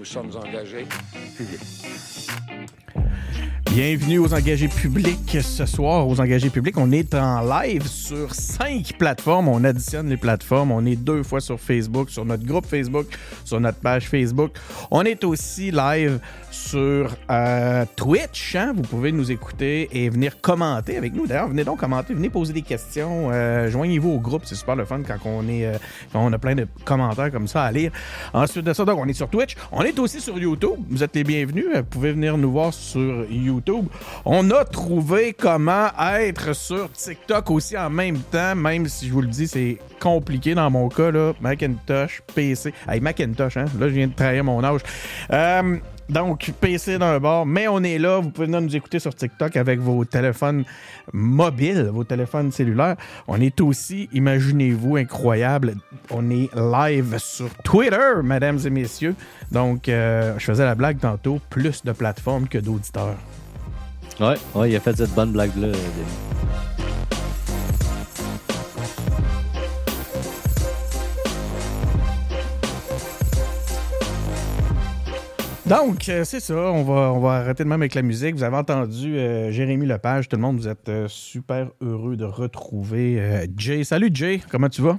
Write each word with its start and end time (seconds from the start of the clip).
Nous 0.00 0.06
sommes 0.06 0.30
engagés 0.34 0.86
Bienvenue 3.70 4.18
aux 4.18 4.32
engagés 4.32 4.68
publics. 4.68 5.36
Ce 5.42 5.66
soir, 5.66 6.08
aux 6.08 6.18
engagés 6.18 6.48
publics, 6.48 6.78
on 6.78 6.90
est 6.90 7.14
en 7.14 7.42
live 7.42 7.86
sur 7.86 8.34
cinq 8.34 8.94
plateformes. 8.96 9.48
On 9.48 9.62
additionne 9.62 10.08
les 10.08 10.16
plateformes. 10.16 10.72
On 10.72 10.86
est 10.86 10.96
deux 10.96 11.22
fois 11.22 11.42
sur 11.42 11.60
Facebook, 11.60 12.08
sur 12.08 12.24
notre 12.24 12.46
groupe 12.46 12.64
Facebook, 12.64 13.08
sur 13.50 13.60
notre 13.60 13.78
page 13.78 14.08
Facebook. 14.08 14.52
On 14.92 15.02
est 15.02 15.24
aussi 15.24 15.72
live 15.72 16.20
sur 16.52 17.16
euh, 17.30 17.84
Twitch. 17.96 18.54
hein. 18.54 18.72
Vous 18.76 18.82
pouvez 18.82 19.10
nous 19.10 19.32
écouter 19.32 19.88
et 19.92 20.08
venir 20.08 20.40
commenter 20.40 20.96
avec 20.96 21.14
nous. 21.14 21.26
D'ailleurs, 21.26 21.48
venez 21.48 21.64
donc 21.64 21.80
commenter, 21.80 22.14
venez 22.14 22.30
poser 22.30 22.52
des 22.52 22.62
questions. 22.62 23.30
Euh, 23.32 23.68
Joignez-vous 23.68 24.10
au 24.10 24.20
groupe, 24.20 24.42
c'est 24.44 24.54
super 24.54 24.76
le 24.76 24.84
fun 24.84 25.00
quand 25.06 25.18
on 25.24 25.48
est, 25.48 25.66
euh, 25.66 25.74
quand 26.12 26.24
on 26.24 26.32
a 26.32 26.38
plein 26.38 26.54
de 26.54 26.68
commentaires 26.84 27.32
comme 27.32 27.48
ça 27.48 27.64
à 27.64 27.72
lire. 27.72 27.90
Ensuite 28.32 28.64
de 28.64 28.72
ça, 28.72 28.84
donc 28.84 28.98
on 29.00 29.08
est 29.08 29.12
sur 29.14 29.28
Twitch. 29.28 29.56
On 29.72 29.82
est 29.82 29.98
aussi 29.98 30.20
sur 30.20 30.38
YouTube. 30.38 30.78
Vous 30.88 31.02
êtes 31.02 31.16
les 31.16 31.24
bienvenus. 31.24 31.66
Vous 31.74 31.82
pouvez 31.82 32.12
venir 32.12 32.38
nous 32.38 32.52
voir 32.52 32.72
sur 32.72 33.24
YouTube. 33.28 33.86
On 34.24 34.48
a 34.52 34.64
trouvé 34.64 35.32
comment 35.32 35.88
être 36.20 36.54
sur 36.54 36.90
TikTok 36.92 37.50
aussi 37.50 37.76
en 37.76 37.90
même 37.90 38.18
temps, 38.18 38.54
même 38.54 38.86
si 38.86 39.08
je 39.08 39.12
vous 39.12 39.22
le 39.22 39.28
dis, 39.28 39.48
c'est 39.48 39.78
compliqué 40.00 40.54
dans 40.54 40.70
mon 40.70 40.88
cas, 40.88 41.10
là. 41.10 41.32
Macintosh, 41.40 42.22
PC. 42.34 42.72
Hey, 42.88 43.00
Macintosh, 43.00 43.56
hein? 43.56 43.66
Là, 43.78 43.88
je 43.88 43.94
viens 43.94 44.08
de 44.08 44.14
trahir 44.14 44.42
mon 44.44 44.62
âge. 44.64 44.80
Euh, 45.32 45.76
donc, 46.08 46.52
PC 46.60 46.98
d'un 46.98 47.20
bord, 47.20 47.46
mais 47.46 47.68
on 47.68 47.82
est 47.84 47.98
là. 47.98 48.18
Vous 48.18 48.30
pouvez 48.30 48.46
venir 48.46 48.60
nous 48.60 48.74
écouter 48.74 48.98
sur 48.98 49.14
TikTok 49.14 49.56
avec 49.56 49.78
vos 49.78 50.04
téléphones 50.04 50.64
mobiles, 51.12 51.88
vos 51.92 52.02
téléphones 52.02 52.50
cellulaires. 52.50 52.96
On 53.28 53.40
est 53.40 53.60
aussi, 53.60 54.08
imaginez-vous, 54.12 54.96
incroyable, 54.96 55.74
on 56.10 56.28
est 56.30 56.48
live 56.56 57.16
sur 57.18 57.50
Twitter, 57.62 58.22
mesdames 58.24 58.58
et 58.64 58.70
messieurs. 58.70 59.14
Donc, 59.52 59.88
euh, 59.88 60.34
je 60.38 60.44
faisais 60.44 60.64
la 60.64 60.74
blague 60.74 60.98
tantôt, 60.98 61.38
plus 61.48 61.84
de 61.84 61.92
plateformes 61.92 62.48
que 62.48 62.58
d'auditeurs. 62.58 63.16
Ouais, 64.18 64.34
ouais, 64.54 64.70
il 64.70 64.76
a 64.76 64.80
fait 64.80 64.96
cette 64.96 65.14
bonne 65.14 65.32
blague-là, 65.32 65.68
Donc, 75.70 76.08
euh, 76.08 76.24
c'est 76.24 76.40
ça. 76.40 76.56
On 76.56 76.82
va, 76.82 77.12
on 77.12 77.20
va 77.20 77.34
arrêter 77.34 77.62
de 77.62 77.68
même 77.68 77.80
avec 77.80 77.94
la 77.94 78.02
musique. 78.02 78.34
Vous 78.34 78.42
avez 78.42 78.56
entendu 78.56 79.16
euh, 79.16 79.52
Jérémy 79.52 79.86
Lepage. 79.86 80.28
Tout 80.28 80.34
le 80.34 80.42
monde, 80.42 80.56
vous 80.56 80.66
êtes 80.66 80.88
euh, 80.88 81.06
super 81.06 81.70
heureux 81.80 82.16
de 82.16 82.24
retrouver 82.24 83.20
euh, 83.20 83.46
Jay. 83.56 83.84
Salut 83.84 84.10
Jay, 84.12 84.40
comment 84.50 84.68
tu 84.68 84.82
vas? 84.82 84.98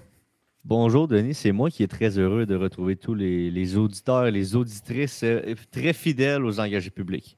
Bonjour, 0.64 1.10
Denis. 1.10 1.34
C'est 1.34 1.52
moi 1.52 1.70
qui 1.70 1.84
est 1.84 1.90
très 1.90 2.18
heureux 2.18 2.46
de 2.46 2.56
retrouver 2.56 2.96
tous 2.96 3.16
les, 3.16 3.52
les 3.52 3.76
auditeurs 3.76 4.28
et 4.28 4.32
les 4.32 4.56
auditrices 4.56 5.26
très 5.72 5.92
fidèles 5.92 6.46
aux 6.46 6.62
engagés 6.62 6.90
publics. 6.90 7.38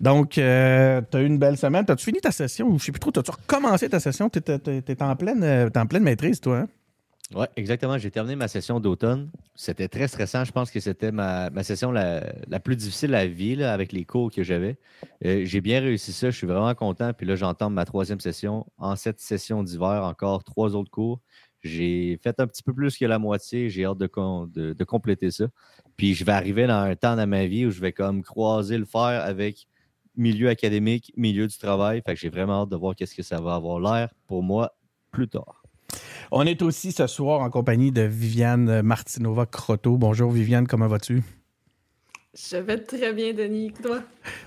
Donc, 0.00 0.30
tu 0.30 0.40
as 0.40 1.00
eu 1.12 1.26
une 1.26 1.38
belle 1.38 1.56
semaine. 1.56 1.84
T'as-tu 1.84 2.06
fini 2.06 2.20
ta 2.20 2.32
session 2.32 2.66
ou 2.66 2.80
je 2.80 2.86
sais 2.86 2.92
plus 2.92 2.98
trop, 2.98 3.12
t'as-tu 3.12 3.30
recommencé 3.30 3.88
ta 3.88 4.00
session? 4.00 4.28
Euh, 4.48 4.80
t'es 4.80 5.00
en 5.00 5.14
pleine 5.14 6.02
maîtrise, 6.02 6.40
toi, 6.40 6.58
hein? 6.58 6.68
Oui, 7.34 7.46
exactement. 7.56 7.98
J'ai 7.98 8.12
terminé 8.12 8.36
ma 8.36 8.46
session 8.46 8.78
d'automne. 8.78 9.28
C'était 9.56 9.88
très 9.88 10.06
stressant. 10.06 10.44
Je 10.44 10.52
pense 10.52 10.70
que 10.70 10.78
c'était 10.78 11.10
ma, 11.10 11.50
ma 11.50 11.64
session 11.64 11.90
la, 11.90 12.32
la 12.46 12.60
plus 12.60 12.76
difficile 12.76 13.12
à 13.16 13.26
vie 13.26 13.56
là, 13.56 13.72
avec 13.72 13.90
les 13.90 14.04
cours 14.04 14.30
que 14.30 14.44
j'avais. 14.44 14.78
Euh, 15.24 15.44
j'ai 15.44 15.60
bien 15.60 15.80
réussi 15.80 16.12
ça. 16.12 16.30
Je 16.30 16.36
suis 16.36 16.46
vraiment 16.46 16.74
content. 16.76 17.12
Puis 17.12 17.26
là, 17.26 17.34
j'entends 17.34 17.70
ma 17.70 17.84
troisième 17.84 18.20
session. 18.20 18.66
En 18.78 18.94
cette 18.94 19.20
session 19.20 19.64
d'hiver, 19.64 20.04
encore 20.04 20.44
trois 20.44 20.76
autres 20.76 20.92
cours. 20.92 21.20
J'ai 21.62 22.20
fait 22.22 22.38
un 22.38 22.46
petit 22.46 22.62
peu 22.62 22.72
plus 22.72 22.96
que 22.96 23.04
la 23.04 23.18
moitié. 23.18 23.68
J'ai 23.68 23.84
hâte 23.84 23.98
de, 23.98 24.72
de 24.72 24.84
compléter 24.84 25.32
ça. 25.32 25.46
Puis 25.96 26.14
je 26.14 26.24
vais 26.24 26.32
arriver 26.32 26.68
dans 26.68 26.82
un 26.82 26.94
temps 26.94 27.16
dans 27.16 27.26
ma 27.26 27.46
vie 27.46 27.66
où 27.66 27.70
je 27.70 27.80
vais 27.80 27.92
comme 27.92 28.22
croiser 28.22 28.78
le 28.78 28.84
fer 28.84 29.00
avec 29.24 29.66
milieu 30.14 30.50
académique, 30.50 31.12
milieu 31.16 31.48
du 31.48 31.58
travail. 31.58 32.00
Fait 32.06 32.14
que 32.14 32.20
j'ai 32.20 32.28
vraiment 32.28 32.62
hâte 32.62 32.68
de 32.68 32.76
voir 32.76 32.94
qu'est-ce 32.94 33.14
que 33.16 33.24
ça 33.24 33.40
va 33.40 33.56
avoir 33.56 33.80
l'air 33.80 34.14
pour 34.28 34.44
moi 34.44 34.76
plus 35.10 35.26
tard. 35.26 35.63
On 36.30 36.46
est 36.46 36.62
aussi 36.62 36.92
ce 36.92 37.06
soir 37.06 37.40
en 37.40 37.50
compagnie 37.50 37.92
de 37.92 38.02
Viviane 38.02 38.82
Martinova 38.82 39.46
Croteau. 39.46 39.96
Bonjour 39.96 40.30
Viviane, 40.30 40.66
comment 40.66 40.88
vas-tu? 40.88 41.22
Je 42.34 42.56
vais 42.56 42.78
très 42.78 43.12
bien, 43.12 43.32
Denis. 43.32 43.72
Toi? 43.80 44.00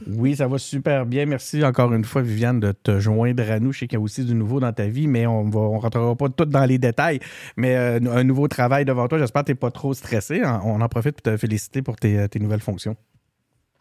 Oui, 0.06 0.36
ça 0.36 0.48
va 0.48 0.58
super 0.58 1.06
bien. 1.06 1.26
Merci 1.26 1.64
encore 1.64 1.94
une 1.94 2.04
fois, 2.04 2.22
Viviane, 2.22 2.60
de 2.60 2.74
te 2.74 3.00
joindre 3.00 3.50
à 3.50 3.60
nous. 3.62 3.72
Je 3.72 3.80
sais 3.80 3.88
qu'il 3.88 3.98
y 3.98 4.02
a 4.02 4.04
aussi 4.04 4.26
du 4.26 4.36
nouveau 4.36 4.60
dans 4.60 4.74
ta 4.74 4.88
vie, 4.88 5.08
mais 5.08 5.26
on 5.26 5.46
ne 5.46 5.56
on 5.56 5.80
rentrera 5.80 6.14
pas 6.16 6.28
tout 6.28 6.44
dans 6.44 6.66
les 6.66 6.80
détails. 6.80 7.20
Mais 7.56 7.78
euh, 7.78 8.00
un 8.12 8.26
nouveau 8.26 8.50
travail 8.50 8.84
devant 8.84 9.08
toi. 9.08 9.20
J'espère 9.20 9.44
que 9.44 9.48
tu 9.48 9.52
n'es 9.54 9.56
pas 9.56 9.72
trop 9.72 9.94
stressé. 9.94 10.42
On 10.66 10.82
en 10.82 10.90
profite 10.90 11.22
pour 11.22 11.32
te 11.32 11.38
féliciter 11.38 11.82
pour 11.82 11.96
tes, 11.96 12.28
tes 12.28 12.40
nouvelles 12.40 12.60
fonctions. 12.60 12.98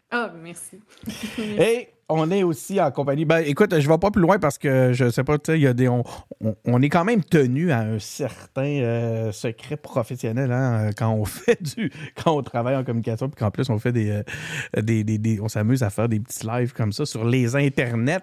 Ah, 0.09 0.31
merci. 0.41 0.79
Et 1.59 1.89
on 2.09 2.31
est 2.31 2.43
aussi 2.43 2.79
en 2.79 2.89
compagnie. 2.91 3.25
Ben, 3.25 3.39
écoute, 3.45 3.77
je 3.77 3.87
vais 3.87 3.97
pas 3.97 4.11
plus 4.11 4.21
loin 4.21 4.39
parce 4.39 4.57
que 4.57 4.91
je 4.93 5.09
sais 5.09 5.25
pas, 5.25 5.37
tu 5.37 5.51
sais, 5.51 5.59
il 5.59 5.63
y 5.63 5.67
a 5.67 5.73
des. 5.73 5.89
On, 5.89 6.03
on- 6.41 6.55
on 6.65 6.81
est 6.81 6.87
quand 6.89 7.03
même 7.03 7.21
tenu 7.23 7.71
à 7.71 7.79
un 7.79 7.99
certain 7.99 8.61
euh, 8.65 9.31
secret 9.33 9.75
professionnel 9.75 10.51
hein, 10.53 10.91
quand 10.97 11.09
on 11.11 11.25
fait 11.25 11.61
du. 11.61 11.91
quand 12.15 12.31
on 12.37 12.41
travaille 12.43 12.75
en 12.77 12.83
communication, 12.85 13.27
puis 13.29 13.37
qu'en 13.39 13.51
plus 13.51 13.69
on 13.69 13.77
fait 13.77 13.91
des, 13.91 14.09
euh, 14.11 14.81
des, 14.81 15.03
des- 15.03 15.17
des- 15.17 15.41
On 15.41 15.49
s'amuse 15.49 15.83
à 15.83 15.89
faire 15.89 16.07
des 16.07 16.19
petits 16.21 16.45
lives 16.47 16.71
comme 16.73 16.93
ça 16.93 17.05
sur 17.05 17.25
les 17.25 17.55
internets. 17.57 18.19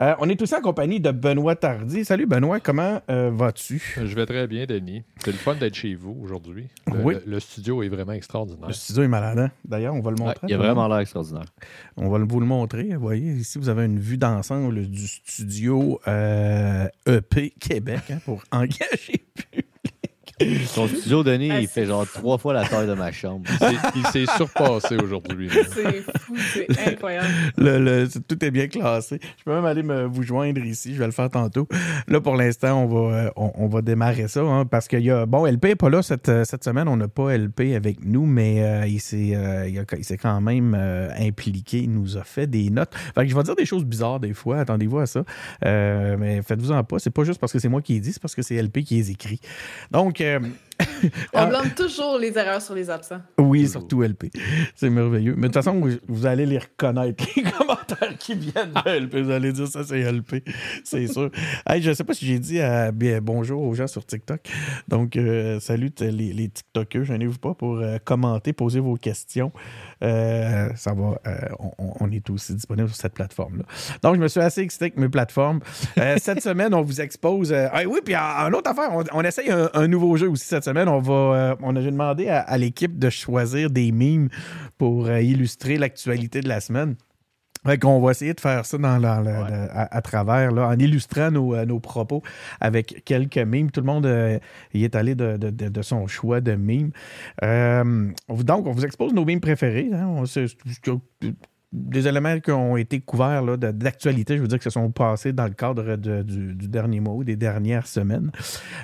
Euh, 0.00 0.14
on 0.18 0.28
est 0.28 0.40
aussi 0.42 0.54
en 0.56 0.60
compagnie 0.60 0.98
de 0.98 1.10
Benoît 1.12 1.54
Tardy. 1.54 2.04
Salut 2.04 2.26
Benoît, 2.26 2.58
comment 2.58 3.00
euh, 3.08 3.30
vas-tu? 3.32 3.94
Je 4.02 4.14
vais 4.16 4.26
très 4.26 4.48
bien, 4.48 4.66
Denis. 4.66 5.04
C'est 5.24 5.30
le 5.32 5.36
fun 5.38 5.54
d'être 5.54 5.74
chez 5.74 5.94
vous 5.94 6.16
aujourd'hui. 6.22 6.66
Le, 6.92 7.04
Oui. 7.04 7.14
le- 7.24 7.32
le 7.32 7.40
studio 7.40 7.82
est 7.84 7.88
vraiment 7.88 8.12
extraordinaire. 8.12 8.66
Le 8.66 8.72
studio 8.74 9.04
est 9.04 9.08
malade, 9.08 9.38
hein? 9.38 9.50
D'ailleurs, 9.64 9.94
on 9.94 10.00
va 10.00 10.10
le 10.10 10.16
Ouais, 10.18 10.26
montrer. 10.26 10.46
il 10.48 10.54
a 10.54 10.58
vraiment 10.58 10.88
l'air 10.88 10.98
extraordinaire. 10.98 11.44
On 11.96 12.08
va 12.08 12.18
vous 12.18 12.40
le 12.40 12.46
montrer. 12.46 12.88
Vous 12.94 13.00
voyez, 13.00 13.27
ici, 13.28 13.58
vous 13.58 13.68
avez 13.68 13.84
une 13.84 13.98
vue 13.98 14.18
d'ensemble 14.18 14.86
du 14.86 15.06
studio 15.06 16.00
euh, 16.08 16.88
EP 17.06 17.52
Québec 17.60 18.00
hein, 18.10 18.18
pour 18.24 18.42
engager. 18.50 19.24
Son 20.66 20.86
studio, 20.86 21.24
Denis, 21.24 21.50
Ah, 21.52 21.60
il 21.60 21.66
fait 21.68 21.86
genre 21.86 22.06
trois 22.06 22.38
fois 22.38 22.52
la 22.52 22.64
taille 22.66 22.86
de 22.86 22.94
ma 22.94 23.10
chambre. 23.12 23.48
Il 23.96 24.06
s'est- 24.06 24.26
surpassé 24.36 24.96
aujourd'hui. 24.96 25.48
C'est 25.50 26.02
fou, 26.20 26.36
c'est 26.52 26.66
incroyable. 26.88 27.26
Le- 27.56 27.78
le- 27.78 28.06
c'est- 28.08 28.26
tout 28.26 28.44
est 28.44 28.50
bien 28.50 28.68
classé. 28.68 29.18
Je 29.38 29.44
peux 29.44 29.52
même 29.54 29.64
aller 29.64 29.82
me, 29.82 30.04
vous 30.04 30.22
joindre 30.22 30.60
ici. 30.60 30.94
Je 30.94 30.98
vais 30.98 31.06
le 31.06 31.12
faire 31.12 31.30
tantôt. 31.30 31.66
Là, 32.06 32.20
pour 32.20 32.36
l'instant, 32.36 32.82
on 32.84 32.86
va, 32.86 33.16
euh, 33.16 33.30
on, 33.36 33.52
on 33.56 33.66
va 33.68 33.82
démarrer 33.82 34.28
ça 34.28 34.40
hein, 34.42 34.64
parce 34.66 34.86
qu'il 34.86 35.00
y 35.00 35.10
a. 35.10 35.26
Bon, 35.26 35.46
LP 35.46 35.64
n'est 35.68 35.76
pas 35.76 35.88
là 35.90 36.02
cette, 36.02 36.28
euh, 36.28 36.44
cette 36.44 36.62
semaine. 36.62 36.88
On 36.88 36.96
n'a 36.96 37.08
pas 37.08 37.36
LP 37.36 37.74
avec 37.74 38.04
nous, 38.04 38.26
mais 38.26 38.62
euh, 38.62 38.86
il 38.86 39.00
s'est 39.00 39.32
euh, 39.34 39.84
quand 40.20 40.40
même 40.40 40.76
euh, 40.78 41.08
impliqué. 41.18 41.78
Il 41.78 41.92
nous 41.92 42.16
a 42.16 42.22
fait 42.22 42.46
des 42.46 42.70
notes. 42.70 42.94
Fait 43.14 43.22
que 43.24 43.28
je 43.30 43.34
vais 43.36 43.42
dire 43.42 43.56
des 43.56 43.66
choses 43.66 43.84
bizarres 43.84 44.20
des 44.20 44.34
fois. 44.34 44.58
Attendez-vous 44.58 44.98
à 44.98 45.06
ça. 45.06 45.24
Euh, 45.64 46.16
mais 46.18 46.42
faites-vous-en 46.42 46.84
pas. 46.84 46.98
C'est 46.98 47.10
pas 47.10 47.24
juste 47.24 47.40
parce 47.40 47.52
que 47.52 47.58
c'est 47.58 47.68
moi 47.68 47.82
qui 47.82 47.94
les 47.94 48.00
dis, 48.00 48.12
c'est 48.12 48.22
parce 48.22 48.34
que 48.34 48.42
c'est 48.42 48.60
LP 48.62 48.82
qui 48.84 48.96
les 48.96 49.10
écrit. 49.10 49.40
Donc. 49.90 50.20
Euh, 50.28 50.40
On 51.32 51.38
Ah. 51.38 51.46
blâme 51.46 51.70
toujours 51.76 52.18
les 52.18 52.36
erreurs 52.38 52.62
sur 52.62 52.74
les 52.74 52.90
absents. 52.90 53.20
Oui, 53.38 53.60
Toujours. 53.64 53.80
surtout 53.82 54.02
LP. 54.02 54.30
C'est 54.74 54.90
merveilleux. 54.90 55.34
Mais 55.36 55.48
de 55.48 55.52
toute 55.52 55.62
façon, 55.62 55.78
vous, 55.80 55.90
vous 56.08 56.26
allez 56.26 56.46
les 56.46 56.58
reconnaître, 56.58 57.24
les 57.36 57.42
commentaires 57.58 58.16
qui 58.18 58.34
viennent 58.34 58.72
de 58.72 58.90
LP. 58.90 59.16
Vous 59.22 59.30
allez 59.30 59.52
dire 59.52 59.66
ça, 59.68 59.84
c'est 59.84 60.00
LP. 60.10 60.42
C'est 60.84 61.06
sûr. 61.12 61.30
Hey, 61.68 61.82
je 61.82 61.90
ne 61.90 61.94
sais 61.94 62.04
pas 62.04 62.14
si 62.14 62.26
j'ai 62.26 62.38
dit 62.38 62.60
euh, 62.60 62.90
bien, 62.92 63.20
bonjour 63.20 63.62
aux 63.62 63.74
gens 63.74 63.86
sur 63.86 64.04
TikTok. 64.04 64.40
Donc, 64.88 65.16
euh, 65.16 65.60
salut 65.60 65.90
les, 66.00 66.10
les 66.10 66.48
TikTokers. 66.48 67.04
Je 67.04 67.26
vous 67.26 67.38
pas 67.38 67.54
pour 67.54 67.78
euh, 67.78 67.98
commenter, 68.04 68.52
poser 68.52 68.80
vos 68.80 68.94
questions. 68.96 69.52
Euh, 70.02 70.68
ça 70.76 70.92
va. 70.94 71.20
euh, 71.26 71.36
on, 71.78 72.10
est 72.10 72.28
aussi 72.30 72.54
disponible 72.54 72.88
sur 72.88 72.96
cette 72.96 73.14
plateforme-là. 73.14 73.64
Donc, 74.02 74.14
je 74.16 74.20
me 74.20 74.28
suis 74.28 74.40
assez 74.40 74.62
excité 74.62 74.86
avec 74.86 74.96
mes 74.96 75.08
plateformes. 75.08 75.60
Euh, 75.98 76.16
cette 76.18 76.40
semaine, 76.42 76.72
on 76.74 76.82
vous 76.82 77.00
expose. 77.00 77.52
euh, 77.52 77.68
ah 77.72 77.82
oui, 77.86 78.00
puis 78.04 78.16
en, 78.16 78.20
en 78.46 78.52
autre 78.52 78.70
affaire, 78.70 78.90
on, 78.92 79.04
on 79.12 79.22
essaye 79.22 79.50
un, 79.50 79.68
un 79.74 79.88
nouveau 79.88 80.16
jeu 80.16 80.28
aussi 80.30 80.44
cette 80.46 80.64
semaine. 80.64 80.67
On 80.76 80.98
va. 81.00 81.12
euh, 81.14 81.56
on 81.62 81.74
a 81.76 81.80
demandé 81.80 82.28
à, 82.28 82.40
à 82.40 82.58
l'équipe 82.58 82.98
de 82.98 83.10
choisir 83.10 83.70
des 83.70 83.92
mimes 83.92 84.28
pour 84.76 85.06
euh, 85.06 85.20
illustrer 85.20 85.76
l'actualité 85.78 86.40
de 86.40 86.48
la 86.48 86.60
semaine. 86.60 86.96
Fait 87.66 87.76
qu'on 87.76 88.00
va 88.00 88.12
essayer 88.12 88.34
de 88.34 88.40
faire 88.40 88.64
ça 88.64 88.78
dans 88.78 88.98
la- 88.98 89.20
la- 89.20 89.42
Ouais. 89.42 89.50
la- 89.50 89.64
à, 89.64 89.96
à 89.96 90.00
travers, 90.00 90.52
là, 90.52 90.68
en 90.68 90.78
illustrant 90.78 91.32
nos, 91.32 91.54
euh, 91.56 91.66
nos 91.66 91.80
propos 91.80 92.22
avec 92.60 93.02
quelques 93.04 93.36
mimes. 93.38 93.70
Tout 93.72 93.80
le 93.80 93.86
monde 93.86 94.06
euh, 94.06 94.38
y 94.74 94.84
est 94.84 94.94
allé 94.94 95.16
de, 95.16 95.36
de- 95.36 95.50
de- 95.50 95.68
de 95.68 95.82
son 95.82 96.06
choix 96.06 96.40
de 96.40 96.54
mimes. 96.54 96.92
Euh, 97.42 98.10
donc, 98.28 98.66
on 98.66 98.70
vous 98.70 98.84
expose 98.84 99.12
nos 99.12 99.24
mimes 99.24 99.40
préférés. 99.40 99.90
hein. 99.92 100.06
On- 100.06 100.24
des 101.70 102.08
éléments 102.08 102.40
qui 102.40 102.50
ont 102.50 102.76
été 102.78 103.00
couverts 103.00 103.58
d'actualité, 103.58 104.36
je 104.36 104.42
veux 104.42 104.48
dire, 104.48 104.58
qui 104.58 104.64
se 104.64 104.70
sont 104.70 104.90
passés 104.90 105.34
dans 105.34 105.44
le 105.44 105.52
cadre 105.52 105.96
de- 105.96 106.22
du, 106.22 106.54
du 106.54 106.66
dernier 106.68 107.00
mois, 107.00 107.22
des 107.24 107.36
dernières 107.36 107.86
semaines. 107.86 108.30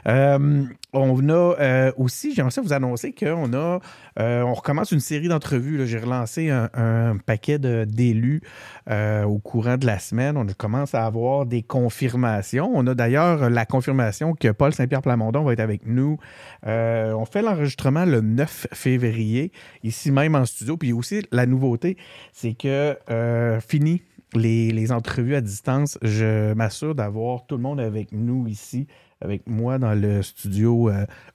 Euh, 0.07 0.65
on 0.93 1.29
a 1.29 1.33
euh, 1.33 1.93
aussi, 1.97 2.35
j'aimerais 2.35 2.61
vous 2.63 2.73
annoncer 2.75 3.15
qu'on 3.15 3.53
a, 3.55 3.81
euh, 4.19 4.43
on 4.43 4.53
recommence 4.53 4.93
une 4.93 5.01
série 5.01 5.29
d'entrevues. 5.29 5.87
J'ai 5.87 5.99
relancé 5.99 6.51
un, 6.51 6.69
un 6.75 7.17
paquet 7.17 7.59
d'élus 7.59 8.43
euh, 8.91 9.25
au 9.25 9.39
courant 9.39 9.79
de 9.79 9.87
la 9.87 9.99
semaine. 9.99 10.37
On 10.37 10.45
commence 10.45 10.95
à 10.95 11.07
avoir 11.07 11.47
des 11.47 11.63
confirmations. 11.63 12.71
On 12.75 12.87
a 12.87 12.95
d'ailleurs 12.95 13.49
la 13.49 13.65
confirmation 13.65 14.35
que 14.35 14.49
Paul 14.49 14.75
Saint-Pierre 14.75 15.01
Plamondon 15.01 15.43
va 15.43 15.55
être 15.55 15.61
avec 15.61 15.87
nous. 15.87 16.19
Euh, 16.67 17.15
on 17.15 17.25
fait 17.25 17.41
l'enregistrement 17.41 18.05
le 18.05 18.21
9 18.21 18.67
février, 18.75 19.53
ici 19.85 20.11
même 20.11 20.35
en 20.35 20.45
studio. 20.45 20.77
Puis 20.77 20.93
aussi, 20.93 21.23
la 21.33 21.47
nouveauté, 21.47 21.97
c'est 22.35 22.53
que 22.53 22.99
euh, 23.09 23.59
fini 23.61 24.03
les, 24.35 24.71
les 24.71 24.93
entrevues 24.93 25.35
à 25.35 25.41
distance, 25.41 25.99
je 26.03 26.53
m'assure 26.53 26.95
d'avoir 26.95 27.47
tout 27.47 27.57
le 27.57 27.63
monde 27.63 27.81
avec 27.81 28.13
nous 28.13 28.47
ici, 28.49 28.87
avec 29.23 29.49
moi 29.49 29.79
dans 29.79 29.95
le 29.95 30.21
studio 30.21 30.91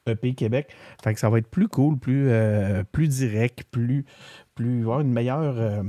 EP 0.06 0.36
Québec. 0.36 0.70
Fait 1.04 1.18
ça 1.18 1.32
va 1.32 1.40
être 1.40 1.50
plus 1.50 1.68
cool, 1.68 1.98
plus, 1.98 3.08
direct, 3.08 3.64
plus, 3.72 4.06
plus 4.54 4.82
avoir 4.82 5.00
une 5.00 5.12
meilleure, 5.12 5.84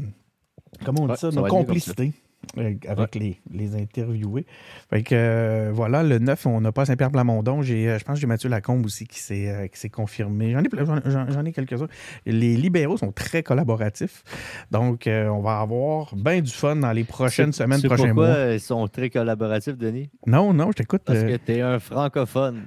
comment 0.84 1.02
on 1.02 1.06
dit 1.06 1.10
Ouais, 1.12 1.16
ça, 1.16 1.30
ça 1.30 1.36
une 1.36 1.40
va 1.42 1.46
être 1.48 1.54
mieux 1.54 1.58
comme 1.58 1.66
complicité. 1.66 2.12
euh, 2.58 2.74
Avec 2.88 3.14
les, 3.16 3.38
les 3.52 3.76
interviewés. 3.76 4.46
Fait 4.88 5.02
que 5.02 5.14
euh, 5.14 5.70
voilà, 5.74 6.02
le 6.02 6.18
9, 6.18 6.46
on 6.46 6.60
n'a 6.62 6.72
pas 6.72 6.84
Saint-Pierre 6.86 7.10
Plamondon. 7.10 7.60
J'ai, 7.62 7.88
euh, 7.88 7.98
je 7.98 8.04
pense 8.04 8.14
que 8.14 8.20
j'ai 8.20 8.26
Mathieu 8.26 8.48
Lacombe 8.48 8.84
aussi 8.86 9.06
qui 9.06 9.18
s'est, 9.20 9.68
qui 9.72 9.78
s'est 9.78 9.90
confirmé. 9.90 10.52
J'en 10.52 10.60
ai, 10.62 10.68
j'en, 11.04 11.30
j'en- 11.30 11.44
ai 11.44 11.52
quelques-uns. 11.52 11.86
Les 12.26 12.56
libéraux 12.56 12.96
sont 12.96 13.12
très 13.12 13.42
collaboratifs. 13.42 14.22
Donc, 14.70 15.06
euh, 15.06 15.28
on 15.28 15.40
va 15.42 15.60
avoir 15.60 16.14
bien 16.16 16.40
du 16.40 16.50
fun 16.50 16.76
dans 16.76 16.92
les 16.92 17.04
prochaines 17.04 17.52
C'est- 17.52 17.62
semaines, 17.64 17.80
c'est 17.80 17.88
prochains 17.88 18.06
pourquoi 18.14 18.28
mois. 18.28 18.52
ils 18.54 18.60
sont 18.60 18.88
très 18.88 19.10
collaboratifs, 19.10 19.76
Denis? 19.76 20.08
Non, 20.26 20.52
non, 20.54 20.68
je 20.68 20.76
t'écoute. 20.76 21.02
Parce 21.04 21.18
euh, 21.20 21.36
que 21.36 21.44
tu 21.44 21.52
es 21.52 21.60
un 21.60 21.78
francophone. 21.78 22.62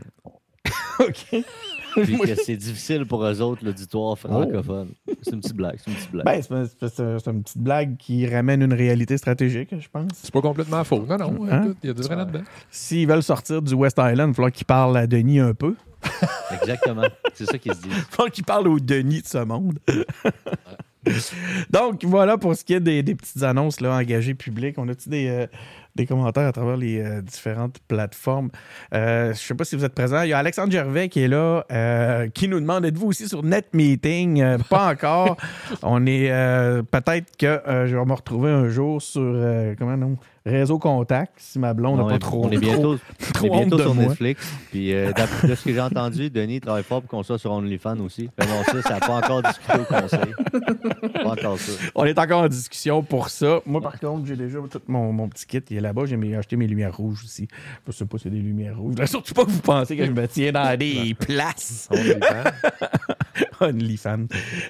OK. 0.99 1.43
Puis 2.03 2.17
que 2.17 2.35
c'est 2.35 2.55
difficile 2.57 3.05
pour 3.05 3.23
eux 3.25 3.41
autres, 3.41 3.63
l'auditoire 3.65 4.17
francophone. 4.17 4.89
C'est 5.21 5.31
une 5.33 5.41
petite 5.41 5.55
blague. 5.55 5.77
C'est 5.83 5.91
une 5.91 5.97
petite 5.97 6.11
blague. 6.11 6.25
Ben, 6.25 6.41
c'est, 6.41 6.65
c'est- 6.79 6.95
c'est- 6.95 7.19
c'est 7.19 7.31
une 7.31 7.43
petite 7.43 7.57
blague 7.61 7.97
qui 7.97 8.27
ramène 8.27 8.61
une 8.61 8.73
réalité 8.73 9.17
stratégique, 9.17 9.69
je 9.79 9.87
pense. 9.91 10.09
C'est 10.15 10.31
pas 10.33 10.41
complètement 10.41 10.83
faux. 10.83 11.05
Non, 11.07 11.17
non, 11.17 11.47
Hein? 11.51 11.63
écoute, 11.63 11.77
il 11.83 11.87
y 11.87 11.89
a 11.89 11.93
du 11.93 12.01
vrai 12.01 12.15
là-dedans. 12.15 12.41
S'ils 12.71 13.07
veulent 13.07 13.23
sortir 13.23 13.61
du 13.61 13.73
West 13.73 13.97
Island, 13.99 14.29
il 14.29 14.31
va 14.31 14.33
falloir 14.33 14.51
qu'ils 14.51 14.65
parlent 14.65 14.97
à 14.97 15.07
Denis 15.07 15.39
un 15.39 15.53
peu. 15.53 15.75
Exactement. 16.61 17.03
C'est 17.33 17.45
ça 17.45 17.57
qu'ils 17.57 17.73
se 17.73 17.81
disent. 17.81 17.91
Il 17.95 17.97
va 17.99 18.05
falloir 18.09 18.31
qu'ils 18.31 18.43
parlent 18.43 18.67
au 18.67 18.79
Denis 18.79 19.21
de 19.21 19.27
ce 19.27 19.37
monde. 19.37 19.79
Donc, 21.69 22.03
voilà 22.05 22.37
pour 22.37 22.55
ce 22.55 22.63
qui 22.63 22.73
est 22.73 22.79
des, 22.79 23.03
des 23.03 23.15
petites 23.15 23.43
annonces 23.43 23.81
là, 23.81 23.95
engagées 23.95 24.33
publiques. 24.35 24.77
On 24.77 24.87
a-tu 24.87 25.09
des, 25.09 25.27
euh, 25.27 25.47
des 25.95 26.05
commentaires 26.05 26.47
à 26.47 26.51
travers 26.51 26.77
les 26.77 26.99
euh, 26.99 27.21
différentes 27.21 27.79
plateformes? 27.87 28.49
Euh, 28.93 29.25
je 29.25 29.29
ne 29.29 29.33
sais 29.33 29.53
pas 29.55 29.63
si 29.63 29.75
vous 29.75 29.85
êtes 29.85 29.93
présents. 29.93 30.21
Il 30.23 30.29
y 30.29 30.33
a 30.33 30.37
Alexandre 30.37 30.71
Gervais 30.71 31.09
qui 31.09 31.21
est 31.21 31.27
là, 31.27 31.65
euh, 31.71 32.27
qui 32.29 32.47
nous 32.47 32.59
demande 32.59 32.85
êtes-vous 32.85 33.07
aussi 33.07 33.27
sur 33.27 33.43
NetMeeting? 33.43 34.57
Pas 34.69 34.89
encore. 34.91 35.37
On 35.81 36.05
est 36.05 36.29
peut-être 36.91 37.37
que 37.37 37.61
je 37.85 37.95
vais 37.95 38.05
me 38.05 38.13
retrouver 38.13 38.51
un 38.51 38.69
jour 38.69 39.01
sur 39.01 39.21
comment 39.77 39.97
non? 39.97 40.17
Réseau 40.45 40.77
Contact, 40.77 41.33
si 41.37 41.57
ma 41.57 41.73
blonde 41.73 41.99
n'a 41.99 42.05
pas 42.05 42.19
trop, 42.19 42.45
on 42.45 42.51
est 42.51 42.57
bientôt, 42.59 42.97
trop 43.33 43.45
on 43.45 43.45
est 43.45 43.49
honte 43.49 43.59
bientôt 43.69 43.79
sur 43.79 43.95
moi. 43.95 44.05
Netflix. 44.05 44.53
Puis 44.71 44.93
euh, 44.93 45.13
d'après 45.13 45.47
de 45.47 45.55
ce 45.55 45.63
que 45.63 45.73
j'ai 45.73 45.79
entendu, 45.79 46.29
Denis 46.29 46.59
travaille 46.59 46.83
fort 46.83 47.01
pour 47.01 47.09
qu'on 47.09 47.23
soit 47.23 47.37
sur 47.39 47.51
OnlyFans 47.51 47.99
aussi. 47.99 48.29
Mais 48.37 48.45
bon, 48.45 48.61
ça, 48.65 48.81
ça 48.81 48.89
n'a 48.95 48.99
pas 48.99 49.15
encore 49.15 49.41
discuté 49.41 49.79
au 49.79 49.85
conseil. 49.85 50.33
Pas 51.13 51.31
encore 51.31 51.57
ça. 51.57 51.71
On 51.95 52.03
est 52.03 52.19
encore 52.19 52.41
en 52.41 52.47
discussion 52.49 53.03
pour 53.03 53.29
ça. 53.29 53.61
Moi, 53.65 53.79
par 53.79 53.97
contre, 53.97 54.25
j'ai 54.25 54.35
déjà 54.35 54.59
tout 54.69 54.81
mon, 54.87 55.13
mon 55.13 55.29
petit 55.29 55.45
kit. 55.45 55.61
Il 55.69 55.77
est 55.77 55.81
là-bas. 55.81 56.03
J'ai 56.07 56.35
acheté 56.35 56.57
mes 56.57 56.67
lumières 56.67 56.97
rouges 56.97 57.23
aussi. 57.23 57.47
Je 57.87 57.93
sais 57.93 58.05
pas 58.05 58.17
si 58.17 58.23
c'est 58.23 58.29
des 58.29 58.41
lumières 58.41 58.77
rouges. 58.77 58.97
Là, 58.97 59.07
surtout 59.07 59.33
pas 59.33 59.45
que 59.45 59.51
vous 59.51 59.61
pensez 59.61 59.95
que 59.95 60.05
je 60.05 60.11
me 60.11 60.27
tiens 60.27 60.51
dans 60.51 60.77
des 60.77 61.15
places. 61.17 61.87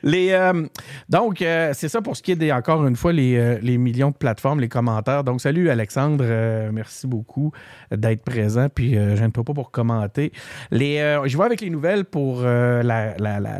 Les, 0.04 0.32
euh, 0.32 0.66
donc, 1.10 1.42
euh, 1.42 1.72
c'est 1.74 1.90
ça 1.90 2.02
pour 2.02 2.16
ce 2.16 2.24
qui 2.24 2.32
est 2.32 2.36
des, 2.36 2.52
encore 2.52 2.86
une 2.86 2.96
fois, 2.96 3.14
les, 3.14 3.36
euh, 3.38 3.58
les 3.62 3.78
millions 3.78 4.12
de 4.12 4.16
plateformes, 4.16 4.60
les 4.60 4.70
commentaires. 4.70 5.24
Donc, 5.24 5.42
salut 5.42 5.70
Alexandre. 5.70 6.24
merci 6.72 7.08
beaucoup 7.08 7.52
d'être 7.92 8.24
présent. 8.24 8.68
Puis, 8.74 8.94
je 8.94 9.24
ne 9.24 9.30
peux 9.30 9.44
pas 9.44 9.54
pour 9.54 9.72
commenter. 9.72 10.32
Les, 10.72 10.98
je 11.26 11.38
vais 11.38 11.44
avec 11.44 11.62
les 11.62 11.70
nouvelles 11.70 12.06
pour 12.06 12.42
la, 12.42 12.82
la, 12.84 13.40
la, 13.40 13.60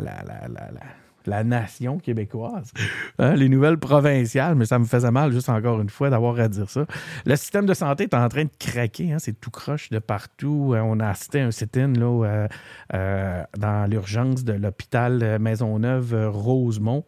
la, 1.26 1.44
nation 1.44 1.98
québécoise, 1.98 2.72
Hein, 3.18 3.34
les 3.34 3.48
nouvelles 3.48 3.78
provinciales, 3.78 4.56
mais 4.56 4.66
ça 4.66 4.78
me 4.78 4.84
faisait 4.84 5.10
mal 5.10 5.32
juste 5.32 5.48
encore 5.48 5.80
une 5.80 5.88
fois 5.88 6.10
d'avoir 6.10 6.38
à 6.40 6.48
dire 6.48 6.68
ça. 6.68 6.84
Le 7.26 7.36
système 7.36 7.64
de 7.64 7.74
santé 7.74 8.04
est 8.04 8.14
en 8.14 8.28
train 8.28 8.44
de 8.44 8.50
craquer, 8.58 9.12
hein, 9.12 9.18
c'est 9.18 9.38
tout 9.40 9.50
croche 9.50 9.90
de 9.90 9.98
partout. 9.98 10.72
Euh, 10.74 10.80
On 10.80 10.98
a 10.98 11.08
assisté 11.08 11.40
un 11.40 11.50
sit-in 11.50 11.92
là, 11.92 12.06
euh, 12.06 12.48
euh, 12.94 13.42
dans 13.56 13.88
l'urgence 13.88 14.44
de 14.44 14.52
l'hôpital 14.52 15.38
Maisonneuve-Rosemont. 15.38 17.04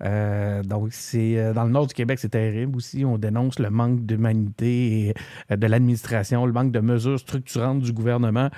Donc, 0.00 0.88
c'est 0.90 1.52
dans 1.54 1.64
le 1.64 1.70
nord 1.70 1.86
du 1.86 1.94
Québec, 1.94 2.18
c'est 2.18 2.30
terrible 2.30 2.76
aussi. 2.76 3.04
On 3.04 3.18
dénonce 3.18 3.58
le 3.58 3.70
manque 3.70 4.04
d'humanité 4.04 5.14
de 5.50 5.66
l'administration, 5.66 6.44
le 6.44 6.52
manque 6.52 6.72
de 6.72 6.80
mesures 6.80 7.18
structurantes 7.18 7.80
du 7.80 7.92
gouvernement. 7.92 8.50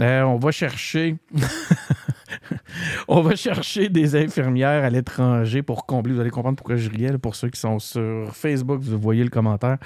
On 0.00 0.36
va 0.36 0.50
chercher. 0.50 1.16
On 3.08 3.20
va 3.20 3.36
chercher 3.36 3.88
des 3.88 4.16
infirmières 4.16 4.84
à 4.84 4.90
l'étranger 4.90 5.62
pour 5.62 5.86
combler. 5.86 6.14
Vous 6.14 6.20
allez 6.20 6.30
comprendre 6.30 6.56
pourquoi 6.56 6.76
je 6.76 6.90
riais. 6.90 7.16
pour 7.18 7.34
ceux 7.34 7.48
qui 7.48 7.60
sont 7.60 7.78
sur 7.78 8.34
Facebook, 8.34 8.80
vous 8.80 8.98
voyez 8.98 9.24
le 9.24 9.30
commentaire. 9.30 9.78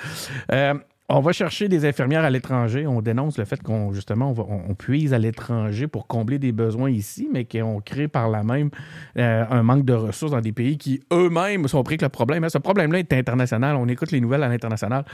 Euh, 0.52 0.74
on 1.14 1.20
va 1.20 1.32
chercher 1.32 1.68
des 1.68 1.84
infirmières 1.84 2.24
à 2.24 2.30
l'étranger. 2.30 2.86
On 2.86 3.02
dénonce 3.02 3.36
le 3.36 3.44
fait 3.44 3.62
qu'on 3.62 3.92
justement 3.92 4.34
on, 4.38 4.74
puise 4.74 5.12
à 5.12 5.18
l'étranger 5.18 5.86
pour 5.86 6.06
combler 6.06 6.38
des 6.38 6.52
besoins 6.52 6.88
ici, 6.88 7.28
mais 7.30 7.44
qu'on 7.44 7.80
crée 7.80 8.08
par 8.08 8.30
là 8.30 8.42
même 8.42 8.70
euh, 9.18 9.44
un 9.50 9.62
manque 9.62 9.84
de 9.84 9.92
ressources 9.92 10.32
dans 10.32 10.40
des 10.40 10.52
pays 10.52 10.78
qui 10.78 11.02
eux-mêmes 11.12 11.68
sont 11.68 11.82
pris 11.82 11.98
que 11.98 12.04
le 12.06 12.08
problème. 12.08 12.44
hein. 12.44 12.48
Ce 12.48 12.56
problème-là 12.56 13.00
est 13.00 13.12
international. 13.12 13.76
On 13.76 13.88
écoute 13.88 14.10
les 14.10 14.20
nouvelles 14.22 14.42
à 14.42 14.48
l'international. 14.48 15.04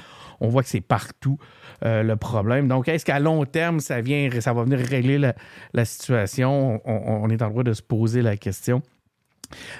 On 0.40 0.48
voit 0.48 0.62
que 0.62 0.68
c'est 0.68 0.80
partout 0.80 1.38
euh, 1.84 2.02
le 2.02 2.16
problème. 2.16 2.68
Donc, 2.68 2.88
est-ce 2.88 3.04
qu'à 3.04 3.20
long 3.20 3.44
terme, 3.44 3.80
ça, 3.80 4.00
vient, 4.00 4.28
ça 4.40 4.52
va 4.52 4.64
venir 4.64 4.78
régler 4.78 5.18
la, 5.18 5.34
la 5.74 5.84
situation? 5.84 6.80
On, 6.84 7.22
on 7.24 7.28
est 7.30 7.42
en 7.42 7.50
droit 7.50 7.62
de 7.64 7.72
se 7.72 7.82
poser 7.82 8.22
la 8.22 8.36
question. 8.36 8.82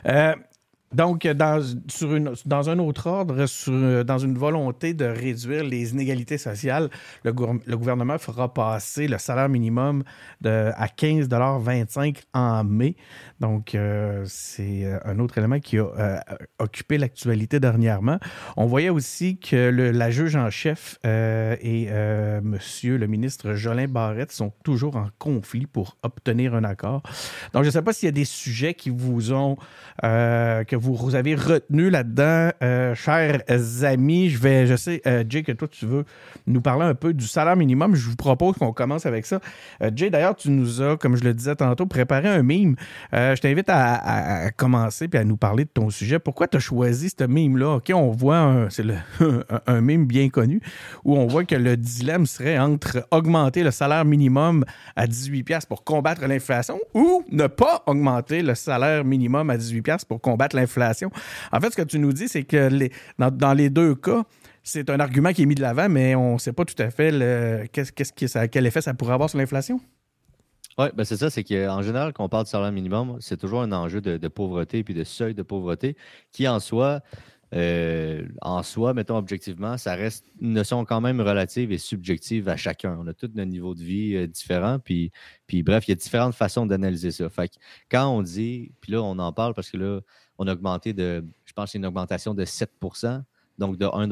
Euh, 0.06 0.34
donc, 0.92 1.26
dans, 1.26 1.62
sur 1.88 2.14
une- 2.14 2.32
dans 2.46 2.70
un 2.70 2.78
autre 2.78 3.06
ordre, 3.08 3.46
sur- 3.46 4.04
dans 4.04 4.18
une 4.18 4.36
volonté 4.38 4.94
de 4.94 5.04
réduire 5.04 5.64
les 5.64 5.92
inégalités 5.92 6.38
sociales, 6.38 6.88
le, 7.24 7.32
gouvernement 7.32 8.18
fera 8.18 8.52
passer 8.52 9.06
le 9.08 9.18
salaire 9.18 9.48
minimum 9.48 10.02
de, 10.40 10.70
à 10.76 10.86
15,25 10.86 12.22
en 12.34 12.64
mai. 12.64 12.96
Donc, 13.40 13.74
euh, 13.74 14.24
c'est 14.26 14.84
euh, 14.84 14.98
un 15.04 15.18
autre 15.18 15.38
élément 15.38 15.60
qui 15.60 15.78
a 15.78 15.82
euh, 15.84 16.18
occupé 16.58 16.98
l'actualité 16.98 17.60
dernièrement. 17.60 18.18
On 18.56 18.66
voyait 18.66 18.88
aussi 18.88 19.38
que 19.38 19.70
le- 19.70 19.90
la 19.90 20.10
juge 20.10 20.36
en 20.36 20.50
chef 20.50 20.98
euh, 21.06 21.54
et 21.60 21.88
euh, 21.90 22.40
monsieur 22.42 22.96
le 22.96 23.06
ministre 23.06 23.54
Jolin 23.54 23.86
Barrette 23.88 24.32
sont 24.32 24.52
toujours 24.64 24.96
en 24.96 25.08
conflit 25.18 25.66
pour 25.66 25.96
obtenir 26.02 26.54
un 26.54 26.64
accord. 26.64 27.02
Donc, 27.52 27.62
je 27.62 27.68
ne 27.68 27.72
sais 27.72 27.82
pas 27.82 27.92
s'il 27.92 28.06
y 28.06 28.08
a 28.08 28.12
des 28.12 28.24
sujets 28.24 28.74
qui 28.74 28.90
vous 28.90 29.32
ont, 29.32 29.56
euh, 30.04 30.64
vous 30.78 31.14
avez 31.14 31.34
retenu 31.34 31.90
là-dedans, 31.90 32.50
euh, 32.62 32.94
chers 32.94 33.42
amis. 33.82 34.30
Je 34.30 34.38
vais, 34.38 34.66
je 34.66 34.76
sais, 34.76 35.02
euh, 35.06 35.24
Jay, 35.28 35.42
que 35.42 35.52
toi, 35.52 35.68
tu 35.68 35.86
veux 35.86 36.04
nous 36.46 36.60
parler 36.60 36.84
un 36.84 36.94
peu 36.94 37.12
du 37.12 37.26
salaire 37.26 37.56
minimum. 37.56 37.94
Je 37.94 38.08
vous 38.08 38.16
propose 38.16 38.56
qu'on 38.56 38.72
commence 38.72 39.06
avec 39.06 39.26
ça. 39.26 39.40
Euh, 39.82 39.90
Jay, 39.94 40.10
d'ailleurs, 40.10 40.36
tu 40.36 40.50
nous 40.50 40.80
as, 40.82 40.96
comme 40.96 41.16
je 41.16 41.24
le 41.24 41.34
disais 41.34 41.56
tantôt, 41.56 41.86
préparé 41.86 42.28
un 42.28 42.42
mime. 42.42 42.76
Je 43.12 43.40
t'invite 43.40 43.68
à, 43.68 44.50
commencer 44.56 45.08
puis 45.08 45.18
à 45.18 45.24
nous 45.24 45.36
parler 45.36 45.64
de 45.64 45.70
ton 45.70 45.90
sujet. 45.90 46.18
Pourquoi 46.18 46.48
tu 46.48 46.56
as 46.56 46.60
choisi 46.60 47.10
ce 47.10 47.24
mime-là? 47.24 47.76
OK, 47.76 47.90
on 47.94 48.10
voit, 48.10 48.66
c'est 48.70 48.84
un, 49.66 49.80
mime 49.80 50.06
bien 50.06 50.28
connu, 50.28 50.60
où 51.04 51.16
on 51.16 51.26
voit 51.26 51.44
que 51.44 51.54
le 51.54 51.76
dilemme 51.76 52.26
serait 52.26 52.58
entre 52.58 53.06
augmenter 53.10 53.62
le 53.62 53.70
salaire 53.70 54.04
minimum 54.04 54.64
à 54.96 55.06
18$ 55.06 55.44
piastres 55.44 55.68
pour 55.68 55.84
combattre 55.84 56.26
l'inflation 56.26 56.78
ou 56.94 57.24
ne 57.30 57.46
pas 57.46 57.82
augmenter 57.86 58.42
le 58.42 58.54
salaire 58.54 59.04
minimum 59.04 59.50
à 59.50 59.56
18$ 59.56 59.82
piastres 59.82 60.06
pour 60.06 60.20
combattre 60.20 60.56
l'inflation. 60.56 60.67
En 61.52 61.60
fait, 61.60 61.70
ce 61.70 61.76
que 61.76 61.82
tu 61.82 61.98
nous 61.98 62.12
dis, 62.12 62.28
c'est 62.28 62.44
que 62.44 62.68
dans, 63.18 63.52
les 63.52 63.70
deux 63.70 63.94
cas, 63.94 64.24
c'est 64.62 64.90
un 64.90 65.00
argument 65.00 65.32
qui 65.32 65.42
est 65.42 65.46
mis 65.46 65.54
de 65.54 65.62
l'avant, 65.62 65.88
mais 65.88 66.14
on 66.14 66.34
ne 66.34 66.38
sait 66.38 66.52
pas 66.52 66.64
tout 66.64 66.80
à 66.80 66.90
fait 66.90 67.68
qu'est-ce, 67.72 67.92
qu'est-ce 67.92 68.12
que 68.12 68.26
ça, 68.26 68.48
quel 68.48 68.66
effet 68.66 68.80
ça 68.80 68.94
pourrait 68.94 69.14
avoir 69.14 69.30
sur 69.30 69.38
l'inflation. 69.38 69.80
Oui, 70.78 70.86
ben 70.94 71.04
c'est 71.04 71.16
ça, 71.16 71.28
c'est 71.28 71.42
qu'en 71.42 71.82
général, 71.82 72.12
quand 72.12 72.24
on 72.24 72.28
parle 72.28 72.44
de 72.44 72.48
salaire 72.48 72.70
minimum, 72.70 73.16
c'est 73.20 73.36
toujours 73.36 73.62
un 73.62 73.72
enjeu 73.72 74.00
de, 74.00 74.16
de 74.16 74.28
pauvreté 74.28 74.84
puis 74.84 74.94
de 74.94 75.02
seuil 75.02 75.34
de 75.34 75.42
pauvreté 75.42 75.96
qui, 76.30 76.46
en 76.46 76.60
soi, 76.60 77.00
euh, 77.54 78.26
en 78.42 78.62
soi, 78.62 78.92
mettons 78.92 79.16
objectivement, 79.16 79.78
ça 79.78 79.94
reste 79.94 80.26
une 80.40 80.52
notion 80.52 80.84
quand 80.84 81.00
même 81.00 81.20
relative 81.20 81.72
et 81.72 81.78
subjective 81.78 82.48
à 82.48 82.56
chacun. 82.56 82.96
On 83.00 83.06
a 83.06 83.14
tous 83.14 83.30
nos 83.34 83.44
niveaux 83.44 83.74
de 83.74 83.82
vie 83.82 84.16
euh, 84.16 84.26
différents, 84.26 84.78
puis, 84.78 85.10
puis 85.46 85.62
bref, 85.62 85.88
il 85.88 85.92
y 85.92 85.92
a 85.92 85.94
différentes 85.94 86.34
façons 86.34 86.66
d'analyser 86.66 87.10
ça. 87.10 87.28
Fait 87.30 87.48
que 87.48 87.54
quand 87.90 88.06
on 88.08 88.22
dit, 88.22 88.72
puis 88.80 88.92
là, 88.92 89.02
on 89.02 89.18
en 89.18 89.32
parle 89.32 89.54
parce 89.54 89.70
que 89.70 89.78
là, 89.78 90.00
on 90.38 90.46
a 90.46 90.52
augmenté 90.52 90.92
de, 90.92 91.24
je 91.44 91.52
pense 91.52 91.74
une 91.74 91.86
augmentation 91.86 92.34
de 92.34 92.44
7% 92.44 93.22
donc 93.58 93.76
de 93.76 93.86
1 93.86 94.08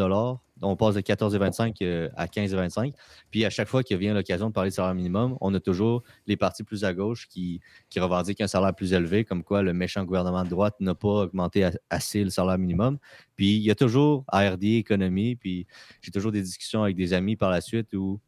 On 0.62 0.76
passe 0.76 0.96
de 0.96 1.00
14,25 1.00 1.76
euh, 1.82 2.08
à 2.16 2.26
15,25 2.26 2.92
Puis 3.30 3.44
à 3.44 3.50
chaque 3.50 3.68
fois 3.68 3.82
qu'il 3.82 3.96
vient 3.96 4.12
l'occasion 4.12 4.48
de 4.48 4.52
parler 4.52 4.70
de 4.70 4.74
salaire 4.74 4.94
minimum, 4.94 5.38
on 5.40 5.54
a 5.54 5.60
toujours 5.60 6.02
les 6.26 6.36
partis 6.36 6.64
plus 6.64 6.84
à 6.84 6.92
gauche 6.92 7.28
qui, 7.28 7.60
qui 7.88 8.00
revendiquent 8.00 8.40
un 8.40 8.48
salaire 8.48 8.74
plus 8.74 8.92
élevé, 8.92 9.24
comme 9.24 9.44
quoi 9.44 9.62
le 9.62 9.72
méchant 9.72 10.04
gouvernement 10.04 10.42
de 10.42 10.48
droite 10.48 10.74
n'a 10.80 10.94
pas 10.94 11.08
augmenté 11.08 11.68
assez 11.90 12.24
le 12.24 12.30
salaire 12.30 12.58
minimum. 12.58 12.98
Puis 13.36 13.56
il 13.56 13.62
y 13.62 13.70
a 13.70 13.74
toujours 13.74 14.24
ARD 14.28 14.64
Économie, 14.64 15.36
puis 15.36 15.66
j'ai 16.02 16.10
toujours 16.10 16.32
des 16.32 16.42
discussions 16.42 16.82
avec 16.82 16.96
des 16.96 17.12
amis 17.12 17.36
par 17.36 17.50
la 17.50 17.60
suite 17.60 17.94
où 17.94 18.20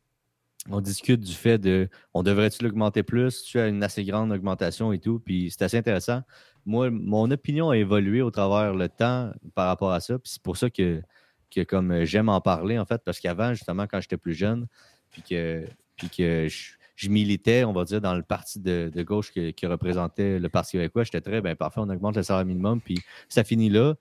on 0.71 0.81
discute 0.81 1.21
du 1.21 1.33
fait 1.33 1.59
de 1.59 1.89
on 2.15 2.23
devrait-tu 2.23 2.63
l'augmenter 2.63 3.03
plus, 3.03 3.43
tu 3.43 3.59
as 3.59 3.69
une 3.69 3.83
assez 3.83 4.05
grande 4.05 4.31
augmentation 4.33 4.93
et 4.93 4.99
tout. 4.99 5.19
Puis 5.19 5.51
c'est 5.51 5.65
assez 5.65 5.79
intéressant 5.79 6.23
moi, 6.69 6.91
mon 6.91 7.31
opinion 7.31 7.71
a 7.71 7.79
évolué 7.79 8.21
au 8.21 8.31
travers 8.31 8.75
le 8.75 8.91
temps 8.91 9.33
par 9.55 9.69
rapport 9.69 9.91
à 9.91 10.01
ça. 10.01 10.19
Puis 10.19 10.33
c'est 10.33 10.43
pour 10.43 10.59
ça 10.59 10.69
que, 10.69 11.03
que 11.51 11.63
comme 11.63 12.05
j'aime 12.05 12.29
en 12.29 12.43
parler, 12.43 12.79
en 12.79 12.85
fait, 12.85 13.01
parce 13.05 13.21
qu'avant, 13.21 13.55
justement, 13.55 13.87
quand 13.87 14.03
j'étais 14.03 14.19
plus 14.19 14.35
jeune, 14.35 14.67
puis 15.11 15.23
que, 15.23 15.65
puis 15.97 16.11
que 16.11 16.47
je, 16.47 17.09
militais, 17.09 17.65
on 17.65 17.73
va 17.73 17.85
dire, 17.85 18.03
dans 18.03 18.15
le 18.15 18.23
parti 18.23 18.61
de, 18.61 19.03
gauche 19.03 19.33
qui, 19.33 19.67
représentait 19.67 20.39
le 20.39 20.49
Parti 20.51 20.73
québécois, 20.73 21.05
j'étais 21.05 21.23
très, 21.23 21.41
bien, 21.41 21.57
parfait, 21.57 21.81
on 21.81 21.89
augmente 21.89 22.17
le 22.17 22.23
salaire 22.23 22.45
minimum, 22.45 22.83
puis 22.83 22.99
ça 23.31 23.45
finit 23.45 23.71
là. 23.71 23.95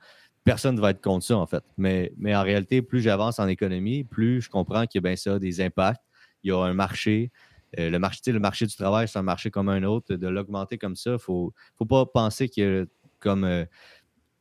Personne 0.43 0.75
ne 0.75 0.81
va 0.81 0.91
être 0.91 1.01
contre 1.01 1.25
ça, 1.25 1.37
en 1.37 1.47
fait. 1.47 1.63
Mais, 1.77 2.11
mais 2.17 2.35
en 2.35 2.43
réalité, 2.43 2.81
plus 2.81 3.01
j'avance 3.01 3.39
en 3.39 3.47
économie, 3.47 4.03
plus 4.03 4.41
je 4.41 4.49
comprends 4.49 4.81
a 4.81 4.99
bien 4.99 5.15
ça 5.15 5.39
des 5.39 5.61
impacts. 5.61 6.03
Il 6.43 6.49
y 6.49 6.51
a 6.51 6.59
un 6.59 6.73
marché, 6.73 7.31
euh, 7.79 7.89
le, 7.89 7.99
marché, 7.99 8.65
du 8.65 8.75
travail, 8.75 9.07
c'est 9.07 9.19
un 9.19 9.23
marché 9.23 9.51
comme 9.51 9.69
un 9.69 9.83
autre. 9.83 10.15
De 10.15 10.27
l'augmenter 10.27 10.77
comme 10.77 10.95
ça, 10.95 11.13
il 11.13 11.19
faut, 11.19 11.53
faut 11.75 11.85
pas 11.85 12.05
penser 12.05 12.49
que 12.49 12.87
comme 13.19 13.43
euh, 13.43 13.65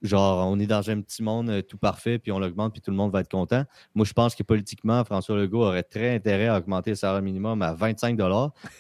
genre 0.02 0.46
on 0.48 0.58
est 0.58 0.66
dans 0.66 0.88
un 0.90 1.00
petit 1.00 1.22
monde 1.22 1.50
euh, 1.50 1.62
tout 1.62 1.78
parfait, 1.78 2.18
puis 2.18 2.32
on 2.32 2.38
l'augmente, 2.38 2.72
puis 2.72 2.82
tout 2.82 2.90
le 2.90 2.96
monde 2.96 3.12
va 3.12 3.20
être 3.20 3.30
content. 3.30 3.64
Moi, 3.94 4.04
je 4.06 4.12
pense 4.12 4.34
que 4.34 4.42
politiquement, 4.42 5.04
François 5.04 5.36
Legault 5.36 5.62
aurait 5.62 5.82
très 5.82 6.14
intérêt 6.14 6.48
à 6.48 6.58
augmenter 6.58 6.90
le 6.90 6.96
salaire 6.96 7.22
minimum 7.22 7.62
à 7.62 7.74
25 7.74 8.18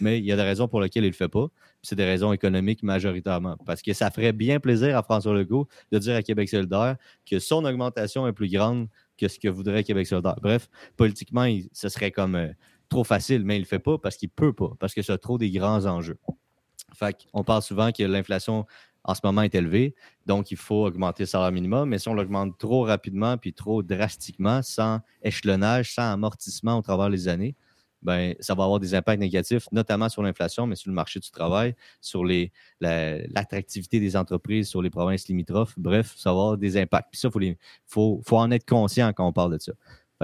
mais 0.00 0.18
il 0.18 0.24
y 0.24 0.32
a 0.32 0.36
des 0.36 0.42
raisons 0.42 0.68
pour 0.68 0.80
lesquelles 0.80 1.04
il 1.04 1.08
ne 1.08 1.12
le 1.12 1.16
fait 1.16 1.28
pas. 1.28 1.46
C'est 1.82 1.96
des 1.96 2.04
raisons 2.04 2.32
économiques 2.32 2.82
majoritairement. 2.82 3.56
Parce 3.64 3.82
que 3.82 3.92
ça 3.92 4.10
ferait 4.10 4.32
bien 4.32 4.58
plaisir 4.60 4.96
à 4.96 5.02
François 5.02 5.34
Legault 5.34 5.68
de 5.92 5.98
dire 5.98 6.16
à 6.16 6.22
Québec 6.22 6.48
solidaire 6.48 6.96
que 7.28 7.38
son 7.38 7.64
augmentation 7.64 8.26
est 8.26 8.32
plus 8.32 8.50
grande 8.50 8.88
que 9.16 9.28
ce 9.28 9.38
que 9.38 9.48
voudrait 9.48 9.84
Québec 9.84 10.06
solidaire. 10.06 10.36
Bref, 10.42 10.68
politiquement, 10.96 11.46
ce 11.72 11.88
serait 11.88 12.10
comme 12.10 12.52
trop 12.88 13.04
facile, 13.04 13.44
mais 13.44 13.56
il 13.56 13.60
ne 13.60 13.64
le 13.64 13.68
fait 13.68 13.78
pas 13.78 13.98
parce 13.98 14.16
qu'il 14.16 14.28
ne 14.28 14.34
peut 14.34 14.52
pas, 14.52 14.72
parce 14.78 14.94
que 14.94 15.02
c'est 15.02 15.18
trop 15.18 15.38
des 15.38 15.50
grands 15.50 15.86
enjeux. 15.86 16.18
Fait 16.94 17.16
on 17.32 17.44
parle 17.44 17.62
souvent 17.62 17.90
que 17.92 18.02
l'inflation 18.02 18.66
en 19.04 19.14
ce 19.14 19.20
moment 19.22 19.42
est 19.42 19.54
élevée, 19.54 19.94
donc 20.26 20.50
il 20.50 20.56
faut 20.56 20.86
augmenter 20.86 21.22
le 21.22 21.28
salaire 21.28 21.52
minimum, 21.52 21.88
mais 21.88 21.98
si 21.98 22.08
on 22.08 22.14
l'augmente 22.14 22.58
trop 22.58 22.82
rapidement 22.82 23.38
puis 23.38 23.52
trop 23.52 23.82
drastiquement, 23.82 24.62
sans 24.62 25.00
échelonnage, 25.22 25.94
sans 25.94 26.12
amortissement 26.12 26.78
au 26.78 26.82
travers 26.82 27.08
des 27.08 27.28
années, 27.28 27.54
ben, 28.02 28.34
ça 28.40 28.54
va 28.54 28.64
avoir 28.64 28.78
des 28.78 28.94
impacts 28.94 29.20
négatifs, 29.20 29.66
notamment 29.72 30.08
sur 30.08 30.22
l'inflation, 30.22 30.66
mais 30.66 30.76
sur 30.76 30.90
le 30.90 30.94
marché 30.94 31.18
du 31.18 31.30
travail, 31.30 31.74
sur 32.00 32.24
l'attractivité 32.80 34.00
des 34.00 34.16
entreprises, 34.16 34.68
sur 34.68 34.82
les 34.82 34.90
provinces 34.90 35.26
limitrophes. 35.28 35.74
Bref, 35.76 36.14
ça 36.16 36.30
va 36.30 36.38
avoir 36.38 36.56
des 36.56 36.76
impacts. 36.76 37.08
Puis 37.10 37.20
ça, 37.20 37.28
il 37.40 37.56
faut, 37.86 38.20
faut, 38.24 38.36
en 38.36 38.50
être 38.50 38.64
conscient 38.64 39.12
quand 39.12 39.26
on 39.26 39.32
parle 39.32 39.54
de 39.54 39.58
ça. 39.58 39.72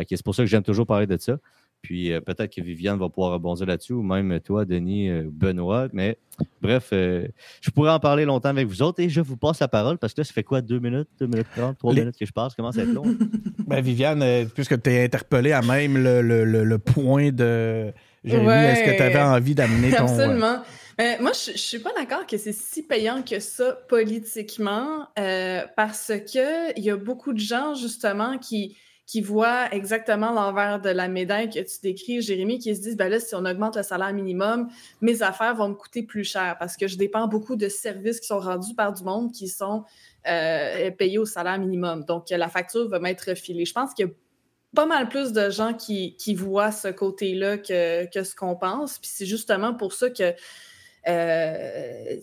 C'est 0.08 0.22
pour 0.22 0.34
ça 0.34 0.42
que 0.44 0.48
j'aime 0.48 0.62
toujours 0.62 0.86
parler 0.86 1.06
de 1.06 1.16
ça. 1.16 1.38
Puis 1.82 2.12
euh, 2.12 2.20
peut-être 2.20 2.54
que 2.54 2.62
Viviane 2.62 2.98
va 2.98 3.08
pouvoir 3.08 3.32
rebondir 3.32 3.66
là-dessus, 3.66 3.92
ou 3.92 4.02
même 4.02 4.38
toi, 4.40 4.64
Denis, 4.64 5.10
euh, 5.10 5.24
Benoît. 5.26 5.88
Mais 5.92 6.16
bref, 6.62 6.90
euh, 6.92 7.26
je 7.60 7.70
pourrais 7.70 7.90
en 7.90 7.98
parler 7.98 8.24
longtemps 8.24 8.50
avec 8.50 8.68
vous 8.68 8.82
autres 8.82 9.00
et 9.00 9.08
je 9.08 9.20
vous 9.20 9.36
passe 9.36 9.58
la 9.60 9.68
parole 9.68 9.98
parce 9.98 10.14
que 10.14 10.20
là, 10.20 10.24
ça 10.24 10.32
fait 10.32 10.44
quoi, 10.44 10.60
deux 10.60 10.78
minutes, 10.78 11.08
deux 11.18 11.26
minutes 11.26 11.48
trente, 11.56 11.78
trois 11.78 11.92
minutes 11.92 12.16
que 12.16 12.24
je 12.24 12.32
passe? 12.32 12.54
Comment 12.54 12.70
ça 12.70 12.82
être 12.82 12.92
long? 12.92 13.16
ben, 13.66 13.80
Viviane, 13.80 14.48
puisque 14.54 14.80
tu 14.80 14.90
es 14.90 15.04
interpellé 15.04 15.50
à 15.50 15.60
même 15.60 15.98
le, 15.98 16.76
point 16.78 17.32
de 17.32 17.92
Jérémy, 18.24 18.48
est-ce 18.48 18.84
que 18.84 18.96
tu 18.96 19.02
avais 19.02 19.20
envie 19.20 19.54
d'amener 19.56 19.90
ton. 19.90 20.04
Absolument. 20.04 20.62
moi, 21.20 21.32
je, 21.32 21.50
ne 21.50 21.56
suis 21.56 21.80
pas 21.80 21.92
d'accord 21.94 22.26
que 22.28 22.38
c'est 22.38 22.52
si 22.52 22.84
payant 22.84 23.22
que 23.22 23.40
ça 23.40 23.76
politiquement, 23.88 25.08
parce 25.16 26.12
que 26.32 26.78
il 26.78 26.84
y 26.84 26.90
a 26.90 26.96
beaucoup 26.96 27.32
de 27.32 27.40
gens 27.40 27.74
justement 27.74 28.38
qui 28.38 28.76
qui 29.12 29.20
voient 29.20 29.70
exactement 29.74 30.32
l'envers 30.32 30.80
de 30.80 30.88
la 30.88 31.06
médaille 31.06 31.50
que 31.50 31.58
tu 31.58 31.80
décris, 31.82 32.22
Jérémy, 32.22 32.58
qui 32.58 32.74
se 32.74 32.80
disent, 32.80 32.96
ben 32.96 33.10
là, 33.10 33.20
si 33.20 33.34
on 33.34 33.44
augmente 33.44 33.76
le 33.76 33.82
salaire 33.82 34.14
minimum, 34.14 34.70
mes 35.02 35.22
affaires 35.22 35.54
vont 35.54 35.68
me 35.68 35.74
coûter 35.74 36.02
plus 36.02 36.24
cher 36.24 36.56
parce 36.58 36.78
que 36.78 36.88
je 36.88 36.96
dépends 36.96 37.28
beaucoup 37.28 37.54
de 37.54 37.68
services 37.68 38.20
qui 38.20 38.28
sont 38.28 38.40
rendus 38.40 38.74
par 38.74 38.90
du 38.90 39.04
monde 39.04 39.30
qui 39.30 39.48
sont 39.48 39.84
euh, 40.26 40.90
payés 40.92 41.18
au 41.18 41.26
salaire 41.26 41.58
minimum. 41.58 42.06
Donc, 42.06 42.30
la 42.30 42.48
facture 42.48 42.88
va 42.88 43.00
m'être 43.00 43.34
filée. 43.34 43.66
Je 43.66 43.74
pense 43.74 43.92
qu'il 43.92 44.06
y 44.06 44.08
a 44.08 44.12
pas 44.74 44.86
mal 44.86 45.10
plus 45.10 45.32
de 45.32 45.50
gens 45.50 45.74
qui, 45.74 46.16
voient 46.34 46.72
ce 46.72 46.88
côté-là 46.88 47.58
que, 47.58 48.06
que 48.06 48.24
ce 48.24 48.34
qu'on 48.34 48.56
pense. 48.56 48.96
Puis 48.96 49.10
c'est 49.12 49.26
justement 49.26 49.74
pour 49.74 49.92
ça 49.92 50.08
que 50.08 50.32
euh, 51.06 52.16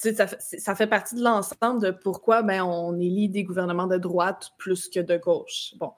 ça, 0.00 0.74
fait 0.74 0.86
partie 0.86 1.14
de 1.14 1.22
l'ensemble 1.22 1.82
de 1.82 1.90
pourquoi 1.90 2.42
ben, 2.42 2.62
on 2.62 2.98
élit 2.98 3.28
des 3.28 3.44
gouvernements 3.44 3.86
de 3.86 3.98
droite 3.98 4.52
plus 4.56 4.88
que 4.88 5.00
de 5.00 5.16
gauche. 5.16 5.74
Bon. 5.78 5.92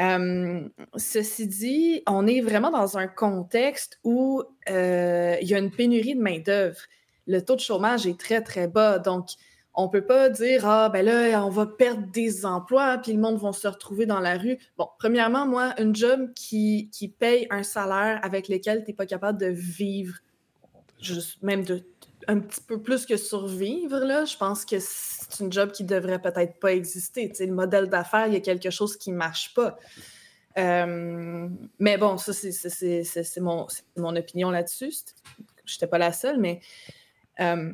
Euh, 0.00 0.68
ceci 0.96 1.46
dit, 1.46 2.02
on 2.08 2.26
est 2.26 2.40
vraiment 2.40 2.70
dans 2.70 2.98
un 2.98 3.06
contexte 3.06 4.00
où 4.02 4.42
euh, 4.68 5.36
il 5.40 5.48
y 5.48 5.54
a 5.54 5.58
une 5.58 5.70
pénurie 5.70 6.16
de 6.16 6.20
main-d'œuvre. 6.20 6.80
Le 7.26 7.40
taux 7.40 7.54
de 7.54 7.60
chômage 7.60 8.06
est 8.06 8.18
très, 8.18 8.42
très 8.42 8.66
bas. 8.66 8.98
Donc, 8.98 9.28
on 9.74 9.84
ne 9.84 9.90
peut 9.90 10.04
pas 10.04 10.28
dire 10.28 10.66
Ah, 10.66 10.88
ben 10.88 11.04
là, 11.04 11.44
on 11.44 11.50
va 11.50 11.66
perdre 11.66 12.10
des 12.10 12.44
emplois, 12.44 12.98
puis 12.98 13.12
le 13.12 13.20
monde 13.20 13.38
va 13.38 13.52
se 13.52 13.68
retrouver 13.68 14.06
dans 14.06 14.20
la 14.20 14.36
rue. 14.36 14.58
Bon, 14.76 14.88
premièrement, 14.98 15.46
moi, 15.46 15.74
une 15.80 15.94
job 15.94 16.32
qui, 16.34 16.90
qui 16.92 17.08
paye 17.08 17.46
un 17.50 17.62
salaire 17.62 18.18
avec 18.22 18.48
lequel 18.48 18.82
tu 18.82 18.90
n'es 18.90 18.94
pas 18.96 19.06
capable 19.06 19.38
de 19.38 19.46
vivre, 19.46 20.16
juste 21.00 21.42
même 21.42 21.64
de 21.64 21.84
un 22.28 22.40
petit 22.40 22.60
peu 22.60 22.80
plus 22.80 23.06
que 23.06 23.16
survivre, 23.16 23.98
là, 23.98 24.24
je 24.24 24.36
pense 24.36 24.64
que 24.64 24.76
c'est 24.78 25.40
une 25.40 25.52
job 25.52 25.72
qui 25.72 25.84
devrait 25.84 26.20
peut-être 26.20 26.58
pas 26.58 26.72
exister. 26.72 27.30
Tu 27.30 27.46
le 27.46 27.52
modèle 27.52 27.88
d'affaires, 27.88 28.26
il 28.26 28.34
y 28.34 28.36
a 28.36 28.40
quelque 28.40 28.70
chose 28.70 28.96
qui 28.96 29.12
marche 29.12 29.54
pas. 29.54 29.78
Euh, 30.58 31.48
mais 31.78 31.96
bon, 31.98 32.18
ça, 32.18 32.32
c'est 32.32 33.40
mon, 33.40 33.66
mon, 33.96 34.16
opinion 34.16 34.50
là-dessus. 34.50 34.92
Je 35.64 35.74
n'étais 35.74 35.86
pas 35.86 35.98
la 35.98 36.12
seule, 36.12 36.38
mais 36.38 36.60
euh, 37.40 37.72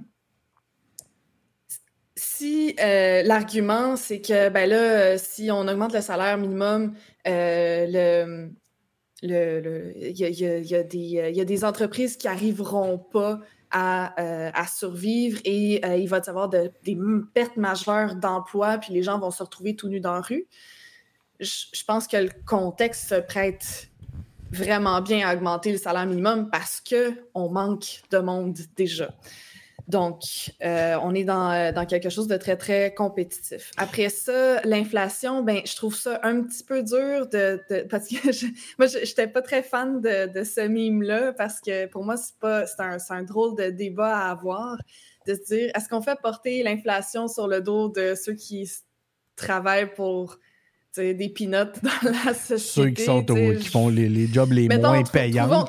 si 2.14 2.76
euh, 2.80 3.22
l'argument, 3.22 3.96
c'est 3.96 4.20
que, 4.20 4.48
ben 4.50 4.68
là, 4.68 5.18
si 5.18 5.50
on 5.50 5.66
augmente 5.66 5.92
le 5.92 6.00
salaire 6.00 6.38
minimum, 6.38 6.94
le, 7.24 8.50
le, 9.22 9.92
il, 9.96 10.16
y 10.16 10.24
a, 10.24 10.58
y 10.58 10.74
a 10.74 10.82
des, 10.82 10.98
il 10.98 11.36
y 11.36 11.40
a 11.40 11.44
des 11.44 11.64
entreprises 11.64 12.16
qui 12.16 12.28
n'arriveront 12.28 12.98
pas 12.98 13.40
euh, 13.74 14.50
à, 14.54 14.66
survivre 14.66 15.40
et 15.44 15.84
euh, 15.84 15.96
il 15.96 16.08
va 16.08 16.22
y 16.26 16.30
avoir 16.30 16.48
des 16.48 16.72
pertes 17.34 17.56
majeures 17.58 18.14
d'emplois, 18.14 18.78
puis 18.78 18.94
les 18.94 19.02
gens 19.02 19.18
vont 19.18 19.30
se 19.30 19.42
retrouver 19.42 19.76
tout 19.76 19.88
nus 19.88 20.00
dans 20.00 20.14
la 20.14 20.20
rue. 20.20 20.46
Je, 21.38 21.84
pense 21.86 22.06
que 22.08 22.16
le 22.16 22.30
contexte 22.46 23.10
se 23.10 23.14
prête 23.16 23.90
vraiment 24.50 25.02
bien 25.02 25.28
à 25.28 25.34
augmenter 25.34 25.70
le 25.70 25.78
salaire 25.78 26.06
minimum 26.06 26.48
parce 26.50 26.80
qu'on 26.80 27.50
manque 27.50 28.00
de 28.10 28.18
monde 28.18 28.56
déjà. 28.74 29.10
Donc, 29.88 30.52
euh, 30.62 30.98
on 31.02 31.14
est 31.14 31.26
euh, 31.28 31.72
dans, 31.72 31.86
quelque 31.86 32.10
chose 32.10 32.28
de 32.28 32.36
très, 32.36 32.56
très 32.56 32.92
compétitif. 32.92 33.70
Après 33.78 34.10
ça, 34.10 34.60
l'inflation, 34.64 35.42
ben, 35.42 35.62
je 35.64 35.74
trouve 35.76 35.96
ça 35.96 36.20
un 36.22 36.42
petit 36.42 36.62
peu 36.62 36.82
dur 36.82 37.26
de, 37.28 37.58
parce 37.88 38.08
que 38.08 38.16
moi, 38.78 38.86
je 38.86 38.98
n'étais 38.98 39.26
pas 39.26 39.40
très 39.40 39.62
fan 39.62 40.02
de, 40.02 40.44
ce 40.44 40.60
mime-là 40.60 41.32
parce 41.32 41.60
que 41.60 41.86
pour 41.86 42.04
moi, 42.04 42.18
c'est 42.18 42.38
pas 42.38 42.66
c'est 42.66 42.80
un, 42.82 42.98
un, 43.08 43.22
drôle 43.22 43.56
de 43.56 43.70
débat 43.70 44.14
à 44.14 44.30
avoir 44.30 44.76
de 45.26 45.34
se 45.34 45.54
dire 45.54 45.70
est-ce 45.74 45.88
qu'on 45.88 46.02
fait 46.02 46.18
porter 46.20 46.62
l'inflation 46.62 47.26
sur 47.26 47.48
le 47.48 47.62
dos 47.62 47.88
de 47.88 48.14
ceux 48.14 48.34
qui 48.34 48.70
travaillent 49.36 49.94
pour 49.94 50.38
des 50.96 51.28
pinottes 51.28 51.78
dans 51.82 52.10
la 52.10 52.34
société. 52.34 52.58
Ceux 52.58 52.90
qui, 52.90 53.02
sont 53.02 53.24
qui 53.24 53.68
font 53.68 53.88
les, 53.88 54.08
les, 54.08 54.26
jobs 54.26 54.52
les 54.52 54.68
moins 54.68 55.02
payants. 55.02 55.64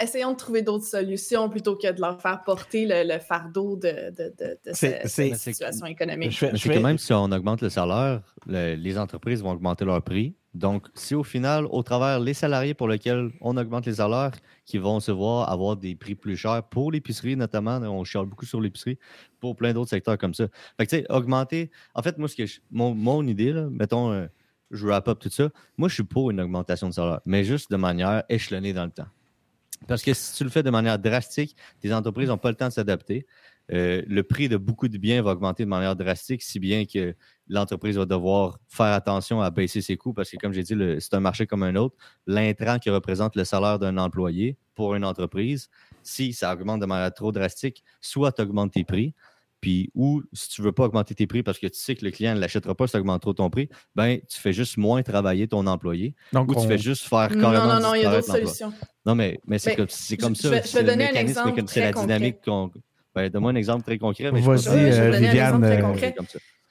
essayons 0.00 0.32
de 0.32 0.36
trouver 0.36 0.62
d'autres 0.62 0.86
solutions 0.86 1.48
plutôt 1.48 1.76
que 1.76 1.90
de 1.92 2.00
leur 2.00 2.20
faire 2.20 2.42
porter 2.44 2.86
le, 2.88 3.18
fardeau 3.18 3.76
de, 3.76 4.10
de, 4.10 4.34
de, 4.38 4.58
de 4.64 4.72
cette, 4.72 5.08
situation 5.36 5.86
économique. 5.86 6.32
C'est 6.38 6.68
que 6.68 6.78
même 6.78 6.98
si 6.98 7.12
on 7.12 7.30
augmente 7.32 7.62
le 7.62 7.70
salaire, 7.70 8.20
les 8.48 8.98
entreprises 8.98 9.42
vont 9.42 9.52
augmenter 9.52 9.84
leur 9.84 10.02
prix. 10.02 10.34
Donc, 10.54 10.88
si 10.94 11.14
au 11.14 11.22
final, 11.22 11.66
au 11.70 11.82
travers 11.82 12.18
les 12.18 12.34
salariés 12.34 12.74
pour 12.74 12.88
lesquels 12.88 13.30
on 13.40 13.56
augmente 13.56 13.86
les 13.86 13.94
salaires, 13.94 14.32
qui 14.64 14.78
vont 14.78 14.98
se 14.98 15.12
voir 15.12 15.50
avoir 15.50 15.76
des 15.76 15.94
prix 15.94 16.14
plus 16.14 16.36
chers 16.36 16.62
pour 16.64 16.90
l'épicerie 16.90 17.36
notamment, 17.36 17.76
on 17.76 18.02
chiale 18.04 18.26
beaucoup 18.26 18.46
sur 18.46 18.60
l'épicerie, 18.60 18.98
pour 19.40 19.54
plein 19.54 19.72
d'autres 19.72 19.90
secteurs 19.90 20.18
comme 20.18 20.34
ça. 20.34 20.48
Fait 20.76 20.86
que, 20.86 20.90
tu 20.90 20.96
sais, 20.96 21.06
augmenter. 21.10 21.70
En 21.94 22.02
fait, 22.02 22.18
moi, 22.18 22.28
ce 22.28 22.34
que 22.34 22.44
mon, 22.70 22.94
mon, 22.94 23.26
idée, 23.26 23.52
mettons, 23.70 24.10
euh, 24.10 24.26
je 24.70 24.86
wrap 24.86 25.06
up 25.08 25.18
tout 25.20 25.30
ça, 25.30 25.50
moi, 25.76 25.88
je 25.88 25.94
suis 25.94 26.02
pour 26.02 26.30
une 26.30 26.40
augmentation 26.40 26.88
de 26.88 26.94
salaire, 26.94 27.20
mais 27.24 27.44
juste 27.44 27.70
de 27.70 27.76
manière 27.76 28.24
échelonnée 28.28 28.72
dans 28.72 28.84
le 28.84 28.90
temps. 28.90 29.08
Parce 29.86 30.02
que 30.02 30.12
si 30.12 30.34
tu 30.34 30.44
le 30.44 30.50
fais 30.50 30.62
de 30.62 30.70
manière 30.70 30.98
drastique, 30.98 31.54
tes 31.80 31.92
entreprises 31.94 32.28
n'ont 32.28 32.38
pas 32.38 32.50
le 32.50 32.56
temps 32.56 32.68
de 32.68 32.72
s'adapter. 32.72 33.26
Euh, 33.72 34.02
le 34.06 34.22
prix 34.22 34.48
de 34.48 34.56
beaucoup 34.56 34.88
de 34.88 34.96
biens 34.98 35.22
va 35.22 35.32
augmenter 35.32 35.64
de 35.64 35.68
manière 35.68 35.94
drastique, 35.94 36.42
si 36.42 36.58
bien 36.58 36.84
que 36.84 37.14
l'entreprise 37.48 37.96
va 37.96 38.06
devoir 38.06 38.58
faire 38.68 38.92
attention 38.92 39.40
à 39.40 39.50
baisser 39.50 39.80
ses 39.80 39.96
coûts 39.96 40.12
parce 40.12 40.30
que, 40.30 40.36
comme 40.36 40.52
j'ai 40.52 40.62
dit, 40.62 40.74
c'est 41.00 41.14
un 41.14 41.20
marché 41.20 41.46
comme 41.46 41.62
un 41.62 41.76
autre. 41.76 41.96
L'intrant 42.26 42.78
qui 42.78 42.90
représente 42.90 43.36
le 43.36 43.44
salaire 43.44 43.78
d'un 43.78 43.98
employé 43.98 44.56
pour 44.74 44.94
une 44.94 45.04
entreprise, 45.04 45.68
si 46.02 46.32
ça 46.32 46.52
augmente 46.52 46.80
de 46.80 46.86
manière 46.86 47.12
trop 47.12 47.32
drastique, 47.32 47.84
soit 48.00 48.32
tu 48.32 48.42
augmentes 48.42 48.72
tes 48.72 48.84
prix, 48.84 49.14
puis 49.60 49.90
ou 49.94 50.22
si 50.32 50.48
tu 50.50 50.60
ne 50.60 50.66
veux 50.66 50.72
pas 50.72 50.84
augmenter 50.84 51.14
tes 51.14 51.26
prix 51.26 51.42
parce 51.42 51.58
que 51.58 51.66
tu 51.66 51.78
sais 51.78 51.96
que 51.96 52.04
le 52.04 52.10
client 52.10 52.34
ne 52.34 52.40
l'achètera 52.40 52.74
pas 52.74 52.86
si 52.86 52.92
tu 52.92 52.98
augmentes 52.98 53.22
trop 53.22 53.32
ton 53.32 53.50
prix, 53.50 53.68
ben 53.96 54.20
tu 54.28 54.38
fais 54.38 54.52
juste 54.52 54.76
moins 54.76 55.02
travailler 55.02 55.48
ton 55.48 55.66
employé. 55.66 56.14
ou 56.32 56.54
tu 56.54 56.66
fais 56.66 56.78
juste 56.78 57.08
faire 57.08 57.28
carrément. 57.28 57.66
Non, 57.66 57.74
non, 57.74 57.80
non, 57.80 57.94
il 57.94 58.02
y 58.02 58.06
a 58.06 58.10
d'autres 58.10 58.32
solutions. 58.32 58.72
Non, 59.04 59.14
mais, 59.14 59.40
mais 59.46 59.58
c'est 59.58 59.74
comme, 59.74 59.86
comme, 60.20 60.34
ça. 60.36 60.62
Je, 60.62 60.78
vais 60.78 60.84
donner 60.84 61.10
un 61.10 61.14
exemple. 61.14 61.62
C'est 61.66 61.80
la 61.80 61.92
dynamique 61.92 62.44
qu'on. 62.44 62.70
Ben, 63.18 63.28
donne-moi 63.30 63.50
un 63.50 63.56
exemple 63.56 63.82
très 63.82 63.98
concret. 63.98 64.30
Vas-y, 64.30 64.68
euh, 64.68 65.10
Viviane. 65.10 65.64
Euh, 65.64 66.12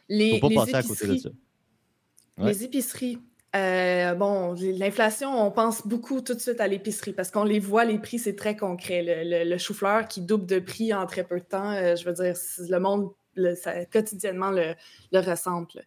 les, 0.07 0.39
faut 0.39 0.47
pas 0.49 0.61
passer 0.61 0.75
à 0.75 0.83
côté 0.83 1.07
de 1.07 1.17
ça. 1.17 1.29
Les 2.37 2.63
épiceries. 2.63 3.17
Euh, 3.53 4.13
bon, 4.13 4.53
l'inflation, 4.53 5.45
on 5.45 5.51
pense 5.51 5.85
beaucoup 5.85 6.21
tout 6.21 6.35
de 6.35 6.39
suite 6.39 6.61
à 6.61 6.67
l'épicerie 6.67 7.11
parce 7.11 7.31
qu'on 7.31 7.43
les 7.43 7.59
voit, 7.59 7.83
les 7.83 7.99
prix, 7.99 8.17
c'est 8.17 8.35
très 8.35 8.55
concret. 8.55 9.03
Le, 9.05 9.57
chou-fleur 9.57 10.07
qui 10.07 10.21
double 10.21 10.45
de 10.45 10.59
prix 10.59 10.93
en 10.93 11.05
très 11.05 11.25
peu 11.25 11.39
de 11.39 11.45
temps, 11.45 11.73
je 11.73 12.05
veux 12.05 12.13
dire, 12.13 12.35
le 12.69 12.79
monde 12.79 13.09
ça, 13.61 13.83
quotidiennement 13.85 14.51
le, 14.51 14.73
le 15.11 15.19
ressentent. 15.19 15.77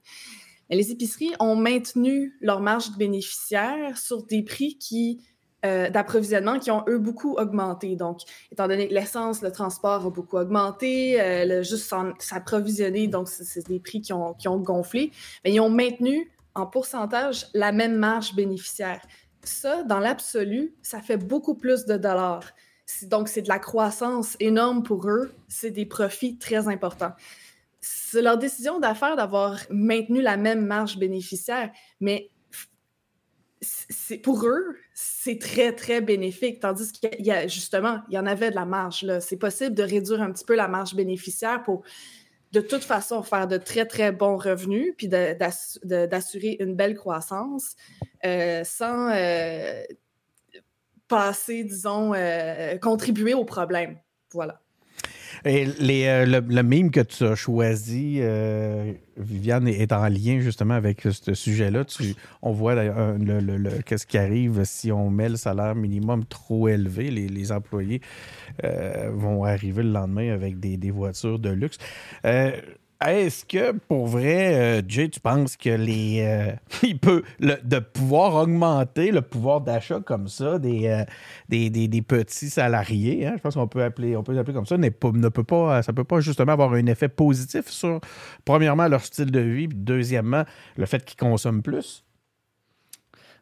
les 0.69 0.91
épiceries 0.91 1.33
ont 1.41 1.57
maintenu 1.57 2.37
leur 2.43 2.61
marge 2.61 2.91
de 2.93 2.97
bénéficiaire 2.99 3.97
sur 3.97 4.25
des 4.25 4.43
prix 4.43 4.77
qui 4.77 5.23
euh, 5.67 5.91
d'approvisionnement 5.91 6.59
qui 6.59 6.71
ont, 6.71 6.85
eux, 6.89 6.97
beaucoup 6.97 7.35
augmenté. 7.35 7.95
Donc, 7.95 8.21
étant 8.51 8.67
donné 8.67 8.89
que 8.89 8.95
l'essence, 8.95 9.43
le 9.43 9.53
transport 9.53 10.07
a 10.07 10.11
beaucoup 10.11 10.39
augmenté, 10.39 11.21
euh, 11.21 11.45
le, 11.45 11.63
juste 11.63 11.93
s'approvisionner, 12.19 13.09
donc 13.09 13.29
c'est 13.29 13.67
des 13.69 13.79
prix 13.79 14.01
qui 14.01 14.15
ont, 14.15 14.33
qui 14.33 14.49
ont 14.49 14.57
gonflé, 14.57 15.13
mais 15.45 15.53
ils 15.53 15.61
ont 15.61 15.69
maintenu 15.69 16.31
en 16.55 16.67
pourcentage 16.67 17.47
la 17.53 17.73
même 17.73 17.97
marge 17.97 18.35
bénéficiaire. 18.35 19.03
Ça, 19.43 19.83
dans 19.83 19.99
l'absolu, 19.99 20.75
ça 20.81 21.03
fait 21.03 21.19
beaucoup 21.19 21.55
plus 21.55 21.85
de 21.85 21.99
dollars. 21.99 22.53
Donc, 23.03 23.29
c'est 23.29 23.43
de 23.43 23.49
la 23.49 23.59
croissance 23.59 24.37
énorme 24.41 24.83
pour 24.83 25.09
eux. 25.09 25.31
C'est 25.47 25.71
des 25.71 25.85
profits 25.85 26.39
très 26.39 26.69
importants. 26.69 27.13
C'est 27.81 28.23
leur 28.23 28.39
décision 28.39 28.81
d'affaires 28.81 29.17
d'avoir 29.17 29.59
maintenu 29.69 30.23
la 30.23 30.39
même 30.39 30.65
marge 30.65 30.97
bénéficiaire, 30.97 31.71
mais 32.01 32.31
pour 34.23 34.47
eux, 34.47 34.77
c'est 34.95 35.39
très, 35.39 35.73
très 35.75 36.01
bénéfique. 36.01 36.61
Tandis 36.61 36.93
qu'il 36.93 37.25
y 37.25 37.31
a 37.31 37.47
justement, 37.47 38.01
il 38.09 38.15
y 38.15 38.19
en 38.19 38.27
avait 38.27 38.51
de 38.51 38.55
la 38.55 38.65
marge. 38.65 39.07
C'est 39.21 39.37
possible 39.37 39.75
de 39.75 39.83
réduire 39.83 40.23
un 40.23 40.33
petit 40.33 40.45
peu 40.45 40.55
la 40.55 40.69
marge 40.69 40.95
bénéficiaire 40.95 41.63
pour 41.63 41.83
de 42.53 42.61
toute 42.61 42.83
façon 42.83 43.23
faire 43.23 43.47
de 43.47 43.59
très, 43.59 43.87
très 43.87 44.13
bons 44.13 44.37
revenus 44.37 44.95
puis 44.97 45.09
d'assurer 45.09 46.57
une 46.61 46.75
belle 46.75 46.97
croissance 46.97 47.77
euh, 48.25 48.65
sans 48.65 49.11
euh, 49.11 49.83
passer, 51.07 51.65
disons, 51.65 52.15
euh, 52.15 52.77
contribuer 52.79 53.35
au 53.35 53.45
problème. 53.45 53.99
Voilà. 54.33 54.61
Les, 55.45 56.05
euh, 56.07 56.41
le, 56.41 56.63
mime 56.63 56.91
que 56.91 57.01
tu 57.01 57.25
as 57.25 57.35
choisi, 57.35 58.19
euh, 58.21 58.93
Viviane, 59.17 59.69
est 59.69 59.93
en 59.93 60.07
lien 60.09 60.41
justement 60.41 60.75
avec 60.75 61.03
ce 61.03 61.35
sujet-là. 61.35 61.85
On 62.43 62.53
voit 62.53 62.75
d'ailleurs 62.75 63.17
le, 63.19 63.83
qu'est-ce 63.83 64.07
qui 64.07 64.19
arrive 64.19 64.63
si 64.65 64.93
on 64.93 65.09
met 65.11 65.29
le 65.29 65.37
salaire 65.37 65.75
minimum 65.75 66.25
trop 66.27 66.69
élevé. 66.69 67.11
Les, 67.11 67.53
employés 67.53 68.01
euh, 68.65 69.11
vont 69.13 69.45
arriver 69.45 69.83
le 69.83 69.91
lendemain 69.91 70.31
avec 70.31 70.61
des, 70.61 70.77
des 70.77 70.91
voitures 70.91 71.39
de 71.39 71.51
luxe. 71.51 71.79
Est-ce 73.07 73.47
que 73.47 73.73
pour 73.73 74.07
vrai, 74.07 74.81
euh, 74.81 74.83
Jay, 74.87 75.09
tu 75.09 75.21
penses 75.21 75.57
que 75.57 75.71
les 75.71 76.21
euh, 76.21 76.53
il 76.83 76.99
peut 76.99 77.23
de 77.41 77.79
pouvoir 77.79 78.35
augmenter 78.35 79.11
le 79.11 79.23
pouvoir 79.23 79.63
d'achat 79.63 80.01
comme 80.01 80.29
ça 80.29 80.59
des, 80.59 80.87
euh, 80.87 81.05
des, 81.49 82.03
petits 82.03 82.51
salariés, 82.51 83.27
hein, 83.27 83.35
je 83.37 83.41
pense 83.41 83.55
qu'on 83.55 83.69
peut 83.69 83.83
appeler 83.83 84.17
on 84.17 84.23
peut 84.23 84.35
l'appeler 84.35 84.53
comme 84.53 84.67
ça, 84.67 84.77
ne 84.77 84.91
peut 84.91 85.45
pas 85.45 85.83
ça 85.83 85.95
peut 85.95 86.05
pas 86.05 86.21
justement 86.21 86.53
avoir 86.53 86.75
un 86.75 86.85
effet 86.87 87.09
positif 87.09 87.69
sur 87.69 88.01
premièrement 88.45 88.87
leur 88.87 89.03
style 89.03 89.31
de 89.31 89.41
vie, 89.41 89.69
puis 89.69 89.79
deuxièmement 89.79 90.45
le 90.77 90.85
fait 90.85 91.03
qu'ils 91.03 91.17
consomment 91.17 91.63
plus. 91.63 92.05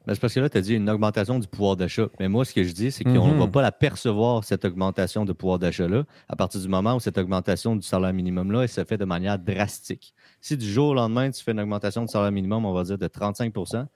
Ben, 0.09 0.15
c'est 0.15 0.21
parce 0.21 0.33
que 0.33 0.41
là, 0.41 0.49
tu 0.49 0.57
as 0.57 0.63
dit 0.63 0.75
une 0.75 0.89
augmentation 0.89 1.39
du 1.39 1.47
pouvoir 1.47 1.77
d'achat. 1.77 2.09
Mais 2.19 2.29
moi, 2.29 2.47
ce 2.47 2.55
que 2.55 2.65
je 2.65 2.73
dis, 2.73 2.91
c'est 2.91 3.05
qu'on 3.05 3.29
ne 3.29 3.39
va 3.39 3.45
mhm. 3.45 3.51
pas 3.51 3.61
la 3.61 3.73
percevoir, 3.73 4.43
cette 4.43 4.65
augmentation 4.65 5.27
de 5.27 5.35
pouvoir 5.35 5.59
d'achat-là, 5.59 6.05
à 6.31 6.35
partir 6.35 6.63
du 6.63 6.69
moment 6.69 6.95
où 6.95 7.01
cette 7.01 7.19
augmentation 7.19 7.77
du 7.77 7.87
salaire 7.87 8.15
minimum-là, 8.15 8.63
elle 8.63 8.71
se 8.71 8.83
fait 8.85 8.97
de 8.97 9.05
manière 9.05 9.39
drastique. 9.39 10.15
Si 10.41 10.57
du 10.57 10.67
jour 10.67 10.89
au 10.89 10.95
lendemain, 10.95 11.31
tu 11.31 11.45
fais 11.45 11.53
une 11.53 11.61
augmentation 11.61 12.01
du 12.01 12.09
salaire 12.09 12.33
minimum, 12.33 12.65
on 12.65 12.73
va 12.73 12.85
dire 12.85 12.97
de 12.97 13.07
35% 13.07 13.87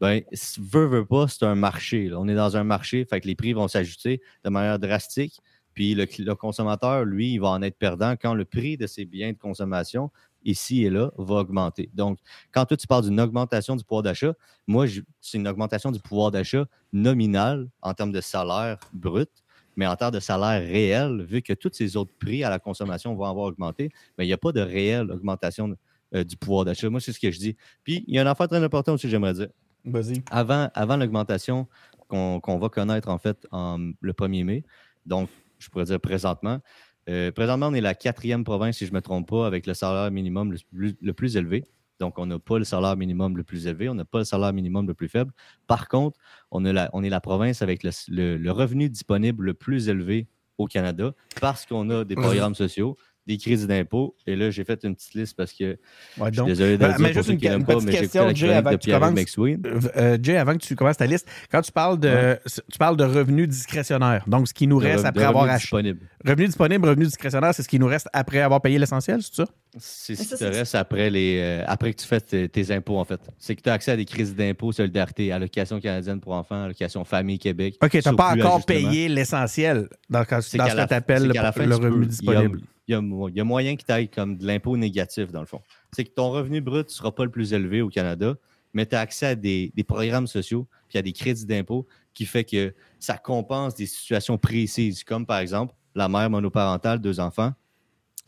ben, 0.00 0.22
veut, 0.58 0.86
veut 0.86 1.04
pas, 1.04 1.28
c'est 1.28 1.44
un 1.44 1.54
marché. 1.54 2.10
On 2.16 2.26
est 2.28 2.34
dans 2.34 2.56
un 2.56 2.64
marché, 2.64 3.04
fait 3.04 3.20
que 3.20 3.26
les 3.28 3.34
prix 3.34 3.52
vont 3.52 3.68
s'ajouter 3.68 4.22
de 4.44 4.48
manière 4.48 4.78
drastique. 4.78 5.38
Puis 5.74 5.94
le, 5.94 6.06
le, 6.18 6.34
consommateur, 6.34 7.04
lui, 7.04 7.34
il 7.34 7.40
va 7.40 7.48
en 7.48 7.60
être 7.60 7.76
perdant 7.76 8.16
quand 8.16 8.32
le 8.32 8.46
prix 8.46 8.78
de 8.78 8.86
ses 8.86 9.04
biens 9.04 9.32
de 9.32 9.38
consommation 9.38 10.10
ici 10.44 10.84
et 10.84 10.90
là, 10.90 11.10
va 11.16 11.36
augmenter. 11.36 11.90
Donc, 11.94 12.18
quand 12.52 12.64
toi, 12.64 12.76
tu 12.76 12.86
parles 12.86 13.04
d'une 13.04 13.20
augmentation 13.20 13.76
du 13.76 13.84
pouvoir 13.84 14.02
d'achat, 14.02 14.34
moi, 14.66 14.86
c'est 15.20 15.38
une 15.38 15.48
augmentation 15.48 15.90
du 15.90 16.00
pouvoir 16.00 16.30
d'achat 16.30 16.66
nominal 16.92 17.68
en 17.80 17.94
termes 17.94 18.12
de 18.12 18.20
salaire 18.20 18.78
brut, 18.92 19.30
mais 19.76 19.86
en 19.86 19.96
termes 19.96 20.12
de 20.12 20.20
salaire 20.20 20.60
réel, 20.62 21.22
vu 21.22 21.42
que 21.42 21.52
tous 21.52 21.70
ces 21.72 21.96
autres 21.96 22.12
prix 22.18 22.44
à 22.44 22.50
la 22.50 22.58
consommation 22.58 23.14
vont 23.14 23.24
avoir 23.24 23.46
augmenté, 23.46 23.90
mais 24.16 24.24
il 24.24 24.28
n'y 24.28 24.34
a 24.34 24.38
pas 24.38 24.52
de 24.52 24.60
réelle 24.60 25.10
augmentation 25.10 25.74
euh, 26.14 26.24
du 26.24 26.36
pouvoir 26.36 26.64
d'achat. 26.64 26.90
Moi, 26.90 27.00
c'est 27.00 27.12
ce 27.12 27.20
que 27.20 27.30
je 27.30 27.38
dis. 27.38 27.56
Puis, 27.84 28.04
il 28.06 28.14
y 28.14 28.18
a 28.18 28.22
un 28.22 28.26
affaire 28.26 28.48
très 28.48 28.62
important 28.62 28.94
aussi, 28.94 29.08
j'aimerais 29.08 29.34
dire. 29.34 29.48
Vas-y. 29.84 30.22
Avant, 30.30 30.70
avant 30.74 30.96
l'augmentation 30.96 31.66
qu'on 32.08 32.58
va 32.58 32.68
connaître, 32.68 33.08
en 33.08 33.18
fait, 33.18 33.46
en, 33.50 33.92
le 34.00 34.12
1er 34.12 34.44
mai, 34.44 34.64
donc, 35.06 35.30
je 35.58 35.68
pourrais 35.68 35.86
dire 35.86 36.00
présentement, 36.00 36.60
euh, 37.08 37.32
présentement, 37.32 37.68
on 37.68 37.74
est 37.74 37.80
la 37.80 37.94
quatrième 37.94 38.44
province, 38.44 38.78
si 38.78 38.86
je 38.86 38.90
ne 38.90 38.96
me 38.96 39.00
trompe 39.00 39.28
pas, 39.28 39.46
avec 39.46 39.66
le 39.66 39.74
salaire 39.74 40.10
minimum 40.10 40.54
le 40.72 41.12
plus, 41.12 41.36
élevé. 41.36 41.64
Donc, 42.00 42.18
on 42.18 42.26
n'a 42.26 42.38
pas 42.38 42.58
le 42.58 42.64
salaire 42.64 42.96
minimum 42.96 43.36
le 43.36 43.44
plus 43.44 43.66
élevé, 43.66 43.88
on 43.88 43.94
n'a 43.94 44.04
pas 44.04 44.18
le 44.18 44.24
salaire 44.24 44.52
minimum 44.52 44.86
le 44.86 44.94
plus 44.94 45.08
faible. 45.08 45.32
Par 45.66 45.88
contre, 45.88 46.18
on, 46.50 46.64
est 46.64 46.72
la 47.10 47.20
province 47.20 47.62
avec 47.62 47.82
le, 47.82 48.50
revenu 48.50 48.88
disponible 48.88 49.44
le 49.44 49.54
plus 49.54 49.88
élevé 49.88 50.28
au 50.58 50.66
Canada 50.66 51.12
parce 51.40 51.66
qu'on 51.66 51.88
a 51.90 52.04
des 52.04 52.14
programmes 52.14 52.54
sociaux, 52.54 52.96
des 53.26 53.38
crédits 53.38 53.66
d'impôt. 53.66 54.16
Et 54.26 54.34
là, 54.34 54.50
j'ai 54.50 54.64
fait 54.64 54.82
une 54.84 54.94
petite 54.94 55.14
liste 55.14 55.36
parce 55.36 55.52
que 55.52 55.76
je 56.16 56.32
suis 56.32 56.44
désolé 56.44 56.72
de 56.72 56.76
ben, 56.78 56.96
mais 56.98 57.12
juste 57.12 57.28
une, 57.28 57.38
petite 57.38 57.90
question, 57.90 58.28
Jay, 58.34 58.52
avant 58.52 58.70
que 58.70 58.76
tu 58.76 58.90
commences, 58.90 59.38
euh, 59.38 59.80
euh, 59.96 60.18
Jay, 60.20 60.36
avant 60.36 60.54
que 60.54 60.64
tu 60.64 60.74
commences 60.74 60.96
ta 60.96 61.06
liste, 61.06 61.28
quand 61.50 61.62
tu 61.62 61.72
parles 61.72 62.00
de, 62.00 62.38
tu 62.70 62.78
parles 62.78 62.96
de 62.96 63.04
revenus 63.04 63.48
discrétionnaires, 63.48 64.24
donc 64.26 64.48
ce 64.48 64.54
qui 64.54 64.66
nous 64.66 64.78
reste 64.78 65.04
après 65.04 65.24
avoir 65.24 65.44
acheté. 65.44 65.94
Revenu 66.24 66.46
disponible, 66.46 66.88
revenu 66.88 67.06
discrétionnaire, 67.06 67.54
c'est 67.54 67.62
ce 67.62 67.68
qui 67.68 67.78
nous 67.78 67.86
reste 67.86 68.08
après 68.12 68.40
avoir 68.40 68.60
payé 68.60 68.78
l'essentiel, 68.78 69.22
c'est 69.22 69.34
ça? 69.34 69.44
C'est 69.78 70.14
ce 70.14 70.34
qui 70.34 70.38
te 70.38 70.44
reste 70.44 70.74
après, 70.74 71.08
les, 71.08 71.38
euh, 71.40 71.64
après 71.66 71.92
que 71.94 72.00
tu 72.00 72.06
fais 72.06 72.20
tes, 72.20 72.72
impôts, 72.72 72.98
en 72.98 73.04
fait. 73.04 73.20
C'est 73.38 73.56
que 73.56 73.62
tu 73.62 73.70
as 73.70 73.72
accès 73.72 73.92
à 73.92 73.96
des 73.96 74.04
crédits 74.04 74.34
d'impôt, 74.34 74.70
solidarité, 74.70 75.32
allocation 75.32 75.80
canadienne 75.80 76.20
pour 76.20 76.34
enfants, 76.34 76.64
allocation 76.64 77.04
famille 77.04 77.38
Québec. 77.38 77.76
OK, 77.82 77.90
tu 77.90 78.08
n'as 78.08 78.14
pas 78.14 78.34
encore 78.34 78.64
payé 78.64 79.08
l'essentiel 79.08 79.88
dans, 80.10 80.24
dans 80.30 80.40
ce 80.40 80.56
que 80.56 80.86
tu 80.86 80.94
appelles 80.94 81.26
le, 81.68 81.74
revenu 81.74 82.06
disponible 82.06 82.60
il 82.88 83.32
y 83.34 83.40
a, 83.40 83.44
moyen 83.44 83.76
que 83.76 83.84
tu 83.84 83.92
ailles 83.92 84.08
comme 84.08 84.36
de 84.36 84.46
l'impôt 84.46 84.76
négatif, 84.76 85.30
dans 85.30 85.40
le 85.40 85.46
fond. 85.46 85.60
C'est 85.92 86.04
que 86.04 86.10
ton 86.10 86.30
revenu 86.30 86.60
brut 86.60 86.86
ne 86.86 86.92
sera 86.92 87.14
pas 87.14 87.24
le 87.24 87.30
plus 87.30 87.52
élevé 87.52 87.80
au 87.80 87.88
Canada, 87.88 88.34
mais 88.74 88.86
tu 88.86 88.96
as 88.96 89.00
accès 89.00 89.26
à 89.26 89.34
des, 89.34 89.72
programmes 89.86 90.26
sociaux 90.26 90.66
puis 90.88 90.98
à 90.98 91.02
des 91.02 91.12
crédits 91.12 91.46
d'impôt 91.46 91.86
qui 92.12 92.26
fait 92.26 92.44
que 92.44 92.74
ça 92.98 93.16
compense 93.16 93.74
des 93.74 93.86
situations 93.86 94.36
précises, 94.38 95.04
comme 95.04 95.26
par 95.26 95.38
exemple 95.38 95.74
la 95.94 96.08
mère 96.08 96.28
monoparentale, 96.30 97.00
deux 97.00 97.20
enfants, 97.20 97.52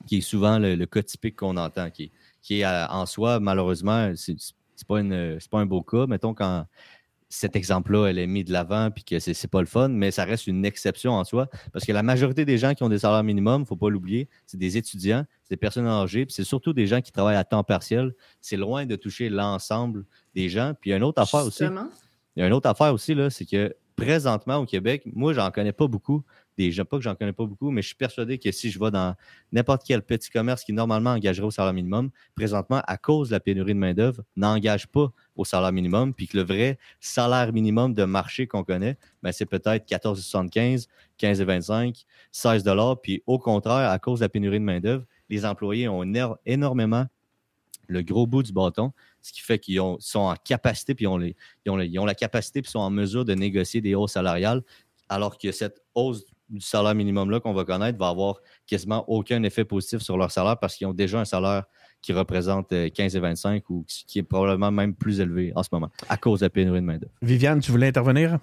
qui 0.06 0.18
est 0.18 0.20
souvent 0.20 0.58
le, 0.58 0.84
cas 0.84 1.02
typique 1.02 1.36
qu'on 1.36 1.56
entend, 1.56 1.90
qui, 1.90 2.12
qui 2.42 2.60
est 2.60 2.66
en 2.66 3.06
soi, 3.06 3.40
malheureusement, 3.40 4.12
c'est 4.14 4.36
pas, 4.86 5.00
pas 5.50 5.58
un 5.58 5.66
beau 5.66 5.82
cas. 5.82 6.06
Mettons 6.06 6.34
quand 6.34 6.66
cet 7.34 7.56
exemple-là, 7.56 8.06
elle 8.06 8.18
est 8.18 8.26
mis 8.26 8.44
de 8.44 8.52
l'avant 8.52 8.90
puis 8.90 9.02
que 9.02 9.18
c'est 9.18 9.48
pas 9.48 9.60
le 9.60 9.66
fun, 9.66 9.88
mais 9.88 10.10
ça 10.10 10.24
reste 10.24 10.46
une 10.46 10.64
exception 10.64 11.12
en 11.12 11.24
soi 11.24 11.48
parce 11.72 11.84
que 11.84 11.92
la 11.92 12.02
majorité 12.02 12.44
des 12.44 12.58
gens 12.58 12.74
qui 12.74 12.82
ont 12.84 12.88
des 12.88 13.00
salaires 13.00 13.24
minimums, 13.24 13.60
il 13.60 13.64
ne 13.64 13.66
faut 13.66 13.76
pas 13.76 13.90
l'oublier, 13.90 14.28
c'est 14.46 14.56
des 14.56 14.76
étudiants, 14.76 15.24
c'est 15.42 15.54
des 15.54 15.56
personnes 15.56 15.86
âgées, 15.86 16.26
puis 16.26 16.32
c'est 16.32 16.44
surtout 16.44 16.72
des 16.72 16.86
gens 16.86 17.00
qui 17.00 17.10
travaillent 17.10 17.36
à 17.36 17.44
temps 17.44 17.64
partiel. 17.64 18.14
C'est 18.40 18.56
loin 18.56 18.86
de 18.86 18.94
toucher 18.94 19.28
l'ensemble 19.28 20.04
des 20.34 20.48
gens. 20.48 20.74
Puis 20.80 20.90
il 20.90 20.92
y 20.92 20.94
a 20.94 20.96
une 20.96 21.02
autre 21.02 21.20
affaire 21.20 21.44
aussi. 21.44 21.64
Il 22.36 22.40
y 22.40 22.42
a 22.42 22.46
une 22.46 22.52
autre 22.52 22.68
affaire 22.68 22.94
aussi, 22.94 23.16
c'est 23.30 23.44
que 23.44 23.74
présentement 23.96 24.56
au 24.56 24.66
Québec, 24.66 25.02
moi, 25.12 25.32
j'en 25.32 25.50
connais 25.50 25.72
pas 25.72 25.86
beaucoup. 25.86 26.22
Des 26.56 26.70
gens, 26.70 26.84
pas 26.84 26.98
que 26.98 27.02
j'en 27.02 27.14
connais 27.14 27.32
pas 27.32 27.46
beaucoup, 27.46 27.70
mais 27.70 27.82
je 27.82 27.88
suis 27.88 27.96
persuadé 27.96 28.38
que 28.38 28.52
si 28.52 28.70
je 28.70 28.78
vais 28.78 28.90
dans 28.90 29.14
n'importe 29.52 29.82
quel 29.84 30.02
petit 30.02 30.30
commerce 30.30 30.64
qui 30.64 30.72
normalement 30.72 31.10
engagerait 31.10 31.46
au 31.46 31.50
salaire 31.50 31.72
minimum, 31.72 32.10
présentement, 32.34 32.80
à 32.86 32.96
cause 32.96 33.28
de 33.28 33.34
la 33.34 33.40
pénurie 33.40 33.74
de 33.74 33.78
main-d'œuvre, 33.78 34.22
n'engage 34.36 34.86
pas 34.86 35.12
au 35.36 35.44
salaire 35.44 35.72
minimum, 35.72 36.14
puis 36.14 36.28
que 36.28 36.36
le 36.36 36.44
vrai 36.44 36.78
salaire 37.00 37.52
minimum 37.52 37.94
de 37.94 38.04
marché 38.04 38.46
qu'on 38.46 38.62
connaît, 38.62 38.96
ben, 39.22 39.32
c'est 39.32 39.46
peut-être 39.46 39.88
14,75, 39.88 40.86
15,25, 41.18 42.04
16 42.30 42.64
Puis 43.02 43.22
au 43.26 43.38
contraire, 43.38 43.90
à 43.90 43.98
cause 43.98 44.20
de 44.20 44.24
la 44.24 44.28
pénurie 44.28 44.60
de 44.60 44.64
main-d'œuvre, 44.64 45.04
les 45.28 45.44
employés 45.44 45.88
ont 45.88 46.04
énormément 46.46 47.06
le 47.88 48.02
gros 48.02 48.26
bout 48.26 48.42
du 48.42 48.52
bâton, 48.52 48.92
ce 49.20 49.32
qui 49.32 49.40
fait 49.40 49.58
qu'ils 49.58 49.80
sont 49.98 50.20
en 50.20 50.36
capacité, 50.36 50.94
puis 50.94 51.06
ils 51.06 51.70
ont, 52.00 52.06
la 52.06 52.14
capacité, 52.14 52.62
puis 52.62 52.70
sont 52.70 52.78
en 52.78 52.90
mesure 52.90 53.24
de 53.24 53.34
négocier 53.34 53.80
des 53.80 53.94
hausses 53.94 54.12
salariales, 54.12 54.62
alors 55.08 55.38
que 55.38 55.52
cette 55.52 55.82
hausse 55.94 56.24
du 56.48 56.60
salaire 56.60 56.94
minimum-là 56.94 57.40
qu'on 57.40 57.54
va 57.54 57.64
connaître 57.64 57.98
va 57.98 58.08
avoir 58.08 58.40
quasiment 58.66 59.04
aucun 59.08 59.42
effet 59.42 59.64
positif 59.64 60.00
sur 60.00 60.16
leur 60.16 60.30
salaire 60.30 60.58
parce 60.58 60.76
qu'ils 60.76 60.86
ont 60.86 60.92
déjà 60.92 61.20
un 61.20 61.24
salaire 61.24 61.64
qui 62.02 62.12
représente 62.12 62.68
15 62.68 63.14
euh, 63.14 63.18
et 63.18 63.20
25 63.20 63.70
ou 63.70 63.84
qui 63.86 64.18
est 64.18 64.22
probablement 64.22 64.70
même 64.70 64.94
plus 64.94 65.20
élevé 65.20 65.52
en 65.56 65.62
ce 65.62 65.70
moment 65.72 65.90
à 66.08 66.16
cause 66.16 66.40
de 66.40 66.46
la 66.46 66.50
pénurie 66.50 66.80
de 66.80 66.86
main-d'œuvre. 66.86 67.12
Viviane, 67.22 67.60
tu 67.60 67.70
voulais 67.70 67.88
intervenir? 67.88 68.38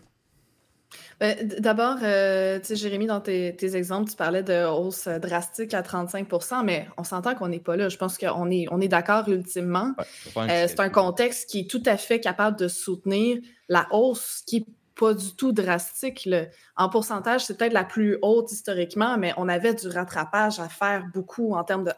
Ben, 1.19 1.37
d'abord, 1.59 1.97
euh, 2.01 2.59
tu 2.59 2.65
sais, 2.65 2.75
Jérémy, 2.75 3.05
dans 3.05 3.21
tes, 3.21 3.75
exemples, 3.75 4.09
tu 4.09 4.15
parlais 4.15 4.41
de 4.41 4.65
hausse 4.65 5.07
drastique 5.07 5.73
à 5.73 5.83
35% 5.83 6.65
mais 6.65 6.87
on 6.97 7.03
s'entend 7.03 7.35
qu'on 7.35 7.47
n'est 7.47 7.59
pas 7.59 7.75
là. 7.75 7.89
Je 7.89 7.97
pense 7.97 8.17
qu'on 8.17 8.49
est, 8.49 8.65
on 8.71 8.81
est 8.81 8.87
d'accord 8.87 9.29
ultimement. 9.29 9.93
Euh, 10.35 10.65
c'est 10.67 10.79
un 10.79 10.89
contexte 10.89 11.49
qui 11.49 11.59
est 11.59 11.69
tout 11.69 11.83
à 11.85 11.97
fait 11.97 12.19
capable 12.19 12.57
de 12.57 12.67
soutenir 12.67 13.37
la 13.69 13.87
hausse 13.91 14.41
qui 14.47 14.65
pas 15.01 15.15
du 15.15 15.35
tout 15.35 15.51
drastique. 15.51 16.29
En 16.77 16.87
pourcentage, 16.87 17.43
c'est 17.45 17.57
peut-être 17.57 17.73
la 17.73 17.83
plus 17.83 18.19
haute 18.21 18.51
historiquement, 18.51 19.17
mais 19.17 19.33
on 19.35 19.49
avait 19.49 19.73
du 19.73 19.87
rattrapage 19.87 20.59
à 20.59 20.69
faire 20.69 21.05
beaucoup 21.11 21.55
en 21.55 21.63
termes 21.63 21.83
de 21.83 21.91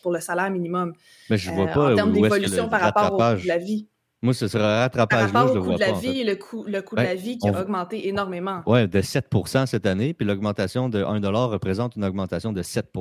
pour 0.00 0.12
le 0.12 0.20
salaire 0.20 0.48
minimum. 0.48 0.92
Mais 1.28 1.36
je 1.36 1.50
vois 1.50 1.64
euh, 1.64 1.74
pas 1.74 1.92
en 1.92 1.94
termes 1.96 2.12
d'évolution 2.12 2.68
par 2.68 2.82
rapport 2.82 3.12
au 3.14 3.16
coût 3.16 3.42
de 3.42 3.48
la 3.48 3.58
vie. 3.58 3.88
Moi, 4.22 4.32
ce 4.32 4.46
serait 4.46 4.80
rattrapage 4.80 5.32
Par 5.32 5.42
rapport 5.42 5.56
au 5.56 5.64
coût 5.64 5.74
de 5.74 5.80
la 5.80 5.92
vie, 5.92 6.22
le 6.22 6.36
coût, 6.36 6.64
le 6.68 6.82
coût 6.82 6.94
de 6.94 7.00
la 7.00 7.14
vie 7.16 7.36
qui 7.38 7.48
a 7.48 7.60
augmenté 7.60 8.06
énormément. 8.06 8.62
Oui, 8.66 8.86
de 8.86 9.00
7% 9.00 9.66
cette 9.66 9.86
année, 9.86 10.14
puis 10.14 10.26
l'augmentation 10.26 10.88
de 10.88 11.02
1 11.02 11.20
représente 11.46 11.96
une 11.96 12.04
augmentation 12.04 12.52
de 12.52 12.62
7 12.62 12.92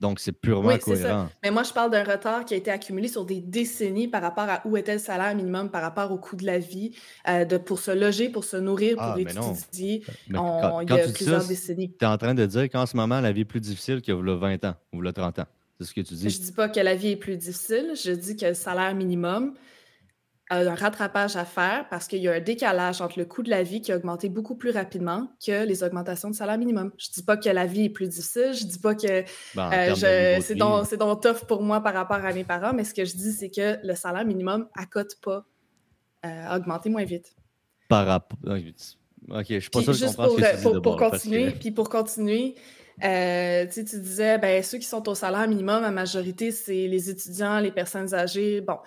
donc, 0.00 0.20
c'est 0.20 0.32
purement 0.32 0.68
oui, 0.68 0.78
cohérent. 0.78 1.26
Ça. 1.26 1.30
Mais 1.42 1.50
moi, 1.50 1.62
je 1.62 1.72
parle 1.72 1.90
d'un 1.90 2.04
retard 2.04 2.44
qui 2.44 2.54
a 2.54 2.56
été 2.56 2.70
accumulé 2.70 3.08
sur 3.08 3.24
des 3.24 3.40
décennies 3.40 4.08
par 4.08 4.22
rapport 4.22 4.48
à 4.48 4.60
où 4.66 4.76
était 4.76 4.94
le 4.94 4.98
salaire 4.98 5.34
minimum, 5.34 5.70
par 5.70 5.82
rapport 5.82 6.10
au 6.10 6.18
coût 6.18 6.36
de 6.36 6.44
la 6.44 6.58
vie, 6.58 6.90
euh, 7.28 7.44
de, 7.44 7.56
pour 7.56 7.78
se 7.78 7.90
loger, 7.90 8.28
pour 8.28 8.44
se 8.44 8.56
nourrir, 8.56 8.96
pour 8.96 9.04
ah, 9.04 9.18
étudier. 9.18 10.02
il 10.28 10.34
y 10.34 10.36
a 10.36 11.08
plusieurs 11.08 11.46
décennies. 11.46 11.94
Tu 11.98 12.04
es 12.04 12.08
en 12.08 12.18
train 12.18 12.34
de 12.34 12.44
dire 12.44 12.68
qu'en 12.68 12.86
ce 12.86 12.96
moment, 12.96 13.20
la 13.20 13.32
vie 13.32 13.42
est 13.42 13.46
plus 13.46 13.60
difficile 13.60 14.02
qu'il 14.02 14.14
y 14.14 14.16
a 14.16 14.20
20 14.20 14.64
ans 14.64 14.74
ou 14.92 15.02
30 15.10 15.38
ans. 15.38 15.46
C'est 15.78 15.86
ce 15.86 15.94
que 15.94 16.00
tu 16.02 16.14
dis. 16.14 16.28
Je 16.28 16.38
dis 16.38 16.52
pas 16.52 16.68
que 16.68 16.80
la 16.80 16.94
vie 16.94 17.10
est 17.12 17.16
plus 17.16 17.36
difficile. 17.36 17.92
Je 17.94 18.12
dis 18.12 18.36
que 18.36 18.46
le 18.46 18.54
salaire 18.54 18.94
minimum, 18.94 19.54
un 20.56 20.74
rattrapage 20.74 21.36
à 21.36 21.44
faire 21.44 21.86
parce 21.90 22.06
qu'il 22.06 22.20
y 22.20 22.28
a 22.28 22.32
un 22.32 22.40
décalage 22.40 23.00
entre 23.00 23.18
le 23.18 23.24
coût 23.24 23.42
de 23.42 23.50
la 23.50 23.62
vie 23.62 23.80
qui 23.80 23.92
a 23.92 23.96
augmenté 23.96 24.28
beaucoup 24.28 24.54
plus 24.54 24.70
rapidement 24.70 25.28
que 25.44 25.64
les 25.64 25.82
augmentations 25.82 26.30
de 26.30 26.34
salaire 26.34 26.58
minimum. 26.58 26.92
Je 26.98 27.10
dis 27.10 27.22
pas 27.22 27.36
que 27.36 27.48
la 27.48 27.66
vie 27.66 27.86
est 27.86 27.90
plus 27.90 28.08
difficile, 28.08 28.52
je 28.52 28.64
dis 28.64 28.78
pas 28.78 28.94
que 28.94 29.24
ben, 29.54 29.70
euh, 29.72 30.40
c'est 30.40 30.54
donc, 30.54 30.92
donc 30.96 31.22
tough 31.22 31.46
pour 31.46 31.62
moi 31.62 31.80
par 31.80 31.94
rapport 31.94 32.24
à 32.24 32.32
mes 32.32 32.44
parents, 32.44 32.72
mais 32.72 32.84
ce 32.84 32.94
que 32.94 33.04
je 33.04 33.16
dis, 33.16 33.32
c'est 33.32 33.50
que 33.50 33.78
le 33.86 33.94
salaire 33.94 34.24
minimum 34.24 34.68
accote 34.74 35.16
pas 35.22 35.44
euh, 36.26 36.56
augmenter 36.56 36.90
moins 36.90 37.04
vite. 37.04 37.34
Par 37.88 38.06
rapport... 38.06 38.38
OK, 39.30 39.46
je 39.48 39.58
suis 39.58 39.70
pas 39.70 39.80
sûr 39.80 39.92
que 39.92 39.98
je 39.98 40.04
pour, 40.14 40.38
ce 40.38 40.62
pour, 40.62 40.82
pour 40.82 40.96
continuer, 40.96 41.50
Puis 41.52 41.70
pour 41.70 41.88
continuer, 41.88 42.54
euh, 43.02 43.66
tu 43.72 43.82
disais, 43.82 44.38
ben, 44.38 44.62
ceux 44.62 44.78
qui 44.78 44.86
sont 44.86 45.08
au 45.08 45.14
salaire 45.14 45.48
minimum, 45.48 45.82
la 45.82 45.90
majorité, 45.90 46.50
c'est 46.50 46.86
les 46.86 47.10
étudiants, 47.10 47.58
les 47.58 47.72
personnes 47.72 48.14
âgées. 48.14 48.60
Bon, 48.60 48.78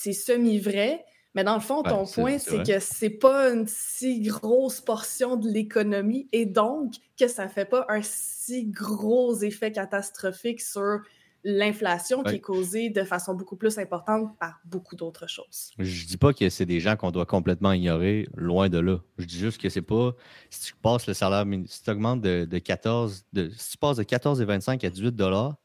c'est 0.00 0.12
semi-vrai. 0.12 1.04
Mais 1.34 1.44
dans 1.44 1.54
le 1.54 1.60
fond, 1.60 1.82
ton 1.82 2.06
point, 2.06 2.38
c'est 2.38 2.64
que 2.64 2.80
c'est 2.80 3.10
pas 3.10 3.50
une 3.50 3.66
si 3.68 4.20
grosse 4.22 4.80
portion 4.80 5.36
de 5.36 5.48
l'économie 5.48 6.28
et 6.32 6.44
donc 6.44 6.94
que 7.18 7.28
ça 7.28 7.48
fait 7.48 7.66
pas 7.66 7.86
un 7.88 8.00
si 8.02 8.66
gros 8.66 9.40
effet 9.42 9.70
catastrophique 9.70 10.60
sur 10.60 10.98
l'inflation 11.44 12.22
qui 12.22 12.34
est 12.34 12.40
causée 12.40 12.90
de 12.90 13.04
façon 13.04 13.34
beaucoup 13.34 13.56
plus 13.56 13.78
importante 13.78 14.36
par 14.38 14.60
beaucoup 14.64 14.96
d'autres 14.96 15.28
choses. 15.28 15.70
Je 15.78 16.04
dis 16.04 16.16
pas 16.16 16.32
que 16.32 16.50
c'est 16.50 16.66
des 16.66 16.80
gens 16.80 16.96
qu'on 16.96 17.12
doit 17.12 17.26
complètement 17.26 17.72
ignorer, 17.72 18.28
loin 18.34 18.68
de 18.68 18.78
là. 18.78 18.98
Je 19.18 19.24
dis 19.24 19.38
juste 19.38 19.60
que 19.60 19.68
c'est 19.68 19.82
pas 19.82 20.12
si 20.50 20.72
tu 20.72 20.74
passes 20.82 21.06
le 21.06 21.14
salaire 21.14 21.46
si 21.66 21.82
tu 21.82 21.90
augmentes 21.90 22.20
de, 22.22 22.58
14 22.58 23.24
de, 23.32 23.50
si 23.56 23.72
tu 23.72 23.78
passes 23.78 23.98
de 23.98 24.02
14,25 24.02 24.84
à 24.84 24.90
18 24.90 25.12
dollars, 25.12 25.56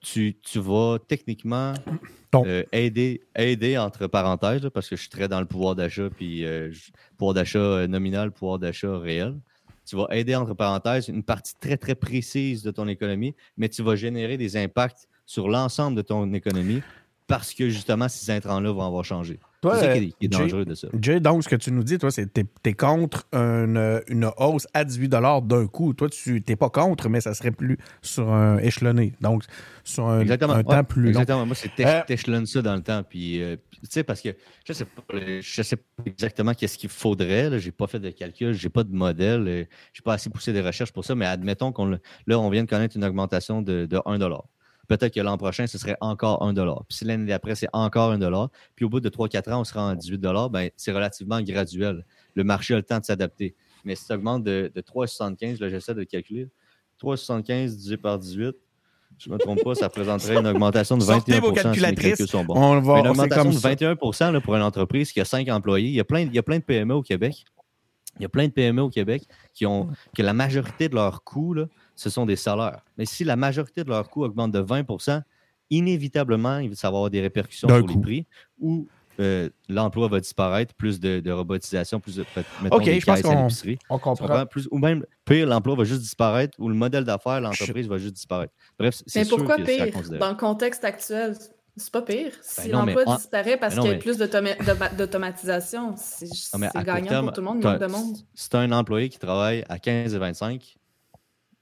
tu, 0.00 0.36
tu 0.42 0.58
vas 0.58 0.98
techniquement 1.06 1.74
euh, 2.34 2.64
aider, 2.72 3.22
aider, 3.36 3.76
entre 3.76 4.06
parenthèses, 4.06 4.68
parce 4.72 4.88
que 4.88 4.96
je 4.96 5.02
suis 5.02 5.10
très 5.10 5.28
dans 5.28 5.40
le 5.40 5.46
pouvoir 5.46 5.74
d'achat, 5.74 6.08
puis 6.10 6.44
euh, 6.44 6.72
pouvoir 7.18 7.34
d'achat 7.34 7.58
euh, 7.58 7.86
nominal, 7.86 8.30
pouvoir 8.30 8.58
d'achat 8.58 8.98
réel. 8.98 9.36
Tu 9.84 9.96
vas 9.96 10.06
aider, 10.10 10.34
entre 10.36 10.54
parenthèses, 10.54 11.08
une 11.08 11.22
partie 11.22 11.54
très, 11.60 11.76
très 11.76 11.94
précise 11.94 12.62
de 12.62 12.70
ton 12.70 12.86
économie, 12.88 13.34
mais 13.56 13.68
tu 13.68 13.82
vas 13.82 13.96
générer 13.96 14.36
des 14.36 14.56
impacts 14.56 15.08
sur 15.26 15.48
l'ensemble 15.48 15.96
de 15.96 16.02
ton 16.02 16.32
économie 16.32 16.82
parce 17.26 17.52
que 17.52 17.68
justement, 17.68 18.08
ces 18.08 18.30
intrants-là 18.30 18.72
vont 18.72 18.84
avoir 18.84 19.04
changé. 19.04 19.38
C'est 19.62 19.80
ça 19.80 19.98
qui 19.98 20.14
est, 20.20 20.28
dangereux 20.28 20.64
de 20.64 20.74
ça. 20.74 20.88
Jay, 21.00 21.20
donc, 21.20 21.44
ce 21.44 21.48
que 21.48 21.56
tu 21.56 21.70
nous 21.70 21.84
dis, 21.84 21.98
toi, 21.98 22.10
c'est 22.10 22.26
que 22.32 22.40
tu 22.40 22.70
es, 22.70 22.72
contre 22.72 23.26
une, 23.32 24.00
une, 24.08 24.30
hausse 24.38 24.66
à 24.72 24.84
18 24.84 25.08
d'un 25.08 25.66
coup. 25.66 25.92
Toi, 25.92 26.08
tu 26.08 26.42
n'es 26.48 26.56
pas 26.56 26.70
contre, 26.70 27.08
mais 27.08 27.20
ça 27.20 27.34
serait 27.34 27.50
plus 27.50 27.76
sur 28.00 28.32
un 28.32 28.58
échelonné. 28.58 29.12
Donc, 29.20 29.44
sur 29.84 30.08
un, 30.08 30.24
temps 30.24 30.84
plus 30.84 31.02
long. 31.02 31.08
Exactement. 31.08 31.46
Moi, 31.46 31.54
c'est 31.54 31.70
euh, 31.84 32.00
échelonner 32.08 32.46
ça 32.46 32.62
dans 32.62 32.74
le 32.74 32.82
temps. 32.82 33.02
Puis, 33.02 33.42
euh, 33.42 33.56
tu 33.72 33.80
sais, 33.90 34.02
parce 34.02 34.22
que 34.22 34.30
je 34.64 34.72
ne 34.72 34.74
sais, 34.74 34.86
je 35.42 35.62
sais 35.62 35.76
pas 35.76 36.02
exactement 36.06 36.54
qu'est-ce 36.54 36.78
qu'il 36.78 36.90
faudrait. 36.90 37.58
Je 37.58 37.66
n'ai 37.66 37.72
pas 37.72 37.86
fait 37.86 38.00
de 38.00 38.10
calcul, 38.10 38.54
je 38.54 38.66
n'ai 38.66 38.70
pas 38.70 38.84
de 38.84 38.94
modèle, 38.94 39.44
je 39.92 40.00
n'ai 40.00 40.04
pas 40.04 40.14
assez 40.14 40.30
poussé 40.30 40.52
des 40.52 40.62
recherches 40.62 40.92
pour 40.92 41.04
ça, 41.04 41.14
mais 41.14 41.26
admettons 41.26 41.72
qu'on 41.72 41.86
là, 41.86 41.98
on 42.38 42.50
vient 42.50 42.64
de 42.64 42.68
connaître 42.68 42.96
une 42.96 43.04
augmentation 43.04 43.62
de, 43.62 43.86
de 43.86 44.00
1 44.06 44.18
Peut-être 44.90 45.14
que 45.14 45.20
l'an 45.20 45.38
prochain, 45.38 45.68
ce 45.68 45.78
serait 45.78 45.96
encore 46.00 46.42
1 46.42 46.52
Puis 46.52 46.64
si 46.88 47.04
l'année 47.04 47.28
d'après, 47.28 47.54
c'est 47.54 47.68
encore 47.72 48.10
1 48.10 48.48
Puis 48.74 48.84
au 48.84 48.88
bout 48.88 48.98
de 48.98 49.08
3-4 49.08 49.52
ans, 49.52 49.60
on 49.60 49.64
sera 49.64 49.84
en 49.84 49.94
18 49.94 50.20
ben, 50.50 50.68
c'est 50.76 50.90
relativement 50.90 51.40
graduel. 51.42 52.04
Le 52.34 52.42
marché 52.42 52.74
a 52.74 52.78
le 52.78 52.82
temps 52.82 52.98
de 52.98 53.04
s'adapter. 53.04 53.54
Mais 53.84 53.94
si 53.94 54.04
ça 54.04 54.16
augmente 54.16 54.42
de, 54.42 54.68
3,75, 54.74 55.60
là, 55.60 55.68
j'essaie 55.68 55.94
de 55.94 56.02
calculer. 56.02 56.48
3,75 57.00 57.68
divisé 57.68 57.98
par 57.98 58.18
18, 58.18 58.56
je 59.16 59.28
ne 59.28 59.34
me 59.34 59.38
trompe 59.38 59.62
pas, 59.62 59.76
ça 59.76 59.88
présenterait 59.88 60.38
une 60.38 60.48
augmentation 60.48 60.98
de 60.98 61.04
21 61.04 61.40
si 61.40 61.80
mes 61.80 61.94
calculs 61.94 62.26
sont 62.26 62.44
bons. 62.44 62.56
On 62.56 62.80
va, 62.80 62.98
une 62.98 63.06
augmentation 63.06 63.48
de 63.48 63.56
21 63.56 63.94
pour 63.94 64.56
une 64.56 64.62
entreprise 64.62 65.12
qui 65.12 65.20
a 65.20 65.24
5 65.24 65.48
employés. 65.50 65.86
Il 65.86 65.94
y, 65.94 66.00
a 66.00 66.04
plein, 66.04 66.22
il 66.22 66.34
y 66.34 66.38
a 66.38 66.42
plein 66.42 66.58
de 66.58 66.64
PME 66.64 66.94
au 66.94 67.02
Québec. 67.02 67.44
Il 68.18 68.22
y 68.22 68.26
a 68.26 68.28
plein 68.28 68.48
de 68.48 68.52
PME 68.52 68.82
au 68.82 68.90
Québec 68.90 69.22
qui 69.54 69.66
ont 69.66 69.88
que 70.16 70.22
la 70.22 70.32
majorité 70.32 70.88
de 70.88 70.96
leurs 70.96 71.22
coûts, 71.22 71.54
ce 72.00 72.08
sont 72.08 72.24
des 72.24 72.36
salaires. 72.36 72.80
Mais 72.96 73.04
si 73.04 73.24
la 73.24 73.36
majorité 73.36 73.84
de 73.84 73.90
leurs 73.90 74.08
coûts 74.08 74.24
augmente 74.24 74.52
de 74.52 74.62
20% 74.62 75.20
inévitablement, 75.68 76.58
il 76.58 76.70
va 76.70 76.74
y 76.82 76.86
avoir 76.86 77.10
des 77.10 77.20
répercussions 77.20 77.68
sur 77.68 77.86
les 77.86 78.00
prix 78.00 78.26
ou 78.58 78.88
euh, 79.20 79.50
l'emploi 79.68 80.08
va 80.08 80.18
disparaître, 80.18 80.72
plus 80.74 80.98
de, 80.98 81.30
robotisation, 81.30 82.00
plus 82.00 82.16
de 82.16 82.24
mettons, 82.62 82.76
OK, 82.76 82.84
je 82.84 83.04
pense 83.04 83.20
qu'on 83.20 83.48
on 83.90 83.98
comprend. 83.98 84.46
Plus, 84.46 84.66
ou 84.70 84.78
même 84.78 85.04
pire, 85.26 85.46
l'emploi 85.46 85.74
va 85.74 85.84
juste 85.84 86.00
disparaître 86.00 86.58
ou 86.58 86.70
le 86.70 86.74
modèle 86.74 87.04
d'affaires, 87.04 87.42
l'entreprise 87.42 87.86
va 87.86 87.98
juste 87.98 88.14
disparaître. 88.14 88.54
Bref, 88.78 89.02
c'est 89.06 89.20
Mais 89.20 89.28
pourquoi 89.28 89.56
pire? 89.56 89.92
dans 90.18 90.30
le 90.30 90.36
contexte 90.36 90.84
actuel? 90.84 91.36
C'est 91.76 91.92
pas 91.92 92.02
pire. 92.02 92.32
Si 92.42 92.68
ben 92.68 92.86
l'emploi 92.86 93.16
disparaît 93.16 93.58
parce 93.58 93.74
qu'il 93.74 93.90
y 93.90 93.94
a 93.94 93.98
plus 93.98 94.16
d'automatisation, 94.16 95.94
c'est 95.96 96.28
gagnant 96.82 97.24
pour 97.24 97.32
tout 97.34 97.42
le 97.42 97.46
monde, 97.46 97.58
il 97.62 97.78
de 97.78 97.86
monde. 97.86 98.16
Si 98.34 98.48
tu 98.48 98.56
as 98.56 98.60
un 98.60 98.72
employé 98.72 99.10
qui 99.10 99.18
travaille 99.18 99.64
à 99.68 99.78
15 99.78 100.14
et 100.14 100.18
25, 100.18 100.79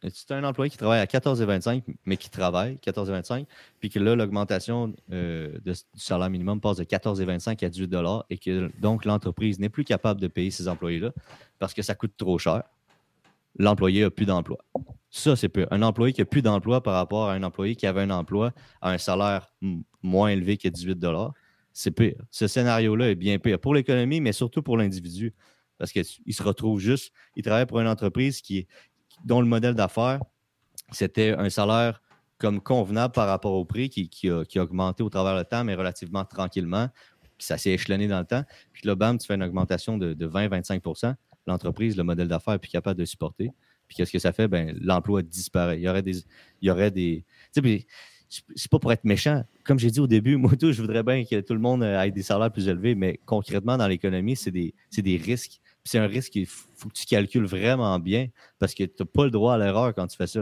si 0.08 0.26
tu 0.26 0.32
as 0.32 0.36
un 0.36 0.44
employé 0.44 0.70
qui 0.70 0.76
travaille 0.76 1.00
à 1.00 1.06
14,25, 1.06 1.82
mais 2.04 2.16
qui 2.16 2.30
travaille 2.30 2.76
14,25, 2.76 3.46
puis 3.80 3.90
que 3.90 3.98
là, 3.98 4.14
l'augmentation 4.14 4.94
euh, 5.12 5.58
du 5.64 5.72
salaire 5.96 6.30
minimum 6.30 6.60
passe 6.60 6.76
de 6.76 6.84
14,25 6.84 7.64
à 7.64 7.68
18 7.68 7.96
et 8.30 8.38
que 8.38 8.70
donc 8.80 9.04
l'entreprise 9.04 9.58
n'est 9.58 9.68
plus 9.68 9.84
capable 9.84 10.20
de 10.20 10.28
payer 10.28 10.50
ses 10.50 10.68
employés-là 10.68 11.12
parce 11.58 11.74
que 11.74 11.82
ça 11.82 11.94
coûte 11.94 12.12
trop 12.16 12.38
cher, 12.38 12.62
l'employé 13.58 14.02
n'a 14.02 14.10
plus 14.10 14.26
d'emploi. 14.26 14.58
Ça, 15.10 15.34
c'est 15.36 15.48
peu. 15.48 15.66
Un 15.70 15.82
employé 15.82 16.12
qui 16.12 16.20
n'a 16.20 16.26
plus 16.26 16.42
d'emploi 16.42 16.82
par 16.82 16.94
rapport 16.94 17.28
à 17.28 17.34
un 17.34 17.42
employé 17.42 17.74
qui 17.74 17.86
avait 17.86 18.02
un 18.02 18.10
emploi 18.10 18.52
à 18.80 18.92
un 18.92 18.98
salaire 18.98 19.52
moins 20.02 20.28
élevé 20.28 20.56
que 20.56 20.68
18 20.68 21.04
c'est 21.72 21.90
pire. 21.92 22.16
Ce 22.30 22.48
scénario-là 22.48 23.10
est 23.10 23.14
bien 23.14 23.38
pire 23.38 23.58
pour 23.58 23.74
l'économie, 23.74 24.20
mais 24.20 24.32
surtout 24.32 24.62
pour 24.62 24.76
l'individu. 24.76 25.32
Parce 25.78 25.92
qu'il 25.92 26.04
se 26.04 26.42
retrouve 26.42 26.80
juste, 26.80 27.12
il 27.36 27.44
travaille 27.44 27.66
pour 27.66 27.78
une 27.78 27.86
entreprise 27.86 28.40
qui, 28.40 28.66
dont 29.24 29.40
le 29.40 29.46
modèle 29.46 29.74
d'affaires, 29.74 30.20
c'était 30.92 31.34
un 31.36 31.50
salaire 31.50 32.00
comme 32.38 32.60
convenable 32.60 33.12
par 33.12 33.26
rapport 33.26 33.52
au 33.52 33.64
prix 33.64 33.90
qui, 33.90 34.28
a, 34.28 34.62
augmenté 34.62 35.02
au 35.02 35.10
travers 35.10 35.36
le 35.36 35.44
temps, 35.44 35.64
mais 35.64 35.74
relativement 35.74 36.24
tranquillement. 36.24 36.88
Puis 37.36 37.46
ça 37.46 37.58
s'est 37.58 37.70
échelonné 37.70 38.08
dans 38.08 38.20
le 38.20 38.24
temps. 38.24 38.44
Puis 38.72 38.86
là, 38.86 38.94
bam, 38.94 39.18
tu 39.18 39.26
fais 39.26 39.34
une 39.34 39.42
augmentation 39.42 39.98
de, 39.98 40.14
20-25% 40.14 41.14
l'entreprise, 41.46 41.96
le 41.96 42.04
modèle 42.04 42.28
d'affaires 42.28 42.54
est 42.54 42.58
plus 42.58 42.70
capable 42.70 43.00
de 43.00 43.06
supporter. 43.06 43.50
Puis 43.88 43.96
qu'est-ce 43.96 44.12
que 44.12 44.18
ça 44.18 44.32
fait? 44.32 44.48
Ben, 44.48 44.76
l'emploi 44.82 45.22
disparaît. 45.22 45.78
Il 45.78 45.82
y 45.82 45.88
aurait 45.88 46.02
des. 46.02 46.18
Il 46.60 46.68
y 46.68 46.70
aurait 46.70 46.90
des 46.90 47.24
c'est 48.28 48.70
pas 48.70 48.78
pour 48.78 48.92
être 48.92 49.04
méchant. 49.04 49.42
Comme 49.64 49.78
j'ai 49.78 49.90
dit 49.90 50.00
au 50.00 50.06
début, 50.06 50.36
moi, 50.36 50.52
tout, 50.60 50.72
je 50.72 50.80
voudrais 50.82 51.02
bien 51.02 51.24
que 51.24 51.40
tout 51.40 51.54
le 51.54 51.60
monde 51.60 51.82
ait 51.82 52.10
des 52.10 52.22
salaires 52.22 52.52
plus 52.52 52.68
élevés, 52.68 52.94
mais 52.94 53.18
concrètement, 53.24 53.76
dans 53.76 53.88
l'économie, 53.88 54.36
c'est 54.36 54.50
des, 54.50 54.74
des 54.96 55.16
risques. 55.16 55.60
C'est 55.84 55.98
un 55.98 56.06
risque 56.06 56.32
qu'il 56.32 56.46
faut 56.78 56.88
que 56.88 56.94
tu 56.94 57.06
calcules 57.06 57.46
vraiment 57.46 57.98
bien 57.98 58.28
parce 58.58 58.74
que 58.74 58.84
tu 58.84 58.94
n'as 59.00 59.06
pas 59.06 59.24
le 59.24 59.30
droit 59.30 59.54
à 59.54 59.58
l'erreur 59.58 59.94
quand 59.94 60.06
tu 60.06 60.16
fais 60.16 60.26
ça. 60.26 60.40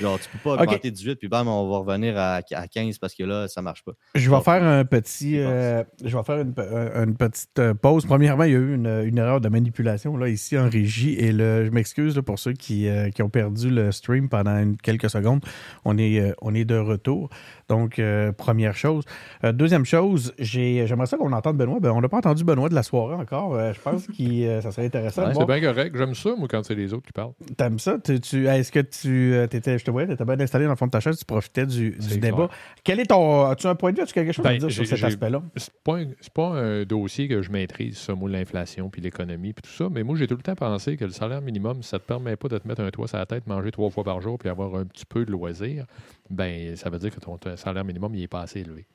Genre, 0.00 0.18
tu 0.18 0.28
peux 0.28 0.38
pas 0.38 0.62
augmenter 0.62 0.92
18 0.92 1.16
puis 1.16 1.26
bam, 1.26 1.48
on 1.48 1.68
va 1.68 1.78
revenir 1.78 2.16
à, 2.16 2.40
15 2.42 2.98
parce 2.98 3.14
que 3.14 3.24
là, 3.24 3.48
ça 3.48 3.62
marche 3.62 3.84
pas. 3.84 3.92
Je 4.14 4.30
vais 4.30 4.40
faire 4.40 4.62
un 4.62 4.84
petit. 4.84 5.38
Euh, 5.38 5.82
je 6.04 6.16
vais 6.16 6.22
faire 6.22 6.38
une, 6.38 7.16
petite 7.16 7.58
euh, 7.58 7.74
pause. 7.74 8.06
Premièrement, 8.06 8.44
il 8.44 8.52
y 8.52 8.54
a 8.54 8.58
eu 8.58 8.74
une, 8.74 9.18
erreur 9.18 9.40
de 9.40 9.48
manipulation 9.48 10.16
là, 10.16 10.28
ici 10.28 10.56
en 10.56 10.68
régie 10.68 11.14
et 11.14 11.32
le, 11.32 11.64
je 11.64 11.70
m'excuse 11.70 12.20
pour 12.24 12.38
ceux 12.38 12.52
qui, 12.52 12.88
euh, 12.88 13.10
qui, 13.10 13.22
ont 13.22 13.28
perdu 13.28 13.70
le 13.70 13.90
stream 13.90 14.28
pendant 14.28 14.72
quelques 14.82 15.10
secondes. 15.10 15.44
On 15.84 15.98
est, 15.98 16.32
on 16.42 16.54
est 16.54 16.64
de 16.64 16.76
retour. 16.76 17.30
Donc, 17.68 18.00
première 18.36 18.76
chose. 18.76 19.04
deuxième 19.42 19.84
chose, 19.84 20.34
j'aimerais 20.38 21.06
ça 21.06 21.16
qu'on 21.16 21.32
entende 21.32 21.56
Benoît. 21.56 21.80
Ben, 21.80 21.90
on 21.90 22.00
n'a 22.00 22.08
pas 22.08 22.18
entendu 22.18 22.44
Benoît 22.44 22.68
de 22.68 22.74
la 22.74 22.82
soirée 22.82 23.14
encore. 23.14 23.58
je 23.72 23.80
pense 23.80 24.06
que 24.06 24.60
ça 24.60 24.70
serait 24.70 24.86
intéressant. 24.86 25.32
c'est 25.32 25.46
bien 25.46 25.60
correct. 25.74 25.96
J'aime 25.96 26.14
ça, 26.14 26.34
moi, 26.36 26.48
quand 26.48 26.62
c'est 26.62 26.74
les 26.74 26.92
autres 26.92 27.06
qui 27.06 27.12
parlent. 27.12 27.32
T'aimes 27.56 27.78
ça? 27.78 27.98
Tu, 27.98 28.46
Est-ce 28.46 28.72
que 28.72 28.80
tu 28.80 29.36
étais 29.56 29.78
je 29.78 29.84
te 29.84 29.90
voyais, 29.90 30.06
tu 30.06 30.14
étais 30.14 30.24
bien 30.24 30.38
installé 30.40 30.64
dans 30.64 30.72
le 30.72 30.76
fond 30.76 30.86
de 30.86 30.90
ta 30.90 31.00
chaise, 31.00 31.18
tu 31.18 31.24
profitais 31.24 31.66
du, 31.66 31.96
débat. 32.18 32.48
Quel 32.84 33.00
est 33.00 33.06
ton. 33.06 33.46
As-tu 33.46 33.66
un 33.66 33.74
point 33.74 33.92
de 33.92 33.96
vue? 33.96 34.02
As-tu 34.02 34.14
quelque 34.14 34.32
chose 34.32 34.44
à 34.46 34.50
ben, 34.50 34.58
dire 34.58 34.70
sur 34.70 34.86
cet 34.86 35.02
aspect-là? 35.02 35.42
C'est 35.56 35.72
pas, 35.82 35.98
pas 36.34 36.48
un 36.48 36.84
dossier 36.84 37.28
que 37.28 37.42
je 37.42 37.50
maîtrise, 37.50 37.98
ça, 37.98 38.14
moi, 38.14 38.30
l'inflation, 38.30 38.90
puis 38.90 39.00
l'économie, 39.00 39.52
puis 39.52 39.62
tout 39.62 39.76
ça. 39.76 39.88
Mais 39.90 40.02
moi, 40.02 40.16
j'ai 40.16 40.26
tout 40.26 40.36
le 40.36 40.42
temps 40.42 40.54
pensé 40.54 40.96
que 40.96 41.04
le 41.04 41.12
salaire 41.12 41.42
minimum, 41.42 41.82
ça 41.82 41.98
te 41.98 42.04
permet 42.04 42.36
pas 42.36 42.48
de 42.48 42.58
te 42.58 42.66
mettre 42.66 42.82
un 42.82 42.90
toit 42.90 43.08
sur 43.08 43.18
la 43.18 43.26
tête, 43.26 43.46
manger 43.46 43.70
trois 43.70 43.90
fois 43.90 44.04
par 44.04 44.20
jour, 44.20 44.38
puis 44.38 44.48
avoir 44.48 44.74
un 44.74 44.84
petit 44.84 45.06
peu 45.06 45.24
de 45.24 45.30
loisir. 45.30 45.86
Ben, 46.30 46.76
ça 46.76 46.90
veut 46.90 46.98
dire 46.98 47.14
que 47.14 47.20
ton 47.20 47.38
salaire 47.56 47.84
minimum, 47.84 48.14
il 48.14 48.22
est 48.22 48.28
pas 48.28 48.40
assez 48.40 48.60
élevé. 48.60 48.86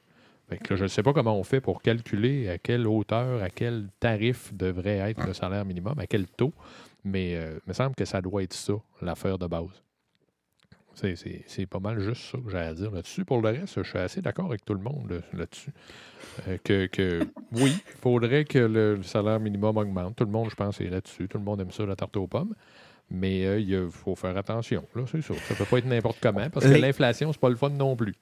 Je 0.49 0.83
ne 0.83 0.87
sais 0.87 1.03
pas 1.03 1.13
comment 1.13 1.37
on 1.37 1.43
fait 1.43 1.61
pour 1.61 1.81
calculer 1.81 2.49
à 2.49 2.57
quelle 2.57 2.87
hauteur, 2.87 3.41
à 3.43 3.49
quel 3.49 3.89
tarif 3.99 4.53
devrait 4.53 4.97
être 4.97 5.25
le 5.25 5.33
salaire 5.33 5.65
minimum, 5.65 5.99
à 5.99 6.07
quel 6.07 6.27
taux, 6.27 6.53
mais 7.03 7.35
euh, 7.35 7.59
il 7.65 7.69
me 7.69 7.73
semble 7.73 7.95
que 7.95 8.05
ça 8.05 8.21
doit 8.21 8.43
être 8.43 8.53
ça, 8.53 8.73
l'affaire 9.01 9.37
de 9.37 9.47
base. 9.47 9.83
C'est 10.99 11.65
pas 11.67 11.79
mal 11.79 11.99
juste 11.99 12.31
ça 12.31 12.39
que 12.39 12.49
j'ai 12.49 12.57
à 12.57 12.73
dire 12.73 12.89
là-dessus. 12.89 13.23
Pour 13.23 13.39
le 13.41 13.49
reste, 13.49 13.83
je 13.83 13.87
suis 13.87 13.99
assez 13.99 14.21
d'accord 14.21 14.45
avec 14.45 14.65
tout 14.65 14.73
le 14.73 14.79
monde 14.79 15.21
là-dessus. 15.33 15.71
Euh, 16.47 16.57
que, 16.63 17.19
oui, 17.51 17.75
il 17.87 17.99
faudrait 18.01 18.45
que 18.45 18.57
le, 18.57 19.03
salaire 19.03 19.39
minimum 19.39 19.77
augmente. 19.77 20.15
Tout 20.15 20.25
le 20.25 20.31
monde, 20.31 20.49
je 20.49 20.55
pense, 20.55 20.81
est 20.81 20.89
là-dessus. 20.89 21.27
Tout 21.27 21.37
le 21.37 21.43
monde 21.43 21.61
aime 21.61 21.71
ça, 21.71 21.85
la 21.85 21.95
tarte 21.95 22.17
aux 22.17 22.25
pommes. 22.25 22.55
Mais 23.11 23.45
euh, 23.45 23.59
il 23.59 23.91
faut 23.91 24.15
faire 24.15 24.35
attention. 24.37 24.85
Là, 24.95 25.03
c'est 25.05 25.21
ça. 25.21 25.35
Ça 25.35 25.53
peut 25.53 25.65
pas 25.65 25.77
être 25.77 25.85
n'importe 25.85 26.17
comment 26.19 26.49
parce 26.49 26.65
que 26.65 26.73
l'inflation, 26.73 27.31
c'est 27.31 27.39
pas 27.39 27.49
le 27.49 27.55
fun 27.55 27.69
non 27.69 27.95
plus. 27.95 28.15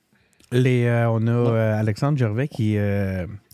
Les, 0.51 0.85
euh, 0.85 1.09
on 1.09 1.27
a 1.27 1.75
Alexandre 1.77 2.17
Gervais 2.17 2.47
qui, 2.47 2.77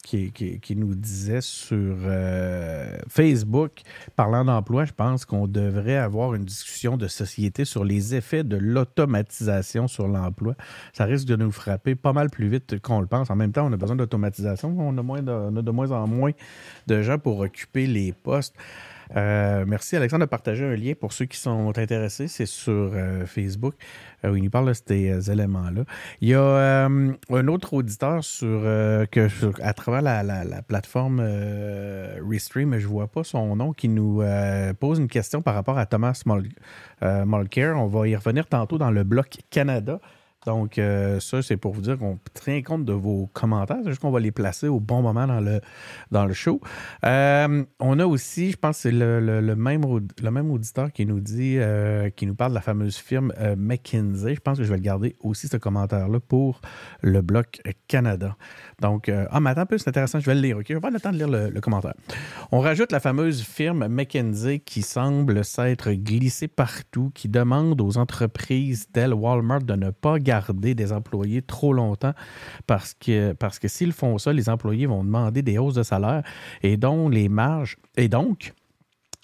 qui, 0.03 0.75
nous 0.75 0.95
disait 0.95 1.41
sur 1.41 1.95
euh, 2.03 2.97
Facebook, 3.07 3.81
parlant 4.15 4.43
d'emploi, 4.43 4.85
je 4.85 4.91
pense 4.91 5.25
qu'on 5.25 5.47
devrait 5.47 5.97
avoir 5.97 6.33
une 6.33 6.43
discussion 6.43 6.97
de 6.97 7.07
société 7.07 7.65
sur 7.65 7.85
les 7.85 8.15
effets 8.15 8.43
de 8.43 8.57
l'automatisation 8.57 9.87
sur 9.87 10.07
l'emploi. 10.07 10.55
Ça 10.93 11.05
risque 11.05 11.27
de 11.27 11.35
nous 11.35 11.51
frapper 11.51 11.95
pas 11.95 12.13
mal 12.13 12.29
plus 12.29 12.49
vite 12.49 12.79
qu'on 12.81 12.99
le 12.99 13.07
pense. 13.07 13.29
En 13.29 13.35
même 13.35 13.51
temps, 13.51 13.67
on 13.67 13.73
a 13.73 13.77
besoin 13.77 13.95
d'automatisation. 13.95 14.75
On, 14.77 14.97
on 14.97 15.55
a 15.55 15.61
de 15.61 15.71
moins 15.71 15.91
en 15.91 16.07
moins 16.07 16.31
de 16.87 17.01
gens 17.01 17.17
pour 17.17 17.39
occuper 17.39 17.87
les 17.87 18.11
postes. 18.11 18.55
Euh, 19.15 19.65
merci 19.67 19.95
Alexandre 19.95 20.25
de 20.25 20.29
partager 20.29 20.65
un 20.65 20.75
lien 20.75 20.93
pour 20.99 21.13
ceux 21.13 21.25
qui 21.25 21.37
sont 21.37 21.77
intéressés. 21.77 22.27
C'est 22.27 22.45
sur 22.45 22.71
euh, 22.73 23.25
Facebook 23.25 23.75
euh, 24.23 24.31
où 24.31 24.37
il 24.37 24.43
nous 24.43 24.49
parle 24.49 24.67
de 24.67 24.73
ces 24.73 25.31
éléments-là. 25.31 25.83
Il 26.21 26.29
y 26.29 26.33
a 26.33 26.85
un 26.85 27.47
autre 27.47 27.73
auditeur 27.73 28.23
sur, 28.23 28.61
que, 29.11 29.29
à 29.61 29.73
travers 29.73 30.01
la, 30.01 30.61
plateforme 30.61 31.19
Restream, 31.19 32.77
je 32.77 32.87
ne 32.87 32.91
vois 32.91 33.07
pas 33.07 33.23
son 33.23 33.55
nom, 33.55 33.73
qui 33.73 33.89
nous 33.89 34.23
pose 34.79 34.99
une 34.99 35.07
question 35.07 35.41
par 35.41 35.55
rapport 35.55 35.77
à 35.77 35.85
Thomas 35.85 36.21
Mulcair. 37.01 37.77
On 37.77 37.87
va 37.87 38.07
y 38.07 38.15
revenir 38.15 38.47
tantôt 38.47 38.77
dans 38.77 38.91
le 38.91 39.03
bloc 39.03 39.37
Canada. 39.49 39.99
Donc, 40.47 40.79
euh, 40.79 41.19
ça, 41.19 41.43
c'est 41.43 41.57
pour 41.57 41.73
vous 41.73 41.81
dire 41.81 41.99
qu'on 41.99 42.17
tient 42.33 42.63
compte 42.63 42.83
de 42.83 42.93
vos 42.93 43.29
commentaires. 43.31 43.77
C'est 43.83 43.89
juste 43.89 44.01
qu'on 44.01 44.09
va 44.09 44.19
les 44.19 44.31
placer 44.31 44.67
au 44.67 44.79
bon 44.79 45.03
moment 45.03 45.27
dans 45.27 45.39
le, 45.39 45.61
dans 46.09 46.25
le 46.25 46.33
show. 46.33 46.59
Euh, 47.05 47.63
on 47.79 47.99
a 47.99 48.05
aussi, 48.07 48.51
je 48.51 48.57
pense 48.57 48.77
c'est 48.77 48.91
le, 48.91 49.19
le, 49.19 49.55
même, 49.55 49.83
le 50.21 50.31
même 50.31 50.49
auditeur 50.49 50.91
qui 50.91 51.05
nous 51.05 51.19
dit, 51.19 51.57
euh, 51.59 52.09
qui 52.09 52.25
nous 52.25 52.33
parle 52.33 52.51
de 52.51 52.55
la 52.55 52.61
fameuse 52.61 52.97
firme 52.97 53.31
McKinsey. 53.55 54.33
Je 54.33 54.39
pense 54.39 54.57
que 54.57 54.63
je 54.63 54.69
vais 54.69 54.77
le 54.77 54.83
garder 54.83 55.15
aussi, 55.19 55.47
ce 55.47 55.57
commentaire-là, 55.57 56.19
pour 56.19 56.61
le 57.01 57.21
bloc 57.21 57.61
Canada. 57.87 58.35
Donc, 58.81 59.09
ah, 59.09 59.39
mais 59.39 59.51
attends 59.51 59.61
un 59.61 59.65
peu, 59.67 59.77
c'est 59.77 59.89
intéressant, 59.89 60.19
je 60.19 60.25
vais 60.25 60.33
le 60.33 60.41
lire. 60.41 60.57
OK, 60.57 60.65
je 60.67 60.73
vais 60.73 60.79
prendre 60.79 60.95
le 60.95 60.99
temps 60.99 61.11
de 61.11 61.17
lire 61.17 61.29
le, 61.29 61.61
commentaire. 61.61 61.93
On 62.51 62.61
rajoute 62.61 62.91
la 62.91 62.99
fameuse 62.99 63.43
firme 63.43 63.87
McKinsey 63.87 64.59
qui 64.59 64.81
semble 64.81 65.45
s'être 65.45 65.91
glissée 65.91 66.47
partout, 66.47 67.11
qui 67.13 67.29
demande 67.29 67.79
aux 67.79 67.97
entreprises 67.97 68.87
telles 68.91 69.13
Walmart 69.13 69.61
de 69.61 69.75
ne 69.75 69.91
pas 69.91 70.17
garder 70.17 70.30
garder 70.31 70.75
des 70.75 70.93
employés 70.93 71.41
trop 71.41 71.73
longtemps 71.73 72.13
parce 72.65 72.93
que, 72.93 73.33
parce 73.33 73.59
que 73.59 73.67
s'ils 73.67 73.91
font 73.91 74.17
ça, 74.17 74.31
les 74.31 74.47
employés 74.47 74.85
vont 74.85 75.03
demander 75.03 75.41
des 75.41 75.57
hausses 75.57 75.75
de 75.75 75.83
salaire 75.83 76.23
et 76.63 76.77
donc 76.77 77.13
les 77.13 77.27
marges. 77.27 77.75
Et 77.97 78.07
donc, 78.07 78.53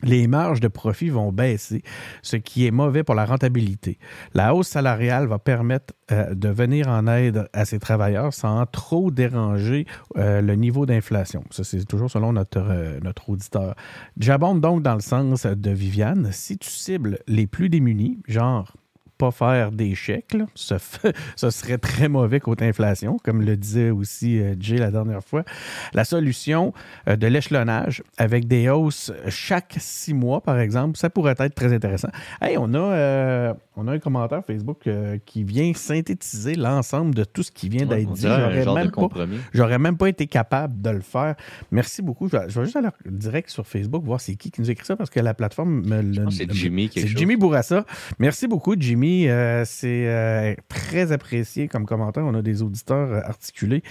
les 0.03 0.27
marges 0.27 0.59
de 0.59 0.67
profit 0.67 1.09
vont 1.09 1.31
baisser, 1.31 1.81
ce 2.21 2.35
qui 2.35 2.67
est 2.67 2.71
mauvais 2.71 3.03
pour 3.03 3.15
la 3.15 3.25
rentabilité. 3.25 3.97
La 4.33 4.53
hausse 4.53 4.67
salariale 4.67 5.25
va 5.27 5.39
permettre 5.39 5.93
euh, 6.11 6.35
de 6.35 6.49
venir 6.49 6.87
en 6.87 7.07
aide 7.07 7.47
à 7.53 7.65
ces 7.65 7.79
travailleurs 7.79 8.33
sans 8.33 8.65
trop 8.67 9.09
déranger 9.09 9.87
euh, 10.17 10.41
le 10.41 10.55
niveau 10.55 10.85
d'inflation. 10.85 11.43
Ça, 11.49 11.63
c'est 11.63 11.83
toujours 11.85 12.11
selon 12.11 12.33
notre, 12.33 12.59
euh, 12.59 12.99
notre 13.01 13.29
auditeur. 13.29 13.75
J'abonde 14.19 14.61
donc 14.61 14.83
dans 14.83 14.93
le 14.93 15.01
sens 15.01 15.47
de 15.47 15.71
Viviane. 15.71 16.29
Si 16.31 16.57
tu 16.59 16.69
cibles 16.69 17.19
les 17.27 17.47
plus 17.47 17.69
démunis, 17.69 18.19
genre 18.27 18.73
pas 19.17 19.31
faire 19.31 19.71
des 19.71 19.95
chèques. 19.95 20.35
Ça, 20.55 20.77
serait 21.49 21.77
très 21.77 22.07
mauvais 22.07 22.39
côté 22.39 22.65
inflation, 22.65 23.17
comme 23.23 23.41
le 23.41 23.57
disait 23.57 23.89
aussi 23.89 24.39
euh, 24.39 24.55
Jay 24.59 24.77
la 24.77 24.91
dernière 24.91 25.23
fois. 25.23 25.43
La 25.93 26.03
solution 26.03 26.73
euh, 27.07 27.15
de 27.15 27.27
l'échelonnage 27.27 28.03
avec 28.17 28.47
des 28.47 28.69
hausses 28.69 29.11
chaque 29.29 29.75
six 29.79 30.13
mois, 30.13 30.41
par 30.41 30.59
exemple, 30.59 30.97
ça 30.97 31.09
pourrait 31.09 31.35
être 31.37 31.55
très 31.55 31.73
intéressant. 31.73 32.09
Hey, 32.41 32.57
on 32.57 32.73
a, 32.73 32.77
euh, 32.77 33.53
on 33.77 33.87
a 33.87 33.93
un 33.93 33.99
commentaire 33.99 34.43
Facebook 34.45 34.89
qui 35.25 35.43
vient 35.43 35.71
synthétiser 35.73 36.55
l'ensemble 36.55 37.15
de 37.15 37.23
tout 37.23 37.43
ce 37.43 37.51
qui 37.51 37.69
vient 37.69 37.85
d'être 37.85 38.11
dit. 38.11 38.21
J'aurais 38.23 38.65
même, 38.65 38.91
pas, 38.91 39.77
même 39.77 39.97
pas 39.97 40.09
été 40.09 40.27
capable 40.27 40.81
de 40.81 40.89
le 40.89 41.01
faire. 41.01 41.35
Merci 41.71 42.01
beaucoup. 42.01 42.27
Je 42.27 42.37
vais, 42.37 42.65
juste 42.65 42.75
aller 42.75 42.89
direct 43.05 43.49
sur 43.49 43.65
Facebook 43.65 44.03
voir 44.03 44.19
c'est 44.19 44.35
qui 44.35 44.51
qui 44.51 44.61
nous 44.61 44.69
écrit 44.69 44.85
ça 44.85 44.95
parce 44.95 45.09
que 45.09 45.19
la 45.19 45.33
plateforme 45.33 45.81
me 45.85 46.29
C'est 46.31 46.51
Jimmy. 46.51 46.89
C'est 46.93 47.07
Jimmy 47.07 47.35
Bourassa. 47.35 47.85
Merci 48.19 48.47
beaucoup, 48.47 48.75
Jimmy. 48.77 49.27
Euh, 49.27 49.63
c'est 49.65 50.07
euh, 50.07 50.55
très 50.67 51.11
apprécié 51.11 51.67
comme 51.67 51.85
commentaire. 51.85 52.23
On 52.25 52.33
a 52.33 52.41
des 52.41 52.61
auditeurs 52.61 53.11
euh, 53.11 53.21
articulés 53.21 53.83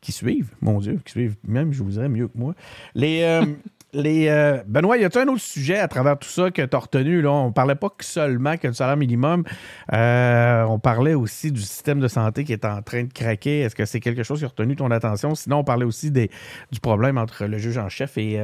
qui 0.00 0.12
suivent, 0.12 0.50
mon 0.60 0.80
Dieu, 0.80 1.00
qui 1.04 1.12
suivent 1.12 1.36
même, 1.46 1.72
je 1.72 1.82
vous 1.82 1.90
dirais, 1.90 2.08
mieux 2.08 2.28
que 2.28 2.38
moi. 2.38 2.54
Les. 2.94 3.42
Les, 3.94 4.60
Benoît, 4.66 4.98
y 4.98 5.04
a-t-il 5.04 5.28
un 5.28 5.32
autre 5.32 5.40
sujet 5.40 5.78
à 5.78 5.88
travers 5.88 6.18
tout 6.18 6.28
ça 6.28 6.50
que 6.50 6.62
tu 6.62 6.76
as 6.76 6.78
retenu? 6.78 7.22
Là? 7.22 7.30
On 7.30 7.52
parlait 7.52 7.74
pas 7.74 7.88
que 7.88 8.04
seulement 8.04 8.56
que 8.56 8.68
du 8.68 8.74
salaire 8.74 8.96
minimum. 8.96 9.44
on 9.90 10.78
parlait 10.82 11.14
aussi 11.14 11.52
du 11.52 11.60
système 11.60 12.00
de 12.00 12.08
santé 12.08 12.44
qui 12.44 12.52
est 12.52 12.64
en 12.64 12.82
train 12.82 13.04
de 13.04 13.12
craquer. 13.12 13.60
Est-ce 13.60 13.74
que 13.74 13.84
c'est 13.84 14.00
quelque 14.00 14.22
chose 14.22 14.40
qui 14.40 14.44
a 14.44 14.48
retenu 14.48 14.76
ton 14.76 14.90
attention? 14.90 15.34
Sinon, 15.34 15.58
on 15.58 15.64
parlait 15.64 15.84
aussi 15.84 16.10
des, 16.10 16.30
du 16.72 16.80
problème 16.80 17.18
entre 17.18 17.46
le 17.46 17.58
juge 17.58 17.78
en 17.78 17.88
chef 17.88 18.18
et 18.18 18.38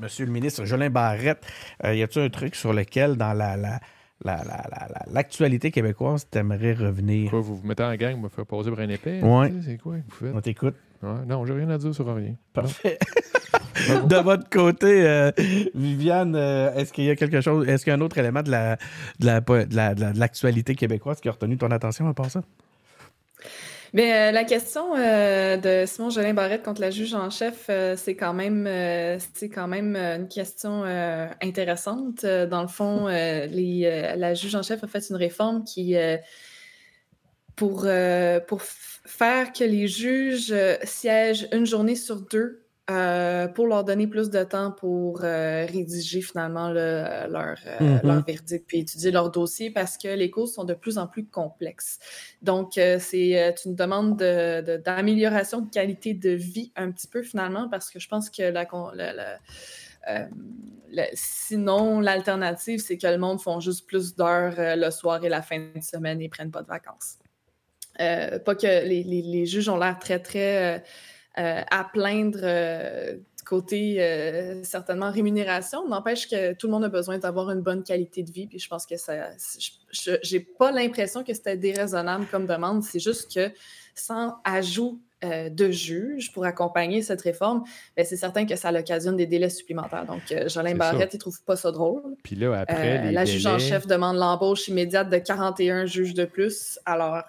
Monsieur 0.00 0.26
le 0.26 0.32
ministre 0.32 0.64
Jolin 0.64 0.90
Barrette. 0.90 1.44
y 1.84 2.02
a-t-il 2.02 2.22
un 2.24 2.30
truc 2.30 2.54
sur 2.54 2.72
lequel, 2.72 3.16
dans 3.16 3.32
la 3.32 3.80
l'actualité 4.24 5.68
la, 5.68 5.70
la, 5.70 5.72
québécoise, 5.72 6.28
t'aimerais 6.30 6.72
revenir? 6.72 7.30
Quoi, 7.30 7.40
vous 7.40 7.56
vous 7.56 7.66
mettez 7.66 7.82
en 7.82 7.94
gang, 7.96 8.20
me 8.20 8.28
faire 8.28 8.46
poser 8.46 8.70
pour 8.70 8.80
un 8.80 8.88
épée? 8.88 9.20
Oui. 9.22 9.46
C'est 9.64 9.78
quoi 9.78 9.96
vous 9.96 10.14
faites? 10.14 10.34
On 10.34 10.40
t'écoute. 10.40 10.74
Ouais, 11.02 11.24
non, 11.26 11.44
j'ai 11.46 11.52
rien 11.52 11.70
à 11.70 11.78
dire 11.78 11.94
sur 11.94 12.14
rien. 12.14 12.34
Parfait. 12.52 12.98
de 14.06 14.16
votre 14.16 14.48
côté, 14.48 15.06
euh, 15.06 15.30
Viviane, 15.74 16.34
euh, 16.34 16.74
est-ce 16.74 16.92
qu'il 16.92 17.04
y 17.04 17.10
a 17.10 17.16
quelque 17.16 17.40
chose, 17.40 17.68
est-ce 17.68 17.84
qu'il 17.84 17.90
y 17.90 17.94
a 17.94 17.98
un 17.98 18.00
autre 18.00 18.18
élément 18.18 18.42
de 18.42 18.50
la, 18.50 18.76
de 19.18 20.18
l'actualité 20.18 20.74
québécoise 20.74 21.20
qui 21.20 21.28
a 21.28 21.32
retenu 21.32 21.56
ton 21.56 21.70
attention 21.70 22.08
à 22.08 22.14
part 22.14 22.30
ça? 22.30 22.42
Mais 23.96 24.12
euh, 24.12 24.30
la 24.30 24.44
question 24.44 24.94
euh, 24.94 25.56
de 25.56 25.86
Simon 25.86 26.10
Jolin 26.10 26.34
Barrette 26.34 26.62
contre 26.62 26.82
la 26.82 26.90
juge 26.90 27.14
en 27.14 27.30
chef, 27.30 27.66
euh, 27.70 27.96
c'est 27.96 28.14
quand 28.14 28.34
même 28.34 28.68
c'est 29.34 29.48
quand 29.48 29.68
même 29.68 29.96
une 29.96 30.28
question 30.28 30.84
intéressante. 31.42 32.24
Dans 32.24 32.62
le 32.62 32.68
fond, 32.68 33.06
les, 33.06 34.14
la 34.16 34.34
juge 34.34 34.54
en 34.54 34.62
chef 34.62 34.84
a 34.84 34.86
fait 34.86 35.08
une 35.08 35.16
réforme 35.16 35.64
qui 35.64 35.96
pour, 37.56 37.86
pour 38.48 38.62
faire 38.62 39.52
que 39.52 39.64
les 39.64 39.88
juges 39.88 40.54
siègent 40.84 41.48
une 41.52 41.66
journée 41.66 41.96
sur 41.96 42.20
deux 42.20 42.62
euh, 42.88 43.48
pour 43.48 43.66
leur 43.66 43.82
donner 43.82 44.06
plus 44.06 44.30
de 44.30 44.44
temps 44.44 44.70
pour 44.70 45.24
euh, 45.24 45.66
rédiger 45.66 46.20
finalement 46.20 46.70
le- 46.70 47.26
leur, 47.28 47.56
euh, 47.66 47.80
Mhm. 47.80 48.00
leur 48.04 48.24
verdict 48.24 48.64
puis 48.68 48.78
étudier 48.78 49.10
leur 49.10 49.32
dossier 49.32 49.72
parce 49.72 49.98
que 49.98 50.06
les 50.06 50.30
causes 50.30 50.54
sont 50.54 50.62
de 50.62 50.74
plus 50.74 50.96
en 50.96 51.08
plus 51.08 51.26
complexes. 51.26 51.98
Donc, 52.42 52.78
euh, 52.78 52.98
c'est 53.00 53.42
euh, 53.42 53.50
une 53.64 53.74
demande 53.74 54.16
de- 54.16 54.60
de- 54.60 54.76
d'amélioration 54.76 55.62
de, 55.62 55.68
qualité 55.68 56.14
de 56.14 56.30
vie 56.30 56.70
un 56.76 56.92
petit 56.92 57.08
peu 57.08 57.24
finalement 57.24 57.68
parce 57.68 57.90
que 57.90 57.98
je 57.98 58.06
pense 58.06 58.30
que 58.30 58.42
la, 58.42 58.64
con- 58.66 58.92
la- 58.94 59.12
la- 59.12 59.38
euh, 60.08 60.26
la- 60.92 61.08
sinon, 61.12 61.98
l'alternative, 61.98 62.78
c'est 62.78 62.98
que 62.98 63.06
le 63.08 63.18
monde 63.18 63.40
font 63.40 63.58
juste 63.58 63.88
plus 63.88 64.14
d'heures 64.14 64.54
euh, 64.60 64.76
le 64.76 64.92
soir 64.92 65.24
et 65.24 65.28
la 65.28 65.42
fin 65.42 65.58
de 65.58 65.80
semaine 65.82 66.20
et 66.22 66.28
prennent 66.28 66.52
pas 66.52 66.62
de 66.62 66.68
vacances. 66.68 67.18
Euh, 68.00 68.38
pas 68.38 68.54
que 68.54 68.84
les, 68.86 69.46
juges 69.46 69.68
ont 69.68 69.78
l'air 69.78 69.98
très, 69.98 70.18
très 70.18 70.76
euh, 70.76 70.78
euh, 71.38 71.62
à 71.70 71.84
plaindre 71.84 72.40
euh, 72.42 73.14
du 73.14 73.44
côté 73.44 74.60
certainement 74.64 75.10
rémunération. 75.10 75.86
N'empêche 75.88 76.28
que 76.28 76.54
tout 76.54 76.66
le 76.66 76.72
monde 76.72 76.84
a 76.84 76.88
besoin 76.88 77.18
d'avoir 77.18 77.50
une 77.50 77.62
bonne 77.62 77.82
qualité 77.82 78.22
de 78.22 78.30
vie. 78.30 78.46
Puis 78.46 78.58
je 78.58 78.68
pense 78.68 78.86
que 78.86 78.96
ça. 78.96 79.30
J'ai 80.22 80.40
pas 80.40 80.72
l'impression 80.72 81.22
que 81.22 81.32
c'était 81.32 81.56
déraisonnable 81.56 82.26
comme 82.30 82.46
demande. 82.46 82.82
C'est 82.82 82.98
juste 82.98 83.34
que 83.34 83.52
sans 83.94 84.34
ajout 84.44 85.00
euh, 85.30 85.48
de 85.50 85.70
juge 85.70 86.32
pour 86.32 86.44
accompagner 86.44 87.02
cette 87.02 87.22
réforme, 87.22 87.64
ben, 87.96 88.04
c'est 88.04 88.16
certain 88.16 88.46
que 88.46 88.56
ça 88.56 88.72
l'occasionne 88.72 89.16
des 89.16 89.26
délais 89.26 89.50
supplémentaires. 89.50 90.06
Donc, 90.06 90.22
euh, 90.32 90.48
Jolin 90.48 90.74
Barrette, 90.74 91.14
il 91.14 91.18
trouve 91.18 91.40
pas 91.42 91.56
ça 91.56 91.70
drôle. 91.72 92.02
Puis 92.22 92.36
là, 92.36 92.60
après, 92.60 92.98
Euh, 92.98 93.02
les 93.06 93.12
la 93.12 93.24
juge 93.24 93.46
en 93.46 93.58
chef 93.58 93.86
demande 93.86 94.16
l'embauche 94.16 94.68
immédiate 94.68 95.10
de 95.10 95.18
41 95.18 95.86
juges 95.86 96.14
de 96.14 96.24
plus. 96.24 96.78
Alors, 96.86 97.22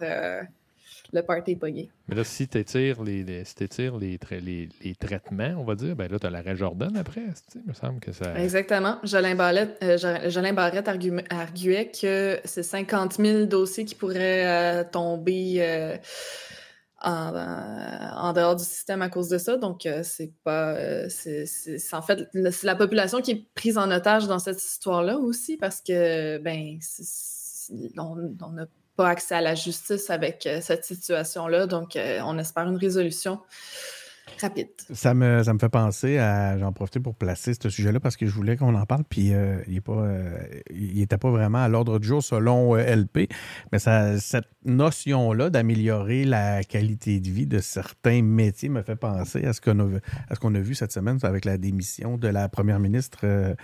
le 1.14 1.22
party 1.22 1.52
est 1.52 1.56
pogné. 1.56 1.90
Mais 2.10 2.16
là, 2.16 2.26
si 2.26 2.50
tu 2.50 2.58
étires, 2.58 3.02
les, 3.02 3.24
les- 3.24 3.46
si 3.46 3.56
les, 3.98 4.18
tra- 4.18 4.42
les, 4.44 4.68
traitements, 4.96 5.56
on 5.58 5.64
va 5.64 5.76
dire, 5.76 5.96
ben 5.96 6.12
là, 6.12 6.20
tu 6.20 6.28
as 6.28 6.30
l'arrêt 6.30 6.56
Jordan 6.58 6.96
après. 6.98 7.22
Il 7.56 7.62
me 7.66 7.74
semble 7.74 8.02
que 8.02 8.12
ça. 8.12 8.38
Exactement. 8.38 8.98
Jolin 9.04 9.36
Barrette, 9.36 9.78
euh, 9.84 9.98
Barrette 10.52 10.88
argu- 10.88 11.24
arguait 11.30 11.90
que 11.92 12.40
c'est 12.44 12.62
50 12.64 13.14
000 13.22 13.46
dossiers 13.46 13.86
qui 13.86 13.96
pourraient 13.96 14.46
euh, 14.46 14.84
tomber 14.90 15.56
euh, 15.60 15.96
en, 17.02 17.36
euh, 17.36 18.10
en 18.16 18.34
dehors 18.34 18.56
du 18.56 18.64
système 18.64 19.02
à 19.02 19.10
cause 19.10 19.30
de 19.30 19.38
ça. 19.38 19.58
Donc, 19.58 19.86
euh, 19.86 20.02
c'est 20.04 20.34
pas. 20.44 20.74
euh, 20.76 21.08
c'est 21.10 21.46
en 21.94 22.02
fait 22.02 22.28
c'est 22.52 22.66
la 22.66 22.76
population 22.76 23.22
qui 23.22 23.32
est 23.32 23.48
prise 23.54 23.78
en 23.78 23.92
otage 23.92 24.28
dans 24.28 24.40
cette 24.40 24.64
histoire-là 24.64 25.18
aussi 25.18 25.58
parce 25.58 25.82
que, 25.82 26.38
ben, 26.40 26.80
on 27.98 28.52
n'a 28.52 28.66
pas 28.96 29.10
accès 29.10 29.36
à 29.36 29.42
la 29.42 29.54
justice 29.56 30.10
avec 30.10 30.48
cette 30.62 30.86
situation-là. 30.86 31.68
Donc, 31.68 31.98
on 31.98 32.38
espère 32.40 32.68
une 32.68 32.78
résolution 32.78 33.40
rapide. 34.42 34.68
Ça 34.94 35.14
me, 35.14 35.44
ça 35.44 35.54
me 35.54 35.60
fait 35.60 35.70
penser 35.70 36.18
à. 36.18 36.58
J'en 36.58 36.72
profite 36.72 37.00
pour 37.00 37.16
placer 37.16 37.54
ce 37.62 37.70
sujet-là 37.70 38.00
parce 38.00 38.18
que 38.18 38.26
je 38.26 38.32
voulais 38.32 38.58
qu'on 38.58 38.76
en 38.76 38.86
parle, 38.86 39.04
puis 39.10 39.34
euh, 39.34 39.62
il 39.68 40.96
n'était 40.96 41.18
pas 41.18 41.30
vraiment 41.32 41.64
à 41.64 41.68
l'ordre 41.68 42.00
du 42.00 42.08
jour 42.08 42.24
selon 42.24 42.76
euh, 42.76 42.96
LP. 42.96 43.30
Mais 43.72 43.80
ça, 43.80 44.20
cette 44.20 44.48
notion-là 44.66 45.50
d'améliorer 45.50 46.26
la 46.26 46.64
qualité 46.64 47.20
de 47.20 47.30
vie 47.30 47.48
de 47.48 47.60
certains 47.60 48.22
métiers 48.22 48.70
me 48.70 48.82
fait 48.82 48.96
penser 48.96 49.46
à 49.46 49.54
ce 49.54 49.62
qu'on 49.62 49.80
a, 49.80 50.00
ce 50.34 50.40
qu'on 50.40 50.54
a 50.56 50.60
vu 50.60 50.76
cette 50.76 50.92
semaine 50.92 51.18
avec 51.24 51.46
la 51.46 51.58
démission 51.58 52.18
de 52.18 52.28
la 52.28 52.50
première 52.50 52.80
ministre. 52.80 53.20
euh, 53.24 53.56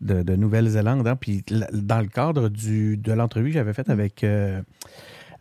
de, 0.00 0.22
de 0.22 0.36
Nouvelle-Zélande. 0.36 1.06
hein. 1.06 1.16
Puis 1.16 1.44
dans 1.72 2.00
le 2.00 2.08
cadre 2.08 2.48
du, 2.48 2.96
de 2.96 3.12
l'entrevue 3.12 3.48
que 3.48 3.54
j'avais 3.54 3.72
faite 3.72 3.88
avec, 3.90 4.24
euh, 4.24 4.60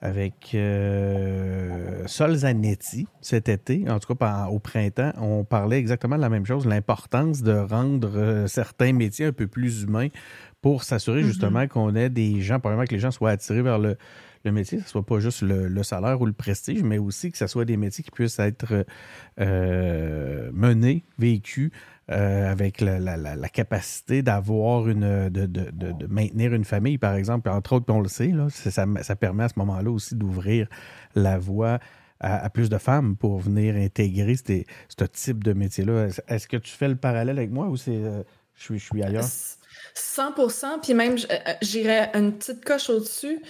avec 0.03 0.53
euh, 0.53 2.03
Sol 2.07 2.35
Zanetti 2.35 3.07
cet 3.21 3.47
été, 3.47 3.89
en 3.89 3.99
tout 3.99 4.13
cas 4.13 4.47
au 4.51 4.59
printemps, 4.59 5.13
on 5.17 5.45
parlait 5.45 5.79
exactement 5.79 6.17
de 6.17 6.21
la 6.21 6.27
même 6.27 6.45
chose, 6.45 6.65
l'importance 6.65 7.41
de 7.41 7.53
rendre 7.53 8.11
euh, 8.17 8.47
certains 8.47 8.91
métiers 8.91 9.27
un 9.27 9.31
peu 9.31 9.47
plus 9.47 9.83
humains 9.83 10.09
pour 10.61 10.83
s'assurer 10.83 11.21
Mhm. 11.21 11.27
justement 11.27 11.67
qu'on 11.69 11.95
ait 11.95 12.09
des 12.09 12.41
gens, 12.41 12.59
probablement 12.59 12.85
que 12.85 12.93
les 12.93 12.99
gens 12.99 13.11
soient 13.11 13.31
attirés 13.31 13.61
vers 13.61 13.79
le, 13.79 13.95
le 14.43 14.51
métier, 14.51 14.79
que 14.79 14.83
ce 14.83 14.89
soit 14.89 15.05
pas 15.05 15.19
juste 15.19 15.41
le, 15.41 15.69
le 15.69 15.83
salaire 15.83 16.19
ou 16.19 16.25
le 16.25 16.33
prestige, 16.33 16.83
mais 16.83 16.97
aussi 16.97 17.31
que 17.31 17.37
ce 17.37 17.47
soit 17.47 17.63
des 17.63 17.77
métiers 17.77 18.03
qui 18.03 18.11
puissent 18.11 18.39
être 18.39 18.85
euh, 19.39 20.49
menés, 20.53 21.05
vécus 21.17 21.71
euh, 22.11 22.51
avec 22.51 22.81
la, 22.81 23.49
capacité 23.49 24.21
d'avoir 24.21 24.87
une 24.89 25.29
de, 25.29 25.45
de- 25.45 25.71
de- 25.71 26.07
maintenir 26.07 26.53
une 26.53 26.65
famille, 26.65 26.97
par 26.97 27.15
exemple. 27.15 27.49
Entre 27.49 27.73
autres, 27.73 27.85
puis 27.85 27.95
on 27.95 28.01
le 28.01 28.09
sait, 28.09 28.27
là, 28.27 28.47
ça, 28.49 28.85
ça 29.01 29.15
permet 29.15 29.43
à 29.45 29.49
ce 29.49 29.53
moment-là 29.57 29.89
aussi 29.89 30.15
d'ouvrir 30.15 30.67
la 31.15 31.37
voie 31.37 31.79
à, 32.19 32.49
plus 32.49 32.69
de 32.69 32.77
femmes 32.77 33.15
pour 33.15 33.37
venir 33.39 33.75
intégrer 33.75 34.35
ce 34.35 35.03
type 35.05 35.43
de 35.43 35.53
métier-là. 35.53 36.07
Est-ce- 36.27 36.47
que 36.47 36.57
tu 36.57 36.71
fais 36.71 36.87
le 36.87 36.95
parallèle 36.95 37.37
avec 37.37 37.51
moi 37.51 37.67
ou 37.67 37.75
c'est 37.77 37.91
euh, 37.91 38.23
je 38.55 38.63
suis, 38.63 38.79
je 38.79 38.85
suis 38.85 39.03
ailleurs? 39.03 39.23
100 39.93 40.79
puis 40.81 40.93
même, 40.93 41.15
euh, 41.17 41.53
j'irais 41.61 42.11
une 42.13 42.33
petite 42.33 42.63
coche 42.63 42.89
au-dessus. 42.89 43.41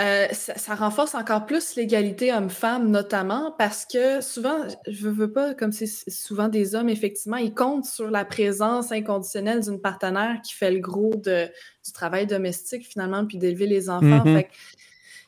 Euh, 0.00 0.26
ça, 0.32 0.56
ça 0.56 0.74
renforce 0.74 1.14
encore 1.14 1.44
plus 1.44 1.74
l'égalité 1.76 2.32
homme-femme, 2.32 2.90
notamment 2.90 3.54
parce 3.58 3.84
que 3.84 4.20
souvent, 4.22 4.56
je 4.86 5.08
veux 5.08 5.30
pas, 5.30 5.54
comme 5.54 5.70
c'est 5.72 5.86
souvent 5.86 6.48
des 6.48 6.74
hommes, 6.74 6.88
effectivement, 6.88 7.36
ils 7.36 7.52
comptent 7.52 7.84
sur 7.84 8.10
la 8.10 8.24
présence 8.24 8.90
inconditionnelle 8.90 9.60
d'une 9.60 9.80
partenaire 9.80 10.40
qui 10.42 10.54
fait 10.54 10.70
le 10.70 10.80
gros 10.80 11.14
de, 11.14 11.46
du 11.84 11.92
travail 11.92 12.26
domestique, 12.26 12.86
finalement, 12.88 13.26
puis 13.26 13.36
d'élever 13.36 13.66
les 13.66 13.90
enfants. 13.90 14.24
Mhm. 14.24 14.36
Fait 14.36 14.44
que 14.44 14.48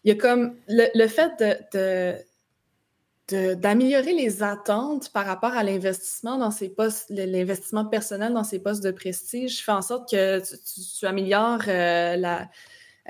il 0.05 0.09
y 0.09 0.13
a 0.13 0.15
comme 0.17 0.55
le, 0.69 0.85
le 0.95 1.09
fait 1.09 1.33
de- 1.39 1.79
de, 1.79 2.19
de- 3.29 3.55
d'améliorer 3.55 4.13
les 4.13 4.43
attentes 4.43 5.11
par 5.13 5.25
rapport 5.27 5.53
à 5.53 5.63
l'investissement 5.63 6.37
dans 6.39 6.51
ces 6.51 6.69
postes, 6.69 7.07
l'investissement 7.11 7.85
personnel 7.87 8.33
dans 8.35 8.45
ces 8.45 8.59
postes 8.59 8.83
de 8.83 8.91
prestige 8.91 9.63
fait 9.65 9.73
en 9.73 9.81
sorte 9.83 10.11
que 10.11 10.41
tu, 10.41 10.57
tu- 10.57 10.81
tu 11.01 11.07
améliores 11.07 11.63
euh, 11.69 12.17
la, 12.17 12.49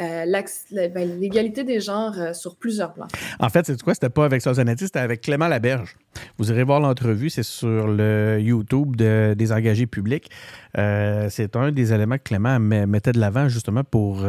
euh, 0.01 0.25
ben, 0.73 1.21
l'égalité 1.21 1.63
des 1.65 1.81
genres 1.81 2.19
euh, 2.19 2.33
sur 2.33 2.57
plusieurs 2.57 2.93
plans. 2.95 3.07
En 3.39 3.49
fait, 3.49 3.67
c'est 3.67 3.81
quoi? 3.83 3.95
C'était 3.95 4.09
pas 4.11 4.25
avec 4.25 4.43
Sozanetti, 4.43 4.85
c'était 4.87 4.99
avec 4.99 5.21
Clément 5.21 5.49
Laberge. 5.49 5.97
Vous 6.39 6.51
irez 6.51 6.65
voir 6.65 6.81
l'entrevue, 6.81 7.31
c'est 7.31 7.43
sur 7.43 7.87
le 7.87 8.39
YouTube 8.41 8.97
de- 8.97 9.35
des 9.37 9.53
engagés 9.53 9.87
publics. 9.87 10.31
Euh, 10.79 11.29
c'est 11.31 11.55
un 11.57 11.71
des 11.73 11.93
éléments 11.93 12.17
que 12.19 12.25
Clément 12.25 12.59
met- 12.59 12.87
mettait 12.87 13.13
de 13.13 13.21
l'avant 13.21 13.49
justement 13.49 13.85
pour 13.85 14.25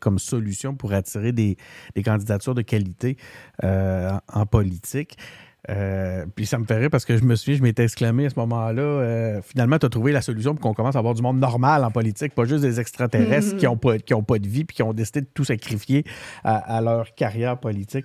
comme 0.00 0.18
solution 0.18 0.74
pour 0.74 0.92
attirer 0.92 1.32
des, 1.32 1.56
candidatures 2.04 2.54
de 2.54 2.62
qualité 2.62 3.16
en 3.62 4.46
politique. 4.46 5.16
Euh, 5.70 6.24
puis 6.34 6.46
ça 6.46 6.58
me 6.58 6.64
fait 6.64 6.76
rire 6.78 6.88
parce 6.90 7.04
que 7.04 7.16
je 7.16 7.22
me 7.24 7.34
souviens, 7.36 7.58
je 7.58 7.62
m'étais 7.62 7.84
exclamé 7.84 8.26
à 8.26 8.30
ce 8.30 8.36
moment-là, 8.38 8.82
euh, 8.82 9.40
finalement, 9.42 9.78
tu 9.78 9.86
as 9.86 9.88
trouvé 9.88 10.12
la 10.12 10.22
solution 10.22 10.54
pour 10.54 10.62
qu'on 10.62 10.72
commence 10.74 10.96
à 10.96 10.98
avoir 10.98 11.14
du 11.14 11.20
monde 11.22 11.38
normal 11.38 11.84
en 11.84 11.90
politique, 11.90 12.34
pas 12.34 12.44
juste 12.44 12.62
des 12.62 12.80
extraterrestres 12.80 13.52
Mhm. 13.54 13.58
qui 13.58 13.64
n'ont 13.66 13.76
pas, 13.76 13.98
qui 13.98 14.14
ont 14.14 14.22
pas 14.22 14.38
de 14.38 14.48
vie 14.48 14.64
puis 14.64 14.76
qui 14.76 14.82
ont 14.82 14.92
décidé 14.94 15.20
de 15.22 15.28
tout 15.32 15.44
sacrifier 15.44 16.04
à, 16.44 16.76
à 16.76 16.80
leur 16.80 17.14
carrière 17.14 17.58
politique. 17.58 18.04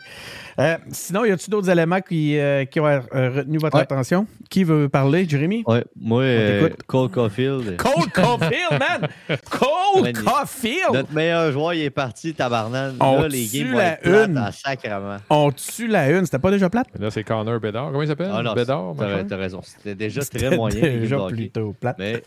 Euh, 0.60 0.78
sinon, 0.91 1.23
y 1.26 1.32
a-t-il 1.32 1.49
d'autres 1.52 1.69
éléments 1.69 2.02
qui, 2.02 2.38
euh, 2.38 2.65
qui 2.65 2.80
ont 2.80 2.84
retenu 2.84 3.58
votre 3.60 3.78
Ouais. 3.78 3.84
attention? 3.84 4.28
Qui 4.49 4.63
veut 4.65 4.89
parler, 4.89 5.28
Jérémy? 5.28 5.63
Ouais, 5.65 5.84
moi, 5.99 6.21
euh. 6.23 6.69
Cole 6.86 7.10
Caulfield. 7.10 7.78
Cole 7.78 8.12
Caulfield, 8.13 8.71
man! 8.80 9.08
Cole. 9.49 10.13
Caulfield! 10.13 10.93
Notre 10.93 11.13
meilleur 11.13 11.52
joueur, 11.52 11.73
il 11.73 11.82
est 11.84 11.89
parti, 11.89 12.34
tabarnane. 12.34 12.95
On 12.99 13.21
Là, 13.21 13.28
les 13.30 13.47
tue 13.47 13.60
games 13.60 13.71
vont 13.71 13.78
la 13.78 13.93
être 13.93 14.30
une. 14.30 14.38
en 14.38 14.52
sacrement. 14.52 15.17
On 15.30 15.52
tue 15.52 15.88
la 15.88 16.10
une. 16.12 16.26
C'était 16.26 16.39
pas 16.39 16.52
déjà 16.52 16.69
plate? 16.69 16.88
Là, 16.99 17.10
c'est 17.10 17.23
Connor 17.23 17.52
Bedard. 17.59 17.87
Comment 17.87 18.01
il 18.01 18.07
s'appelle? 18.07 18.31
Ah 18.33 18.43
non, 18.43 18.53
Bedard, 18.53 18.95
t'as 19.27 19.37
raison. 19.37 19.61
C'était 19.63 19.95
déjà 19.95 20.21
très 20.21 20.55
moyen. 20.55 20.81
déjà 20.81 21.25
plutôt 21.27 21.73
plate. 21.73 21.97
Mais 21.99 22.23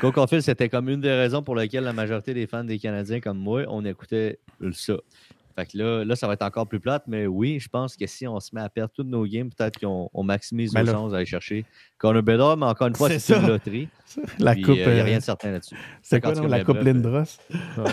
Cole 0.00 0.12
Caulfield, 0.12 0.42
c'était 0.42 0.68
comme 0.68 0.88
une 0.88 1.00
des 1.00 1.12
raisons 1.12 1.42
pour 1.42 1.54
lesquelles 1.56 1.84
la 1.84 1.92
majorité 1.92 2.34
des 2.34 2.46
fans 2.46 2.64
des 2.64 2.78
Canadiens 2.78 3.20
comme 3.20 3.38
moi, 3.38 3.64
on 3.68 3.84
écoutait 3.84 4.38
ça. 4.72 4.94
Fait 5.58 5.66
que 5.66 5.76
là, 5.76 6.04
là, 6.04 6.14
ça 6.14 6.28
va 6.28 6.34
être 6.34 6.42
encore 6.42 6.68
plus 6.68 6.78
plate, 6.78 7.02
mais 7.08 7.26
oui, 7.26 7.58
je 7.58 7.68
pense 7.68 7.96
que 7.96 8.06
si 8.06 8.28
on 8.28 8.38
se 8.38 8.54
met 8.54 8.60
à 8.60 8.68
perdre 8.68 8.92
toutes 8.94 9.08
nos 9.08 9.24
games, 9.26 9.50
peut-être 9.50 9.80
qu'on 9.80 10.08
on 10.14 10.22
maximise 10.22 10.72
nos 10.72 10.86
chances 10.86 11.10
d'aller 11.10 11.26
chercher 11.26 11.64
Connor 11.98 12.22
Bedard, 12.22 12.56
mais 12.56 12.66
encore 12.66 12.86
une 12.86 12.94
fois, 12.94 13.10
C'est 13.18 13.36
une 13.36 13.48
loterie. 13.48 13.88
La 14.38 14.52
Puis, 14.52 14.62
coupe. 14.62 14.76
Il 14.76 14.82
n'y 14.82 14.84
a 14.84 14.88
euh, 14.90 15.02
rien 15.02 15.18
de 15.18 15.22
certain 15.24 15.50
là-dessus. 15.50 15.74
c'est 16.00 16.20
quoi, 16.20 16.32
non, 16.34 16.46
la 16.46 16.62
coupe 16.62 16.80
Lindros? 16.80 17.24
Moi, 17.76 17.86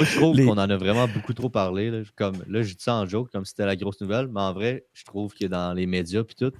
je 0.00 0.16
trouve 0.16 0.36
Les- 0.36 0.44
qu'on 0.44 0.52
en 0.52 0.68
a 0.68 0.76
vraiment 0.76 1.08
beaucoup 1.08 1.32
trop 1.32 1.48
parlé. 1.48 1.90
Là. 1.90 2.02
Comme, 2.14 2.36
là, 2.46 2.60
je 2.60 2.74
dis 2.74 2.82
ça 2.82 2.94
en 2.96 3.06
joke, 3.06 3.30
comme 3.32 3.46
si 3.46 3.52
c'était 3.52 3.64
la 3.64 3.76
grosse 3.76 3.98
nouvelle, 4.02 4.28
mais 4.28 4.40
en 4.40 4.52
vrai, 4.52 4.84
je 4.92 5.04
trouve 5.04 5.32
que 5.32 5.46
dans 5.46 5.72
les 5.72 5.86
médias 5.86 6.24
puis 6.24 6.34
tout, 6.34 6.52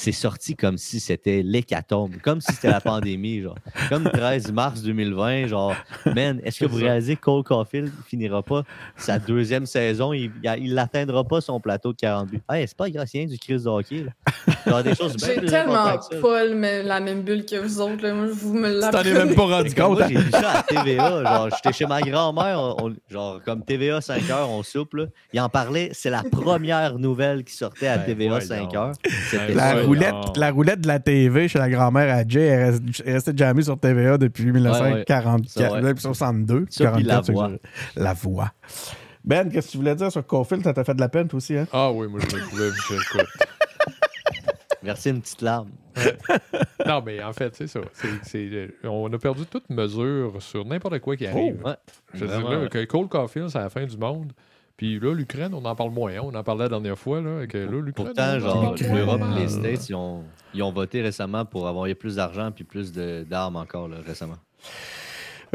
c'est 0.00 0.12
sorti 0.12 0.54
comme 0.54 0.78
si 0.78 1.00
c'était 1.00 1.42
l'hécatombe, 1.42 2.14
comme 2.22 2.40
si 2.40 2.52
c'était 2.52 2.70
la 2.70 2.80
pandémie, 2.92 3.40
genre. 3.42 3.56
Comme 3.88 4.04
13 4.04 4.52
mars 4.52 4.82
2020, 4.82 5.48
genre, 5.48 5.74
man, 6.14 6.40
est-ce 6.44 6.60
que 6.60 6.66
vous 6.66 6.76
réalisez 6.76 7.16
que 7.16 7.20
Cole 7.22 7.42
Caulfield 7.42 7.90
finira 8.06 8.42
pas 8.42 8.62
sa 8.96 9.18
deuxième 9.18 9.66
saison, 9.66 10.12
il 10.12 10.30
l'atteindra 10.74 11.24
pas 11.24 11.40
son 11.40 11.58
plateau 11.58 11.92
de 11.92 11.98
40 11.98 12.28
buts. 12.30 12.40
Hey, 12.48 12.68
c'est 12.68 12.76
pas 12.76 12.88
grâce 12.90 13.10
à 13.14 13.18
rien 13.18 13.26
du 13.26 13.38
Chris 13.38 13.60
de 13.62 13.66
hockey, 13.68 14.04
là. 14.04 14.12
Genre 14.66 14.82
des 14.84 14.94
choses 14.94 15.16
bien 15.16 15.28
J'ai 15.40 15.46
tellement 15.46 15.98
pas 16.22 16.44
la 16.44 17.00
même 17.00 17.22
bulle 17.22 17.44
que 17.44 17.56
vous 17.56 17.80
autres. 17.80 18.02
Là. 18.02 18.14
Moi, 18.14 18.26
vous 18.30 18.54
me 18.54 18.68
Tu 18.74 18.80
t'en 18.80 18.88
es 18.88 18.92
l'apprenez. 18.92 19.12
même 19.14 19.34
pas 19.34 19.42
rendu 19.46 19.68
C'est 19.70 19.80
compte. 19.80 20.00
hein? 20.00 20.06
j'ai 20.08 20.16
vu 20.18 20.30
ça 20.30 20.50
à 20.58 20.62
TVA. 20.62 21.24
Genre, 21.24 21.48
j'étais 21.56 21.72
chez 21.76 21.86
ma 21.86 22.00
grand-mère, 22.02 22.60
on- 22.60 22.86
on- 22.88 22.94
genre, 23.10 23.40
comme 23.44 23.64
TVA 23.64 24.00
5 24.00 24.30
heures, 24.30 24.48
on 24.50 24.62
soupe, 24.62 24.94
là. 24.94 25.06
Il 25.32 25.40
en 25.40 25.48
parlait, 25.48 25.90
c'est 25.92 26.10
la 26.10 26.22
première 26.30 26.98
nouvelle 26.98 27.42
qui 27.44 27.54
sortait 27.54 27.88
à 27.88 27.98
Ben, 27.98 28.06
TVA 28.06 28.28
voyons. 28.38 28.46
5 28.46 28.74
heures. 28.74 28.92
C'était 29.30 29.46
Ben, 29.48 29.56
La 29.56 29.70
ça. 29.72 29.82
Roulette, 29.88 30.12
non. 30.12 30.32
la 30.36 30.50
roulette 30.50 30.80
de 30.80 30.88
la 30.88 30.98
TV 31.00 31.48
chez 31.48 31.58
la 31.58 31.68
grand-mère 31.68 32.14
à 32.14 32.26
Jay 32.26 32.42
elle 32.46 32.70
reste- 32.70 32.82
elle 33.04 33.08
est 33.10 33.14
restée 33.14 33.32
jamais 33.36 33.62
sur 33.62 33.78
TVA 33.78 34.18
depuis 34.18 34.44
1944, 34.44 35.48
Ça, 35.48 35.72
ouais. 35.72 35.80
depuis 35.82 36.02
62. 36.02 36.66
Ça, 36.70 36.90
puis 36.92 37.02
la 37.02 37.14
44, 37.22 37.24
c'est 37.26 37.32
voix. 37.32 37.48
que 37.48 37.54
je- 37.96 38.00
La 38.02 38.14
voix. 38.14 38.50
Ben, 39.24 39.50
qu'est-ce 39.50 39.66
que 39.66 39.72
tu 39.72 39.78
voulais 39.78 39.94
dire 39.94 40.10
sur 40.12 40.26
Caulfield? 40.26 40.64
Ça 40.64 40.72
t'a 40.72 40.84
fait 40.84 40.94
de 40.94 41.00
la 41.00 41.08
peine, 41.08 41.28
toi 41.28 41.36
aussi, 41.38 41.56
hein? 41.56 41.66
Ah 41.72 41.90
oui, 41.92 42.06
moi, 42.08 42.20
je 42.20 42.34
me 42.36 42.40
trouvais. 42.42 42.68
je- 42.88 42.94
écoute. 42.94 43.28
Verser 44.82 45.10
une 45.10 45.20
petite 45.20 45.42
larme. 45.42 45.70
Non, 46.86 47.02
mais 47.04 47.22
en 47.22 47.32
fait, 47.32 47.54
c'est 47.56 47.66
ça. 47.66 47.80
Euh, 47.80 48.68
on 48.84 49.12
a 49.12 49.18
perdu 49.18 49.44
toute 49.44 49.68
mesure 49.70 50.34
sur 50.40 50.64
n'importe 50.64 51.00
quoi 51.00 51.16
qui 51.16 51.26
arrive. 51.26 51.60
Ouais. 51.64 51.74
Je 52.14 52.24
veux 52.24 52.28
dire, 52.28 52.48
là, 52.48 52.68
que 52.68 52.84
Cole 52.84 53.08
Caulfield, 53.08 53.48
c'est 53.48 53.58
la 53.58 53.68
fin 53.70 53.84
du 53.84 53.98
monde. 53.98 54.32
Puis 54.78 54.98
là, 55.00 55.12
l'Ukraine, 55.12 55.52
on 55.54 55.64
en 55.64 55.74
parle 55.74 55.90
moins. 55.90 56.12
hein. 56.12 56.20
On 56.22 56.34
en 56.34 56.42
parlait 56.44 56.62
la 56.62 56.68
dernière 56.70 56.96
fois. 56.98 57.20
Là, 57.20 57.46
que 57.46 57.58
là, 57.58 57.80
l'Ukraine, 57.82 58.06
Pourtant, 58.06 58.38
genre, 58.38 58.74
l'Europe 58.94 59.20
euh, 59.22 59.36
et 59.36 59.40
les 59.40 59.48
States, 59.48 59.88
ils 59.90 59.94
ont, 59.94 60.22
ils 60.54 60.62
ont 60.62 60.72
voté 60.72 61.02
récemment 61.02 61.44
pour 61.44 61.66
avoir 61.68 61.86
plus 61.96 62.16
d'argent 62.16 62.50
puis 62.52 62.64
plus 62.64 62.92
de- 62.92 63.26
d'armes 63.28 63.56
encore 63.56 63.88
là, 63.88 63.96
récemment. 64.06 64.38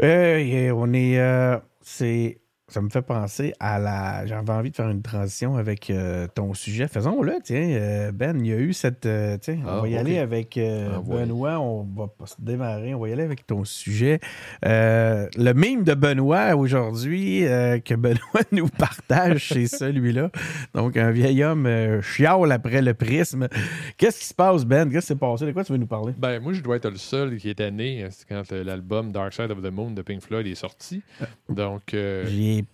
Euh, 0.02 0.36
et 0.38 0.70
on 0.70 0.92
est. 0.92 1.18
euh, 1.18 1.56
c'est. 1.80 2.38
Ça 2.66 2.80
me 2.80 2.88
fait 2.88 3.02
penser 3.02 3.52
à 3.60 3.78
la. 3.78 4.24
J'avais 4.24 4.50
envie 4.50 4.70
de 4.70 4.76
faire 4.76 4.88
une 4.88 5.02
transition 5.02 5.56
avec 5.58 5.90
euh, 5.90 6.26
ton 6.34 6.54
sujet. 6.54 6.88
Faisons-le, 6.88 7.34
tiens. 7.44 7.58
euh, 7.60 8.10
ben, 8.10 8.38
il 8.40 8.46
y 8.46 8.52
a 8.54 8.56
eu 8.56 8.72
cette. 8.72 9.04
euh, 9.04 9.36
tiens, 9.38 9.58
on 9.66 9.68
Ah, 9.68 9.80
va 9.82 9.88
y 9.88 9.98
aller 9.98 10.16
avec 10.18 10.56
euh, 10.56 10.92
Ah, 10.94 11.00
ouais. 11.00 11.20
Benoît. 11.26 11.60
On 11.60 11.82
va 11.94 12.06
pas 12.08 12.24
se 12.24 12.36
démarrer. 12.38 12.94
On 12.94 13.00
va 13.00 13.10
y 13.10 13.12
aller 13.12 13.22
avec 13.22 13.46
ton 13.46 13.64
sujet. 13.64 14.18
Euh, 14.64 15.28
le 15.36 15.52
mime 15.52 15.84
de 15.84 15.92
Benoît 15.92 16.56
aujourd'hui 16.56 17.46
euh, 17.46 17.80
que 17.80 17.92
Benoît 18.04 18.40
nous 18.50 18.68
partage, 18.68 19.48
c'est 19.52 19.66
celui-là. 19.66 20.30
Donc, 20.74 20.96
un 20.96 21.10
vieil 21.10 21.44
homme 21.44 21.66
euh, 21.66 22.00
chiale 22.00 22.50
après 22.50 22.80
le 22.80 22.94
prisme. 22.94 23.46
Qu'est-ce 23.98 24.20
qui 24.20 24.26
se 24.26 24.34
passe, 24.34 24.64
Ben? 24.64 24.88
Qu'est-ce 24.90 25.08
qui 25.08 25.08
s'est 25.08 25.16
passé? 25.16 25.44
De 25.44 25.52
quoi 25.52 25.64
tu 25.64 25.72
veux 25.72 25.78
nous 25.78 25.86
parler? 25.86 26.14
Ben, 26.16 26.40
moi, 26.40 26.54
je 26.54 26.62
dois 26.62 26.76
être 26.76 26.88
le 26.88 26.96
seul 26.96 27.36
qui 27.36 27.50
était 27.50 27.70
né 27.70 28.06
c'est 28.10 28.26
quand 28.26 28.50
l'album 28.52 29.12
Dark 29.12 29.34
Side 29.34 29.50
of 29.50 29.60
the 29.60 29.70
Moon 29.70 29.90
de 29.90 30.00
Pink 30.00 30.22
Floyd 30.22 30.46
est 30.46 30.54
sorti. 30.54 31.02
Donc, 31.50 31.92
euh, 31.92 32.24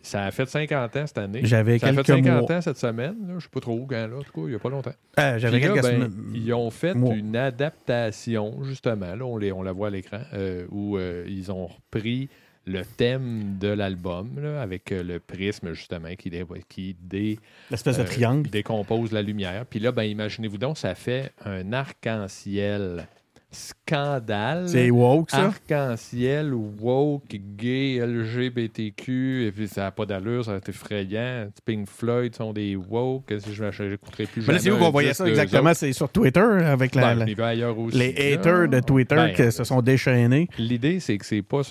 Ça 0.02 0.24
a 0.26 0.30
fait 0.30 0.46
50 0.48 0.96
ans 0.96 1.06
cette 1.06 1.18
année. 1.18 1.40
J'avais 1.44 1.78
Ça 1.78 1.88
a 1.88 1.90
fait 1.92 2.02
quelques 2.02 2.24
50 2.26 2.48
mois. 2.48 2.56
ans 2.56 2.60
cette 2.60 2.76
semaine. 2.78 3.16
Là. 3.28 3.34
Je 3.38 3.44
sais 3.44 3.48
pas 3.50 3.60
trop 3.60 3.86
quand, 3.88 4.06
là. 4.06 4.16
En 4.18 4.22
tout 4.22 4.32
cas, 4.32 4.40
il 4.42 4.48
n'y 4.50 4.54
a 4.54 4.58
pas 4.58 4.70
longtemps. 4.70 4.92
euh, 5.18 5.38
J'avais 5.38 5.58
Puis 5.60 5.68
là, 5.68 5.74
quelques 5.74 5.84
ben. 6.00 6.12
Ils 6.34 6.52
ont 6.54 6.70
fait 6.70 6.92
une 6.92 7.36
adaptation, 7.36 8.62
justement, 8.64 9.14
là, 9.14 9.24
on, 9.24 9.36
les, 9.36 9.52
on 9.52 9.62
la 9.62 9.72
voit 9.72 9.88
à 9.88 9.90
l'écran, 9.90 10.20
euh, 10.34 10.66
où 10.70 10.96
euh, 10.96 11.24
ils 11.28 11.50
ont 11.52 11.66
repris 11.66 12.28
le 12.66 12.82
thème 12.84 13.56
de 13.58 13.68
l'album, 13.68 14.38
là, 14.40 14.60
avec 14.60 14.90
le 14.90 15.18
prisme, 15.18 15.72
justement, 15.72 16.14
qui, 16.16 16.28
dé- 16.30 16.44
qui 16.68 16.94
dé- 17.00 17.38
L'espèce 17.70 17.98
de 17.98 18.02
triangle. 18.04 18.48
décompose 18.50 19.12
la 19.12 19.22
lumière. 19.22 19.64
Puis 19.68 19.80
là, 19.80 19.92
ben, 19.92 20.02
imaginez-vous 20.04 20.58
donc, 20.58 20.76
ça 20.78 20.94
fait 20.94 21.32
un 21.44 21.72
arc-en-ciel 21.72 23.06
scandale. 23.50 24.68
C'est 24.68 24.90
woke, 24.90 25.30
ça? 25.30 25.46
Arc-en-ciel, 25.46 26.54
woke, 26.54 27.34
gay, 27.56 27.98
LGBTQ, 28.00 29.46
et 29.46 29.52
puis 29.52 29.68
ça 29.68 29.82
n'a 29.82 29.90
pas 29.90 30.06
d'allure, 30.06 30.44
ça 30.44 30.52
va 30.52 30.56
être 30.58 30.68
effrayant. 30.68 31.48
Pink 31.64 31.88
Floyd 31.88 32.34
sont 32.34 32.52
des 32.52 32.76
woke, 32.76 33.32
si 33.38 33.52
je 33.54 33.64
n'écouterai 33.64 34.26
plus 34.26 34.40
Mais 34.40 34.46
jamais. 34.46 34.58
là, 34.58 34.62
c'est 34.62 34.70
où 34.70 34.78
qu'on 34.78 34.90
voyait 34.90 35.14
ça 35.14 35.26
exactement? 35.28 35.74
C'est 35.74 35.92
sur 35.92 36.08
Twitter 36.10 36.40
avec 36.40 36.94
la- 36.94 37.14
Ben, 37.14 37.26
la- 37.26 37.72
aussi, 37.72 37.96
les 37.98 38.12
là. 38.12 38.34
haters 38.40 38.68
de 38.68 38.80
Twitter 38.80 39.14
Ben, 39.16 39.32
qui 39.34 39.50
se 39.52 39.64
sont 39.64 39.82
déchaînés. 39.82 40.48
L'idée, 40.58 41.00
c'est 41.00 41.18
que 41.18 41.26
c'est 41.26 41.42
pas. 41.42 41.62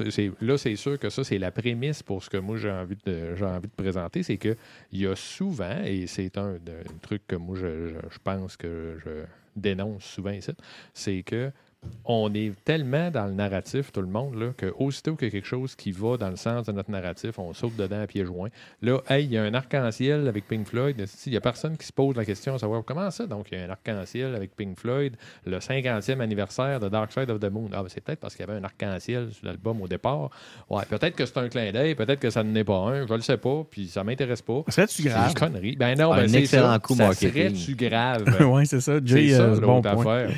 là, 0.41 0.57
c'est 0.57 0.75
sûr 0.75 0.99
que 0.99 1.09
ça, 1.09 1.23
c'est 1.23 1.37
la 1.37 1.51
prémisse 1.51 2.03
pour 2.03 2.23
ce 2.23 2.29
que 2.29 2.37
moi 2.37 2.57
j'ai 2.57 2.71
envie 2.71 2.97
de, 3.05 3.35
j'ai 3.35 3.45
envie 3.45 3.67
de 3.67 3.73
présenter. 3.83 4.23
C'est 4.23 4.37
qu'il 4.37 4.55
y 4.93 5.05
a 5.07 5.15
souvent, 5.15 5.77
et 5.85 6.05
c'est 6.07 6.37
un, 6.37 6.55
truc 7.01 7.21
que 7.27 7.35
moi 7.35 7.55
je, 7.59 7.87
je- 7.87 8.09
je 8.11 8.17
pense 8.23 8.57
que 8.57 8.97
je 9.03 9.09
dénonce 9.55 10.03
souvent 10.03 10.31
ici, 10.31 10.51
c'est 10.93 11.23
que 11.23 11.51
on 12.05 12.33
est 12.33 12.51
tellement 12.65 13.09
dans 13.11 13.25
le 13.27 13.33
narratif, 13.33 13.91
tout 13.91 14.01
le 14.01 14.07
monde, 14.07 14.35
là, 14.35 14.47
que 14.57 14.73
aussitôt 14.79 15.15
qu'il 15.15 15.27
y 15.27 15.29
a 15.29 15.31
quelque 15.31 15.45
chose 15.47 15.75
qui 15.75 15.91
va 15.91 16.17
dans 16.17 16.29
le 16.29 16.35
sens 16.35 16.65
de 16.65 16.71
notre 16.71 16.89
narratif, 16.91 17.37
on 17.39 17.53
saute 17.53 17.75
dedans 17.77 18.01
à 18.01 18.07
pieds 18.07 18.25
joints. 18.25 18.49
Là, 18.81 18.99
hey, 19.09 19.25
il 19.25 19.31
y 19.31 19.37
a 19.37 19.43
un 19.43 19.53
arc-en-ciel 19.53 20.27
avec 20.27 20.47
Pink 20.47 20.67
Floyd. 20.67 21.05
Il 21.25 21.31
n'y 21.31 21.37
a 21.37 21.41
personne 21.41 21.77
qui 21.77 21.85
se 21.85 21.93
pose 21.93 22.15
la 22.15 22.25
question 22.25 22.55
à 22.55 22.57
savoir 22.59 22.83
comment 22.83 23.09
ça? 23.11 23.27
Donc, 23.27 23.47
il 23.51 23.59
y 23.59 23.61
a 23.61 23.65
un 23.65 23.69
arc-en-ciel 23.69 24.35
avec 24.35 24.55
Pink 24.55 24.77
Floyd, 24.77 25.15
le 25.45 25.59
50e 25.59 26.19
anniversaire 26.19 26.79
de 26.79 26.89
Dark 26.89 27.13
Side 27.13 27.29
of 27.29 27.39
the 27.39 27.49
Moon. 27.51 27.69
Ah, 27.73 27.83
ben, 27.83 27.89
c'est 27.89 28.01
peut-être 28.01 28.19
parce 28.19 28.35
qu'il 28.35 28.45
y 28.45 28.49
avait 28.49 28.59
un 28.59 28.63
arc-en-ciel 28.63 29.29
sur 29.31 29.45
l'album 29.45 29.81
au 29.81 29.87
départ. 29.87 30.31
Ouais, 30.69 30.83
peut-être 30.89 31.15
que 31.15 31.25
c'est 31.25 31.37
un 31.37 31.47
clin 31.47 31.71
d'œil, 31.71 31.95
peut-être 31.95 32.19
que 32.19 32.29
ça 32.29 32.43
n'en 32.43 32.55
est 32.55 32.63
pas 32.63 32.77
un. 32.79 33.05
Je 33.07 33.13
le 33.13 33.21
sais 33.21 33.37
pas, 33.37 33.63
puis 33.69 33.87
ça 33.87 34.03
m'intéresse 34.03 34.41
pas. 34.41 34.63
Serait-tu 34.67 35.03
C'est 35.03 35.09
grave? 35.09 35.29
une 35.29 35.33
connerie. 35.35 35.75
Ben 35.75 35.97
non, 35.97 36.11
Un 36.11 36.21
ben 36.23 36.27
c'est 36.27 36.39
excellent 36.39 36.73
ça. 36.73 36.79
coup 36.79 36.95
ça 36.95 37.07
marketing. 37.07 37.55
serait-tu 37.55 37.75
grave? 37.75 38.25
oui, 38.51 38.65
c'est 38.65 38.81
ça. 38.81 38.95
C'est 38.99 39.07
Jay, 39.07 39.29
ça, 39.29 39.43
euh, 39.43 39.55
c'est 39.55 39.61
bon 39.61 39.79
affaire. 39.81 40.31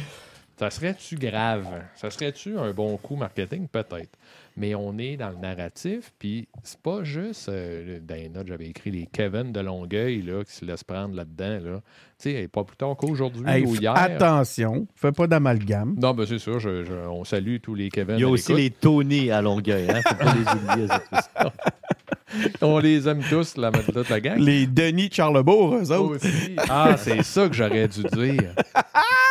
Ça 0.62 0.70
serait-tu 0.70 1.16
grave? 1.16 1.66
Ça 1.96 2.12
serait-tu 2.12 2.56
un 2.56 2.72
bon 2.72 2.96
coup 2.98 3.16
marketing? 3.16 3.68
Peut-être. 3.68 4.12
Mais 4.56 4.76
on 4.76 4.96
est 5.00 5.18
dans 5.18 5.30
le 5.32 5.38
narratif, 5.38 6.14
puis 6.20 6.48
c'est 6.62 6.80
pas 6.80 7.04
juste. 7.04 7.50
euh, 7.50 8.00
dans 8.00 8.14
les 8.14 8.30
notes, 8.30 8.46
j'avais 8.48 8.68
écrit 8.68 8.92
les 8.92 9.08
Kevin 9.12 9.52
de 9.52 9.60
Longueuil 9.60 10.22
là, 10.22 10.44
qui 10.44 10.52
se 10.52 10.64
laissent 10.64 10.84
prendre 10.84 11.16
là-dedans. 11.16 11.60
Là. 11.64 11.82
Tu 12.22 12.30
sais, 12.32 12.48
pas 12.48 12.64
plus 12.64 12.78
tard 12.78 12.96
qu'aujourd'hui 12.96 13.44
Hey, 13.48 13.66
ou 13.66 13.74
hier. 13.76 13.96
attention, 13.96 14.86
fais 14.94 15.12
pas 15.12 15.26
d'amalgame. 15.26 15.96
Non, 16.00 16.14
ben 16.14 16.28
c'est 16.28 16.38
sûr, 16.38 16.60
je- 16.60 16.84
je- 16.86 16.94
on 16.94 17.24
salue 17.24 17.58
tous 17.60 17.74
les 17.74 17.90
Kevin. 17.90 18.18
Il 18.18 18.22
y 18.22 18.24
a 18.26 18.30
aussi 18.30 18.54
les 18.54 18.70
Tony 18.70 19.32
à 19.32 19.42
Longueuil, 19.42 19.90
hein? 19.90 20.02
Faut 20.08 20.14
pas 20.16 20.36
les 20.36 20.42
oublier. 20.42 20.88
On 22.62 22.80
les 22.80 23.10
aime 23.10 23.22
tous, 23.30 23.58
la, 23.58 23.72
toute 23.72 24.08
la 24.10 24.22
gang. 24.22 24.38
Les 24.38 24.66
Denis 24.66 25.10
de 25.10 25.14
Charlebourg, 25.14 25.76
eux 25.76 25.92
autres. 25.92 26.16
Aussi. 26.26 26.56
Ah, 26.70 26.96
c'est 26.98 27.24
ça 27.24 27.50
que 27.50 27.54
j'aurais 27.54 27.88
dû 27.90 28.04
dire. 28.04 28.54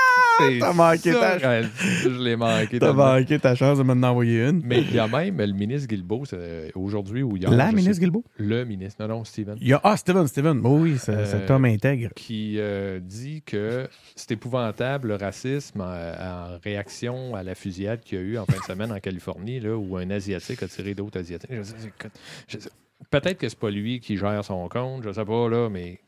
T'as 0.61 0.72
manqué 0.72 1.12
ça 1.12 1.38
ta- 1.38 1.61
dire. 1.62 1.70
Je 2.03 2.09
l'ai 2.09 2.36
manqué. 2.36 2.78
T'as 2.78 2.93
manqué 2.93 3.38
ta 3.38 3.55
chance 3.55 3.78
de 3.78 3.82
m'en 3.82 4.07
envoyer 4.09 4.45
une. 4.47 4.62
Mais 4.64 4.80
il 4.82 4.95
y 4.95 4.99
a 4.99 5.07
même 5.09 5.36
le 5.38 5.53
ministre 5.53 5.88
Guilbeault, 5.88 6.24
euh, 6.32 6.68
aujourd'hui 6.74 7.22
ou 7.22 7.36
hier. 7.36 7.51
La 7.51 7.70
ministre 7.72 7.95
sais- 7.95 8.01
Guilbeault? 8.01 8.24
Le 8.38 8.64
ministre, 8.64 9.03
non, 9.07 9.16
non, 9.18 9.24
Steven. 9.24 9.57
Il 9.61 9.68
y 9.68 9.72
a... 9.72 9.80
Ah, 9.84 9.97
Steven, 9.97 10.26
Steven. 10.26 10.61
Oh 10.64 10.78
oui, 10.80 10.97
c'est 10.99 11.12
Euh, 11.12 11.26
cet 11.26 11.51
homme 11.51 11.64
intègre. 11.64 12.11
Qui 12.14 12.57
euh, 12.59 13.01
dit 13.01 13.43
que 13.45 13.88
c'est 14.16 14.32
épouvantable 14.32 15.09
le 15.09 15.16
racisme 15.16 15.80
en, 15.80 15.84
en 15.84 16.59
réaction 16.62 17.34
à 17.34 17.43
la 17.43 17.55
fusillade 17.55 18.01
qu'il 18.01 18.18
y 18.18 18.20
a 18.20 18.24
eu 18.24 18.38
en 18.38 18.47
fin 18.47 18.59
de 18.59 18.64
semaine 18.64 18.93
en 18.93 18.99
Californie, 19.01 19.61
là, 19.61 19.76
où 19.76 19.97
un 19.97 20.11
Asiatique 20.11 20.62
a 20.62 20.68
tiré 20.68 20.95
d'autres 20.95 21.18
Asiatiques. 21.18 21.51
Je 22.49 22.57
Peut-être 23.11 23.38
que 23.38 23.48
c'est 23.48 23.59
pas 23.59 23.70
lui 23.70 24.01
qui 24.01 24.16
gère 24.16 24.44
son 24.44 24.68
compte, 24.68 25.03
je 25.05 25.12
sais 25.12 25.24
pas, 25.24 25.48
là, 25.48 25.68
mais. 25.68 26.01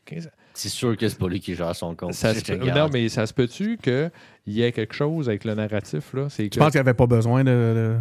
C'est 0.53 0.69
sûr 0.69 0.95
que 0.95 1.07
c'est 1.09 1.17
pas 1.17 1.27
lui 1.27 1.39
qui 1.39 1.55
gère 1.55 1.75
son 1.75 1.95
compte. 1.95 2.13
Ça 2.13 2.33
se 2.33 2.51
non, 2.53 2.89
mais 2.93 3.09
ça 3.09 3.25
se 3.25 3.33
peut-tu 3.33 3.77
qu'il 3.77 4.11
y 4.47 4.61
ait 4.61 4.71
quelque 4.71 4.93
chose 4.93 5.27
avec 5.27 5.43
le 5.45 5.55
narratif, 5.55 6.13
là? 6.13 6.27
Que. 6.29 6.43
Je 6.43 6.59
pense 6.59 6.71
qu'il 6.71 6.75
n'y 6.75 6.79
avait 6.79 6.93
pas 6.93 7.07
besoin 7.07 7.43
de, 7.43 7.49
de- 7.51 7.97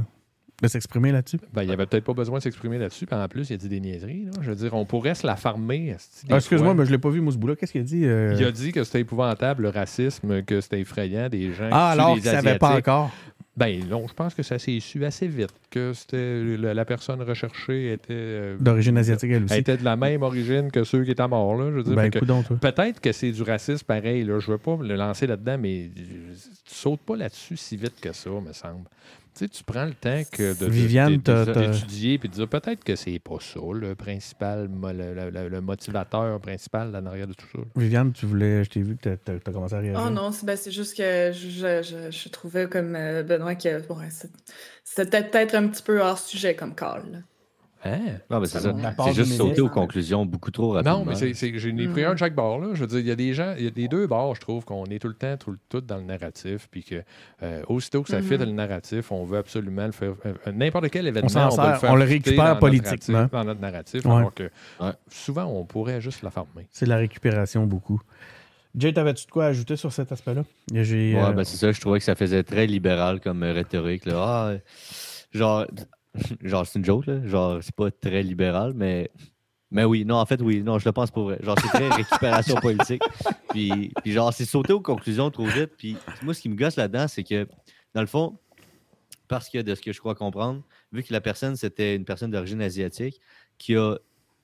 de 0.63 0.69
s'exprimer 0.69 1.11
là-dessus. 1.11 1.39
Ben, 1.53 1.63
il 1.63 1.67
n'y 1.69 1.73
avait 1.73 1.87
peut-être 1.87 2.05
pas 2.05 2.13
besoin 2.13 2.39
de 2.39 2.43
s'exprimer 2.45 2.79
là-dessus. 2.79 3.07
En 3.11 3.27
plus, 3.27 3.51
il 3.51 3.55
a 3.55 3.57
dit 3.57 3.69
des 3.69 3.81
niaiseries. 3.81 4.27
là. 4.27 4.31
Je 4.43 4.51
veux 4.51 4.55
dire, 4.57 4.75
on 4.75 4.85
pourrait 4.85 5.17
se 5.17 5.27
la 5.27 5.35
farmer. 5.35 5.97
Ah, 6.31 6.37
Excuse-moi, 6.37 6.75
mais 6.75 6.87
je 6.87 6.93
l'ai 6.93 6.99
pas 6.99 7.11
vu, 7.11 7.21
bout-là. 7.21 7.57
Qu'est-ce 7.57 7.73
qu'il 7.73 7.81
a 7.81 7.85
dit? 7.85 8.05
euh? 8.05 8.37
Il 8.39 8.45
a 8.45 8.53
dit 8.53 8.71
que 8.71 8.85
c'était 8.85 9.01
épouvantable, 9.01 9.65
le 9.65 9.69
racisme, 9.71 10.43
que 10.43 10.61
c'était 10.61 10.81
effrayant, 10.81 11.29
des 11.29 11.53
gens 11.53 11.69
Ah, 11.73 11.93
qui 11.95 12.01
alors 12.01 12.15
qu'il 12.15 12.25
ne 12.27 12.31
savait 12.31 12.59
pas 12.59 12.77
encore. 12.77 13.11
Ben 13.55 13.87
non, 13.87 14.09
je 14.09 14.15
pense 14.15 14.35
que 14.35 14.43
ça 14.43 14.59
s'est 14.59 14.81
su 14.81 15.05
assez 15.05 15.27
vite, 15.27 15.53
que 15.71 15.93
c'était 15.93 16.43
la 16.57 16.85
personne 16.87 17.21
recherchée 17.21 17.93
était, 17.93 18.07
euh, 18.11 18.57
D'origine 18.59 18.97
asiatique, 18.97 19.31
elle 19.31 19.37
elle 19.37 19.45
aussi. 19.45 19.59
était 19.59 19.77
de 19.77 19.85
la 19.85 19.97
même 19.97 20.23
origine 20.23 20.71
que 20.71 20.85
ceux 20.85 21.05
qui 21.05 21.11
étaient 21.11 21.29
morts. 21.29 21.57
Là, 21.57 21.71
je 21.71 21.77
veux 21.77 21.83
dire, 21.83 21.95
Ben. 21.95 22.11
Peut-être 22.59 23.01
que 23.01 23.13
c'est 23.13 23.31
du 23.31 23.43
racisme 23.43 23.85
pareil. 23.85 24.25
Là. 24.25 24.39
Je 24.39 24.47
ne 24.47 24.53
veux 24.53 24.59
pas 24.59 24.77
me 24.79 24.89
le 24.89 24.97
lancer 24.97 25.27
là-dedans, 25.27 25.59
mais 25.59 25.91
tu 25.95 26.05
sautes 26.65 27.01
pas 27.01 27.17
là-dessus 27.17 27.59
si 27.59 27.77
vite 27.77 28.01
que 28.01 28.13
ça, 28.13 28.31
me 28.31 28.55
semble. 28.55 28.85
Tu 29.35 29.39
sais, 29.47 29.49
tu 29.49 29.65
prends 29.65 29.87
le 29.87 29.95
temps 29.95 30.23
que 30.31 30.53
de, 30.59 30.67
Viviane, 30.71 31.17
d'étudier 31.71 32.19
puis 32.19 32.29
de 32.29 32.35
dire 32.35 32.49
peut-être 32.49 32.85
que 32.85 32.97
c'est 32.97 33.19
pas 33.19 33.39
ça 33.41 33.61
le 33.73 33.95
principal, 33.95 34.69
le, 34.71 35.15
le- 35.15 35.31
le- 35.31 35.49
le 35.49 35.61
motivateur 35.63 36.39
principal 36.41 36.95
en 36.95 37.07
arrière 37.07 37.27
de 37.27 37.33
tout 37.33 37.47
ça. 37.51 37.59
Viviane, 37.77 38.13
tu 38.13 38.27
voulais... 38.27 38.63
Je 38.63 38.69
t'ai 38.71 38.83
vu 38.83 38.97
que 38.97 39.15
tu 39.15 39.31
as, 39.33 39.53
commencé 39.53 39.75
à 39.75 39.79
réagir. 39.79 40.03
Oh 40.07 40.11
non, 40.11 40.33
c'est 40.33 40.45
ben, 40.45 40.57
c'est 40.57 40.71
juste 40.71 40.97
que 40.97 41.33
je, 41.33 41.49
je- 41.83 42.11
je 42.11 42.29
trouvais 42.29 42.69
comme 42.69 42.95
euh, 42.95 43.23
Benoît 43.23 43.55
que 43.55 43.81
c'est- 44.11 44.31
c'était 44.85 45.23
peut-être 45.23 45.55
un 45.55 45.69
petit 45.69 45.83
peu 45.83 46.01
hors 46.01 46.19
sujet 46.19 46.55
comme 46.55 46.75
call. 46.75 47.25
Hein? 47.85 47.99
Non, 48.31 48.39
mais 48.39 48.47
c'est 48.47 48.61
ça. 48.61 48.73
C'est 49.05 49.13
juste 49.15 49.33
sauter 49.37 49.61
aux 49.61 49.69
conclusions 49.69 50.25
beaucoup 50.25 50.53
trop 50.53 50.71
rapidement. 50.71 51.01
Non, 51.01 51.05
mais 51.05 51.17
j'ai 51.17 51.31
ai 51.31 51.89
pris 51.89 52.05
un 52.05 52.13
de 52.15 52.19
chaque 52.19 52.35
bord. 52.35 52.61
Là. 52.61 52.69
Je 52.75 52.81
veux 52.81 52.87
dire, 52.87 52.99
il 53.01 53.07
y 53.07 53.11
a 53.11 53.17
des 53.17 53.35
gens, 53.35 53.55
il 53.59 53.65
y 53.65 53.67
a 53.67 53.71
des 53.71 53.89
deux 53.89 54.07
bords, 54.07 54.37
je 54.37 54.41
trouve, 54.41 54.65
qu'on 54.65 54.85
est 54.87 55.01
tout 55.01 55.09
le 55.09 55.15
temps, 55.15 55.37
tout, 55.37 55.51
le- 55.51 55.59
tout 55.69 55.81
dans 55.81 55.97
le 55.97 56.05
narratif, 56.05 56.69
puis 56.71 56.85
que 56.85 57.03
euh, 57.43 57.63
aussitôt 57.69 58.03
que 58.03 58.09
ça 58.11 58.21
Mhm. 58.21 58.25
fit 58.29 58.37
le 58.39 58.53
narratif, 58.53 59.11
on 59.11 59.25
veut 59.25 59.39
absolument 59.39 59.87
le 59.87 59.93
faire. 59.93 60.15
euh, 60.27 60.53
n'importe 60.53 60.91
quel 60.91 61.09
événement, 61.09 61.27
on, 61.27 61.51
sert, 61.51 61.51
va 61.65 61.73
le 61.73 61.79
faire 61.79 61.91
on 61.91 61.97
le 61.97 62.05
récupère 62.05 62.37
dans 62.37 62.45
notre 62.51 62.61
politiquement. 62.61 63.19
narratif- 63.19 63.33
Dans 63.33 63.45
notre 63.45 63.61
narratif, 63.61 64.05
Ouais. 64.07 64.13
alors 64.17 64.35
que 64.35 64.45
Ouais. 64.81 64.93
souvent, 65.09 65.45
on 65.47 65.65
pourrait 65.65 66.01
juste 66.01 66.23
la 66.23 66.31
farmer. 66.31 66.69
C'est 66.71 66.85
de 66.85 66.91
la 66.91 66.99
récupération, 66.99 67.67
beaucoup. 67.67 68.01
Jay, 68.77 68.93
t'avais-tu 68.93 69.27
de 69.27 69.31
quoi 69.31 69.47
ajouter 69.47 69.77
sur 69.77 69.93
cet 69.93 70.13
aspect-là? 70.13 70.45
J'ai, 70.73 71.15
Ouais, 71.15 71.21
euh, 71.23 71.33
ben 71.33 71.45
c'est 71.45 71.57
ça, 71.59 71.73
je 71.73 71.81
trouvais 71.81 71.99
que 71.99 72.05
ça 72.05 72.15
faisait 72.15 72.43
très 72.43 72.67
libéral 72.67 73.21
comme 73.21 73.43
euh, 73.43 73.53
rhétorique. 73.53 74.07
Là. 74.07 74.15
Ah, 74.17 74.47
euh, 74.49 74.59
genre, 75.33 75.67
genre 76.43 76.67
c'est 76.67 76.79
une 76.79 76.85
joke, 76.85 77.07
là. 77.07 77.27
Genre, 77.27 77.59
c'est 77.63 77.75
pas 77.75 77.91
très 77.91 78.23
libéral, 78.23 78.73
mais 78.75 79.11
Mais 79.71 79.85
oui, 79.85 80.05
non, 80.05 80.17
en 80.17 80.27
fait, 80.27 80.41
oui, 80.43 80.63
non, 80.63 80.79
je 80.79 80.85
le 80.85 80.93
pense 80.93 81.11
pour 81.11 81.25
vrai. 81.25 81.39
Genre, 81.43 81.57
c'est 81.61 81.69
très 81.69 81.89
récupération 82.03 82.57
politique. 82.57 83.03
Puis, 83.51 83.91
puis 84.03 84.13
genre, 84.13 84.33
c'est 84.33 84.45
sauter 84.45 84.75
aux 84.75 84.81
conclusions 84.81 85.31
trop 85.31 85.47
vite. 85.47 85.73
Puis 85.79 85.97
moi, 86.23 86.35
ce 86.35 86.43
qui 86.43 86.51
me 86.51 86.57
gosse 86.57 86.77
là-dedans, 86.77 87.09
c'est 87.09 87.25
que, 87.25 87.49
dans 87.95 88.03
le 88.03 88.07
fond, 88.07 88.39
parce 89.29 89.49
que 89.49 89.59
de 89.59 89.75
ce 89.75 89.81
que 89.81 89.93
je 89.93 89.99
crois 89.99 90.15
comprendre, 90.15 90.63
vu 90.93 91.03
que 91.03 91.11
la 91.11 91.23
personne, 91.23 91.57
c'était 91.57 91.97
une 91.97 92.05
personne 92.05 92.31
d'origine 92.31 92.61
asiatique 92.61 93.19
qui 93.57 93.75
a 93.77 93.97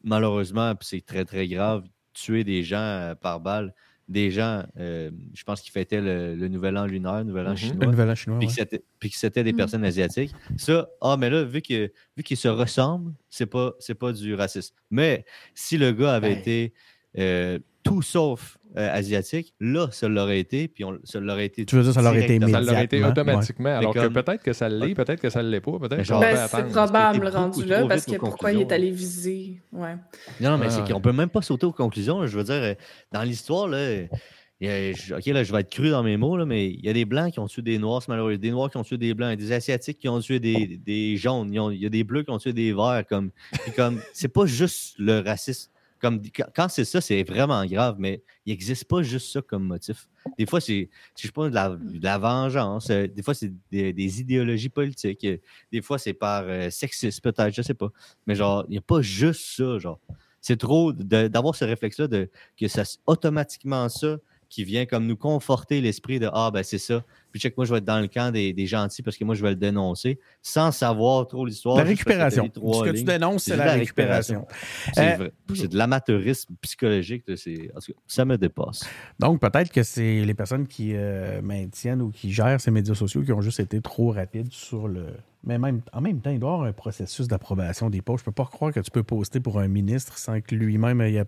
malheureusement, 0.03 0.75
puis 0.75 0.89
c'est 0.89 1.05
très, 1.05 1.27
très 1.27 1.47
grave, 1.47 1.85
tué 2.15 2.43
des 2.43 2.63
gens 2.63 2.79
euh, 2.79 3.15
par 3.15 3.41
balle, 3.41 3.75
des 4.09 4.31
gens, 4.31 4.65
euh, 4.79 5.11
je 5.35 5.45
pense 5.45 5.61
qu'ils 5.61 5.73
fêtaient 5.73 6.01
le, 6.01 6.35
le 6.35 6.49
Nouvel 6.49 6.77
An 6.79 6.87
lunaire, 6.87 7.19
le 7.19 7.25
Nouvel 7.25 7.47
An 7.47 7.51
Mhm. 7.51 7.57
chinois, 7.57 7.85
Le 7.85 7.91
nouvel 7.91 8.11
an 8.11 8.15
chinois. 8.15 8.39
puis 8.39 8.49
ouais. 8.49 8.55
que 8.55 8.59
c'était- 8.61 8.83
puis 8.99 9.11
que 9.11 9.17
c'était 9.17 9.45
des 9.45 9.53
Mm. 9.53 9.57
personnes 9.57 9.85
asiatiques. 9.85 10.33
Ça, 10.57 10.89
ah, 11.01 11.17
mais 11.19 11.29
là, 11.31 11.45
vu 11.45 11.61
que 11.63 11.93
vu 12.17 12.23
qu'ils 12.23 12.37
se 12.37 12.49
ressemblent, 12.49 13.13
c'est 13.29 13.47
pas, 13.47 13.73
c'est 13.81 13.95
pas 13.95 14.13
du 14.13 14.35
racisme. 14.35 14.75
Mais 14.91 15.25
si 15.55 15.77
le 15.79 15.93
gars 15.93 16.15
avait 16.15 16.31
Ben. 16.31 16.39
été 16.39 16.73
euh, 17.19 17.59
tout 17.83 18.03
sauf 18.03 18.58
euh, 18.77 18.95
asiatique, 18.95 19.55
là, 19.61 19.89
ça 19.93 20.09
l'aurait 20.09 20.39
été, 20.41 20.69
puis 20.69 20.85
on, 20.85 20.99
ça 21.05 21.21
l'aurait 21.21 21.47
été. 21.47 21.65
Tu 21.65 21.75
veux 21.77 21.83
dire, 21.83 21.93
ça 21.93 22.03
l'aurait 22.03 22.25
été 22.25 22.39
directement. 22.39 22.53
Ça 22.59 22.71
l'aurait 22.73 22.85
été 22.85 22.97
Immédiatement, 22.99 23.23
automatiquement. 23.33 23.77
Alors 23.79 23.95
comme- 23.95 24.13
que 24.13 24.21
peut-être 24.21 24.43
que 24.43 24.53
ça 24.53 24.69
l'est, 24.69 24.95
peut-être 24.95 25.21
que 25.21 25.31
ça 25.31 25.43
ne 25.43 25.49
l'est 25.49 25.61
pas. 25.61 25.73
Peut-être 25.79 26.21
Ben, 26.21 26.47
c'est 26.49 26.65
probable 26.69 27.21
beaucoup 27.21 27.33
rendu 27.37 27.65
là, 27.65 27.87
parce 27.87 28.05
que 28.05 28.17
pourquoi 28.17 28.53
il 28.53 28.61
est 28.61 28.73
allé 28.73 28.91
viser? 28.91 29.61
Ouais. 29.73 29.95
Non, 30.41 30.51
non, 30.51 30.59
mais 30.59 30.67
Ah, 30.67 30.71
c'est 30.71 30.83
ouais. 30.83 30.93
qu'on 30.93 31.01
peut 31.01 31.13
même 31.13 31.31
pas 31.31 31.43
sauter 31.43 31.67
aux 31.67 31.73
conclusions. 31.73 32.21
là. 32.21 32.27
Je 32.27 32.37
veux 32.37 32.45
dire, 32.45 32.55
euh, 32.55 32.75
dans 33.13 33.23
l'histoire, 33.23 33.69
là, 33.69 33.79
a- 33.79 34.91
OK, 35.17 35.27
là, 35.27 35.45
je 35.45 35.53
vais 35.53 35.61
être 35.61 35.71
cru 35.71 35.91
dans 35.91 36.03
mes 36.03 36.17
mots, 36.17 36.37
là, 36.37 36.45
mais 36.45 36.67
il 36.69 36.85
y 36.85 36.89
a 36.89 36.93
des 36.93 37.05
Blancs 37.05 37.33
qui 37.33 37.39
ont 37.39 37.47
tué 37.47 37.63
des 37.63 37.79
Noirs, 37.79 38.03
c'est 38.03 38.09
malheureux. 38.11 38.37
Des 38.37 38.51
Noirs 38.51 38.71
qui 38.71 38.77
ont 38.77 38.83
tué 38.85 38.99
des 38.99 39.15
Blancs, 39.15 39.37
des 39.39 39.53
Asiatiques 39.53 39.99
qui 39.99 40.09
ont 40.09 40.21
tué 40.21 40.41
des, 40.41 40.79
des 40.85 41.17
Jaunes. 41.17 41.51
Il 41.73 41.81
y 41.81 41.87
a 41.87 41.89
des 41.89 42.05
Bleus 42.05 42.25
qui 42.25 42.31
ont 42.31 42.39
tué 42.39 42.53
des 42.53 42.73
Verts. 42.73 43.05
Comme, 43.09 43.31
comme, 43.77 44.01
c'est 44.13 44.29
pas 44.33 44.47
juste 44.47 44.95
le 44.99 45.21
racisme. 45.21 45.71
Comme, 46.01 46.21
quand- 46.55 46.69
c'est 46.69 46.85
ça, 46.85 47.01
c'est 47.01 47.23
vraiment 47.25 47.65
grave, 47.67 47.97
mais 47.99 48.23
il 48.47 48.51
n'existe 48.51 48.85
pas 48.85 49.03
juste 49.03 49.33
ça 49.33 49.43
comme 49.43 49.65
motif. 49.65 50.09
Des 50.39 50.47
fois, 50.47 50.61
c'est, 50.61 50.89
je 51.17 51.27
sais 51.27 51.33
pas, 51.33 51.49
de 51.51 51.55
la, 52.03 52.19
vengeance. 52.19 52.91
euh, 52.91 53.07
Des 53.09 53.23
fois, 53.23 53.35
c'est 53.35 53.53
des, 53.71 54.21
idéologies 54.21 54.69
politiques. 54.69 55.25
euh, 55.25 55.39
Des 55.73 55.83
fois, 55.83 55.99
c'est 55.99 56.13
par 56.15 56.45
euh, 56.47 56.71
sexisme, 56.71 57.21
peut-être, 57.21 57.55
je 57.55 57.63
sais 57.63 57.75
pas. 57.75 57.91
Mais 58.27 58.35
genre, 58.35 58.65
il 58.69 58.73
n'y 58.73 58.79
a 58.79 58.83
pas 58.83 59.03
juste 59.03 59.57
ça, 59.57 59.79
genre. 59.79 59.99
C'est 60.41 60.57
trop 60.57 60.93
d'avoir 60.93 61.55
ce 61.57 61.65
réflexe-là 61.65 62.07
de 62.07 62.31
que 62.57 62.69
ça 62.69 62.85
automatiquement 63.07 63.89
ça 63.89 64.19
qui 64.49 64.65
vient 64.65 64.87
comme 64.87 65.07
nous 65.07 65.17
conforter 65.17 65.81
l'esprit 65.81 66.21
de 66.21 66.31
Ah 66.33 66.51
ben 66.53 66.63
c'est 66.63 66.79
ça. 66.79 67.05
Puis 67.31 67.41
check, 67.41 67.57
moi 67.57 67.67
je 67.67 67.73
vais 67.73 67.79
être 67.79 67.85
dans 67.85 68.01
le 68.01 68.09
camp 68.09 68.33
des, 68.33 68.53
des 68.53 68.67
gentils 68.67 69.03
parce 69.03 69.17
que 69.17 69.25
moi 69.25 69.35
je 69.35 69.43
vais 69.43 69.51
le 69.51 69.57
dénoncer 69.57 70.19
sans 70.43 70.73
savoir 70.73 71.27
trop 71.27 71.45
l'histoire. 71.45 71.77
La 71.77 71.85
récupération. 71.85 72.51
Ce 72.55 72.85
que 72.85 72.97
tu 72.97 73.05
dénonces, 73.05 73.45
c'est 73.45 73.57
la 73.57 73.73
récupération. 73.73 74.47
C'est 74.95 75.15
Euh, 75.15 75.17
vrai. 75.17 75.33
C'est 75.55 75.69
de 75.69 75.77
l'amateurisme 75.77 76.55
psychologique. 76.61 77.25
là, 77.27 77.37
c'est- 77.37 77.71
en 77.77 77.81
tout 77.81 77.93
cas, 77.93 77.99
ça 78.07 78.25
me 78.25 78.37
dépasse. 78.39 78.89
Donc, 79.19 79.41
peut-être 79.41 79.71
que 79.71 79.83
c'est 79.83 80.25
les 80.25 80.35
personnes 80.35 80.67
qui 80.67 80.93
euh, 80.95 81.43
maintiennent 81.43 82.03
ou 82.03 82.11
qui 82.11 82.33
gèrent 82.33 82.61
ces 82.61 82.71
médias 82.71 82.95
sociaux 82.95 83.23
qui 83.23 83.33
ont 83.33 83.41
juste 83.41 83.61
été 83.61 83.81
trop 83.81 84.11
rapides 84.13 84.53
sur 84.53 84.89
le. 84.89 85.07
Mais 85.45 85.59
même, 85.59 85.83
en 85.93 86.01
même 86.01 86.21
temps, 86.21 86.31
il 86.31 86.41
doit 86.41 86.51
y 86.51 86.53
avoir 86.55 86.69
un 86.69 86.73
processus 86.73 87.29
d'approbation 87.29 87.91
des 87.91 88.03
posts. 88.03 88.21
Je 88.21 88.25
peux 88.27 88.33
pas 88.33 88.45
croire 88.47 88.73
que 88.73 88.81
tu 88.81 88.91
peux 88.91 89.03
poster 89.05 89.39
pour 89.41 89.59
un 89.61 89.69
ministre 89.69 90.19
sans 90.19 90.41
que 90.41 90.55
lui-même 90.55 91.01
ait 91.01 91.25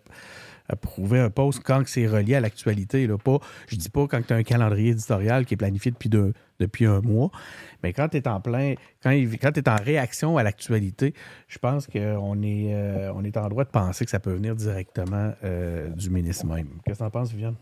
app- 0.70 0.80
approuvé 0.90 1.20
un 1.20 1.30
post 1.30 1.60
quand 1.64 1.82
c'est 1.86 2.06
relié 2.06 2.34
à 2.34 2.40
l'actualité. 2.40 3.06
Là. 3.06 3.18
Pas, 3.18 3.38
je 3.68 3.76
dis 3.76 3.88
pas 3.88 4.06
quand 4.06 4.26
tu 4.26 4.32
as 4.32 4.36
un 4.36 4.42
calendrier 4.42 4.90
éditorial 4.90 5.44
qui 5.44 5.54
est 5.54 5.56
planifié 5.56 5.90
depuis, 5.90 6.10
depuis 6.58 6.86
un 6.86 7.00
mois, 7.00 7.30
mais 7.82 7.92
quand 7.92 8.08
tu 8.08 8.16
es 8.16 8.28
en 8.28 8.40
plein, 8.40 8.74
quand, 9.02 9.10
quand 9.10 9.52
tu 9.52 9.60
es 9.60 9.68
en 9.68 9.76
réaction 9.76 10.36
à 10.36 10.42
l'actualité, 10.42 11.14
je 11.48 11.58
pense 11.58 11.86
qu'on 11.86 12.42
est, 12.42 12.74
euh, 12.74 13.12
on 13.14 13.24
est 13.24 13.36
en 13.36 13.48
droit 13.48 13.64
de 13.64 13.70
penser 13.70 14.04
que 14.04 14.10
ça 14.10 14.20
peut 14.20 14.32
venir 14.32 14.54
directement 14.56 15.32
euh, 15.44 15.88
du 15.88 16.10
ministre 16.10 16.46
même. 16.46 16.68
Qu'est-ce 16.84 16.98
que 16.98 17.04
tu 17.04 17.06
en 17.06 17.10
penses, 17.10 17.30
Viviane? 17.30 17.56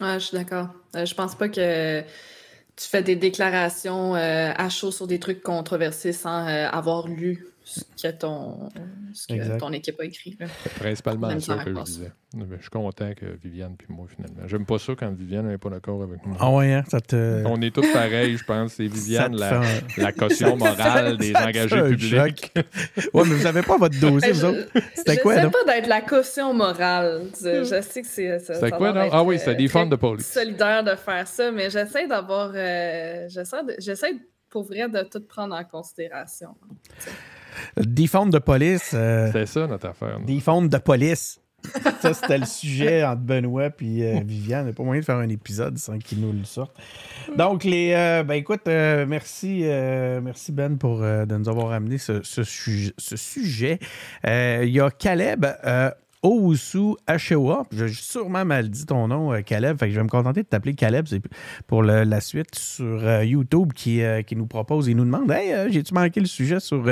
Ouais, 0.00 0.14
je 0.14 0.26
suis 0.26 0.36
d'accord. 0.36 0.68
Euh, 0.96 1.06
je 1.06 1.14
pense 1.14 1.34
pas 1.34 1.48
que 1.48 2.00
tu 2.00 2.88
fais 2.88 3.02
des 3.02 3.16
déclarations 3.16 4.16
euh, 4.16 4.52
à 4.56 4.68
chaud 4.68 4.90
sur 4.90 5.06
des 5.06 5.18
trucs 5.18 5.42
controversés 5.42 6.12
sans 6.12 6.46
avoir 6.46 7.08
lu 7.08 7.46
ce 7.64 7.80
que 8.02 8.12
ton, 8.16 8.68
ce 9.12 9.26
que 9.28 9.34
Exact. 9.34 9.58
ton 9.58 9.72
équipe 9.72 10.00
a 10.00 10.04
écrit. 10.04 10.36
là. 10.40 10.46
C'est 10.64 10.72
principalement 10.74 11.38
ça 11.40 11.64
que 11.64 11.74
je 11.74 11.80
disais. 11.82 12.12
Mais 12.34 12.44
je 12.56 12.62
suis 12.62 12.70
content 12.70 13.12
que 13.14 13.26
Viviane 13.42 13.76
puis 13.76 13.86
moi, 13.90 14.06
finalement. 14.08 14.48
J'aime 14.48 14.64
pas 14.64 14.78
ça 14.78 14.94
quand 14.98 15.10
Viviane 15.14 15.46
n'est 15.48 15.58
pas 15.58 15.68
d'accord 15.68 16.02
avec 16.02 16.24
moi. 16.24 16.36
Ah 16.40 16.50
ouais, 16.50 16.72
hein, 16.72 16.82
ça 16.88 17.00
te. 17.00 17.44
On 17.46 17.60
est 17.60 17.74
tous 17.74 17.86
pareils, 17.92 18.36
je 18.38 18.44
pense. 18.44 18.72
C'est 18.72 18.86
Viviane, 18.86 19.36
la, 19.36 19.60
fait 19.62 20.00
la 20.00 20.12
caution 20.12 20.56
morale 20.56 21.18
des 21.18 21.34
engagés 21.36 21.82
publics. 21.90 22.52
Ouais, 23.12 23.22
mais 23.26 23.34
vous 23.34 23.46
avez 23.46 23.62
pas 23.62 23.76
votre 23.76 24.00
dossier, 24.00 24.32
vous 24.32 24.44
autres? 24.46 24.66
C'était 24.94 25.18
quoi, 25.18 25.34
pas 25.36 25.64
d'être 25.66 25.88
la 25.88 26.00
caution 26.00 26.54
morale. 26.54 27.26
Je, 27.40 27.64
je 27.64 27.82
sais 27.82 28.00
que 28.02 28.08
c'est. 28.08 28.38
C'était 28.38 28.70
quoi, 28.70 28.92
non? 28.92 29.08
Ah 29.12 29.22
oui, 29.22 29.36
euh, 29.36 29.38
c'était 29.38 29.54
Defund 29.54 29.88
très 29.88 29.96
the 29.96 30.00
Police. 30.00 30.26
solidaire 30.32 30.82
de 30.82 30.94
faire 30.96 31.28
ça, 31.28 31.52
mais 31.52 31.68
j'essaie 31.70 32.08
d'avoir. 32.08 32.50
euh, 32.54 33.26
j'essaie 33.28 33.62
de- 33.64 33.76
j'essaie 33.78 34.14
pour 34.48 34.64
vrai 34.64 34.88
de 34.88 35.02
tout 35.02 35.20
prendre 35.26 35.54
en 35.54 35.64
considération. 35.64 36.54
Defund 37.76 38.30
de 38.32 38.38
police. 38.38 38.92
euh, 38.94 39.30
C'est 39.32 39.46
ça, 39.46 39.66
notre 39.66 39.88
affaire. 39.88 40.18
nous. 40.20 40.26
Defund 40.26 40.68
de 40.68 40.78
police. 40.78 41.38
Ça, 42.00 42.12
c'était 42.12 42.38
le 42.38 42.44
sujet 42.46 43.04
entre 43.04 43.20
Benoît 43.22 43.66
et 43.80 44.02
euh, 44.02 44.20
Viviane. 44.26 44.62
Il 44.62 44.64
n'y 44.64 44.70
a 44.70 44.72
pas 44.72 44.82
moyen 44.82 45.00
de 45.00 45.04
faire 45.04 45.18
un 45.18 45.28
épisode 45.28 45.78
sans 45.78 45.96
qu'ils 45.98 46.20
nous 46.20 46.32
le 46.32 46.42
sortent. 46.44 46.74
Donc, 47.38 47.62
les, 47.62 47.92
euh, 47.94 48.24
ben 48.24 48.34
écoute, 48.34 48.62
euh, 48.66 49.06
merci, 49.08 49.60
euh, 49.62 50.20
merci 50.20 50.50
Ben 50.50 50.76
pour 50.76 50.98
de 51.02 51.36
nous 51.36 51.48
avoir 51.48 51.70
amené 51.70 51.98
ce, 51.98 52.20
ce 52.24 52.42
sujet. 52.42 52.92
ce 52.98 53.16
sujet. 53.16 53.78
Il 54.26 54.70
y 54.70 54.80
a 54.80 54.90
Caleb 54.90 55.46
Owusu 56.22 56.94
Ashewa. 57.06 57.64
J'ai 57.72 57.88
sûrement 57.88 58.44
mal 58.44 58.68
dit 58.70 58.86
ton 58.86 59.08
nom, 59.08 59.32
euh, 59.32 59.40
Caleb. 59.40 59.76
Fait 59.78 59.86
que 59.86 59.92
je 59.92 59.98
vais 59.98 60.04
me 60.04 60.08
contenter 60.08 60.42
de 60.42 60.48
t'appeler 60.48 60.74
Caleb. 60.74 61.06
Pour 61.66 61.82
la 61.82 62.20
suite 62.20 62.54
sur 62.54 63.04
euh, 63.04 63.24
YouTube 63.24 63.72
qui, 63.72 64.02
euh, 64.02 64.22
qui 64.22 64.36
nous 64.36 64.46
propose 64.46 64.88
et 64.88 64.94
nous 64.94 65.04
demande 65.04 65.30
Hey, 65.30 65.72
j'ai-tu 65.72 65.94
manqué 65.94 66.20
le 66.20 66.26
sujet 66.26 66.60
sur, 66.60 66.82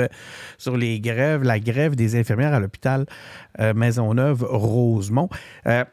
les 0.75 0.99
grèves, 0.99 1.43
la 1.43 1.59
grève 1.59 1.95
des 1.95 2.15
infirmières 2.19 2.53
à 2.53 2.59
l'hôpital 2.59 3.05
Maisonneuve-Rosemont? 3.57 5.29
Euh, 5.67 5.85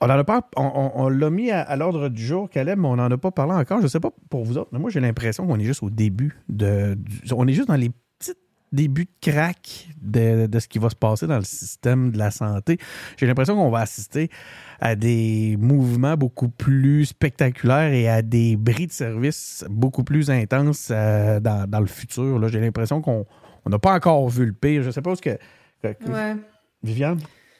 on 0.00 0.06
en 0.06 0.18
a 0.18 0.24
pas, 0.24 0.42
on, 0.56 1.08
l'a 1.08 1.30
mis 1.30 1.50
à, 1.50 1.74
l'ordre 1.76 2.10
du 2.10 2.22
jour, 2.22 2.50
Caleb, 2.50 2.78
mais 2.78 2.88
on 2.88 2.96
n'en 2.96 3.10
a 3.10 3.16
pas 3.16 3.30
parlé 3.30 3.54
encore. 3.54 3.78
Je 3.78 3.84
ne 3.84 3.88
sais 3.88 4.00
pas 4.00 4.10
pour 4.28 4.44
vous 4.44 4.58
autres, 4.58 4.68
mais 4.72 4.78
moi 4.78 4.90
j'ai 4.90 5.00
l'impression 5.00 5.46
qu'on 5.46 5.58
est 5.58 5.64
juste 5.64 5.82
au 5.82 5.88
début 5.88 6.38
de. 6.50 6.98
on 7.34 7.46
est 7.48 7.54
juste 7.54 7.68
dans 7.68 7.76
les 7.76 7.90
débuts 8.76 9.06
de 9.06 9.30
crack 9.32 9.88
de, 10.00 10.46
de 10.46 10.58
ce 10.60 10.68
qui 10.68 10.78
va 10.78 10.90
se 10.90 10.94
passer 10.94 11.26
dans 11.26 11.38
le 11.38 11.44
système 11.44 12.12
de 12.12 12.18
la 12.18 12.30
santé. 12.30 12.78
J'ai 13.16 13.26
l'impression 13.26 13.56
qu'on 13.56 13.70
va 13.70 13.80
assister 13.80 14.28
à 14.80 14.94
des 14.94 15.56
mouvements 15.58 16.16
beaucoup 16.16 16.48
plus 16.48 17.06
spectaculaires 17.06 17.92
et 17.92 18.08
à 18.08 18.22
des 18.22 18.56
bris 18.56 18.86
de 18.86 18.92
service 18.92 19.64
beaucoup 19.68 20.04
plus 20.04 20.30
intenses 20.30 20.88
euh, 20.90 21.40
dans, 21.40 21.68
dans 21.68 21.80
le 21.80 21.86
futur. 21.86 22.38
là. 22.38 22.48
J'ai 22.48 22.60
l'impression 22.60 23.00
qu'on 23.00 23.24
on 23.64 23.70
n'a 23.70 23.78
pas 23.80 23.94
encore 23.94 24.28
vu 24.28 24.46
le 24.46 24.52
pire. 24.52 24.82
Je 24.82 24.88
ne 24.88 24.92
sais 24.92 25.02
pas 25.02 25.16
ce 25.16 25.22
que. 25.22 25.36
que- 25.82 25.92
que- 25.92 26.10
Ouais. 26.10 26.36
Viviane? 26.82 27.18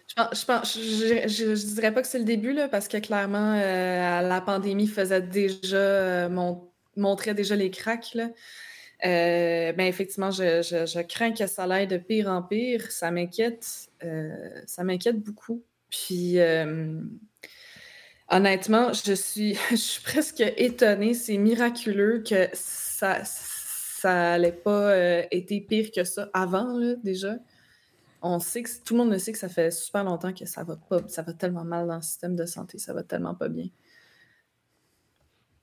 Je, 0.08 0.14
pense, 0.14 0.40
je, 0.40 0.46
pense- 0.46 0.78
je, 0.78 1.28
je- 1.28 1.54
je 1.56 1.74
dirais 1.74 1.92
pas 1.92 2.00
que 2.02 2.06
c'est 2.06 2.18
le 2.20 2.24
début, 2.24 2.52
là, 2.52 2.68
parce 2.68 2.86
que 2.86 2.98
clairement, 2.98 3.54
euh, 3.56 4.20
la 4.20 4.40
pandémie 4.40 4.86
faisait 4.86 5.20
déjà, 5.22 5.76
euh, 5.76 6.28
mon- 6.28 6.62
montrait 6.96 7.34
déjà 7.34 7.56
les 7.56 7.70
cracks. 7.70 8.14
Là. 8.14 8.28
Euh, 9.04 9.72
ben, 9.72 9.86
effectivement, 9.86 10.30
je, 10.30 11.02
crains 11.02 11.32
que 11.32 11.46
ça 11.46 11.64
aille 11.64 11.86
de 11.86 11.98
pire 11.98 12.28
en 12.28 12.42
pire. 12.42 12.90
Ça 12.90 13.10
m'inquiète. 13.10 13.88
euh, 14.04 14.60
ça 14.66 14.84
m'inquiète 14.84 15.20
beaucoup. 15.20 15.62
Puis, 15.90 16.38
euh, 16.38 17.00
honnêtement, 18.30 18.92
je 18.92 19.12
suis, 19.12 19.54
je 19.70 19.76
suis 19.76 20.02
presque 20.02 20.42
étonnée. 20.56 21.14
C'est 21.14 21.36
miraculeux 21.36 22.22
que 22.26 22.48
ça 22.52 23.22
ça 23.24 24.38
pas 24.64 25.24
été 25.30 25.60
pire 25.60 25.90
que 25.90 26.04
ça 26.04 26.28
avant, 26.32 26.78
déjà 27.02 27.36
on 28.22 28.38
sait 28.40 28.62
que 28.62 28.70
tout 28.84 28.96
le 28.96 29.04
monde 29.04 29.18
sait 29.18 29.32
que 29.32 29.38
ça 29.38 29.48
fait 29.48 29.70
super 29.70 30.04
longtemps 30.04 30.32
que 30.32 30.46
ça 30.46 30.64
va 30.64 30.76
pas, 30.76 31.00
ça 31.08 31.22
va 31.22 31.32
tellement 31.32 31.64
mal 31.64 31.86
dans 31.86 31.96
le 31.96 32.02
système 32.02 32.36
de 32.36 32.46
santé, 32.46 32.78
ça 32.78 32.92
va 32.92 33.02
tellement 33.02 33.34
pas 33.34 33.48
bien. 33.48 33.66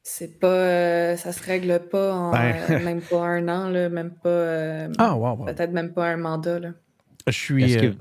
C'est 0.05 0.37
pas, 0.39 0.47
euh, 0.47 1.15
ça 1.15 1.31
se 1.31 1.41
règle 1.43 1.79
pas 1.89 2.13
en 2.13 2.31
Ben. 2.31 2.55
euh, 2.69 2.83
même 2.83 3.01
pas 3.01 3.21
un 3.25 3.47
an 3.47 3.69
là, 3.69 3.87
même 3.87 4.11
pas, 4.11 4.29
euh, 4.29 4.89
Ah, 4.97 5.15
wow, 5.15 5.37
wow. 5.37 5.45
peut-être 5.45 5.71
même 5.71 5.93
pas 5.93 6.07
un 6.09 6.17
mandat 6.17 6.59
là. 6.59 6.69
Je 7.27 7.31
suis, 7.31 7.77
que- 7.77 7.93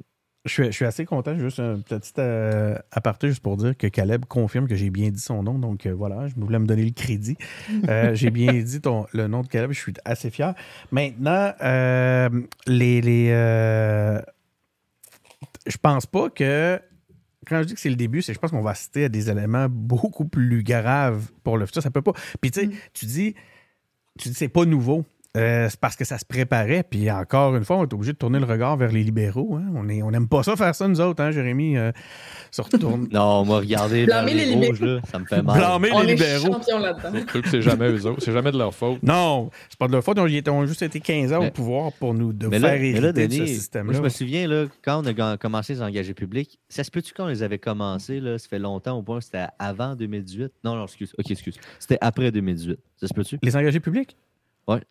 je 0.45 0.53
suis, 0.53 0.65
je 0.65 0.71
suis 0.73 0.85
assez 0.85 1.05
content. 1.05 1.39
Juste 1.39 1.61
un 1.61 1.79
petit 1.79 2.13
euh, 2.19 2.75
aparté 2.91 3.29
juste 3.29 3.41
pour 3.41 3.57
dire 3.57 3.77
que 3.77 3.87
Caleb 3.87 4.25
confirme 4.25 4.67
que 4.67 4.75
j'ai 4.75 4.91
bien 4.91 5.11
dit 5.11 5.21
son 5.21 5.45
nom. 5.45 5.61
Donc 5.61 5.87
euh, 5.87 5.93
voilà, 5.93 6.27
je 6.27 6.35
voulais 6.35 6.59
me 6.59 6.67
donner 6.67 6.85
le 6.85 6.91
crédit. 6.91 7.37
Euh, 7.89 8.15
j'ai 8.17 8.31
bien 8.31 8.53
dit 8.53 8.81
ton, 8.81 9.07
le 9.13 9.29
nom 9.29 9.43
de 9.43 9.47
Caleb. 9.47 9.71
Je 9.71 9.79
suis 9.79 9.95
assez 10.05 10.31
fier. 10.31 10.55
Maintenant, 10.91 11.53
euh, 11.63 12.29
les. 12.67 13.01
les 13.01 13.29
euh, 13.31 14.21
je 15.67 15.77
pense 15.77 16.07
pas 16.07 16.29
que. 16.31 16.81
Quand 17.47 17.61
je 17.63 17.67
dis 17.69 17.75
que 17.75 17.81
c'est 17.81 17.91
le 17.91 17.97
début, 17.97 18.23
c'est 18.23 18.33
que 18.33 18.37
je 18.37 18.41
pense 18.41 18.51
qu'on 18.53 18.63
va 18.63 18.71
assister 18.71 19.05
à 19.05 19.09
des 19.09 19.29
éléments 19.31 19.67
beaucoup 19.69 20.25
plus 20.27 20.63
graves 20.63 21.31
pour 21.43 21.59
le 21.59 21.67
futur. 21.67 21.83
Ça 21.83 21.91
peut 21.91 22.03
pas. 22.03 22.13
Puis 22.41 22.51
tu 22.51 22.61
sais, 22.61 22.67
Mm. 22.67 22.73
tu 22.93 23.07
dis, 23.07 23.35
tu 24.19 24.29
dis 24.29 24.35
c'est 24.35 24.49
pas 24.49 24.65
nouveau. 24.65 25.05
Euh, 25.37 25.67
c'est 25.71 25.81
parce 25.81 25.97
que 25.97 26.05
ça 26.05 26.19
se 26.19 26.25
préparait. 26.27 26.83
Puis 26.83 27.11
encore 27.11 27.57
une 27.57 27.65
fois, 27.65 27.79
on 27.79 27.83
est 27.85 27.93
obligé 27.95 28.13
de 28.13 28.19
tourner 28.19 28.39
le 28.39 28.45
regard 28.45 28.77
vers 28.77 28.93
les 28.93 29.03
libéraux. 29.03 29.57
hein. 29.57 29.65
On 29.75 29.83
n'aime 29.85 30.25
on 30.25 30.27
pas 30.27 30.43
ça 30.43 30.57
faire 30.57 30.75
ça, 30.75 30.87
nous 30.89 31.01
autres, 31.01 31.23
hein, 31.23 31.31
Jérémy? 31.31 31.77
euh, 31.79 31.91
se 32.51 32.61
retourne. 32.61 33.09
Non, 33.13 33.45
moi, 33.45 33.61
regardez 33.61 34.05
vers 34.05 34.25
Blâmer 34.25 34.35
les 34.35 34.55
les 34.55 34.67
rouges, 34.69 34.81
là, 34.83 35.01
ça 35.11 35.19
me 35.19 35.25
fait 35.25 35.43
mal. 35.43 35.57
Blâmer 35.57 35.91
On 35.95 36.03
les 36.03 36.13
est 36.13 36.15
libéraux. 36.17 36.57
c'est 37.51 37.63
jamais 37.63 37.89
eux 37.91 38.07
autres. 38.07 38.23
C'est 38.23 38.33
jamais 38.33 38.53
de 38.53 38.59
leur 38.59 38.75
faute. 38.75 39.03
Non, 39.03 39.51
c'est 39.71 39.79
pas 39.79 39.87
de 39.87 39.93
leur 39.93 40.05
faute. 40.05 40.19
Ils 40.19 40.21
ont, 40.21 40.27
ils 40.27 40.51
ont 40.51 40.67
juste 40.67 40.83
été 40.83 41.01
15 41.01 41.33
ans 41.33 41.47
au 41.47 41.51
pouvoir 41.51 41.93
pour 41.93 42.13
nous 42.15 42.33
de 42.33 42.49
Mais 42.49 42.61
faire 42.61 42.73
là, 42.73 42.79
mais 42.79 42.89
hériter 42.91 43.01
là, 43.01 43.13
de 43.13 43.21
ce 43.23 43.27
Denis, 43.27 43.39
moi, 43.39 43.47
système-là. 43.47 43.93
je 43.97 44.03
me 44.03 44.09
souviens, 44.11 44.47
là, 44.49 44.67
quand 44.83 45.03
on 45.03 45.07
a 45.07 45.37
commencé 45.39 45.75
les 45.75 45.83
engagés 45.83 46.15
publics, 46.15 46.59
ça 46.69 46.85
se 46.85 46.91
peut-tu 46.91 47.15
qu'on 47.15 47.27
les 47.27 47.43
avait 47.43 47.59
commencés, 47.59 48.21
là, 48.21 48.39
ça 48.39 48.49
fait 48.49 48.59
longtemps 48.59 48.99
au 48.99 49.03
point 49.03 49.19
que 49.19 49.25
c'était 49.25 49.47
avant 49.59 49.95
2018? 49.97 50.53
Non, 50.65 50.77
non, 50.77 50.85
excuse. 50.85 51.15
OK, 51.19 51.31
excuse. 51.31 51.57
C'était 51.79 51.99
après 52.03 52.31
2018. 52.31 52.79
Ça 53.01 53.07
se 53.07 53.15
peut-tu? 53.15 53.39
Les 53.43 53.57
engagés 53.57 53.81
publics? 53.81 54.17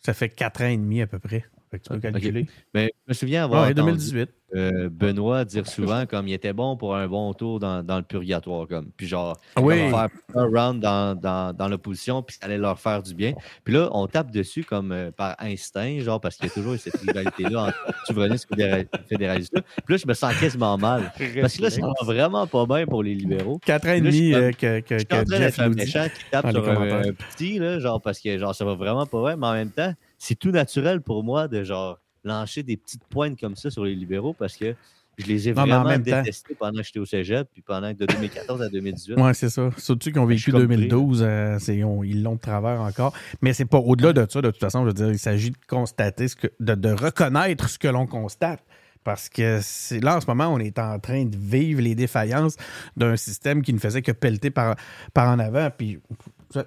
Ça 0.01 0.13
fait 0.13 0.29
4 0.29 0.61
ans 0.63 0.67
et 0.67 0.77
demi 0.77 1.01
à 1.01 1.07
peu 1.07 1.19
près. 1.19 1.45
Fait 1.71 1.79
que 1.79 1.83
tu 1.83 1.89
peux 1.89 1.95
Ok. 2.07 2.13
calculer. 2.13 2.47
Mais 2.73 2.91
je 3.07 3.11
me 3.11 3.13
souviens 3.13 3.45
avoir 3.45 3.61
Ouais, 3.63 3.71
entendu 3.71 3.91
2018. 3.91 4.29
euh, 4.55 4.89
Benoît 4.91 5.45
dire 5.45 5.65
souvent 5.65 6.05
comme 6.05 6.27
il 6.27 6.33
était 6.33 6.51
bon 6.51 6.75
pour 6.75 6.97
un 6.97 7.07
bon 7.07 7.31
tour 7.33 7.59
dans, 7.61 7.81
dans 7.81 7.95
le 7.95 8.03
purgatoire. 8.03 8.67
Comme. 8.67 8.91
Puis 8.97 9.07
genre, 9.07 9.37
Ah 9.55 9.61
Oui. 9.61 9.77
faire 9.89 10.09
un 10.35 10.45
round 10.47 10.81
dans, 10.81 11.15
dans, 11.17 11.53
dans 11.55 11.67
l'opposition, 11.69 12.21
puis 12.23 12.35
ça 12.37 12.47
allait 12.47 12.57
leur 12.57 12.77
faire 12.77 13.01
du 13.01 13.13
bien. 13.15 13.31
Puis 13.63 13.73
là, 13.73 13.87
on 13.93 14.05
tape 14.07 14.31
dessus 14.31 14.65
comme 14.65 14.91
euh, 14.91 15.11
par 15.11 15.37
instinct, 15.39 15.99
genre 16.01 16.19
parce 16.19 16.35
qu'il 16.35 16.43
y 16.45 16.47
a 16.47 16.51
toujours 16.51 16.77
cette 16.77 16.97
rivalité-là 16.97 17.67
entre 17.67 17.77
souverainistes 18.03 18.47
et 18.51 18.55
fédéra- 18.55 18.85
fédéralistes. 19.07 19.53
Puis 19.85 19.93
là, 19.93 19.97
je 19.97 20.07
me 20.07 20.13
sens 20.13 20.35
quasiment 20.37 20.77
mal. 20.77 21.09
Parce 21.39 21.55
que 21.55 21.61
là, 21.61 21.69
ça 21.69 21.79
va 21.81 22.05
vraiment 22.05 22.47
pas 22.47 22.65
bien 22.65 22.85
pour 22.85 23.01
les 23.03 23.15
libéraux. 23.15 23.59
4 23.65 23.87
ans 23.87 23.93
et 23.93 24.01
demi 24.01 24.33
euh, 24.33 24.51
que, 24.51 24.81
que, 24.81 24.95
Je 24.95 24.97
suis 24.99 25.05
que 25.07 25.15
en 25.15 25.23
train 25.23 25.37
Jeff 25.37 25.55
d'être 25.57 25.59
un 25.61 25.69
méchant 25.69 26.05
qui 26.13 26.25
tape 26.29 26.51
sur 26.51 26.67
un, 26.69 26.99
un 27.03 27.13
petit, 27.13 27.59
là, 27.59 27.79
genre, 27.79 28.01
parce 28.01 28.19
que 28.19 28.37
genre, 28.37 28.53
ça 28.53 28.65
va 28.65 28.75
vraiment 28.75 29.05
pas 29.07 29.23
bien, 29.23 29.37
mais 29.37 29.47
en 29.47 29.53
même 29.53 29.71
temps, 29.71 29.93
c'est 30.23 30.35
tout 30.35 30.51
naturel 30.51 31.01
pour 31.01 31.23
moi 31.23 31.47
de 31.47 31.63
genre 31.63 31.99
lancer 32.23 32.61
des 32.61 32.77
petites 32.77 33.03
pointes 33.05 33.39
comme 33.39 33.55
ça 33.55 33.71
sur 33.71 33.83
les 33.85 33.95
libéraux 33.95 34.33
parce 34.33 34.55
que 34.55 34.75
je 35.17 35.25
les 35.25 35.49
ai 35.49 35.53
Non, 35.53 35.65
mais 35.65 35.73
en 35.73 35.83
vraiment 35.83 36.03
temps- 36.03 36.21
détestés 36.21 36.55
pendant 36.55 36.79
que 36.79 36.85
j'étais 36.85 36.99
au 36.99 37.05
cégep, 37.05 37.47
puis 37.51 37.61
pendant 37.61 37.91
que 37.93 37.97
de 37.99 38.05
2014 38.05 38.61
à 38.61 38.69
2018. 38.69 39.15
Oui, 39.17 39.31
c'est 39.33 39.49
ça. 39.49 39.69
Surtout 39.77 40.11
qui 40.11 40.17
ont 40.19 40.23
Je 40.23 40.29
vécu 40.29 40.41
suis 40.43 40.51
comme 40.51 40.61
2012, 40.61 41.21
euh, 41.25 41.57
ils 41.67 41.83
ont- 41.83 42.03
ils 42.03 42.21
l'ont 42.23 42.35
de 42.35 42.39
travers 42.39 42.79
encore. 42.81 43.13
Mais 43.41 43.53
c'est 43.53 43.65
pas 43.65 43.79
au-delà 43.79 44.13
de 44.13 44.25
ça, 44.29 44.41
de 44.41 44.49
toute 44.51 44.59
façon, 44.59 44.81
je 44.83 44.87
veux 44.87 44.93
dire, 44.93 45.11
il 45.11 45.19
s'agit 45.19 45.49
de 45.51 45.57
constater 45.67 46.27
ce 46.27 46.35
que, 46.35 46.47
de, 46.59 46.75
de 46.75 46.89
reconnaître 46.91 47.67
ce 47.69 47.77
que 47.79 47.87
l'on 47.87 48.05
constate. 48.07 48.63
Parce 49.03 49.29
que 49.29 49.59
là, 50.03 50.17
en 50.17 50.21
ce 50.21 50.27
moment, 50.27 50.47
on 50.53 50.59
est 50.59 50.77
en 50.77 50.99
train 50.99 51.25
de 51.25 51.35
vivre 51.35 51.81
les 51.81 51.95
défaillances 51.95 52.55
d'un 52.95 53.15
système 53.17 53.63
qui 53.63 53.73
ne 53.73 53.79
faisait 53.79 54.03
que 54.03 54.11
pelleter 54.11 54.51
par, 54.51 54.75
par 55.13 55.27
en 55.29 55.39
avant. 55.39 55.69
Puis, 55.75 55.99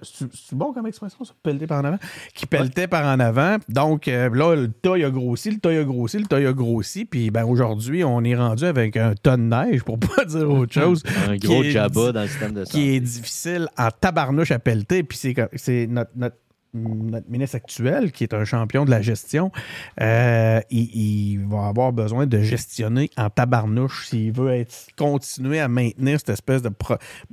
c'est 0.02 0.54
bon 0.54 0.72
comme 0.72 0.86
expression, 0.86 1.24
ça, 1.24 1.32
pelleter 1.42 1.66
par 1.66 1.80
en 1.80 1.84
avant? 1.84 1.98
Qui 2.34 2.46
pelletait 2.46 2.88
par 2.88 3.04
en 3.06 3.20
avant. 3.20 3.56
Donc, 3.68 4.08
euh, 4.08 4.30
là, 4.34 4.54
le 4.54 4.68
tas 4.68 4.96
il 4.96 5.04
a 5.04 5.10
grossi, 5.10 5.50
le 5.50 5.58
tas 5.58 5.72
il 5.72 5.78
a 5.78 5.84
grossi, 5.84 6.18
le 6.18 6.26
tas 6.26 6.40
il 6.40 6.46
a 6.46 6.52
grossi. 6.52 7.04
Puis, 7.04 7.30
ben, 7.30 7.44
aujourd'hui, 7.44 8.04
on 8.04 8.22
est 8.24 8.34
rendu 8.34 8.64
avec 8.64 8.96
un 8.96 9.14
tas 9.14 9.36
de 9.36 9.42
neige, 9.42 9.82
pour 9.82 9.98
pas 10.16 10.24
dire 10.24 10.50
autre 10.50 10.72
chose 10.72 11.02
Un 11.28 11.36
gros 11.36 11.62
jabba 11.62 12.12
dans 12.12 12.22
le 12.22 12.28
système 12.28 12.52
de 12.52 12.64
qui 12.64 12.90
est 12.90 12.94
santé. 12.94 13.00
difficile 13.00 13.68
en 13.78 13.88
tabarnouche 13.90 14.50
à 14.50 14.58
pelleter. 14.58 15.02
Puis 15.02 15.18
c'est 15.54 15.86
notre, 15.86 16.10
notre, 16.16 16.36
notre 16.74 17.30
ministre 17.30 17.56
actuel, 17.56 18.12
qui 18.12 18.24
est 18.24 18.34
un 18.34 18.44
champion 18.44 18.84
de 18.84 18.90
la 18.90 19.00
gestion, 19.00 19.50
euh, 20.00 20.60
il, 20.70 21.38
va 21.46 21.68
avoir 21.68 21.92
besoin 21.92 22.26
de 22.26 22.40
gestionner 22.40 23.10
en 23.16 23.30
tabarnouche 23.30 24.08
s'il 24.08 24.32
veut 24.32 24.64
continuer 24.96 25.60
à 25.60 25.68
maintenir 25.68 26.18
cette 26.18 26.30
espèce 26.30 26.62
de, 26.62 26.70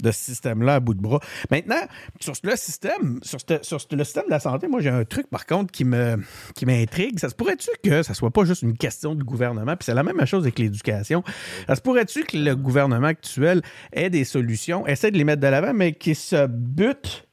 de 0.02 0.12
système-là 0.12 0.76
à 0.76 0.80
bout 0.80 0.94
de 0.94 1.02
bras. 1.02 1.20
Maintenant, 1.50 1.82
sur 2.20 2.34
le 2.44 2.56
système, 2.56 3.20
sur, 3.24 3.40
système 3.40 4.26
de 4.26 4.30
la 4.30 4.40
santé, 4.40 4.68
moi 4.68 4.82
j'ai 4.82 4.90
un 4.90 5.06
truc 5.06 5.28
par 5.30 5.46
contre 5.46 5.72
qui 5.72 5.86
m'intrigue. 5.86 7.20
Ça 7.20 7.30
se 7.30 7.36
pourrait-tu 7.36 7.70
que 7.84 8.04
ça 8.04 8.14
soit 8.14 8.32
pas 8.32 8.46
juste 8.46 8.62
une 8.62 8.78
question 8.78 9.16
de 9.16 9.24
gouvernement? 9.24 9.76
Puis 9.76 9.86
c'est 9.86 9.94
la 9.94 10.04
même 10.04 10.26
chose 10.26 10.44
avec 10.44 10.60
l'éducation. 10.60 11.24
Ça 11.68 11.76
se 11.76 11.82
pourrait-tu 11.82 12.24
que 12.24 12.38
le 12.38 12.56
gouvernement 12.56 13.08
actuel 13.08 13.62
ait 13.94 14.10
des 14.10 14.24
solutions, 14.24 14.86
essaie 14.88 15.12
de 15.12 15.18
les 15.18 15.24
mettre 15.24 15.42
de 15.42 15.48
l'avant, 15.48 15.74
mais 15.74 15.94
qui 15.94 16.16
se 16.16 16.48
butent 16.48 17.28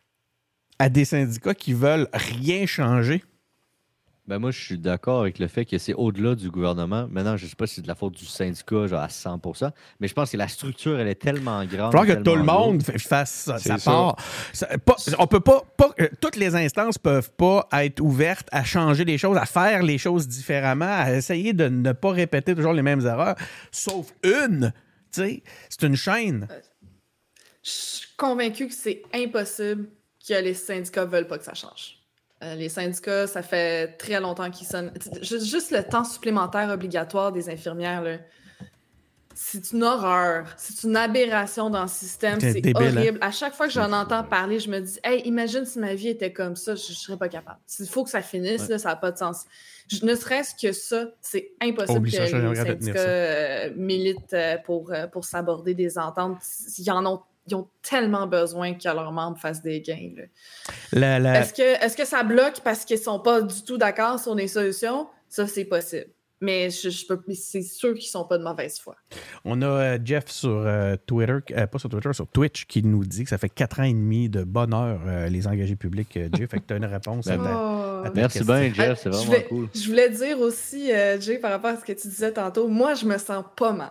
à 0.78 0.88
des 0.88 1.04
syndicats 1.04 1.54
qui 1.54 1.72
veulent 1.72 2.08
rien 2.12 2.66
changer? 2.66 3.22
Ben 4.26 4.38
moi, 4.38 4.50
je 4.50 4.60
suis 4.62 4.76
d'accord 4.76 5.22
avec 5.22 5.38
le 5.38 5.48
fait 5.48 5.64
que 5.64 5.78
c'est 5.78 5.94
au-delà 5.94 6.34
du 6.34 6.50
gouvernement. 6.50 7.08
Maintenant, 7.10 7.38
je 7.38 7.44
ne 7.46 7.48
sais 7.48 7.56
pas 7.56 7.66
si 7.66 7.76
c'est 7.76 7.82
de 7.82 7.88
la 7.88 7.94
faute 7.94 8.12
du 8.12 8.26
syndicat 8.26 8.86
genre 8.86 9.00
à 9.00 9.08
100 9.08 9.40
mais 10.00 10.06
je 10.06 10.12
pense 10.12 10.30
que 10.30 10.36
la 10.36 10.48
structure, 10.48 11.00
elle 11.00 11.08
est 11.08 11.14
tellement 11.14 11.64
grande. 11.64 11.94
Il 11.94 11.98
falloir 11.98 12.06
que 12.06 12.22
tout 12.22 12.36
le 12.36 12.42
monde 12.42 12.82
fa- 12.82 12.98
fasse 12.98 13.50
sa, 13.58 13.78
part. 13.78 14.16
Ça- 14.52 14.66
pas- 14.76 14.96
on 15.18 15.26
peut 15.26 15.40
pas, 15.40 15.62
pas- 15.78 15.94
euh, 16.00 16.08
toutes 16.20 16.36
les 16.36 16.54
instances 16.54 16.98
peuvent 16.98 17.30
pas 17.38 17.66
être 17.72 18.00
ouvertes 18.00 18.48
à 18.52 18.64
changer 18.64 19.06
les 19.06 19.16
choses, 19.16 19.38
à 19.38 19.46
faire 19.46 19.82
les 19.82 19.96
choses 19.96 20.28
différemment, 20.28 20.84
à 20.94 21.14
essayer 21.14 21.54
de 21.54 21.68
ne 21.68 21.92
pas 21.92 22.10
répéter 22.10 22.54
toujours 22.54 22.74
les 22.74 22.82
mêmes 22.82 23.06
erreurs, 23.06 23.36
sauf 23.72 24.12
une. 24.22 24.74
Tu 25.10 25.22
sais, 25.22 25.42
c'est 25.70 25.86
une 25.86 25.96
chaîne. 25.96 26.46
Je 27.62 27.70
suis 27.70 28.08
convaincue 28.18 28.68
que 28.68 28.74
c'est 28.74 29.00
impossible 29.14 29.88
que 30.26 30.34
les 30.34 30.54
syndicats 30.54 31.04
veulent 31.04 31.26
pas 31.26 31.38
que 31.38 31.44
ça 31.44 31.54
change. 31.54 31.98
Euh, 32.42 32.54
les 32.54 32.68
syndicats, 32.68 33.26
ça 33.26 33.42
fait 33.42 33.96
très 33.98 34.20
longtemps 34.20 34.50
qu'ils 34.50 34.66
sonnent. 34.66 34.92
Juste, 35.22 35.44
juste 35.46 35.70
le 35.72 35.82
temps 35.82 36.04
supplémentaire 36.04 36.68
obligatoire 36.70 37.32
des 37.32 37.50
infirmières, 37.50 38.02
là, 38.02 38.18
c'est 39.40 39.70
une 39.70 39.84
horreur. 39.84 40.46
C'est 40.56 40.82
une 40.86 40.96
aberration 40.96 41.70
dans 41.70 41.82
le 41.82 41.88
système. 41.88 42.40
C'est 42.40 42.66
hein? 42.66 42.72
horrible. 42.74 43.18
À 43.20 43.30
chaque 43.30 43.54
fois 43.54 43.68
que 43.68 43.72
j'en 43.72 43.92
entends 43.92 44.24
parler, 44.24 44.58
je 44.58 44.68
me 44.68 44.80
dis 44.80 44.98
Hey, 45.04 45.22
imagine 45.26 45.64
si 45.64 45.78
ma 45.78 45.94
vie 45.94 46.08
était 46.08 46.32
comme 46.32 46.56
ça, 46.56 46.74
je, 46.74 46.82
je 46.88 46.92
serais 46.92 47.16
pas 47.16 47.28
capable. 47.28 47.58
Il 47.78 47.86
faut 47.86 48.02
que 48.02 48.10
ça 48.10 48.20
finisse, 48.20 48.62
Ouais. 48.62 48.68
là, 48.70 48.78
ça 48.78 48.88
n'a 48.88 48.96
pas 48.96 49.12
de 49.12 49.18
sens. 49.18 49.44
Je- 49.88 50.04
ne 50.04 50.14
serait-ce 50.16 50.54
que 50.60 50.72
ça, 50.72 51.06
c'est 51.20 51.52
impossible 51.62 52.10
que 52.10 52.16
les 52.16 52.56
syndicats 52.56 52.98
euh, 52.98 53.70
militent 53.76 54.34
euh, 54.34 54.56
pour, 54.64 54.92
pour 55.12 55.24
s'aborder 55.24 55.74
des 55.74 55.98
ententes. 55.98 56.38
Ils 56.76 56.90
en 56.90 57.06
ont, 57.06 57.20
ils 57.48 57.54
ont 57.54 57.68
tellement 57.82 58.26
besoin 58.26 58.74
que 58.74 58.84
leurs 58.84 59.12
membres 59.12 59.38
fassent 59.38 59.62
des 59.62 59.80
gains. 59.80 60.10
là. 60.16 60.22
La- 60.92 61.18
la- 61.18 61.40
Est-ce 61.40 61.52
que, 61.54 61.62
est 61.84 61.96
que 61.96 62.04
ça 62.06 62.22
bloque 62.22 62.60
parce 62.62 62.84
qu'ils 62.84 62.98
sont 62.98 63.20
pas 63.20 63.40
du 63.42 63.62
tout 63.64 63.78
d'accord 63.78 64.18
sur 64.18 64.34
des 64.34 64.48
solutions? 64.48 65.06
Ça, 65.28 65.46
c'est 65.46 65.64
possible. 65.64 66.06
Mais 66.40 66.70
je, 66.70 66.88
je 66.88 67.04
peux, 67.04 67.20
c'est 67.34 67.62
sûr 67.62 67.94
qu'ils 67.94 68.06
sont 68.08 68.24
pas 68.24 68.38
de 68.38 68.44
mauvaise 68.44 68.78
foi. 68.78 68.94
On 69.44 69.60
a 69.60 69.66
euh, 69.66 69.98
Jeff 70.04 70.28
sur 70.28 70.50
euh, 70.50 70.94
Twitter, 71.04 71.38
euh, 71.56 71.66
pas 71.66 71.78
sur 71.80 71.88
Twitter, 71.88 72.12
sur 72.12 72.28
Twitch, 72.28 72.64
qui 72.66 72.80
nous 72.84 73.04
dit 73.04 73.24
que 73.24 73.28
ça 73.30 73.38
fait 73.38 73.48
quatre 73.48 73.80
ans 73.80 73.84
et 73.84 73.92
demi 73.92 74.28
de 74.28 74.44
bonheur, 74.44 75.00
euh, 75.08 75.28
les 75.28 75.48
engagés 75.48 75.74
publics, 75.74 76.16
euh, 76.16 76.28
Jeff. 76.36 76.48
fait 76.50 76.60
que 76.60 76.66
tu 76.68 76.74
as 76.74 76.76
une 76.76 76.84
réponse 76.84 77.26
à 77.26 77.36
Ben, 77.36 77.42
ta- 77.42 77.50
Oh. 77.56 78.04
à 78.04 78.10
ta 78.10 78.14
Merci 78.14 78.38
question. 78.38 78.54
bien, 78.54 78.72
Jeff, 78.72 79.00
c'est 79.02 79.08
Ah, 79.08 79.18
je 79.20 79.26
vraiment 79.26 79.44
cool. 79.48 79.68
Je 79.74 79.88
voulais 79.88 80.10
dire 80.10 80.38
aussi, 80.38 80.92
euh, 80.92 81.20
Jay, 81.20 81.38
par 81.38 81.50
rapport 81.50 81.70
à 81.70 81.76
ce 81.76 81.84
que 81.84 81.92
tu 81.92 82.06
disais 82.06 82.32
tantôt, 82.32 82.68
moi, 82.68 82.94
je 82.94 83.04
me 83.04 83.18
sens 83.18 83.44
pas 83.56 83.72
mal. 83.72 83.90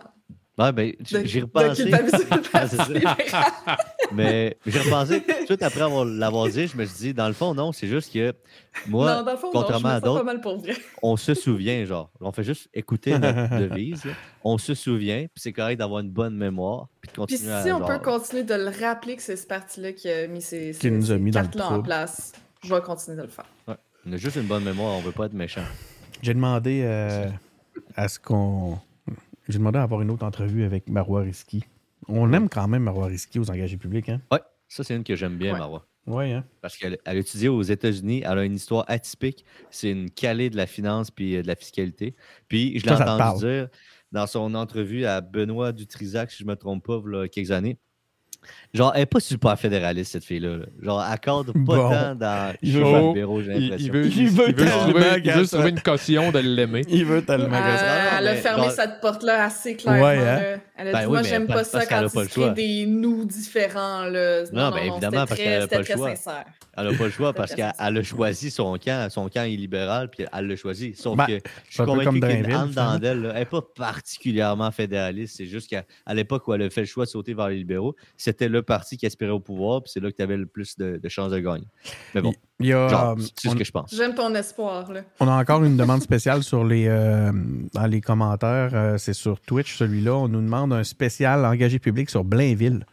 Ouais, 0.58 0.72
ben, 0.72 0.92
j'y 1.04 1.16
Ah, 1.16 1.20
libéral. 1.22 2.68
Mais 4.12 4.56
j'ai 4.66 4.80
repensé, 4.80 5.22
tout 5.46 5.56
après 5.60 5.82
avoir- 5.82 6.04
l'avoir 6.04 6.48
dit, 6.48 6.66
je 6.66 6.76
me 6.76 6.84
suis 6.84 6.96
dit, 6.98 7.14
dans 7.14 7.28
le 7.28 7.34
fond, 7.34 7.54
non, 7.54 7.72
c'est 7.72 7.86
juste 7.86 8.12
que 8.12 8.32
moi, 8.88 9.16
non, 9.18 9.22
dans 9.22 9.32
le 9.32 9.36
fond, 9.36 9.46
non, 9.48 9.52
je 9.52 9.58
me 9.58 9.62
contrairement 9.62 9.88
à 9.90 10.00
d'autres, 10.00 10.24
mal 10.24 10.40
pour 10.40 10.58
vrai. 10.58 10.72
on 11.02 11.16
se 11.16 11.34
souvient, 11.34 11.84
genre. 11.84 12.10
On 12.20 12.32
fait 12.32 12.42
juste 12.44 12.68
écouter 12.74 13.18
notre 13.18 13.58
devise. 13.68 14.04
là. 14.04 14.12
On 14.44 14.58
se 14.58 14.74
souvient, 14.74 15.20
puis 15.32 15.42
c'est 15.42 15.52
correct 15.52 15.76
d'avoir 15.78 16.00
une 16.00 16.10
bonne 16.10 16.34
mémoire, 16.36 16.88
puis 17.00 17.08
de 17.08 17.12
Puis 17.12 17.20
continuer 17.36 17.52
à. 17.52 17.62
si 17.62 17.70
on 17.72 17.78
genre, 17.78 17.86
peut 17.88 17.98
continuer 17.98 18.44
de 18.44 18.54
le 18.54 18.70
rappeler 18.84 19.16
que 19.16 19.22
c'est 19.22 19.36
ce 19.36 19.46
parti-là 19.46 19.92
qui 19.92 20.08
a 20.10 20.26
mis 20.26 20.42
ces, 20.42 20.70
Qui 20.72 20.74
ces- 20.74 20.90
nous 20.90 21.10
a 21.12 21.14
ces 21.14 21.20
mis 21.20 21.30
dans 21.30 21.40
le 21.40 21.46
cartes-là 21.46 21.70
en 21.76 21.82
place, 21.82 22.32
je 22.64 22.74
vais 22.74 22.80
continuer 22.80 23.16
de 23.18 23.22
le 23.22 23.28
faire. 23.28 23.46
On 24.06 24.12
a 24.12 24.16
juste 24.16 24.36
une 24.36 24.46
bonne 24.46 24.64
mémoire, 24.64 24.94
on 24.96 25.00
veut 25.00 25.12
pas 25.12 25.26
être 25.26 25.34
méchant. 25.34 25.62
J'ai 26.22 26.34
demandé 26.34 26.80
euh, 26.84 27.28
à 27.94 28.08
ce 28.08 28.18
qu'on. 28.18 28.78
J'ai 29.48 29.58
demandé 29.58 29.78
à 29.78 29.82
avoir 29.82 30.02
une 30.02 30.10
autre 30.10 30.24
entrevue 30.24 30.64
avec 30.64 30.88
Marois 30.88 31.22
Risky. 31.22 31.64
On 32.06 32.32
aime 32.32 32.48
quand 32.48 32.68
même 32.68 32.82
Marois 32.82 33.06
Risky 33.06 33.38
aux 33.38 33.50
engagés 33.50 33.76
publics, 33.76 34.08
hein? 34.08 34.20
Ouais, 34.30 34.40
ça, 34.68 34.84
c'est 34.84 34.94
une 34.94 35.04
que 35.04 35.16
j'aime 35.16 35.36
bien, 35.36 35.54
Ouais. 35.54 35.58
Marois. 35.58 35.86
Oui, 36.06 36.32
hein? 36.32 36.44
Parce 36.62 36.76
qu'elle 36.78 36.98
elle 37.04 37.16
a 37.16 37.20
étudié 37.20 37.48
aux 37.48 37.62
États-Unis, 37.62 38.22
elle 38.24 38.38
a 38.38 38.44
une 38.44 38.54
histoire 38.54 38.84
atypique. 38.88 39.44
C'est 39.70 39.90
une 39.90 40.10
calée 40.10 40.48
de 40.48 40.56
la 40.56 40.66
finance 40.66 41.10
puis 41.10 41.36
euh, 41.36 41.42
de 41.42 41.46
la 41.46 41.54
fiscalité. 41.54 42.16
Puis 42.48 42.78
je 42.78 42.86
l'ai 42.86 42.92
entendu 42.92 43.44
dire 43.44 43.68
dans 44.10 44.26
son 44.26 44.54
entrevue 44.54 45.04
à 45.04 45.20
Benoît 45.20 45.72
Dutrisac, 45.72 46.30
si 46.30 46.38
je 46.38 46.44
ne 46.44 46.50
me 46.50 46.56
trompe 46.56 46.86
pas, 46.86 47.02
il 47.06 47.12
y 47.12 47.16
a 47.18 47.28
quelques 47.28 47.50
années. 47.50 47.78
Genre, 48.74 48.92
elle 48.94 49.00
n'est 49.00 49.06
pas 49.06 49.20
super 49.20 49.58
fédéraliste, 49.58 50.12
cette 50.12 50.24
fille-là. 50.24 50.58
là. 50.58 50.64
Genre, 50.82 51.02
elle 51.06 51.12
accorde 51.14 51.52
pas 51.52 51.58
Bon. 51.58 51.90
tant 51.90 52.14
dans 52.14 52.52
Il 52.62 52.74
le 52.74 52.78
veut- 52.80 52.84
champ 52.90 53.08
libéraux, 53.08 53.42
j'ai 53.42 53.52
l'impression. 53.54 53.76
il 53.86 53.92
veut, 53.92 54.06
Il 54.06 54.18
il 54.18 54.28
veut 54.28 54.52
trouver, 54.52 55.04
il 55.24 55.32
veut 55.32 55.68
une 55.68 55.80
caution 55.80 56.30
de 56.32 56.38
l'aimer. 56.38 56.82
Il 56.88 57.04
veut 57.06 57.22
tellement 57.24 57.56
Euh, 57.56 58.18
elle 58.18 58.28
a 58.28 58.34
fermé 58.36 58.64
genre- 58.64 58.72
cette 58.72 59.00
porte-là 59.00 59.44
assez 59.44 59.74
clairement. 59.76 60.02
Ouais, 60.02 60.18
hein? 60.18 60.60
Elle 60.80 60.88
a 60.88 60.92
Ben 60.92 60.98
dit 61.00 61.04
oui, 61.06 61.10
Moi, 61.12 61.22
j'aime 61.22 61.46
pas 61.48 61.64
ça 61.64 61.78
parce 61.78 61.86
qu'elle 61.88 61.98
quand 61.98 62.06
a 62.06 62.08
pas 62.10 62.20
il 62.20 62.22
le 62.22 62.28
se 62.28 62.32
crée 62.34 62.42
choix. 62.44 62.50
des 62.50 62.86
nous 62.86 63.24
différents. 63.24 64.04
Là. 64.04 64.44
Non, 64.52 64.70
ben 64.70 64.76
évidemment, 64.78 65.26
parce 65.26 65.34
qu'elle 65.34 65.62
a 65.62 65.66
pas 65.66 65.78
le 65.78 65.84
choix. 65.84 66.16
sincère. 66.16 66.44
Elle 66.76 66.90
n'a 66.90 66.96
pas 66.96 67.04
le 67.04 67.10
choix 67.10 67.32
parce 67.32 67.54
qu'elle 67.54 67.72
a 67.78 68.02
choisi 68.04 68.50
son 68.52 68.78
camp. 68.78 69.10
Son 69.10 69.28
camp 69.28 69.42
est 69.42 69.56
libéral, 69.56 70.08
puis 70.08 70.24
elle 70.32 70.46
l'a 70.46 70.54
choisi. 70.56 70.94
Sauf 70.94 71.16
Ben, 71.16 71.26
que 71.26 71.40
je 71.68 71.74
suis 71.74 71.84
convaincu 71.84 72.04
comme 72.04 72.14
qu'il 72.20 72.28
y 72.28 72.32
a 72.32 72.36
une 72.36 72.42
Drainville, 72.44 72.78
âme 72.78 72.98
dans 73.00 73.00
elle. 73.02 73.22
là. 73.22 73.30
Elle 73.32 73.38
n'est 73.40 73.44
pas 73.46 73.62
particulièrement 73.62 74.70
fédéraliste. 74.70 75.36
C'est 75.36 75.46
juste 75.46 75.68
qu'à 75.68 75.84
à 76.06 76.14
l'époque 76.14 76.46
où 76.46 76.54
elle 76.54 76.62
a 76.62 76.70
fait 76.70 76.82
le 76.82 76.86
choix 76.86 77.04
de 77.04 77.10
sauter 77.10 77.34
vers 77.34 77.48
les 77.48 77.56
libéraux, 77.56 77.96
c'était 78.16 78.48
le 78.48 78.62
parti 78.62 78.96
qui 78.96 79.06
aspirait 79.06 79.30
au 79.32 79.40
pouvoir, 79.40 79.82
puis 79.82 79.90
c'est 79.92 80.00
là 80.00 80.10
que 80.12 80.16
tu 80.16 80.22
avais 80.22 80.36
le 80.36 80.46
plus 80.46 80.76
de, 80.78 81.00
de 81.02 81.08
chances 81.08 81.32
de 81.32 81.38
gagner. 81.40 81.66
Mais 82.14 82.20
bon. 82.22 82.32
Il 82.32 82.47
y 82.66 82.72
a, 82.72 82.88
Genre, 82.88 83.10
euh, 83.10 83.14
c'est 83.36 83.48
ce 83.48 83.54
on, 83.54 83.56
que 83.56 83.64
je 83.64 83.70
pense. 83.70 83.94
J'aime 83.94 84.14
ton 84.14 84.34
espoir, 84.34 84.90
là. 84.92 85.02
on 85.20 85.28
a 85.28 85.40
encore 85.40 85.62
une 85.64 85.76
demande 85.76 86.02
spéciale 86.02 86.42
sur 86.42 86.64
les, 86.64 86.86
euh, 86.88 87.30
dans 87.72 87.86
les 87.86 88.00
commentaires. 88.00 88.70
euh, 88.74 88.98
c'est 88.98 89.12
sur 89.12 89.38
Twitch, 89.40 89.76
celui-là. 89.76 90.14
On 90.16 90.28
nous 90.28 90.40
demande 90.40 90.72
un 90.72 90.82
spécial 90.84 91.44
engagé 91.44 91.78
public 91.78 92.10
sur 92.10 92.24
Blainville. 92.24 92.84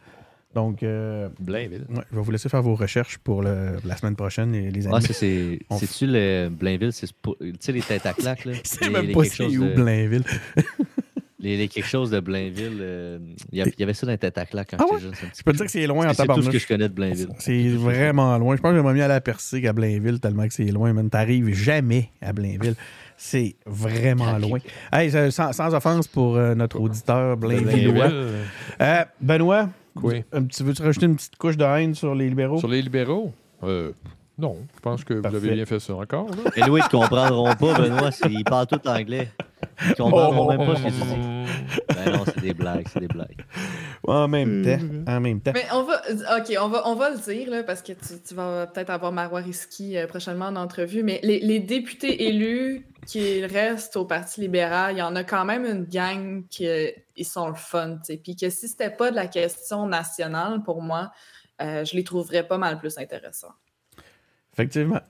Donc, 0.54 0.82
euh, 0.82 1.28
Blainville? 1.38 1.84
ouais, 1.90 2.02
je 2.10 2.16
vais 2.16 2.22
vous 2.22 2.30
laisser 2.30 2.48
faire 2.48 2.62
vos 2.62 2.76
recherches 2.76 3.18
pour 3.18 3.42
le- 3.42 3.76
la 3.84 3.94
semaine 3.96 4.16
prochaine, 4.16 4.52
les, 4.52 4.70
les 4.70 4.86
Ah, 4.86 4.94
amis. 4.96 5.02
ça, 5.06 5.12
c'est. 5.12 5.58
On- 5.70 5.76
C'est-tu 5.78 6.06
le 6.06 6.48
Blainville? 6.48 6.92
C'est 6.94 7.12
pour- 7.12 7.36
Tu 7.38 7.52
sais, 7.60 7.72
les 7.72 7.82
têtes 7.82 8.06
à 8.06 8.14
claques, 8.14 8.46
là? 8.46 8.52
C'est 8.64 8.84
Les- 8.86 8.90
même 8.90 9.06
les 9.06 9.12
pas 9.12 9.24
c'est 9.24 9.44
où, 9.44 9.64
de- 9.64 9.74
Blainville. 9.74 10.24
Les, 11.46 11.56
les 11.56 11.68
quelque 11.68 11.86
chose 11.86 12.10
de 12.10 12.18
Blainville. 12.18 12.78
euh, 12.80 13.18
Il 13.52 13.58
y, 13.78 13.82
avait 13.82 13.94
ça 13.94 14.04
dans 14.04 14.10
les 14.12 14.18
têtes 14.18 14.36
à 14.36 14.46
claques 14.46 14.70
quand 14.70 14.78
Ah 14.80 14.84
j'étais 14.94 14.94
ouais? 14.94 15.00
jeune. 15.20 15.30
Je 15.36 15.42
peux 15.44 15.52
te 15.52 15.56
dire 15.58 15.66
que 15.66 15.70
c'est 15.72 15.86
loin 15.86 16.08
en 16.08 16.08
C'est 16.08 16.08
tout 16.08 16.14
ce 16.14 16.22
que 16.22 16.26
tabarnouche. 16.26 16.62
je 16.62 16.66
connais 16.66 16.88
de 16.88 16.94
Blainville. 16.94 17.28
C'est 17.38 17.68
vraiment 17.68 18.36
loin. 18.36 18.56
Je 18.56 18.60
pense 18.60 18.70
que 18.72 18.76
j'aimerais 18.76 18.94
mieux 18.94 19.04
aller 19.04 19.14
à 19.14 19.20
qu'à 19.20 19.72
Blainville, 19.72 20.18
tellement 20.18 20.48
que 20.48 20.54
c'est 20.54 20.64
loin. 20.64 20.92
Mais 20.92 21.08
t'arrives 21.08 21.54
jamais 21.54 22.10
à 22.20 22.32
Blainville. 22.32 22.74
C'est 23.16 23.54
vraiment 23.64 24.36
loin. 24.38 24.58
Hey, 24.92 25.14
euh, 25.16 25.30
sans, 25.30 25.52
sans 25.52 25.72
offense 25.72 26.08
pour 26.08 26.36
euh, 26.36 26.56
notre 26.56 26.80
auditeur 26.80 27.36
Blainvillois. 27.36 28.08
Blainville. 28.08 28.34
Euh, 28.80 29.04
Benoît, 29.20 29.68
Oui. 30.02 30.24
un 30.32 30.42
petit- 30.42 30.64
veux-tu 30.64 30.82
rajouter 30.82 31.06
une 31.06 31.14
petite 31.16 31.36
couche 31.36 31.56
de 31.56 31.64
haine 31.64 31.94
sur 31.94 32.14
les 32.14 32.28
libéraux? 32.28 32.58
Sur 32.58 32.68
les 32.68 32.82
libéraux? 32.82 33.32
Euh, 33.62 33.92
non, 34.36 34.56
je 34.74 34.80
pense 34.80 35.04
que 35.04 35.14
Parfait. 35.14 35.38
vous 35.38 35.44
avez 35.46 35.54
bien 35.54 35.64
fait 35.64 35.78
ça 35.80 35.94
encore. 35.94 36.28
Là. 36.28 36.50
Mais 36.56 36.68
oui, 36.68 36.80
ils 36.82 36.84
ne 36.96 37.00
comprendront 37.00 37.54
pas, 37.54 37.78
Benoît. 37.78 38.10
c'est- 38.10 38.28
Ils 38.30 38.44
parlent 38.44 38.66
tout 38.66 38.80
anglais. 38.86 39.28
Ils 39.88 39.94
comprendront 39.94 40.48
même 40.48 40.66
pas 40.66 40.76
ce 40.76 40.82
que 40.82 40.88
tu 40.88 40.94
dis. 40.94 41.86
Ben 41.88 42.12
non, 42.12 42.24
c'est 42.24 42.40
des 42.40 42.54
blagues, 42.54 42.86
c'est 42.92 43.00
des 43.00 43.08
blagues. 43.08 43.44
En 44.06 44.28
même 44.28 44.64
temps. 44.64 45.12
En 45.12 45.20
même 45.20 45.40
temps. 45.40 45.52
Mais 45.54 45.66
on 45.72 45.82
va, 45.82 46.00
ok, 46.38 46.56
on 46.60 46.68
va, 46.68 46.88
on 46.88 46.94
va 46.94 47.10
le 47.10 47.18
dire 47.18 47.50
là, 47.50 47.62
parce 47.62 47.82
que 47.82 47.92
tu, 47.92 48.20
tu 48.26 48.34
vas 48.34 48.66
peut-être 48.66 48.90
avoir 48.90 49.12
Marois 49.12 49.40
Risky 49.40 49.96
euh, 49.96 50.06
prochainement 50.06 50.46
en 50.46 50.56
entrevue, 50.56 51.02
mais 51.02 51.20
les, 51.22 51.40
les 51.40 51.60
députés 51.60 52.26
élus 52.26 52.86
qui 53.06 53.44
restent 53.44 53.96
au 53.96 54.04
Parti 54.04 54.40
libéral, 54.40 54.94
il 54.94 54.98
y 54.98 55.02
en 55.02 55.14
a 55.16 55.24
quand 55.24 55.44
même 55.44 55.64
une 55.64 55.84
gang 55.84 56.44
qui 56.48 56.66
ils 57.16 57.24
sont 57.24 57.48
le 57.48 57.54
fun, 57.54 57.96
tu 57.96 58.04
sais. 58.04 58.16
Puis 58.16 58.36
que 58.36 58.50
si 58.50 58.68
c'était 58.68 58.90
pas 58.90 59.10
de 59.10 59.16
la 59.16 59.26
question 59.26 59.86
nationale 59.86 60.62
pour 60.62 60.82
moi, 60.82 61.10
euh, 61.62 61.84
je 61.84 61.96
les 61.96 62.04
trouverais 62.04 62.46
pas 62.46 62.58
mal 62.58 62.78
plus 62.78 62.98
intéressants. 62.98 63.54
Effectivement. 64.52 65.00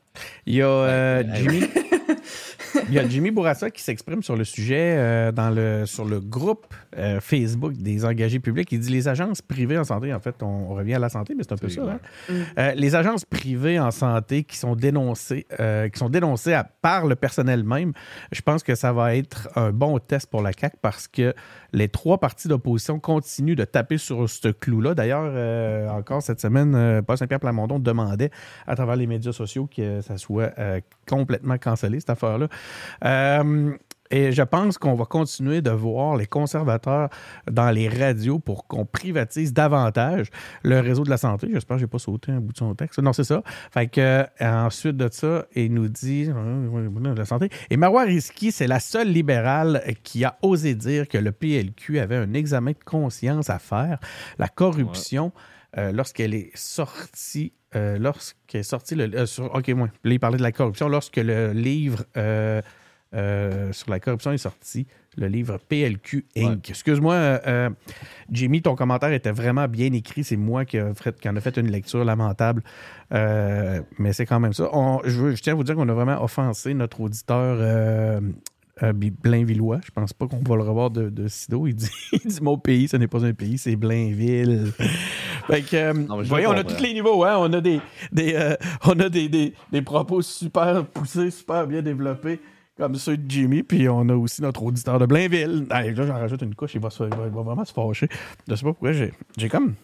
Il 0.45 0.57
y 0.57 0.63
a 0.63 0.69
euh, 0.69 1.25
Jimmy. 1.35 1.61
Il 2.89 2.95
y 2.95 2.99
a 2.99 3.09
Jimmy 3.09 3.31
Bourassa 3.31 3.71
qui 3.71 3.83
s'exprime 3.83 4.23
sur 4.23 4.37
le 4.37 4.45
sujet 4.45 4.95
euh, 4.97 5.33
dans 5.33 5.51
le, 5.51 5.87
sur 5.87 6.05
le 6.05 6.21
groupe 6.21 6.67
euh, 6.97 7.21
Facebook 7.21 7.75
des 7.75 8.05
engagés 8.05 8.39
publics. 8.41 8.71
Il 8.73 8.81
dit 8.81 8.93
les 8.93 9.09
agences 9.09 9.43
privées 9.43 9.79
en 9.79 9.85
santé, 9.85 10.13
en 10.13 10.21
fait, 10.21 10.35
on, 10.43 10.47
on 10.47 10.75
revient 10.75 10.95
à 10.95 10.99
la 10.99 11.09
santé, 11.09 11.35
mais 11.37 11.43
c'est 11.43 11.53
un 11.53 11.57
peu 11.57 11.69
ça. 11.69 11.83
hein. 11.83 12.01
Mm. 12.29 12.33
Euh, 12.59 12.73
les 12.75 12.95
agences 12.95 13.25
privées 13.25 13.79
en 13.81 13.91
santé 13.91 14.45
qui 14.45 14.57
sont 14.57 14.75
dénoncées, 14.77 15.47
qui 15.93 15.99
sont 15.99 16.09
dénoncées 16.09 16.53
à- 16.55 16.65
par 16.65 17.07
le 17.07 17.15
personnel 17.17 17.65
même, 17.65 17.93
je 18.33 18.41
pense 18.43 18.63
que 18.63 18.75
ça 18.75 18.93
va 18.93 19.17
être 19.17 19.49
un 19.57 19.71
bon 19.73 19.99
test 19.99 20.29
pour 20.31 20.43
la 20.43 20.53
CAQ 20.53 20.77
parce 20.83 21.09
que 21.09 21.35
les 21.77 21.89
trois 21.89 22.19
partis 22.19 22.49
d'opposition 22.49 22.99
continuent 22.99 23.55
de 23.55 23.65
taper 23.65 23.99
sur 23.99 24.29
ce 24.31 24.49
clou-là. 24.49 24.95
D'ailleurs, 24.95 25.25
euh, 25.27 25.89
encore 25.91 26.23
cette 26.23 26.41
semaine, 26.41 26.75
euh, 26.75 27.03
Paul 27.03 27.19
Saint-Pierre 27.19 27.39
Plamondon 27.39 27.79
demandait 27.79 28.31
à 28.67 28.75
travers 28.77 28.97
les 28.97 29.07
médias 29.07 29.33
sociaux 29.33 29.69
que 29.69 30.01
ça 30.01 30.17
soit 30.17 30.53
euh, 30.59 30.81
complètement 31.07 31.59
cancellé, 31.59 32.01
cette 32.01 32.11
affaire-là. 32.11 32.49
Euh, 34.13 34.17
et 34.17 34.33
je 34.33 34.43
pense 34.43 34.79
qu'on 34.79 34.95
va 34.95 35.05
continuer 35.05 35.61
de 35.61 35.71
voir 35.71 36.17
les 36.17 36.27
conservateurs 36.27 37.09
dans 37.51 37.71
les 37.71 37.89
radios 37.89 38.39
pour 38.39 38.67
qu'on 38.67 38.85
privatise 38.85 39.53
davantage 39.53 40.29
le 40.63 40.81
réseau 40.81 41.05
de 41.05 41.11
la 41.11 41.17
santé. 41.17 41.49
J'espère 41.53 41.77
que 41.77 41.81
j'ai 41.81 41.87
pas 41.87 41.99
sauté 41.99 42.33
un 42.33 42.41
bout 42.41 42.53
de 42.53 42.59
son 42.59 42.75
texte. 42.75 42.99
Non, 42.99 43.13
c'est 43.13 43.25
ça. 43.25 43.43
Fait 43.71 43.87
que 43.87 44.01
euh, 44.01 44.27
ensuite 44.41 44.97
de 44.97 45.09
ça, 45.11 45.47
il 45.55 45.73
nous 45.73 45.89
dit 45.89 46.29
euh, 46.29 47.15
la 47.15 47.25
santé. 47.25 47.51
Et 47.71 47.77
Marois 47.77 48.05
Risky, 48.05 48.53
c'est 48.53 48.67
la 48.67 48.81
seule 48.81 49.13
libérale 49.13 49.83
qui 50.03 50.25
a 50.25 50.39
osé 50.43 50.75
dire 50.75 51.09
que 51.09 51.19
le 51.19 51.33
PLQ 51.33 51.99
avait 51.99 52.17
un 52.17 52.33
examen 52.35 52.73
de 52.73 52.85
conscience 52.85 53.51
à 53.51 53.59
faire. 53.59 53.99
La 54.39 54.49
corruption, 54.49 55.33
euh, 55.79 55.93
lorsqu'elle 55.93 56.35
est 56.35 56.57
sortie, 56.57 57.53
euh, 57.75 57.99
lorsqu'elle 57.99 58.61
est 58.61 58.65
sortie 58.65 58.95
le, 58.95 59.15
euh, 59.15 59.27
sur, 59.27 59.55
ok, 59.55 59.69
moi, 59.71 59.89
là, 60.05 60.13
il 60.13 60.21
parlait 60.21 60.39
de 60.39 60.43
la 60.43 60.53
corruption 60.53 60.89
lorsque 60.89 61.17
le 61.17 61.53
livre 61.53 62.05
euh, 62.17 62.63
euh, 63.17 63.73
sur 63.73 63.91
la 63.91 63.99
corruption 63.99 64.31
est 64.33 64.39
sorti, 64.39 64.87
le 65.17 65.27
livre 65.29 65.59
PLQ 65.69 66.27
Inc. 66.37 66.47
Ouais. 66.49 66.59
Excuse-moi, 66.69 67.15
euh, 67.15 67.39
euh, 67.47 67.71
Jimmy, 68.31 68.61
ton 68.63 68.75
commentaire 68.77 69.13
était 69.13 69.31
vraiment 69.33 69.67
bien 69.67 69.91
écrit. 69.93 70.23
C'est 70.25 70.37
moi 70.37 70.65
qui, 70.67 70.77
a 70.79 70.93
fait- 70.95 71.19
qui 71.19 71.29
en 71.29 71.35
a 71.37 71.41
fait 71.41 71.57
une 71.57 71.71
lecture 71.71 72.05
lamentable. 72.05 72.63
Euh, 73.15 73.81
mais 73.99 74.13
c'est 74.13 74.27
quand 74.27 74.39
même 74.41 74.53
ça. 74.53 74.69
On- 74.73 75.01
je, 75.05 75.35
tiens 75.41 75.55
à 75.55 75.57
vous 75.57 75.65
dire 75.65 75.75
qu'on 75.75 75.89
a 75.89 75.95
vraiment 75.95 76.23
offensé 76.23 76.75
notre 76.75 77.01
auditeur 77.01 78.21
Blainvillois. 79.23 79.81
Je 79.85 79.91
pense 79.91 80.13
pas 80.13 80.27
qu'on 80.27 80.43
va 80.47 80.57
le 80.57 80.63
revoir 80.63 80.91
de, 80.91 81.09
de 81.09 81.29
sitôt. 81.29 81.67
Il 81.67 81.75
dit, 81.75 81.89
il 82.13 82.21
dit 82.31 82.39
Mon 82.43 82.59
pays, 82.59 82.89
ce 82.89 82.99
n'est 82.99 83.09
pas 83.09 83.25
un 83.25 83.33
pays, 83.33 83.57
c'est 83.57 83.77
Blainville. 83.77 84.71
fait 85.47 85.63
que, 85.63 85.93
Non, 85.97 86.23
voyez, 86.23 86.47
on 86.47 86.51
a 86.53 86.63
tous 86.65 86.83
les 86.83 86.93
niveaux. 86.93 87.25
Hein? 87.25 87.37
On 87.39 87.51
a, 87.55 87.61
des, 87.63 87.81
des, 88.13 88.55
on 88.85 89.01
a 89.01 89.09
des, 89.09 89.31
des, 89.31 89.55
des 89.73 89.83
propos 89.83 90.21
super 90.21 90.85
poussés, 90.85 91.31
super 91.31 91.67
bien 91.67 91.81
développés. 91.81 92.39
Comme 92.77 92.95
ceux 92.97 93.17
de 93.17 93.31
Jimmy, 93.31 93.63
puis 93.63 93.89
on 93.89 94.07
a 94.11 94.15
aussi 94.15 94.43
notre 94.43 94.63
auditeur 94.63 94.99
de 94.99 95.07
Blainville. 95.07 95.67
Allez, 95.71 95.93
là, 95.95 96.07
j'en 96.07 96.15
rajoute 96.15 96.43
une 96.43 96.55
couche, 96.55 96.75
il 96.75 96.81
va, 96.81 96.91
se- 96.91 97.05
il 97.05 97.09
va- 97.11 97.25
il 97.27 97.33
va 97.33 97.41
vraiment 97.43 97.65
se 97.65 97.73
fâcher. 97.73 98.09
Je 98.49 98.55
sais 98.55 98.63
pas 98.65 98.71
pourquoi, 98.73 98.93
j'ai 98.93 99.13
j'ai 99.39 99.49
comme 99.49 99.75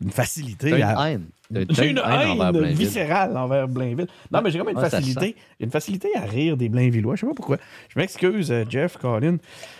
une 0.00 0.10
facilité 0.12 0.70
à. 0.82 1.10
une 1.10 1.12
haine. 1.50 1.66
J'ai 1.70 1.90
une 1.90 1.98
haine 1.98 2.38
viscérale 2.78 3.36
envers 3.36 3.66
Blainville. 3.66 4.06
Non, 4.30 4.40
mais 4.42 4.50
j'ai 4.52 4.58
comme 4.60 4.68
une 4.68 4.76
Ouais, 4.76 4.82
ça 4.84 4.90
facilité. 5.00 5.34
Une 5.58 5.70
facilité 5.72 6.08
à 6.14 6.20
rire 6.20 6.56
des 6.56 6.68
Blainvillois. 6.68 7.16
Je 7.16 7.22
sais 7.22 7.26
pas 7.26 7.34
pourquoi. 7.34 7.56
Je 7.88 7.98
m'excuse, 7.98 8.52
euh, 8.52 8.64
Jeff, 8.68 8.96
Colin. 8.98 9.38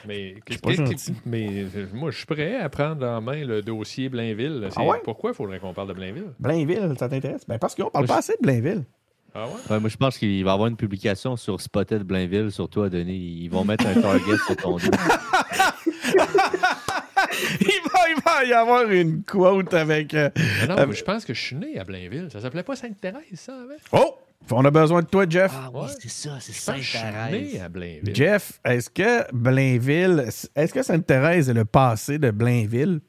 Mais, 0.09 0.35
pas 0.61 0.71
mais 1.27 1.65
euh, 1.77 1.87
moi, 1.95 2.11
je 2.11 2.17
suis 2.17 2.27
prêt 2.27 2.57
à 2.57 2.69
prendre 2.71 3.07
en 3.07 3.21
main 3.21 3.45
le 3.45 3.63
dossier 3.63 4.09
Blainville. 4.09 4.67
C'est- 4.71 4.81
Ah 4.81 4.85
ouais? 4.85 4.97
Pourquoi 5.05 5.31
il 5.31 5.35
faudrait 5.35 5.61
qu'on 5.61 5.75
parle 5.75 5.89
de 5.89 5.93
Blainville? 5.95 6.33
Blainville, 6.41 6.95
ça 6.99 7.09
t'intéresse? 7.09 7.43
Ben 7.47 7.59
parce 7.59 7.77
qu'on 7.77 7.91
parle 7.91 8.07
pas 8.07 8.19
assez 8.19 8.33
de 8.33 8.43
Blainville. 8.43 8.85
Ah 9.35 9.47
ouais? 9.47 9.53
Ouais, 9.71 9.81
moi, 9.81 9.89
je 9.91 9.97
pense 9.97 10.17
qu'il 10.19 10.43
va 10.45 10.51
y 10.51 10.53
avoir 10.55 10.69
une 10.69 10.77
publication 10.77 11.37
sur 11.37 11.61
Spotted 11.61 12.03
Blainville, 12.03 12.51
sur 12.51 12.69
toi, 12.69 12.89
Denis. 12.89 13.41
Ils 13.43 13.49
vont 13.49 13.65
mettre 13.65 13.87
un 13.87 14.01
target 14.01 14.37
sur 14.47 14.57
ton 14.57 14.77
dos. 14.77 14.79
il, 17.61 17.81
va, 17.93 18.01
il 18.11 18.23
va 18.25 18.45
y 18.45 18.53
avoir 18.53 18.91
une 18.91 19.23
quote 19.23 19.75
avec. 19.75 20.15
euh, 20.15 20.31
Mais 20.61 20.67
non, 20.67 20.77
Euh, 20.79 20.87
mais 20.89 20.95
je 20.95 21.05
pense 21.05 21.25
que 21.25 21.35
je 21.35 21.41
suis 21.41 21.57
né 21.57 21.79
à 21.79 21.85
Blainville. 21.85 22.29
Ça 22.33 22.41
s'appelait 22.41 22.63
pas 22.63 22.77
Sainte-Thérèse, 22.77 23.23
ça, 23.35 23.55
avant? 23.55 23.75
Oh! 24.05 24.15
On 24.51 24.65
a 24.65 24.71
besoin 24.71 25.03
de 25.03 25.07
toi, 25.07 25.27
Jeff. 25.29 25.53
Ah 25.55 25.71
Ouais. 25.71 25.81
oui, 25.85 25.93
c'est 26.01 26.09
ça, 26.11 26.39
c'est 26.41 26.53
Sainte-Thérèse. 26.55 27.61
à 27.61 27.69
Blainville. 27.69 28.15
Jeff, 28.15 28.61
est-ce 28.65 28.89
que 28.89 29.31
Blainville, 29.35 30.25
est-ce 30.57 30.73
que 30.73 30.83
Sainte-Thérèse 30.83 31.51
est 31.51 31.55
le 31.55 31.65
passé 31.67 32.19
de 32.19 32.31
Blainville? 32.31 33.01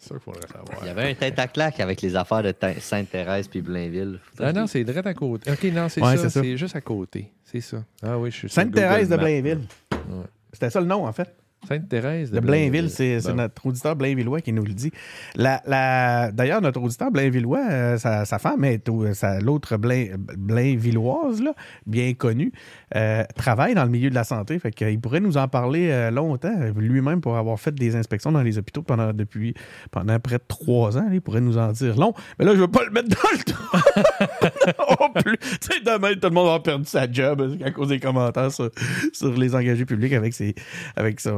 C'est 0.00 0.08
ça 0.08 0.14
qu'il 0.14 0.22
faudrait 0.24 0.48
savoir. 0.48 0.78
Il 0.82 0.86
y 0.86 0.90
avait 0.90 1.10
un 1.10 1.14
tête 1.14 1.38
à 1.38 1.46
claque 1.46 1.78
avec 1.78 2.00
les 2.00 2.16
affaires 2.16 2.42
de 2.42 2.52
Te- 2.52 2.80
Sainte-Thérèse 2.80 3.46
puis 3.48 3.60
Blainville. 3.60 4.18
Ah 4.38 4.52
non, 4.52 4.66
c'est 4.66 4.82
direct 4.82 5.06
à 5.06 5.14
côté. 5.14 5.50
OK, 5.52 5.62
non, 5.72 5.88
c'est 5.90 6.02
Ouais, 6.02 6.16
ça. 6.16 6.30
c'est 6.30 6.56
juste 6.56 6.74
à 6.74 6.80
côté. 6.80 7.30
C'est 7.44 7.60
ça. 7.60 7.84
Ah 8.02 8.18
oui, 8.18 8.30
je 8.30 8.36
suis 8.36 8.48
Sainte-Thérèse 8.48 9.08
de. 9.10 9.16
Blainville. 9.16 9.60
Ouais. 9.92 10.24
C'était 10.52 10.70
ça 10.70 10.80
le 10.80 10.86
nom, 10.86 11.06
en 11.06 11.12
fait. 11.12 11.32
Sainte-Thérèse 11.68 12.30
de, 12.30 12.36
De 12.36 12.40
Blainville, 12.40 12.88
c'est 12.88 13.18
notre 13.34 13.66
auditeur 13.66 13.94
Blainvillois 13.94 14.40
qui 14.40 14.50
nous 14.54 14.64
le 14.64 14.72
dit. 14.72 14.90
La, 15.36 15.60
la- 15.66 16.32
D'ailleurs, 16.32 16.62
notre 16.62 16.80
auditeur 16.80 17.10
Blainvillois, 17.10 17.60
euh, 17.70 17.98
sa, 17.98 18.24
sa 18.24 18.38
femme 18.38 18.64
est 18.64 18.82
sa- 19.12 19.40
l'autre 19.40 19.76
Blain, 19.76 20.06
Blainvilloise, 20.16 21.42
là, 21.42 21.54
bien 21.86 22.14
connue, 22.14 22.52
euh, 22.96 23.24
travaille 23.36 23.74
dans 23.74 23.84
le 23.84 23.90
milieu 23.90 24.10
de 24.10 24.14
la 24.14 24.24
santé. 24.24 24.58
Fait 24.58 24.72
qu'il 24.72 25.00
pourrait 25.00 25.20
nous 25.20 25.36
en 25.36 25.48
parler 25.48 25.90
euh, 25.90 26.10
longtemps, 26.10 26.54
lui-même, 26.76 27.20
pour 27.20 27.36
avoir 27.36 27.58
fait 27.58 27.74
des 27.74 27.96
inspections 27.96 28.32
dans 28.32 28.42
les 28.42 28.58
hôpitaux 28.58 28.82
pendant, 28.82 29.12
depuis, 29.12 29.54
pendant 29.90 30.18
près 30.18 30.38
de 30.38 30.44
trois 30.46 30.98
ans. 30.98 31.08
Il 31.12 31.20
pourrait 31.20 31.40
nous 31.40 31.58
en 31.58 31.72
dire 31.72 31.96
long. 31.96 32.12
Mais 32.38 32.44
là, 32.44 32.54
je 32.54 32.60
veux 32.60 32.68
pas 32.68 32.84
le 32.84 32.90
mettre 32.90 33.08
dans 33.08 33.30
le 33.32 34.72
temps. 34.72 35.22
plus. 35.22 35.38
Demain, 35.84 36.14
tout 36.14 36.28
le 36.28 36.30
monde 36.30 36.46
aura 36.46 36.62
perdu 36.62 36.84
sa 36.84 37.10
job 37.10 37.40
euh, 37.40 37.64
à 37.64 37.70
cause 37.70 37.88
des 37.88 38.00
commentaires 38.00 38.52
sur, 38.52 38.70
sur 39.12 39.32
les 39.32 39.54
engagés 39.54 39.84
publics 39.84 40.12
avec, 40.12 40.34
ses, 40.34 40.54
avec 40.96 41.20
ça. 41.20 41.32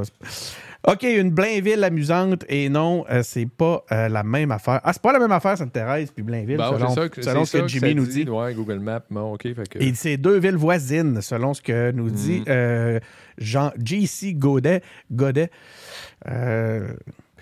OK, 0.86 1.04
une 1.04 1.30
Blainville 1.30 1.84
amusante 1.84 2.44
et 2.48 2.68
non, 2.68 3.04
euh, 3.08 3.22
c'est 3.22 3.46
pas 3.46 3.84
euh, 3.92 4.08
la 4.08 4.24
même 4.24 4.50
affaire. 4.50 4.80
Ah, 4.82 4.92
c'est 4.92 5.00
pas 5.02 5.12
la 5.12 5.20
même 5.20 5.30
affaire, 5.30 5.56
Sainte-Thérèse 5.56 6.10
puis 6.10 6.24
Blainville, 6.24 6.56
Bon, 6.56 6.72
selon, 6.76 6.88
c'est 6.88 6.94
ça 7.02 7.08
que, 7.08 7.22
selon 7.22 7.44
ce 7.44 7.56
que 7.58 7.68
Jimmy 7.68 7.94
nous 7.94 8.06
dit. 8.06 8.28
Ouais, 8.28 8.52
Google 8.52 8.80
Maps, 8.80 9.02
bon, 9.08 9.34
OK. 9.34 9.42
Fait 9.42 9.68
que... 9.68 9.78
Et 9.78 9.94
c'est 9.94 10.16
deux 10.16 10.38
villes 10.38 10.56
voisines, 10.56 11.20
selon 11.22 11.54
ce 11.54 11.62
que 11.62 11.92
nous 11.92 12.10
dit 12.10 12.40
Mhm. 12.40 12.44
euh, 12.48 13.00
Jean 13.38 13.70
JC 13.78 14.34
Godet. 14.34 14.82
Godet. 15.12 15.50
Euh, 16.28 16.88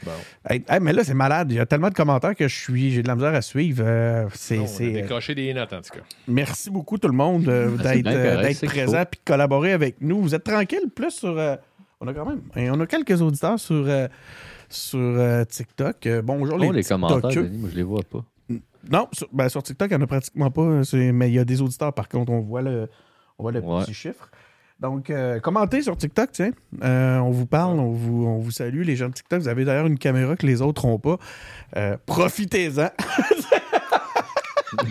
Bon. 0.03 0.13
hey, 0.49 0.65
hey, 0.67 0.81
mais 0.81 0.95
là, 0.95 1.05
c'est 1.05 1.13
malade. 1.13 1.49
Il 1.51 1.57
y 1.57 1.61
a 1.61 1.67
tellement 1.67 1.91
de 1.91 1.95
commentaires 1.95 2.35
que 2.35 2.49
je 2.49 2.59
suis, 2.59 2.91
j'ai 2.91 3.03
de 3.03 3.09
la 3.09 3.17
misère 3.17 3.35
à 3.35 3.43
suivre. 3.43 3.83
Euh, 3.87 4.27
c'est, 4.33 4.57
Non, 4.57 4.67
c'est, 4.67 4.91
décroché 4.93 5.35
des 5.35 5.53
notes, 5.53 5.75
en 5.75 5.83
tout 5.83 5.93
cas. 5.93 6.01
merci 6.27 6.71
beaucoup 6.71 6.97
tout 6.97 7.09
le 7.09 7.15
monde 7.15 7.47
euh, 7.49 7.77
d'être, 7.77 8.07
euh, 8.07 8.41
d'être 8.43 8.65
présent 8.65 9.01
et 9.03 9.05
de 9.05 9.11
collaborer 9.27 9.73
avec 9.75 9.97
nous. 10.01 10.23
Vous 10.23 10.35
êtes 10.35 10.45
tranquille 10.45 10.89
plus 10.95 11.11
sur. 11.11 11.39
On 12.01 12.07
a 12.09 12.15
quand 12.15 12.25
même. 12.27 12.41
et 12.57 12.71
on 12.71 12.81
a 12.81 12.87
quelques 12.87 13.21
auditeurs 13.21 13.61
sur, 13.61 13.85
euh, 13.87 14.09
sur 14.69 14.99
euh, 14.99 15.45
TikTok. 15.45 16.07
Euh, 16.07 16.23
bonjour 16.23 16.57
Oh, 16.59 16.63
les 16.63 16.73
les 16.73 16.83
commentaires. 16.85 17.31
Denis, 17.31 17.59
moi, 17.59 17.69
je 17.71 17.77
les 17.77 17.83
vois 17.83 18.03
pas. 18.11 18.25
Non, 18.91 19.07
sur, 19.13 19.29
ben, 19.33 19.49
sur 19.51 19.63
TikTok, 19.63 19.91
il 19.91 19.97
n'y 19.97 20.03
en 20.03 20.05
a 20.05 20.07
pratiquement 20.07 20.51
pas. 20.51 20.83
c'est- 20.85 21.13
Mais 21.13 21.29
il 21.29 21.35
y 21.35 21.39
a 21.39 21.45
des 21.45 21.61
auditeurs, 21.61 21.93
par 21.93 22.09
contre, 22.09 22.33
on 22.33 22.41
voit 22.41 22.63
le, 22.63 22.89
on 23.39 23.43
voit 23.43 23.53
le 23.53 23.61
Ouais. 23.61 23.85
petit 23.85 23.93
chiffre. 23.95 24.31
Donc, 24.81 25.13
commentez 25.43 25.83
sur 25.83 25.95
TikTok, 25.95 26.31
tiens. 26.33 26.53
On 26.81 27.31
vous 27.31 27.45
parle, 27.45 27.79
on 27.79 27.93
vous, 27.93 28.25
on 28.25 28.39
vous 28.39 28.51
salue, 28.51 28.81
les 28.81 28.97
gens 28.97 29.11
de 29.11 29.13
TikTok. 29.13 29.43
Vous 29.43 29.49
avez 29.49 29.67
d'ailleurs 29.67 29.85
une 29.87 29.99
caméra 29.99 30.37
que 30.37 30.47
les 30.47 30.63
autres 30.63 30.87
n'ont 30.87 30.99
pas. 30.99 31.19
Profitez-en. 32.07 32.89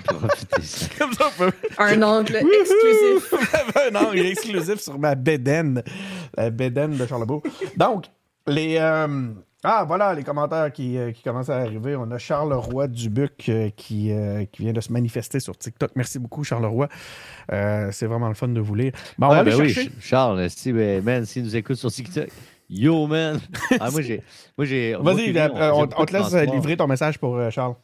Profitez-en. 0.05 0.97
Comme 0.99 1.13
ça, 1.13 1.25
on 1.27 1.37
peut 1.43 1.51
Un 1.77 2.01
angle 2.01 2.35
exclusif. 2.37 3.33
un 3.91 3.95
angle 3.95 4.19
exclusif 4.19 4.79
sur 4.79 4.97
ma 4.99 5.15
bédaine. 5.15 5.83
La 6.37 6.49
bédaine 6.49 6.97
de 6.97 7.05
Charlebourg. 7.05 7.43
Donc, 7.77 8.05
les. 8.47 8.77
euh, 8.79 9.29
ah, 9.63 9.83
voilà, 9.85 10.13
les 10.13 10.23
commentaires 10.23 10.71
qui, 10.71 10.97
euh, 10.97 11.11
qui 11.11 11.21
commencent 11.21 11.49
à 11.49 11.57
arriver. 11.57 11.93
On 11.97 12.09
a 12.11 12.17
Charles-Roy 12.17 12.87
Dubuc 12.87 13.49
euh, 13.49 13.69
qui, 13.75 14.09
euh, 14.13 14.45
qui 14.45 14.61
vient 14.61 14.71
de 14.71 14.79
se 14.79 14.91
manifester 14.93 15.41
sur 15.41 15.57
TikTok. 15.57 15.91
Merci 15.95 16.17
beaucoup, 16.17 16.45
Charles-Roy. 16.45 16.87
Euh, 17.51 17.89
c'est 17.91 18.05
vraiment 18.05 18.29
le 18.29 18.35
fun 18.35 18.47
de 18.47 18.61
vous 18.61 18.73
lire. 18.75 18.93
Bon, 19.17 19.27
on 19.27 19.29
va 19.31 19.35
Ah, 19.35 19.39
aller 19.41 19.51
ben 19.51 19.59
oui, 19.59 19.73
chercher. 19.73 19.91
Charles, 19.99 20.49
si, 20.49 20.71
ben, 20.71 21.03
man, 21.03 21.25
s'il 21.25 21.43
nous 21.43 21.55
écoute 21.57 21.75
sur 21.75 21.91
TikTok, 21.91 22.29
yo, 22.69 23.05
man! 23.07 23.41
Ah, 23.81 23.91
moi, 23.91 24.01
j'ai. 24.01 24.23
Moi, 24.57 24.65
j'ai. 24.65 24.95
moi, 24.95 25.13
Vas-y, 25.13 25.37
on, 25.73 25.87
te 26.05 26.13
laisse 26.13 26.49
livrer 26.53 26.77
ton 26.77 26.87
message 26.87 27.19
pour 27.19 27.35
euh, 27.35 27.49
Charles. 27.49 27.75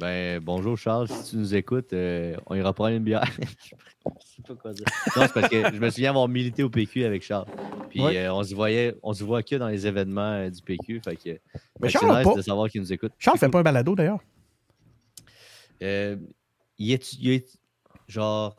Ben, 0.00 0.40
bonjour, 0.42 0.76
Charles. 0.76 1.08
Si 1.08 1.30
tu 1.30 1.36
nous 1.38 1.54
écoutes, 1.54 1.92
euh, 1.94 2.36
on 2.46 2.54
ira 2.54 2.72
prendre 2.74 2.94
une 2.96 3.02
bière. 3.04 3.24
Je 3.40 4.26
sais 4.36 4.42
pas 4.46 4.54
quoi 4.54 4.72
dire. 4.72 4.84
Non, 5.16 5.22
c'est 5.22 5.32
parce 5.32 5.48
que 5.48 5.64
je 5.74 5.80
me 5.80 5.90
souviens 5.90 6.10
avoir 6.10 6.28
milité 6.28 6.62
au 6.62 6.68
PQ 6.70 7.04
avec 7.04 7.22
Charles. 7.22 7.46
Puis 7.90 8.00
Ouais. 8.02 8.16
euh, 8.18 8.32
on 8.34 8.44
se 8.44 8.54
voyait, 8.54 8.94
on 9.02 9.12
se 9.14 9.24
voit 9.24 9.42
que 9.42 9.56
dans 9.56 9.68
les 9.68 9.86
événements 9.86 10.32
euh, 10.32 10.50
du 10.50 10.60
PQ. 10.62 11.00
Fait 11.02 11.16
que, 11.16 11.22
Mais 11.30 11.38
fait 11.38 11.86
que 11.86 11.88
Charles 11.88 12.10
c'est 12.12 12.18
nice 12.18 12.24
pas- 12.28 12.34
de 12.36 12.42
savoir 12.42 12.68
qu'il 12.68 12.80
nous 12.82 12.92
écoute. 12.92 13.12
Charles 13.18 13.38
fait 13.38 13.48
pas 13.48 13.60
un 13.60 13.62
balado, 13.62 13.94
d'ailleurs. 13.96 14.20
Euh, 15.82 16.16
il 16.78 16.92
est, 16.92 17.12
il 17.14 17.30
est- 17.30 17.58
genre, 18.06 18.56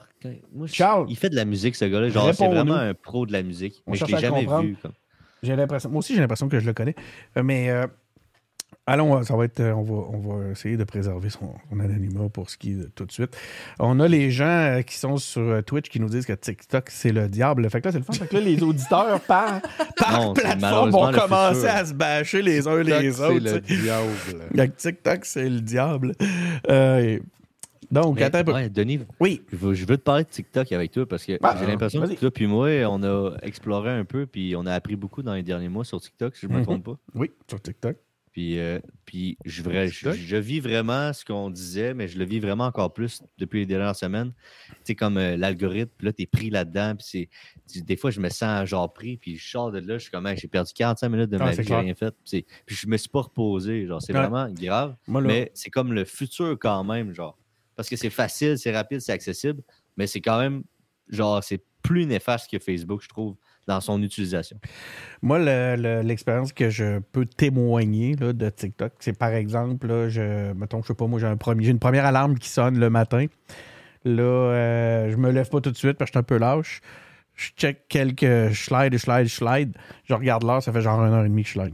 moi, 0.54 0.66
je- 0.68 0.74
Charles, 0.74 1.06
il 1.08 1.16
fait 1.16 1.30
de 1.30 1.36
la 1.36 1.46
musique, 1.46 1.76
ce 1.76 1.86
gars-là. 1.86 2.10
Genre, 2.10 2.34
c'est 2.34 2.48
vraiment 2.48 2.74
un 2.76 2.94
pro 2.96 3.26
de 3.28 3.32
la 3.32 3.44
musique. 3.44 3.82
On 3.86 3.92
Mais 3.92 3.98
je 3.98 4.06
l'ai 4.06 4.18
jamais 4.18 4.40
comprendre. 4.42 4.68
vu. 4.68 4.76
Comme... 4.82 4.92
J'ai 5.44 5.56
l'impression. 5.56 5.90
Moi 5.92 6.00
aussi, 6.00 6.14
j'ai 6.16 6.20
l'impression 6.22 6.50
que 6.50 6.60
je 6.60 6.66
le 6.66 6.74
connais. 6.74 6.96
Mais 7.42 7.70
allons, 8.88 9.22
ça 9.24 9.36
va 9.36 9.46
être. 9.46 9.60
euh, 9.60 9.74
On 9.74 9.84
va, 9.84 9.94
on 9.94 10.20
va 10.20 10.50
essayer 10.52 10.78
de 10.78 10.84
préserver 10.84 11.30
son, 11.30 11.54
son 11.70 11.80
anonymat 11.80 12.30
pour 12.30 12.50
ce 12.50 12.58
qui 12.58 12.72
est 12.72 12.96
tout 12.96 13.06
de 13.06 13.12
suite. 13.12 13.38
On 13.80 14.00
a 14.00 14.08
les 14.08 14.32
gens 14.32 14.46
euh, 14.46 14.82
qui 14.82 14.98
sont 14.98 15.18
sur 15.18 15.42
euh, 15.42 15.62
Twitch 15.62 15.90
qui 15.90 16.00
nous 16.00 16.10
disent 16.10 16.26
que 16.26 16.34
TikTok, 16.34 16.90
c'est 16.90 17.12
le 17.12 17.28
diable. 17.28 17.70
Fait 17.70 17.82
que 17.82 17.88
là, 17.88 17.92
c'est 17.92 18.00
le 18.00 18.04
fun. 18.04 18.14
Fait 18.14 18.28
que 18.28 18.36
là, 18.36 18.42
les 18.42 18.64
auditeurs 18.64 19.20
par, 19.22 19.62
par 19.98 20.22
Non, 20.22 20.34
plateforme 20.34 20.90
vont 20.90 21.12
commencer 21.12 21.68
à 21.68 21.86
se 21.86 21.94
bâcher 21.94 22.42
les 22.42 22.68
uns 22.68 22.82
les 22.82 23.22
autres. 23.22 23.48
C'est 23.48 23.54
le 23.54 23.60
diable. 23.62 24.72
TikTok, 24.78 25.26
c'est 25.26 25.50
le 25.50 25.62
diable. 25.62 26.14
Euh, 26.70 27.20
donc, 27.90 28.16
Mais, 28.18 28.24
attends 28.24 28.40
un 28.40 28.44
peu. 28.44 28.52
ouais, 28.54 28.70
Denis, 28.70 29.00
Oui. 29.22 29.42
je 29.50 29.56
veux, 29.56 29.74
je 29.74 29.86
veux 29.86 29.96
te 29.98 30.02
parler 30.04 30.24
de 30.26 30.30
TikTok 30.30 30.70
avec 30.74 30.92
toi 30.92 31.06
parce 31.06 31.24
que 31.24 31.38
Ah, 31.42 31.56
j'ai 31.58 31.66
l'impression 31.66 32.02
que 32.06 32.14
toi 32.16 32.32
puis 32.32 32.46
moi, 32.46 32.68
on 32.90 33.02
a 33.04 33.32
exploré 33.44 33.92
un 33.92 34.04
peu 34.04 34.26
puis 34.26 34.56
on 34.58 34.66
a 34.66 34.74
appris 34.74 34.98
beaucoup 34.98 35.24
dans 35.24 35.34
les 35.34 35.44
derniers 35.44 35.70
mois 35.70 35.86
sur 35.86 36.02
TikTok, 36.02 36.36
si 36.36 36.42
je 36.42 36.48
ne 36.48 36.54
me 36.54 36.58
Mhm. 36.60 36.66
trompe 36.66 36.84
pas. 36.84 36.98
Oui, 37.16 37.32
sur 37.50 37.62
TikTok. 37.62 37.96
Puis, 38.38 38.60
euh, 38.60 38.78
puis 39.06 39.36
je, 39.46 39.64
vrai- 39.64 39.88
je, 39.88 39.94
TikTok? 39.94 40.14
je 40.14 40.38
vis 40.38 40.60
vraiment 40.60 41.12
ce 41.12 41.26
qu'on 41.26 41.50
disait, 41.50 41.96
mais 41.96 42.08
je 42.08 42.20
le 42.20 42.26
vis 42.26 42.40
vraiment 42.40 42.66
encore 42.66 42.94
plus 42.94 43.24
depuis 43.40 43.62
les 43.62 43.66
dernières 43.66 43.96
semaines. 43.96 44.32
Tu 44.68 44.74
sais, 44.84 44.96
comme 44.96 45.18
euh, 45.18 45.36
l'algorithme, 45.36 45.90
là, 46.02 46.14
tu 46.14 46.22
es 46.22 46.26
pris 46.28 46.52
là-dedans. 46.52 46.94
Puis 46.98 47.28
des 47.82 47.98
fois, 47.98 48.12
je 48.12 48.20
me 48.20 48.30
sens 48.30 48.70
genre 48.70 48.94
pris, 48.94 49.18
puis 49.18 49.38
je 49.38 49.50
sors 49.50 49.72
de 49.72 49.80
là, 49.80 49.98
je 49.98 50.04
suis 50.04 50.12
comme, 50.12 50.28
Hey, 50.28 50.38
j'ai 50.38 50.48
perdu 50.48 50.72
45 50.72 51.10
minutes 51.10 51.32
de 51.32 51.38
Ah, 51.38 51.46
ma 51.46 51.52
vie, 51.52 51.64
j'ai 51.64 51.76
rien 51.76 51.96
fait. 51.96 52.14
Puis, 52.30 52.46
puis 52.68 52.76
je 52.76 52.86
me 52.86 52.96
suis 52.98 53.10
pas 53.10 53.22
reposé. 53.22 53.88
Genre, 53.88 54.00
c'est 54.04 54.14
Ouais. 54.14 54.20
vraiment 54.20 54.48
grave. 54.52 54.96
Moi, 55.08 55.22
Mais 55.22 55.52
c'est 55.56 55.72
comme 55.72 55.92
le 55.92 56.06
futur 56.06 56.60
quand 56.60 56.84
même, 56.84 57.16
genre. 57.16 57.40
Parce 57.76 57.90
que 57.90 57.96
c'est 57.96 58.12
facile, 58.12 58.60
c'est 58.60 58.72
rapide, 58.72 59.00
c'est 59.02 59.14
accessible, 59.14 59.64
mais 59.98 60.06
c'est 60.06 60.22
quand 60.22 60.38
même, 60.40 60.62
genre, 61.10 61.44
c'est 61.44 61.64
plus 61.82 62.06
néfaste 62.06 62.52
que 62.52 62.60
Facebook, 62.60 63.02
je 63.02 63.10
trouve, 63.10 63.36
dans 63.68 63.82
son 63.82 64.01
utilisation. 64.01 64.57
Moi, 65.22 65.39
le- 65.39 65.76
le- 65.76 66.01
l'expérience 66.01 66.53
que 66.53 66.70
je 66.70 66.99
peux 66.99 67.26
témoigner 67.26 68.15
là, 68.15 68.34
de 68.34 68.49
TikTok, 68.49 68.93
c'est 68.99 69.18
par 69.18 69.34
exemple, 69.34 69.88
là, 69.88 70.09
je, 70.09 70.53
mettons, 70.53 70.82
je 70.82 70.88
sais 70.88 70.93
pas, 70.93 71.07
moi, 71.07 71.20
j'ai 71.20 71.28
un 71.28 71.38
premier, 71.38 71.68
une 71.68 71.80
première 71.80 72.05
alarme 72.05 72.38
qui 72.38 72.49
sonne 72.49 72.80
le 72.80 72.89
matin. 72.89 73.26
Là, 74.05 74.22
euh, 74.24 75.11
je 75.11 75.18
me 75.18 75.32
lève 75.32 75.49
pas 75.49 75.59
tout 75.59 75.72
de 75.72 75.78
suite 75.78 75.97
parce 75.97 76.09
que 76.11 76.13
je 76.13 76.20
suis 76.20 76.20
un 76.20 76.24
peu 76.24 76.38
lâche. 76.38 76.82
Je 77.36 77.49
check 77.55 77.88
quelques 77.88 78.55
slides, 78.55 78.97
slide, 78.97 79.28
slide. 79.28 79.78
Je 80.05 80.13
regarde 80.15 80.43
l'heure, 80.43 80.63
ça 80.63 80.72
fait 80.72 80.82
genre 80.82 80.99
une 81.05 81.13
heure 81.13 81.24
et 81.26 81.30
demie 81.30 81.43
que 81.43 81.49
je 81.49 81.53
slide. 81.53 81.74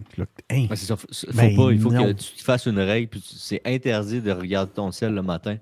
Ouais, 0.52 0.76
ça, 0.76 0.98
faut, 0.98 1.08
Ben 1.34 1.56
pas, 1.56 1.72
il 1.72 1.80
faut 1.80 1.92
non. 1.92 2.08
que 2.08 2.12
tu 2.14 2.44
fasses 2.44 2.66
une 2.66 2.80
règle, 2.80 3.08
puis 3.08 3.24
c'est 3.38 3.62
interdit 3.66 4.20
de 4.20 4.32
regarder 4.32 4.74
ton 4.74 4.92
ciel 4.92 5.14
le 5.14 5.22
matin. 5.22 5.58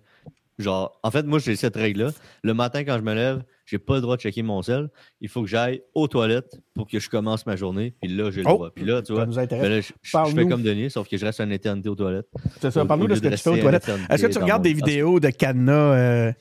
Genre, 0.58 0.98
en 1.04 1.12
fait, 1.12 1.24
moi, 1.24 1.38
j'ai 1.40 1.56
cette 1.56 1.76
règle-là. 1.76 2.12
Le 2.44 2.54
matin, 2.54 2.84
quand 2.84 2.98
je 2.98 3.04
me 3.04 3.14
lève, 3.14 3.44
j'ai 3.72 3.80
pas 3.80 3.96
le 3.96 4.02
droit 4.02 4.18
de 4.18 4.22
checker 4.22 4.44
mon 4.44 4.62
sel. 4.62 4.90
Il 5.22 5.30
faut 5.30 5.42
que 5.42 5.48
j'aille 5.48 5.82
aux 5.96 6.08
toilettes 6.08 6.60
pour 6.76 6.88
que 6.88 7.00
je 7.00 7.10
commence 7.10 7.46
ma 7.46 7.56
journée. 7.56 7.94
Puis 8.02 8.12
là, 8.12 8.30
j'ai 8.30 8.42
le 8.44 8.48
Oh, 8.50 8.54
droit. 8.56 8.70
Puis 8.76 8.84
là, 8.86 9.02
tu 9.02 9.14
vois, 9.14 9.26
nous 9.26 9.36
ben 9.36 9.42
intéresse. 9.44 9.70
là, 9.70 9.80
je, 9.82 9.88
je- 9.88 9.94
je 10.02 10.12
Parle-nous. 10.12 10.36
fais 10.36 10.48
comme 10.48 10.62
Denis, 10.64 10.92
sauf 10.92 11.08
que 11.08 11.16
je 11.18 11.26
reste 11.26 11.40
une 11.40 11.52
éternité 11.54 11.88
aux 11.90 11.96
toilettes. 11.96 12.28
C'est 12.60 12.70
ça, 12.72 12.84
parle-nous 12.86 13.08
de 13.08 13.16
ce 13.16 13.22
que 13.22 13.28
tu 13.30 13.38
fais 13.38 13.50
aux 13.50 13.58
toilettes. 13.58 13.90
Est-ce 14.10 14.28
que 14.28 14.32
tu 14.32 14.38
regardes 14.40 14.64
des 14.64 14.74
vidéos 14.74 15.20
de 15.22 15.30
cadenas 15.30 15.72
euh, 15.96 16.32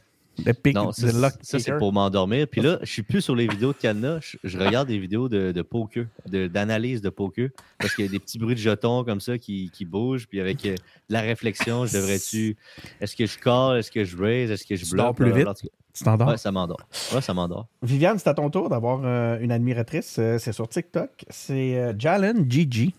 de 0.44 0.52
pic, 0.52 0.74
Non, 0.74 0.90
ça, 0.92 1.30
c'est 1.42 1.76
pour 1.78 1.92
m'endormir. 1.92 2.46
Puis 2.48 2.60
là, 2.62 2.78
je 2.82 2.90
suis 2.90 3.02
plus 3.02 3.20
sur 3.20 3.36
les 3.36 3.46
vidéos 3.46 3.72
de 3.72 3.78
cadenas. 3.78 4.18
Je, 4.20 4.38
je 4.44 4.58
regarde 4.58 4.88
des 4.88 4.98
vidéos 4.98 5.28
de, 5.28 5.52
de 5.52 5.62
poker, 5.62 6.06
d'analyse 6.26 7.02
de, 7.02 7.10
poker. 7.10 7.50
Parce 7.78 7.94
qu'il 7.94 8.06
y 8.06 8.08
a 8.08 8.10
des 8.10 8.18
petits 8.20 8.38
bruits 8.38 8.54
de 8.54 8.60
jetons 8.60 9.04
comme 9.04 9.20
ça 9.20 9.36
qui, 9.38 9.70
qui 9.72 9.84
bougent. 9.84 10.26
Puis 10.26 10.40
avec 10.40 10.64
euh, 10.64 10.74
de 10.74 11.12
la 11.14 11.20
réflexion, 11.20 11.84
je 11.86 11.94
devrais-tu. 11.96 12.56
Est-ce 13.00 13.16
que 13.16 13.26
je 13.26 13.38
call? 13.38 13.78
Est-ce 13.78 13.90
que 13.90 14.04
je 14.04 14.16
raise? 14.16 14.50
Est-ce 14.50 14.64
que 14.66 14.76
je 14.76 14.90
bloque? 14.90 15.16
plus. 15.16 15.44
Tu 15.92 16.04
t'endors? 16.04 16.28
Ouais, 16.28 16.36
ça 16.36 16.52
m'endort. 16.52 16.80
Ouais, 17.14 17.20
ça 17.20 17.34
m'endort. 17.34 17.66
Viviane, 17.82 18.18
c'est 18.18 18.28
à 18.28 18.34
ton 18.34 18.48
tour 18.50 18.68
d'avoir 18.68 19.00
euh, 19.04 19.38
une 19.40 19.50
admiratrice. 19.52 20.16
Euh, 20.18 20.38
c'est 20.38 20.52
sur 20.52 20.68
TikTok. 20.68 21.10
C'est 21.28 21.76
euh, 21.78 21.92
Jalen 21.98 22.50
Gigi. 22.50 22.94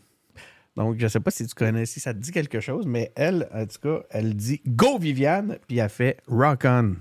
Donc, 0.77 0.97
je 0.97 1.03
ne 1.03 1.09
sais 1.09 1.19
pas 1.19 1.31
si 1.31 1.45
tu 1.47 1.53
connais, 1.55 1.85
si 1.85 1.99
ça 1.99 2.13
te 2.13 2.19
dit 2.19 2.31
quelque 2.31 2.59
chose, 2.59 2.85
mais 2.85 3.11
elle, 3.15 3.49
en 3.53 3.65
tout 3.65 3.79
cas, 3.81 4.03
elle 4.09 4.35
dit 4.35 4.61
Go 4.67 4.97
Viviane, 4.97 5.57
puis 5.67 5.77
elle 5.79 5.89
fait 5.89 6.17
Rock 6.27 6.61
On. 6.65 6.95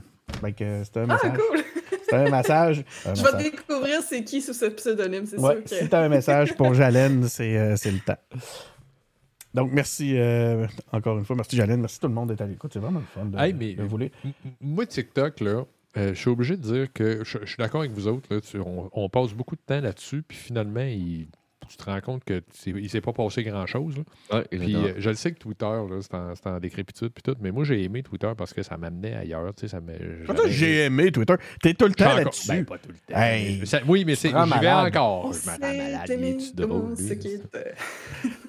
Euh, 0.61 0.83
c'est 0.85 0.97
un 0.99 1.07
Ah, 1.09 1.15
message. 1.15 1.33
cool. 1.39 1.59
C'est 2.11 2.17
un 2.17 2.31
message. 2.31 2.85
un 3.07 3.15
Je 3.15 3.23
vais 3.23 3.33
message. 3.33 3.43
découvrir 3.53 4.01
c'est 4.03 4.25
qui 4.25 4.41
sous 4.43 4.53
ce 4.53 4.65
pseudonyme, 4.67 5.27
c'est 5.27 5.39
Ouais, 5.39 5.55
sûr 5.55 5.63
que. 5.65 5.69
si 5.71 5.89
tu 5.89 5.95
as 5.95 6.01
un 6.01 6.09
message 6.09 6.57
pour 6.57 6.75
Jalen, 6.75 7.29
c'est 7.29 7.57
euh, 7.57 7.77
c'est 7.77 7.93
le 7.93 8.01
temps. 8.01 8.17
Donc, 9.55 9.71
merci 9.73 10.17
euh, 10.17 10.67
encore 10.93 11.19
une 11.19 11.25
fois. 11.25 11.37
Merci 11.37 11.55
Jalen. 11.57 11.81
Merci 11.81 12.01
tout 12.01 12.09
le 12.09 12.15
monde 12.15 12.29
d'être 12.31 12.41
à 12.41 12.47
l'écoute. 12.47 12.73
C'est 12.73 12.81
vraiment 12.81 12.99
le 13.01 13.07
fun 13.07 13.27
de, 13.27 13.39
Hey, 13.39 13.53
mais- 13.53 13.75
de 13.75 14.11
Moi, 14.61 14.87
TikTok, 14.87 15.39
là, 15.41 15.65
euh, 15.97 16.15
je 16.15 16.19
suis 16.19 16.31
obligé 16.31 16.57
de 16.57 16.63
dire 16.63 16.93
que 16.93 17.25
je, 17.25 17.45
suis 17.47 17.57
d'accord 17.59 17.81
avec 17.81 17.93
vous 17.93 18.07
autres. 18.07 18.33
Là, 18.33 18.41
on, 18.65 18.91
on 18.93 19.09
passe 19.09 19.33
beaucoup 19.33 19.57
de 19.57 19.61
temps 19.61 19.81
là-dessus, 19.81 20.23
puis 20.23 20.37
finalement, 20.37 20.81
il- 20.83 21.29
tu 21.71 21.77
te 21.77 21.85
rends 21.85 22.01
compte 22.01 22.25
que 22.25 22.43
c'est- 22.53 22.71
il 22.71 22.83
ne 22.83 22.89
s'est 22.89 23.01
pas 23.01 23.13
passé 23.13 23.45
grand-chose. 23.45 23.95
Ouais, 24.33 24.45
Puis 24.51 24.75
euh, 24.75 24.95
je 24.99 25.11
le 25.11 25.15
sais 25.15 25.31
que 25.31 25.39
Twitter, 25.39 25.65
là, 25.65 26.01
c'est 26.35 26.47
en, 26.49 26.59
décrépitude, 26.59 27.11
puis 27.11 27.23
tout, 27.23 27.37
mais 27.41 27.53
moi, 27.53 27.63
j'ai 27.65 27.83
aimé 27.85 28.03
Twitter 28.03 28.31
parce 28.37 28.53
que 28.53 28.63
ça 28.65 28.77
m'amenait 28.77 29.15
ailleurs. 29.15 29.55
tu 29.55 29.69
sais, 29.69 29.69
Ça 29.69 29.81
j'ai 30.49 30.85
aimé 30.87 31.13
Twitter. 31.13 31.35
T'es 31.63 31.75
tout 31.75 31.87
le 31.87 31.95
temps 31.95 32.15
là-dessus. 32.17 32.49
Ben, 32.49 32.65
pas 32.65 32.79
tout 32.79 32.89
le 32.89 32.95
temps. 33.15 33.21
Hey. 33.21 33.65
Ça- 33.67 33.81
oui, 33.87 34.05
mais 34.05 34.17
c'est, 34.17 34.29
j'y 34.31 34.59
vais 34.61 34.71
encore. 34.73 35.33
Je 35.33 35.39
me 35.47 35.53
rends 35.53 35.59
malade. 35.61 36.11
drôle, 36.55 36.95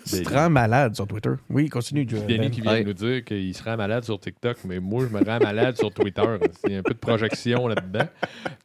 tu 0.05 0.23
te 0.23 0.33
rends 0.33 0.49
malade 0.49 0.95
sur 0.95 1.07
Twitter. 1.07 1.31
Oui, 1.49 1.69
continue. 1.69 2.05
Ben. 2.05 2.49
qui 2.49 2.61
vient 2.61 2.81
nous 2.83 2.93
dire 2.93 3.23
qu'il 3.23 3.53
se 3.55 3.63
rend 3.63 3.77
malade 3.77 4.03
sur 4.03 4.19
TikTok, 4.19 4.57
mais 4.65 4.79
moi, 4.79 5.05
je 5.09 5.15
me 5.15 5.23
rends 5.23 5.39
malade 5.39 5.77
sur 5.77 5.93
Twitter. 5.93 6.23
Il 6.65 6.71
y 6.73 6.75
a 6.75 6.79
un 6.79 6.83
peu 6.83 6.93
de 6.93 6.99
projection 6.99 7.67
là-dedans. 7.67 8.07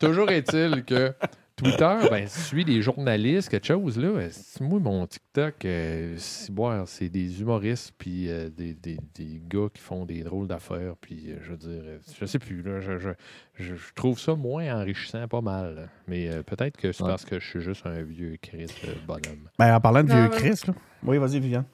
Toujours 0.00 0.30
est-il 0.30 0.82
que 0.84 1.12
Twitter, 1.56 1.96
ben, 2.10 2.28
suit 2.28 2.66
des 2.66 2.82
journalistes, 2.82 3.48
quelque 3.48 3.66
chose, 3.66 3.96
là. 3.98 4.28
Moi, 4.60 4.78
mon 4.78 5.06
TikTok, 5.06 5.64
euh, 5.64 6.14
c'est 6.18 6.52
boire, 6.52 6.86
c'est 6.86 7.08
des 7.08 7.40
humoristes, 7.40 7.94
puis 7.96 8.30
euh, 8.30 8.50
des, 8.50 8.74
des- 8.74 8.98
des 9.14 9.40
gars 9.48 9.68
qui 9.72 9.80
font 9.80 10.04
des 10.04 10.22
drôles 10.22 10.46
d'affaires, 10.48 10.94
puis 11.00 11.30
euh, 11.30 11.36
je 11.42 11.50
veux 11.52 11.56
dire, 11.56 11.82
je 12.20 12.26
sais 12.26 12.38
plus, 12.38 12.60
là, 12.60 12.80
je, 12.80 12.98
je- 12.98 13.08
je- 13.54 13.74
je 13.74 13.94
trouve 13.94 14.20
ça 14.20 14.34
moins 14.34 14.70
enrichissant, 14.78 15.26
pas 15.28 15.40
mal. 15.40 15.74
là. 15.76 15.82
Mais 16.06 16.28
euh, 16.28 16.42
peut-être 16.42 16.76
que 16.76 16.92
c'est 16.92 17.02
Ouais. 17.02 17.08
parce 17.08 17.24
que 17.24 17.40
je 17.40 17.46
suis 17.48 17.60
juste 17.62 17.86
un 17.86 18.02
vieux 18.02 18.36
Chris 18.42 18.66
bonhomme. 19.06 19.48
Ben, 19.58 19.74
en 19.74 19.80
parlant 19.80 20.04
de 20.04 20.08
Non, 20.10 20.14
vieux 20.14 20.28
mais- 20.30 20.36
Chris, 20.36 20.60
là. 20.66 20.74
Oui, 21.04 21.16
vas-y, 21.16 21.40
Viviane. 21.40 21.64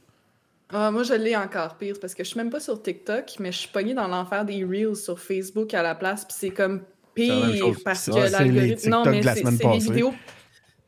Ah, 0.70 0.92
moi, 0.92 1.02
je 1.02 1.14
l'ai 1.14 1.36
encore 1.36 1.76
pire 1.76 1.96
parce 2.00 2.14
que 2.14 2.22
je 2.22 2.28
suis 2.28 2.38
même 2.38 2.50
pas 2.50 2.60
sur 2.60 2.80
TikTok, 2.80 3.32
mais 3.40 3.50
je 3.50 3.58
suis 3.58 3.68
pognée 3.68 3.94
dans 3.94 4.06
l'enfer 4.06 4.44
des 4.44 4.64
Reels 4.64 4.94
sur 4.96 5.18
Facebook 5.18 5.74
à 5.74 5.82
la 5.82 5.94
place, 5.96 6.24
puis 6.24 6.34
c'est 6.38 6.50
comme 6.50 6.82
pire 7.14 7.76
parce 7.84 8.06
que 8.06 8.30
l'algorithme. 8.30 8.90
Non, 8.90 9.04
mais 9.06 9.22
c'est 9.22 9.44
des 9.44 9.78
vidéos. 9.78 10.14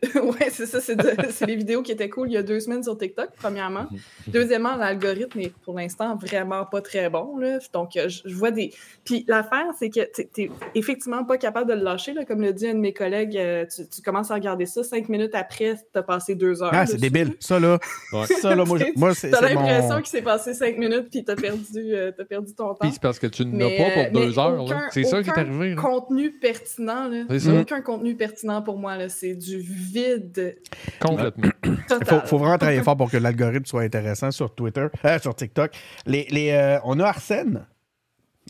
ouais, 0.23 0.51
c'est 0.51 0.67
ça. 0.67 0.81
C'est, 0.81 0.97
de- 0.97 1.15
c'est 1.31 1.47
les 1.47 1.57
vidéos 1.57 1.83
qui 1.83 1.93
étaient 1.93 2.09
cool 2.09 2.29
il 2.31 2.35
y 2.35 2.37
a 2.37 2.43
deux 2.43 2.61
semaines 2.61 2.83
sur 2.83 2.97
TikTok, 2.97 3.31
premièrement. 3.37 3.87
Deuxièmement, 4.27 4.77
l'algorithme 4.77 5.41
est 5.41 5.53
pour 5.65 5.75
l'instant 5.77 6.17
vraiment 6.17 6.65
pas 6.65 6.81
très 6.81 7.11
bon. 7.11 7.37
Là. 7.39 7.59
Donc, 7.73 7.97
euh, 7.97 8.09
je, 8.09 8.23
je 8.25 8.35
vois 8.35 8.51
des. 8.51 8.73
Puis 9.05 9.25
l'affaire, 9.29 9.67
c'est 9.79 9.91
que 9.91 10.01
tu 10.15 10.43
n'es 10.43 10.51
effectivement 10.75 11.25
pas 11.25 11.37
capable 11.39 11.69
de 11.71 11.75
le 11.75 11.83
lâcher. 11.83 12.13
Là. 12.13 12.25
Comme 12.25 12.41
le 12.41 12.53
dit 12.53 12.69
un 12.69 12.75
de 12.75 12.79
mes 12.81 12.93
collègues, 12.93 13.37
euh, 13.37 13.65
tu, 13.67 13.83
tu 13.89 14.03
commences 14.03 14.31
à 14.31 14.35
regarder 14.35 14.67
ça, 14.67 14.83
cinq 14.85 15.09
minutes 15.09 15.35
après, 15.35 15.75
tu 15.93 15.99
as 15.99 16.03
passé 16.03 16.35
deux 16.35 16.63
heures. 16.63 16.71
Ah, 16.73 16.87
c'est 16.87 16.97
débile. 16.97 17.35
Ça, 17.41 17.59
là, 17.61 17.79
Ouais. 18.13 18.27
ça, 18.27 18.55
là 18.55 18.65
moi, 18.65 18.79
je- 18.79 18.85
moi 18.99 19.15
c'est 19.15 19.31
T'as 19.31 19.41
l'impression 19.41 19.89
mon... 19.95 19.97
qu'il 19.99 20.07
s'est 20.09 20.23
passé 20.23 20.55
cinq 20.55 20.79
minutes 20.79 21.09
puis 21.11 21.25
t'as 21.25 21.37
perdu, 21.37 21.95
euh, 21.95 22.13
t'as 22.17 22.25
perdu 22.25 22.55
ton 22.55 22.69
temps. 22.69 22.77
Puis 22.81 22.93
c'est 22.93 23.03
parce 23.03 23.19
que 23.19 23.27
tu 23.27 23.45
n'as 23.45 23.53
Mais, 23.69 23.77
pas 23.77 23.91
pour 23.91 24.03
mais 24.21 24.27
deux 24.27 24.39
heures. 24.39 24.57
là. 24.57 24.63
aucun- 24.63 24.89
C'est 24.93 25.05
ça 25.05 25.23
qui 25.23 25.31
est 25.31 25.39
arrivé. 25.39 25.75
là. 25.75 25.81
contenu 25.83 26.31
pertinent, 26.33 27.09
là. 27.09 27.25
C'est 27.29 27.39
ça. 27.41 27.55
Aucun 27.61 27.81
contenu 27.83 28.15
pertinent 28.17 28.63
pour 28.63 28.79
moi, 28.79 28.97
là. 28.97 29.09
C'est 29.09 29.35
du 29.35 29.59
vide 29.95 30.57
Complètement. 31.01 31.51
Il 31.65 32.07
faut, 32.07 32.21
faut 32.27 32.39
vraiment 32.39 32.59
travailler 32.59 32.83
fort 32.83 32.97
pour 32.97 33.11
que 33.11 33.17
l'algorithme 33.17 33.67
soit 33.67 33.83
intéressant 33.83 34.31
sur 34.31 34.55
Twitter, 34.55 34.87
euh, 35.05 35.19
sur 35.19 35.35
TikTok. 35.35 35.73
Les, 36.07 36.27
les, 36.31 36.51
euh, 36.51 36.79
on 36.85 36.99
a 37.01 37.07
Arsène, 37.07 37.67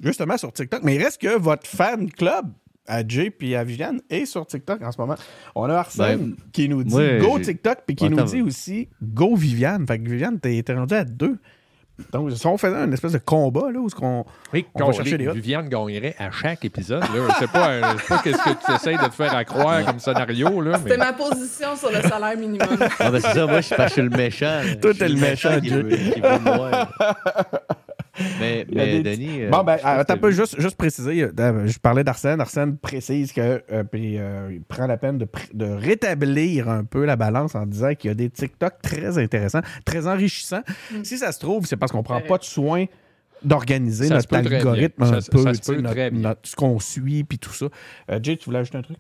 justement, 0.03 0.37
sur 0.37 0.53
TikTok, 0.53 0.83
mais 0.83 0.97
il 0.97 1.03
reste 1.03 1.21
que 1.21 1.37
votre 1.37 1.67
fan 1.67 2.11
club 2.11 2.47
à 2.87 3.07
Jay 3.07 3.31
puis 3.31 3.55
à 3.55 3.65
Viviane 3.65 4.01
est 4.11 4.27
sur 4.27 4.47
TikTok 4.47 4.83
en 4.83 4.93
ce 4.93 5.01
moment. 5.01 5.15
On 5.55 5.65
a 5.65 5.77
Arsène 5.77 6.37
qui 6.53 6.69
nous 6.69 6.85
dit 6.85 7.19
Go 7.21 7.39
TikTok 7.39 7.79
puis 7.87 7.97
qui 7.97 8.07
Attends, 8.07 8.17
nous 8.17 8.25
dit 8.25 8.43
aussi 8.43 8.89
Go 9.03 9.35
Viviane. 9.37 9.87
Fait 9.87 9.99
que 9.99 10.09
Viviane, 10.09 10.39
t'es 10.39 10.63
rendu 10.69 10.95
à 10.95 11.05
deux. 11.05 11.39
Donc, 12.13 12.33
si 12.33 12.45
on 12.47 12.59
faisait 12.59 12.75
un 12.77 12.91
espèce 12.91 13.13
de 13.13 13.19
combat, 13.19 13.71
là, 13.71 13.79
où 13.79 13.89
ce 13.89 13.95
qu'on. 13.95 14.25
Oui, 14.53 14.67
On 14.75 14.79
va 14.81 14.85
qu'on- 14.87 14.93
chercher 14.93 15.17
les. 15.17 15.31
Viviane 15.31 15.69
gagnerait 15.69 16.17
à 16.19 16.31
chaque 16.33 16.65
épisode. 16.65 17.03
Là. 17.03 17.09
C'est 17.39 17.51
pas, 17.51 17.69
euh, 17.69 17.83
c'est 18.01 18.09
pas 18.09 18.19
qu'est-ce 18.23 18.39
que 18.43 18.65
tu 18.67 18.73
essayes 18.73 18.97
de 18.99 19.05
te 19.07 19.15
faire 19.15 19.35
à 19.35 19.45
croire 19.45 19.85
comme 19.85 20.01
scénario. 20.01 20.61
Là, 20.61 20.73
mais... 20.73 20.91
C'était 20.91 20.97
ma 20.97 21.13
position 21.13 21.77
sur 21.77 21.93
le 21.93 22.03
salaire 22.03 22.37
minimum. 22.37 22.67
Ah, 22.99 23.11
ben 23.13 23.21
c'est 23.21 23.33
ça, 23.35 23.47
moi, 23.47 23.61
je 23.61 23.67
suis 23.67 23.77
que 23.77 23.83
je 23.85 23.89
suis 23.89 24.03
le 24.03 24.11
méchant. 24.11 24.61
Toi, 24.83 24.93
Je 24.93 24.99
t'es 24.99 25.09
le 25.09 25.21
méchant, 25.21 25.61
qui 25.61 25.69
veut, 25.71 25.89
qui. 25.89 26.15
Mais, 28.41 28.65
Denis. 29.03 29.43
euh, 29.43 29.51
Bon, 29.51 29.63
ben, 29.65 29.79
attends 29.83 30.15
un 30.15 30.17
peu, 30.19 30.31
juste, 30.31 30.61
juste 30.61 30.77
préciser. 30.77 31.23
euh, 31.25 31.67
je 31.67 31.79
parlais 31.79 32.05
d'Arsène. 32.05 32.41
Arsène 32.41 32.77
précise 32.77 33.33
que 33.33 33.63
euh, 33.73 33.85
puis, 33.85 34.19
euh, 34.19 34.51
il 34.53 34.63
prend 34.63 34.87
la 34.87 34.97
peine 34.97 35.19
de, 35.19 35.65
rétablir 35.67 36.69
un 36.69 36.85
peu 36.85 37.05
la 37.05 37.17
balance 37.17 37.55
en 37.55 37.67
disant 37.67 37.95
qu'il 37.95 38.09
y 38.09 38.11
a 38.13 38.15
des 38.15 38.31
TikTok 38.31 38.75
très 38.83 39.19
intéressants, 39.19 39.63
très 39.85 40.07
enrichissants. 40.07 40.63
Mm. 40.93 41.05
Si 41.05 41.19
ça 41.19 41.33
se 41.33 41.39
trouve, 41.41 41.67
c'est 41.67 41.77
parce 41.77 41.93
qu'on 41.93 42.03
prend 42.03 42.21
pas 42.21 42.39
de 42.39 42.45
soin 42.45 42.87
d'organiser 43.43 44.09
notre 44.09 44.35
algorithme 44.37 45.03
un 45.03 45.21
Ça- 45.21 45.31
peu, 45.31 45.43
ça 45.43 45.55
se 45.55 45.59
tu 45.61 45.65
sais, 45.67 45.75
peut 45.75 45.81
notre- 45.83 45.95
très 45.95 46.11
bien. 46.11 46.21
notre- 46.21 46.41
ce 46.49 46.57
qu'on 46.57 46.79
suit 46.79 47.25
puis 47.25 47.39
tout 47.39 47.53
ça. 47.53 47.67
Euh, 48.11 48.19
Jay, 48.23 48.37
tu 48.37 48.47
voulais 48.47 48.61
ajouter 48.61 48.79
un 48.79 48.83
truc? 48.83 48.97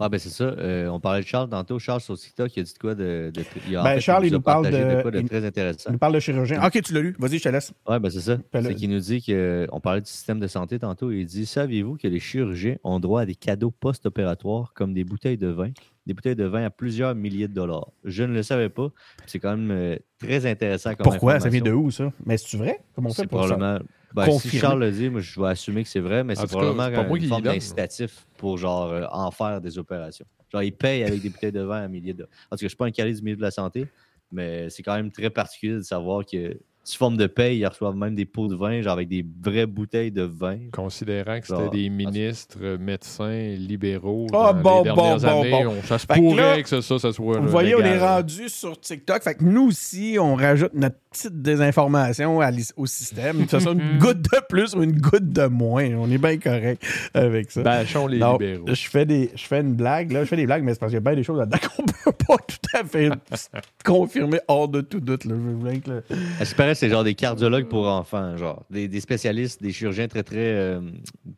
Ah, 0.00 0.08
ben 0.08 0.18
c'est 0.18 0.28
ça. 0.28 0.44
Euh, 0.44 0.86
on 0.88 1.00
parlait 1.00 1.22
de 1.22 1.26
Charles 1.26 1.48
tantôt. 1.48 1.78
Charles 1.80 2.00
sur 2.00 2.16
TikTok, 2.16 2.56
il 2.56 2.60
a 2.60 2.62
dit 2.62 2.72
de 2.72 2.78
quoi 2.78 2.94
de. 2.94 3.32
de 3.34 3.42
il 3.68 3.74
a, 3.76 3.80
en 3.80 3.84
Ben, 3.84 3.94
fait, 3.94 4.00
Charles, 4.00 4.26
il 4.26 4.32
nous 4.32 4.40
parle 4.40 4.70
de- 4.70 5.02
quoi 5.02 5.10
de 5.10 5.18
il- 5.18 5.28
très 5.28 5.44
intéressant. 5.44 5.88
On 5.90 5.92
nous 5.94 5.98
parle 5.98 6.14
de 6.14 6.20
chirurgien. 6.20 6.64
Ok, 6.64 6.80
tu 6.82 6.92
l'as 6.94 7.00
lu. 7.00 7.16
Vas-y, 7.18 7.38
je 7.38 7.42
te 7.42 7.48
laisse. 7.48 7.72
Oui, 7.88 7.98
ben 7.98 8.08
c'est 8.08 8.20
ça. 8.20 8.38
C'est 8.62 8.74
qu'il 8.76 8.90
nous 8.90 9.00
dit 9.00 9.20
que. 9.20 9.66
On 9.72 9.80
parlait 9.80 10.00
du 10.00 10.08
système 10.08 10.38
de 10.38 10.46
santé 10.46 10.78
tantôt. 10.78 11.10
Il 11.10 11.26
dit 11.26 11.46
Saviez-vous 11.46 11.96
que 11.96 12.06
les 12.06 12.20
chirurgiens 12.20 12.76
ont 12.84 13.00
droit 13.00 13.22
à 13.22 13.26
des 13.26 13.34
cadeaux 13.34 13.72
post-opératoires 13.72 14.72
comme 14.74 14.94
des 14.94 15.02
bouteilles 15.04 15.36
de 15.38 15.48
vin? 15.48 15.70
Des 16.06 16.14
bouteilles 16.14 16.36
de 16.36 16.44
vin 16.44 16.64
à 16.64 16.70
plusieurs 16.70 17.14
milliers 17.16 17.48
de 17.48 17.54
dollars. 17.54 17.88
Je 18.04 18.22
ne 18.22 18.32
le 18.32 18.42
savais 18.44 18.68
pas. 18.70 18.88
C'est 19.26 19.40
quand 19.40 19.56
même 19.56 19.70
euh, 19.72 19.96
très 20.20 20.46
intéressant 20.46 20.94
comme 20.94 21.04
Pourquoi? 21.04 21.40
Ça 21.40 21.48
vient 21.48 21.60
de 21.60 21.72
où, 21.72 21.90
ça? 21.90 22.12
Mais 22.24 22.36
c'est-tu 22.38 22.56
vrai? 22.56 22.78
Comment 22.94 23.10
on 23.10 23.12
fait 23.12 23.26
pour 23.26 23.46
ça? 23.48 23.80
Ben, 24.14 24.24
Confirmé. 24.24 24.50
si 24.50 24.58
Charles 24.58 24.80
le 24.80 24.90
dit, 24.90 25.08
moi, 25.10 25.20
je 25.20 25.40
vais 25.40 25.48
assumer 25.48 25.82
que 25.82 25.88
c'est 25.90 26.00
vrai, 26.00 26.24
mais 26.24 26.34
c'est 26.34 26.42
tout 26.42 26.48
cas, 26.48 26.56
probablement 26.64 26.96
pas 27.02 27.06
moi 27.08 27.18
une 27.18 27.28
forme 27.28 27.42
d'incitatif 27.42 28.26
pour 28.38 28.56
genre 28.58 28.90
euh, 28.90 29.04
en 29.12 29.30
faire 29.30 29.60
des 29.60 29.78
opérations. 29.78 30.26
Genre, 30.52 30.62
ils 30.62 30.72
payent 30.72 31.04
avec 31.04 31.20
des 31.20 31.28
bouteilles 31.28 31.52
de 31.52 31.60
vin 31.60 31.82
à 31.82 31.88
milliers 31.88 32.14
de. 32.14 32.22
En 32.22 32.26
tout 32.26 32.30
cas, 32.30 32.56
je 32.60 32.64
ne 32.64 32.68
suis 32.68 32.76
pas 32.76 32.86
un 32.86 32.90
calé 32.90 33.12
du 33.12 33.20
milieu 33.22 33.36
de 33.36 33.42
la 33.42 33.50
santé, 33.50 33.86
mais 34.32 34.70
c'est 34.70 34.82
quand 34.82 34.94
même 34.96 35.10
très 35.10 35.28
particulier 35.30 35.74
de 35.74 35.80
savoir 35.82 36.24
que 36.24 36.58
sous 36.84 36.96
forme 36.96 37.18
de 37.18 37.26
paye, 37.26 37.58
ils 37.58 37.66
reçoivent 37.66 37.96
même 37.96 38.14
des 38.14 38.24
pots 38.24 38.48
de 38.48 38.54
vin, 38.56 38.80
genre 38.80 38.94
avec 38.94 39.08
des 39.08 39.22
vraies 39.42 39.66
bouteilles 39.66 40.10
de 40.10 40.22
vin. 40.22 40.56
Considérant 40.72 41.38
que 41.38 41.46
c'était 41.46 41.68
des 41.68 41.90
ministres, 41.90 42.56
euh, 42.62 42.78
médecins, 42.78 43.54
libéraux 43.58 44.26
Ah, 44.32 44.54
dans 44.54 44.62
bon, 44.62 44.82
les 44.84 44.90
bon, 44.92 44.94
dernières 44.94 45.18
bon, 45.18 45.40
années, 45.42 45.64
bon. 45.64 45.74
on- 45.78 45.82
ça 45.82 45.98
se 45.98 46.06
Fait 46.06 46.14
que 46.14 46.18
pourrait 46.20 46.56
là, 46.56 46.62
que 46.62 46.68
ça, 46.68 46.80
ça 46.80 47.12
soit 47.12 47.36
Vous 47.40 47.44
là, 47.44 47.50
voyez, 47.50 47.74
on 47.74 47.80
est 47.80 47.98
rendu 47.98 48.48
sur 48.48 48.80
TikTok. 48.80 49.22
Fait 49.22 49.34
que 49.34 49.44
nous 49.44 49.66
aussi, 49.68 50.16
on 50.18 50.34
rajoute 50.34 50.72
notre 50.72 50.96
petite 51.10 51.40
désinformation 51.42 52.40
à 52.40 52.50
au 52.76 52.86
système. 52.86 53.44
Que 53.44 53.50
ce 53.50 53.60
soit 53.60 53.72
une 53.72 53.98
goutte 53.98 54.22
de 54.22 54.40
plus 54.48 54.74
ou 54.74 54.82
une 54.82 55.00
goutte 55.00 55.28
de 55.30 55.46
moins. 55.46 55.84
On 55.96 56.10
est 56.10 56.18
bien 56.18 56.38
correct 56.38 56.82
avec 57.14 57.50
ça. 57.50 57.62
Bâchons 57.62 58.06
les 58.06 58.18
Non, 58.18 58.32
libéraux. 58.38 58.66
je 58.68 58.88
fais 58.88 59.06
des, 59.06 59.30
je 59.34 59.44
fais 59.44 59.60
une 59.60 59.74
blague 59.74 60.12
là, 60.12 60.24
je 60.24 60.28
fais 60.28 60.36
des 60.36 60.46
blagues, 60.46 60.62
mais 60.64 60.72
c'est 60.74 60.80
parce 60.80 60.90
qu'il 60.90 60.96
y 60.96 60.98
a 60.98 61.00
bien 61.08 61.14
des 61.14 61.22
choses 61.24 61.38
là-dedans 61.38 61.58
qu'on 61.76 61.84
peut 61.84 62.12
pas 62.26 62.36
tout 62.38 62.76
à 62.76 62.84
fait 62.84 63.10
confirmer 63.84 64.40
hors 64.48 64.68
de 64.68 64.80
tout 64.80 65.00
doute. 65.00 65.24
Là. 65.24 65.34
Je 65.36 65.40
veux 65.40 65.70
bien 65.70 65.80
que 65.80 65.90
le- 65.90 66.04
À 66.40 66.44
ce 66.44 66.54
paraît, 66.54 66.74
c'est 66.74 66.88
genre 66.88 67.04
des 67.04 67.14
cardiologues 67.14 67.68
pour 67.68 67.86
enfants, 67.88 68.36
genre 68.36 68.64
des, 68.70 68.88
des 68.88 69.00
spécialistes, 69.00 69.62
des 69.62 69.72
chirurgiens 69.72 70.08
très, 70.08 70.22
très, 70.22 70.36
euh, 70.38 70.80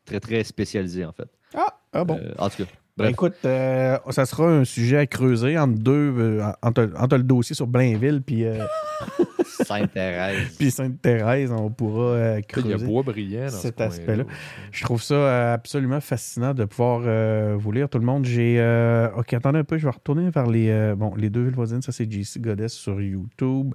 très, 0.04 0.20
très 0.20 0.44
spécialisés, 0.44 1.04
en 1.04 1.12
fait. 1.12 1.28
Ah, 1.54 1.66
ah 1.92 2.04
bon. 2.04 2.16
Euh, 2.22 2.32
en 2.38 2.48
tout 2.48 2.58
cas, 2.58 2.64
Ben, 2.96 3.04
bref. 3.04 3.10
écoute, 3.12 3.34
euh, 3.44 3.98
ça 4.10 4.26
sera 4.26 4.46
un 4.46 4.64
sujet 4.64 4.98
à 4.98 5.06
creuser 5.06 5.58
entre 5.58 5.78
deux, 5.78 6.14
euh, 6.18 6.42
entre, 6.62 6.90
entre 6.96 7.16
le 7.16 7.22
dossier 7.24 7.54
sur 7.56 7.66
Blainville 7.66 8.22
puis 8.22 8.44
euh, 8.44 8.64
Sainte-Thérèse. 9.64 10.56
puis 10.58 10.70
Sainte-Thérèse, 10.70 11.52
on 11.52 11.70
pourra 11.70 12.02
euh, 12.12 12.40
Il 12.56 12.56
y 12.56 12.60
a 12.60 12.62
creuser. 12.76 12.86
bois 12.86 13.02
brillant 13.02 13.44
dans 13.44 13.48
cet 13.50 13.78
ce 13.78 13.82
aspect-là. 13.82 14.24
Je 14.72 14.84
trouve 14.84 15.02
ça 15.02 15.14
euh, 15.14 15.54
absolument 15.54 16.00
fascinant 16.00 16.54
de 16.54 16.64
pouvoir 16.64 17.02
euh, 17.04 17.56
vous 17.58 17.72
lire 17.72 17.88
tout 17.88 17.98
le 17.98 18.04
monde. 18.06 18.24
J'ai. 18.24 18.56
euh, 18.58 19.08
ok, 19.16 19.32
attendez 19.34 19.58
un 19.60 19.64
peu, 19.64 19.78
je 19.78 19.84
vais 19.84 19.90
retourner 19.92 20.30
vers 20.30 20.46
les. 20.46 20.68
euh, 20.70 20.94
bon, 20.94 21.14
les 21.16 21.30
deux 21.30 21.42
villes 21.44 21.54
voisines, 21.54 21.82
ça 21.82 21.92
c'est 21.92 22.10
JC 22.10 22.40
Goddess 22.40 22.72
sur 22.72 23.00
YouTube. 23.00 23.74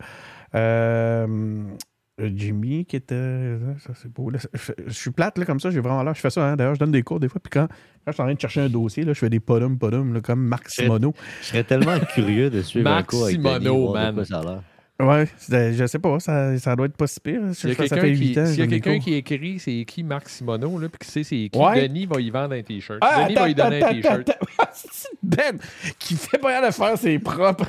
Jimmy 2.17 2.85
qui 2.85 2.95
était. 2.95 3.57
Ça 3.79 3.91
c'est 3.93 4.07
beau. 4.11 4.29
là. 4.29 4.39
Je, 4.53 4.71
je 4.87 4.93
suis 4.93 5.11
plate 5.11 5.37
là, 5.37 5.43
comme 5.43 5.59
ça, 5.59 5.69
j'ai 5.69 5.81
vraiment 5.81 6.01
l'air. 6.01 6.15
Je 6.15 6.21
fais 6.21 6.29
ça, 6.29 6.45
hein, 6.47 6.55
d'ailleurs, 6.55 6.75
je 6.75 6.79
donne 6.79 6.91
des 6.91 7.03
cours 7.03 7.19
des 7.19 7.27
fois. 7.27 7.41
Puis 7.43 7.49
quand, 7.49 7.67
quand 7.67 8.11
je 8.11 8.13
suis 8.13 8.21
en 8.21 8.25
train 8.25 8.33
de 8.35 8.39
chercher 8.39 8.61
un 8.61 8.69
dossier, 8.69 9.03
là, 9.03 9.11
je 9.11 9.19
fais 9.19 9.29
des 9.29 9.41
podum 9.41 9.77
podum 9.77 10.13
là, 10.13 10.21
comme 10.21 10.41
Marc 10.41 10.69
Simoneau. 10.69 11.13
Je 11.41 11.47
serais 11.47 11.65
tellement 11.65 11.99
curieux 12.13 12.49
de 12.49 12.61
suivre 12.61 12.87
un 12.89 12.93
Marc 12.95 13.07
cours 13.09 13.23
avec 13.25 13.35
Simoneau, 13.35 13.93
de 13.97 14.11
quoi 14.13 14.25
ça 14.25 14.39
a 14.39 14.43
l'air. 14.43 14.61
Ouais, 14.97 15.27
c'est- 15.37 15.73
je 15.73 15.85
sais 15.87 15.99
pas, 15.99 16.19
ça, 16.21 16.57
ça 16.57 16.73
doit 16.75 16.85
être 16.85 16.95
pas 16.95 17.05
si 17.07 17.19
pire. 17.19 17.41
Je 17.49 17.53
S'il 17.53 17.69
y 17.69 17.73
a 17.73 17.75
quelqu'un 17.75 17.95
fait 18.01 18.13
qui, 18.13 18.19
8 18.29 18.37
ans. 18.37 18.45
s'il 18.45 18.55
y 18.59 18.61
a 18.61 18.63
je 18.65 18.69
donne 18.69 18.69
des 18.69 18.79
quelqu'un 18.81 18.97
cours. 18.99 19.03
qui 19.03 19.13
écrit 19.15 19.59
c'est 19.59 19.83
qui 19.85 20.03
Marc 20.03 20.29
Simoneau, 20.29 20.79
là, 20.79 20.87
puis 20.87 20.99
qui 21.05 21.11
sait 21.11 21.23
c'est 21.23 21.49
qui, 21.51 21.59
Ouais. 21.59 21.81
Denis 21.87 22.05
va 22.05 22.21
y 22.21 22.29
vendre 22.29 22.53
un 22.55 22.61
T-shirt. 22.61 22.99
Ah, 23.01 23.23
Denis 23.25 23.35
va 23.35 23.47
lui 23.47 23.55
donner 23.55 23.83
un 23.83 23.93
T-shirt. 23.93 24.31
Ben 25.21 25.57
qui 25.99 26.15
fait 26.15 26.37
pas 26.37 26.47
rien 26.59 26.65
de 26.67 26.71
faire 26.73 26.97
ses 26.97 27.19
propres. 27.19 27.67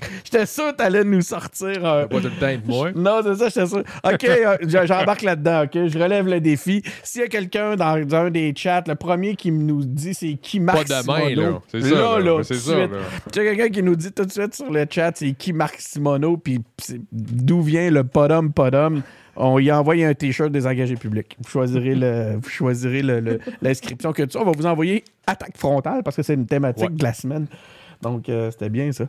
J'étais 0.24 0.46
sûr 0.46 0.72
que 0.72 0.76
t'allais 0.76 1.04
nous 1.04 1.20
sortir 1.22 1.84
un. 1.84 2.06
Pas 2.06 2.20
tout 2.20 2.24
le 2.24 2.30
temps 2.40 2.46
être 2.48 2.66
moi. 2.66 2.90
Non, 2.96 3.20
c'est 3.22 3.34
ça, 3.36 3.48
j'étais 3.48 3.66
sûr. 3.66 3.82
OK, 4.04 4.24
euh, 4.24 4.56
j'embarque 4.86 5.22
là-dedans, 5.22 5.64
OK? 5.64 5.86
Je 5.88 5.98
relève 5.98 6.26
le 6.28 6.40
défi. 6.40 6.82
S'il 7.02 7.22
y 7.22 7.24
a 7.24 7.28
quelqu'un 7.28 7.76
dans, 7.76 8.04
dans 8.04 8.16
un 8.26 8.30
des 8.30 8.52
chats, 8.56 8.82
le 8.86 8.94
premier 8.94 9.34
qui 9.36 9.50
nous 9.50 9.84
dit 9.84 10.14
c'est 10.14 10.34
qui 10.34 10.60
Marc 10.60 10.88
Pas 10.88 11.02
Simoneau? 11.02 11.40
là. 11.52 11.62
C'est 11.68 11.80
ça. 11.82 11.90
Là, 11.94 12.18
là. 12.18 12.36
là, 12.36 12.42
c'est 12.42 12.54
ça. 12.54 12.74
de 12.74 12.78
suite. 12.80 12.92
là. 12.92 12.98
S'il 13.32 13.42
y 13.42 13.46
a 13.48 13.54
quelqu'un 13.54 13.68
qui 13.72 13.82
nous 13.82 13.96
dit 13.96 14.12
tout 14.12 14.24
de 14.24 14.32
suite 14.32 14.54
sur 14.54 14.70
le 14.70 14.86
chat 14.90 15.12
c'est 15.14 15.32
qui 15.32 15.52
Marc 15.52 15.76
Simoneau, 15.80 16.36
puis 16.36 16.60
d'où 17.12 17.62
vient 17.62 17.90
le 17.90 18.04
podum 18.04 18.52
podum, 18.52 19.02
on 19.36 19.58
y 19.58 19.70
envoie 19.72 19.94
un 19.94 20.12
t-shirt 20.14 20.50
des 20.52 20.66
engagés 20.66 20.96
publics. 20.96 21.36
Vous 21.42 21.48
choisirez 21.48 21.94
le, 21.94 22.36
vous 22.42 22.48
choisirez 22.48 23.02
l'inscription 23.62 24.12
que 24.12 24.22
tu 24.24 24.36
On 24.36 24.44
va 24.44 24.52
vous 24.52 24.66
envoyer 24.66 25.04
attaque 25.26 25.56
frontale 25.56 26.02
parce 26.02 26.16
que 26.16 26.22
c'est 26.22 26.34
une 26.34 26.46
thématique 26.46 26.90
Ouais. 26.90 26.96
de 26.96 27.02
la 27.02 27.12
semaine. 27.14 27.46
Donc, 28.02 28.28
euh, 28.28 28.50
c'était 28.50 28.68
bien 28.70 28.90
ça. 28.92 29.04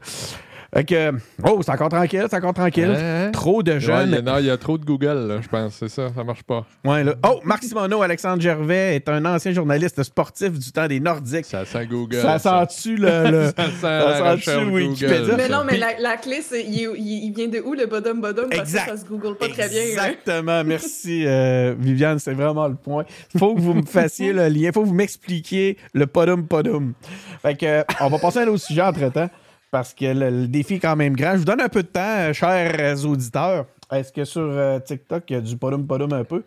Fait 0.74 0.86
que, 0.86 1.12
oh, 1.44 1.60
c'est 1.62 1.72
encore 1.72 1.90
tranquille, 1.90 2.26
c'est 2.30 2.38
encore 2.38 2.54
tranquille. 2.54 2.96
Hein? 2.98 3.32
Trop 3.34 3.62
de 3.62 3.74
Ouais, 3.74 3.80
jeunes. 3.82 4.14
a- 4.14 4.22
non, 4.22 4.38
il 4.40 4.46
y 4.46 4.50
a 4.50 4.56
trop 4.58 4.78
de 4.78 4.86
Google, 4.86 5.28
là, 5.28 5.42
je 5.42 5.48
pense. 5.50 5.74
C'est 5.76 5.90
ça, 5.90 6.08
ça 6.16 6.24
marche 6.24 6.44
pas. 6.44 6.66
Ouais, 6.86 7.04
là. 7.04 7.16
Oh, 7.28 7.42
Marc 7.44 7.64
Simoneau, 7.64 8.02
Alexandre 8.02 8.42
Gervais 8.42 8.96
est 8.96 9.10
un 9.10 9.26
ancien 9.26 9.52
journaliste 9.52 10.02
sportif 10.04 10.58
du 10.58 10.72
temps 10.72 10.88
des 10.88 11.02
Nordiques. 11.02 11.44
Ça 11.44 11.66
sent 11.66 11.88
Google. 11.88 12.22
Ça 12.22 12.40
sent-tu 12.40 12.96
le. 12.96 13.30
le- 13.30 13.48
Ça 13.58 13.66
sent 13.66 13.72
ça 13.82 14.16
sent-tu 14.16 14.50
recherche 14.50 14.66
Wikipédia? 14.72 15.20
Google, 15.20 15.34
Mais 15.36 15.48
ça. 15.50 15.58
non, 15.58 15.64
mais 15.70 15.78
la, 15.78 16.00
la 16.00 16.16
clé, 16.16 16.40
c'est 16.42 16.64
il, 16.64 16.90
il- 16.98 17.34
vient 17.34 17.50
de 17.50 17.60
où 17.60 17.74
le 17.74 17.86
bottom 17.88 18.22
bottom? 18.22 18.48
Parce 18.50 18.62
Exact. 18.62 18.86
que 18.92 18.98
ça 18.98 19.04
se 19.04 19.06
google 19.10 19.36
pas 19.36 19.50
très 19.50 19.68
bien. 19.68 19.82
hein. 19.82 19.84
Exactement. 20.14 20.64
Merci, 20.64 21.24
euh, 21.28 21.76
Viviane. 21.78 22.20
C'est 22.20 22.32
vraiment 22.34 22.70
le 22.70 22.76
point. 22.76 23.04
faut 23.38 23.56
que 23.56 23.60
vous 23.60 23.74
me 23.74 23.84
fassiez 23.86 24.32
le 24.32 24.48
lien. 24.48 24.72
faut 24.74 24.84
que 24.84 24.88
vous 24.88 24.94
m'expliquiez 24.94 25.78
le 25.94 26.08
podum 26.08 26.48
podum. 26.48 26.94
Fait 27.42 27.56
que, 27.58 27.66
euh, 27.66 27.84
on 28.00 28.08
va 28.08 28.20
passer 28.20 28.40
à 28.40 28.44
un 28.44 28.48
autre 28.48 28.64
sujet 28.64 28.82
entre-temps 28.84 29.30
parce 29.72 29.94
que 29.94 30.06
le, 30.06 30.30
le 30.30 30.48
défi 30.48 30.76
est 30.76 30.80
quand 30.80 30.96
même 30.96 31.16
grand. 31.16 31.34
Je 31.34 31.38
vous 31.40 31.46
donne 31.46 31.62
un 31.62 31.70
peu 31.70 31.82
de 31.84 31.88
temps, 31.88 32.02
euh, 32.02 32.34
chers 32.34 33.06
auditeurs. 33.06 33.66
Est-ce 33.92 34.12
que 34.14 34.26
sur 34.26 34.42
euh, 34.44 34.80
TikTok, 34.80 35.24
il 35.30 35.34
y 35.34 35.36
a 35.38 35.42
du 35.42 35.58
podum 35.58 35.88
podum 35.88 36.14
un 36.14 36.24
peu? 36.24 36.44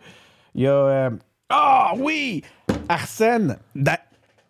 Il 0.53 0.61
y 0.61 0.67
a... 0.67 0.71
euh, 0.71 1.09
Ah 1.49 1.91
oui! 1.97 2.43
Arsène! 2.87 3.57
da- 3.75 3.99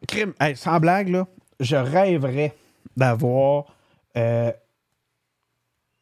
Crime. 0.07 0.33
Hey, 0.39 0.55
sans 0.55 0.79
blague, 0.79 1.09
là, 1.09 1.25
je 1.59 1.75
rêverais 1.75 2.53
d'avoir 2.95 3.65
euh, 4.17 4.51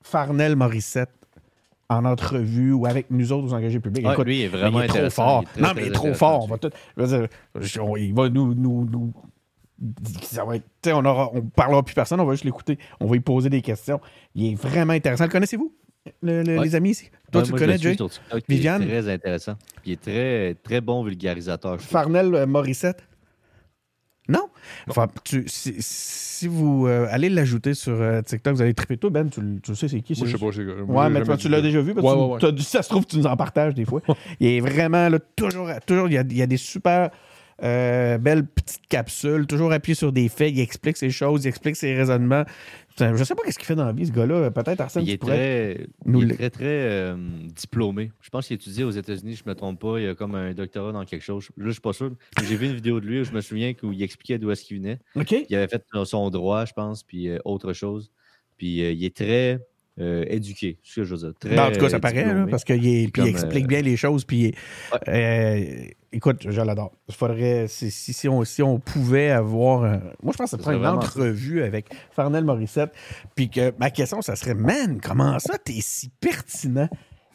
Farnell 0.04 0.56
Morissette 0.56 1.10
en 1.90 2.06
entrevue 2.06 2.74
ou 2.74 2.86
avec 2.86 3.10
nous 3.12 3.32
autres 3.32 3.48
aux 3.48 3.54
engagés 3.54 3.80
publics. 3.80 4.06
Écoute, 4.06 4.26
lui, 4.26 4.40
il 4.40 4.44
est 4.44 4.48
vraiment 4.48 4.80
il 4.82 4.86
est 4.86 4.88
trop 4.88 5.10
fort. 5.10 5.44
Il 5.44 5.48
est 5.48 5.52
très, 5.54 5.62
non, 5.62 5.70
mais 5.76 5.82
il 5.84 5.88
est 5.88 5.92
trop 5.92 6.14
fort. 6.14 6.44
On 6.44 6.48
va 6.48 6.58
tout, 6.58 6.70
je 6.98 7.04
veux 7.04 7.08
dire, 7.20 7.28
je- 7.60 7.80
on- 7.80 7.96
il 7.96 8.14
va 8.14 8.30
nous, 8.30 8.54
nous, 8.54 8.86
nous 8.92 9.14
ça 10.22 10.46
va 10.46 10.56
être, 10.56 10.64
tu 10.82 10.90
sais, 10.90 10.94
on 10.94 11.04
aura, 11.06 11.30
on 11.34 11.42
parlera 11.42 11.84
plus 11.84 11.94
personne, 11.96 12.20
on 12.20 12.26
va 12.26 12.34
juste 12.34 12.46
l'écouter. 12.46 12.78
On 13.00 13.08
va 13.08 13.14
lui 13.14 13.20
poser 13.22 13.50
des 13.50 13.62
questions. 13.62 14.00
Il 14.36 14.52
est 14.52 14.56
vraiment 14.56 14.94
intéressant. 14.94 15.26
Le 15.26 15.30
connaissez-vous, 15.30 15.74
le- 16.22 16.44
le- 16.44 16.58
Ouais. 16.60 16.64
les 16.66 16.76
amis 16.76 16.92
ici? 16.92 17.10
Toi, 17.32 17.42
Ouais, 17.42 17.46
tu 17.46 17.52
moi, 17.52 17.60
connais, 17.60 17.78
Jay? 17.78 17.96
sur 17.96 18.10
TikTok, 18.10 18.44
puis 18.48 18.56
Viviane? 18.58 18.82
Il 18.84 18.90
est 18.90 19.02
très 19.02 19.14
intéressant. 19.14 19.54
Il 19.86 19.92
est 19.94 20.02
très, 20.02 20.56
très 20.64 20.82
bon 20.82 21.04
vulgarisateur. 21.04 21.80
Farnell 21.82 22.34
euh, 22.36 22.46
Morissette? 22.46 23.04
Non? 24.30 24.48
Enfin, 24.88 25.08
tu- 25.26 25.44
si, 25.48 25.76
si 25.80 26.48
vous 26.48 26.88
euh, 26.88 27.08
allez 27.10 27.28
l'ajouter 27.30 27.74
sur 27.74 27.92
euh, 28.00 28.22
TikTok, 28.22 28.56
vous 28.56 28.62
allez 28.62 28.74
triper. 28.74 28.96
Toi, 28.98 29.10
Ben, 29.10 29.30
tu, 29.30 29.42
tu 29.62 29.76
sais 29.76 29.90
c'est 29.90 30.00
qui? 30.00 30.14
Moi, 30.18 30.26
c'est- 30.28 30.32
je 30.32 30.38
sais 30.38 30.46
pas. 30.46 30.52
c'est- 30.54 30.62
Ouais, 30.64 30.86
moi, 30.88 31.10
mais 31.10 31.20
j'ai 31.20 31.26
toi, 31.26 31.36
tu 31.38 31.50
l'as 31.50 31.62
déjà 31.62 31.82
vu. 31.82 31.94
parce 31.94 32.08
Ouais, 32.08 32.14
que 32.40 32.46
ouais, 32.46 32.52
ouais. 32.54 32.62
ça 32.62 32.82
se 32.84 32.88
trouve, 32.90 33.06
tu 33.06 33.18
nous 33.18 33.26
en 33.28 33.36
partages 33.36 33.74
des 33.74 33.84
fois. 33.84 34.00
il 34.40 34.48
est 34.48 34.60
vraiment 34.62 35.10
là, 35.10 35.20
toujours, 35.36 35.70
toujours 35.86 36.08
il, 36.08 36.14
y 36.14 36.18
a, 36.18 36.22
il 36.22 36.38
y 36.38 36.42
a 36.42 36.48
des 36.48 36.56
super 36.56 37.10
euh, 37.62 38.18
belles 38.18 38.46
petites 38.46 38.88
capsules, 38.88 39.46
toujours 39.46 39.72
appuyé 39.72 39.96
sur 39.96 40.12
des 40.12 40.30
faits. 40.30 40.52
Il 40.54 40.60
explique 40.60 40.98
ses 40.98 41.10
choses, 41.10 41.46
il 41.46 41.50
explique 41.50 41.76
ses 41.76 41.96
raisonnements. 41.96 42.44
Putain, 42.90 43.16
Je 43.16 43.24
sais 43.24 43.36
pas 43.36 43.44
qu'est-ce 43.44 43.58
qu'il 43.58 43.68
fait 43.68 43.76
dans 43.76 43.86
la 43.86 43.92
vie, 43.92 44.08
ce 44.08 44.12
gars-là. 44.12 44.52
Peut-être 44.52 44.82
Arsène, 44.82 45.04
Il 45.04 45.10
est 45.12 45.22
très, 45.22 45.88
nous 46.06 46.22
il 46.22 46.32
est 46.32 46.36
très, 46.36 46.50
très 46.50 46.66
euh, 46.66 47.16
diplômé. 47.56 48.12
Je 48.22 48.30
pense 48.30 48.48
qu'il 48.48 48.56
étudie 48.56 48.84
aux 48.84 48.92
États-Unis, 48.92 49.36
je 49.36 49.50
me 49.50 49.56
trompe 49.56 49.80
pas. 49.80 50.00
Il 50.00 50.10
a 50.10 50.16
comme 50.16 50.36
un 50.36 50.54
doctorat 50.54 50.92
dans 50.92 51.06
quelque 51.06 51.24
chose. 51.24 51.50
Là, 51.58 51.66
je 51.68 51.72
suis 51.72 51.82
pas 51.82 51.94
sûr. 51.94 52.12
J'ai 52.44 52.56
vu 52.56 52.68
une 52.68 52.76
vidéo 52.76 53.00
de 53.00 53.06
lui 53.06 53.22
où 53.22 53.24
je 53.24 53.32
me 53.32 53.42
souviens 53.42 53.74
où 53.84 53.92
il 53.92 54.02
expliquait 54.04 54.38
d'où 54.38 54.52
est-ce 54.52 54.64
qu'il 54.64 54.78
venait. 54.78 55.00
Il 55.50 55.56
avait 55.56 55.68
fait 55.68 55.84
son 56.06 56.30
droit, 56.30 56.66
je 56.66 56.74
pense, 56.74 57.04
puis 57.04 57.30
euh, 57.30 57.40
autre 57.46 57.74
chose. 57.74 58.12
Puis 58.58 58.82
il 58.82 59.04
est 59.04 59.16
très 59.16 59.60
euh, 60.00 60.26
éduqué, 60.28 60.78
ce 60.84 61.02
que 61.02 61.04
je 61.04 61.14
veux 61.16 61.20
dire. 61.22 61.34
Très, 61.40 61.56
Ben, 61.56 61.68
en 61.68 61.72
tout 61.72 61.80
cas, 61.80 61.90
ça 61.90 62.00
paraît, 62.00 62.24
là, 62.26 62.46
parce 62.50 62.64
qu'il 62.64 63.12
explique 63.28 63.64
euh, 63.66 63.68
bien 63.68 63.82
les 63.82 63.96
choses. 63.98 64.26
Puis, 64.26 64.56
euh, 65.08 65.86
écoute, 66.12 66.48
je 66.50 66.62
l'adore. 66.62 66.92
Il 67.08 67.14
faudrait, 67.16 67.68
si, 67.68 67.92
si, 67.92 68.14
si 68.14 68.28
on, 68.28 68.44
si 68.44 68.64
on 68.64 68.80
pouvait 68.80 69.30
avoir. 69.30 69.84
un- 69.84 70.02
moi, 70.22 70.34
je 70.34 70.38
pense 70.38 70.38
que 70.38 70.46
ça 70.50 70.58
prend 70.58 70.72
une 70.72 70.82
entrevue 71.06 71.62
avec 71.64 71.94
Farnell 72.12 72.44
Morissette. 72.44 72.92
Puis 73.36 73.50
que 73.50 73.74
ma 73.80 73.90
question, 73.92 74.22
ça 74.22 74.36
serait 74.36 74.56
Man, 74.56 75.00
comment 75.02 75.38
ça, 75.40 75.58
t'es 75.58 75.80
si 75.80 76.10
pertinent? 76.20 76.90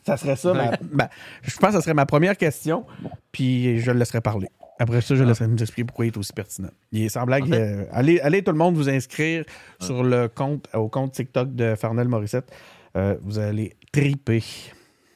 Ça 0.06 0.16
serait 0.16 0.36
ça. 0.36 0.54
ma- 0.54 0.70
ma- 0.90 1.10
je 1.42 1.56
pense 1.58 1.70
que 1.70 1.76
ça 1.76 1.80
serait 1.82 1.94
ma 1.94 2.06
première 2.06 2.36
question. 2.36 2.86
Puis 3.30 3.80
je 3.80 3.90
le 3.90 3.98
laisserai 3.98 4.20
parler. 4.20 4.48
Après 4.78 5.00
ça, 5.00 5.14
je 5.14 5.22
le 5.22 5.28
laisserai 5.30 5.48
nous 5.48 5.58
expliquer 5.60 5.84
pourquoi 5.84 6.06
il 6.06 6.08
est 6.08 6.16
aussi 6.16 6.32
pertinent. 6.32 6.70
Il 6.92 7.02
est 7.02 7.08
sans 7.08 7.24
blague. 7.24 7.52
Euh, 7.52 7.84
allez, 7.90 8.20
allez, 8.20 8.42
tout 8.42 8.52
le 8.52 8.58
monde, 8.58 8.76
vous 8.76 8.88
inscrire 8.88 9.44
sur 9.80 10.02
le 10.04 10.28
compte, 10.28 10.68
au 10.74 10.88
compte 10.88 11.12
TikTok 11.12 11.54
de 11.54 11.74
Farnell 11.74 12.08
Morissette. 12.08 12.50
Euh, 12.96 13.16
vous 13.22 13.38
allez 13.38 13.74
triper. 13.92 14.42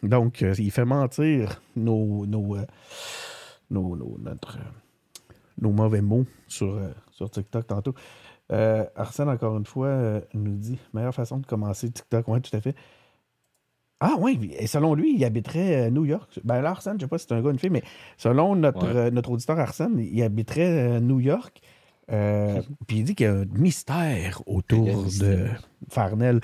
Donc, 0.02 0.42
euh, 0.42 0.52
il 0.58 0.70
fait 0.72 0.84
mentir 0.84 1.62
nos, 1.76 2.26
nos, 2.26 2.56
nos, 3.70 3.96
nos- 3.96 4.18
notre, 4.18 4.58
nos 5.60 5.70
mauvais 5.70 6.00
mots 6.02 6.26
sur, 6.48 6.78
sur 7.12 7.30
TikTok 7.30 7.66
tantôt. 7.66 7.94
Arsène, 8.96 9.28
encore 9.28 9.56
une 9.56 9.64
fois, 9.66 10.20
nous 10.34 10.56
dit 10.56 10.78
meilleure 10.92 11.14
façon 11.14 11.38
de 11.38 11.46
commencer 11.46 11.88
TikTok. 11.90 12.26
Oui, 12.28 12.40
tout 12.42 12.54
à 12.56 12.60
fait. 12.60 12.74
Ah 14.04 14.14
oui, 14.18 14.50
et 14.58 14.66
selon 14.66 14.94
lui, 14.94 15.14
il 15.14 15.24
habiterait 15.24 15.86
euh, 15.86 15.90
New 15.90 16.04
York. 16.04 16.40
Ben 16.42 16.60
là, 16.60 16.70
Arsène, 16.70 16.94
je 16.94 16.96
ne 16.96 17.00
sais 17.02 17.06
pas 17.08 17.18
si 17.18 17.26
c'est 17.28 17.34
un 17.34 17.40
gars 17.40 17.48
ou 17.48 17.52
une 17.52 17.58
fille, 17.60 17.70
mais 17.70 17.84
selon 18.16 18.56
notre, 18.56 18.84
Ouais. 18.84 18.96
euh, 18.96 19.10
notre 19.12 19.30
auditeur 19.30 19.58
Arsène, 19.60 19.98
il 20.00 20.22
habiterait 20.22 20.96
euh, 20.96 21.00
New 21.00 21.20
York. 21.20 21.60
Euh, 22.10 22.60
Puis 22.88 22.98
il 22.98 23.04
dit 23.04 23.14
qu'il 23.14 23.26
y 23.26 23.28
a 23.28 23.32
un 23.34 23.44
mystère 23.52 24.42
autour 24.46 24.86
de 24.86 24.92
mystère. 25.04 25.62
Farnell. 25.88 26.40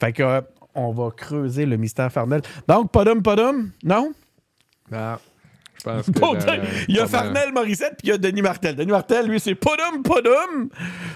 Fait 0.00 0.12
que 0.12 0.22
euh, 0.22 0.40
on 0.76 0.92
va 0.92 1.10
creuser 1.10 1.66
le 1.66 1.76
mystère 1.76 2.12
Farnell. 2.12 2.42
Donc, 2.68 2.92
podum, 2.92 3.20
podum, 3.22 3.72
non? 3.82 4.12
Ah, 4.92 5.18
je 5.80 5.84
pense 5.84 6.06
que. 6.06 6.10
Bon, 6.20 6.34
la- 6.34 6.56
il 6.88 6.94
y 6.94 6.98
a. 7.00 7.06
Farnell 7.06 7.52
Morissette, 7.52 7.94
puis 7.98 8.08
il 8.08 8.10
y 8.10 8.12
a 8.12 8.18
Denis 8.18 8.42
Martel. 8.42 8.76
Denis 8.76 8.92
Martel, 8.92 9.26
lui, 9.26 9.40
c'est 9.40 9.54
podum, 9.54 10.02
podum. 10.04 10.68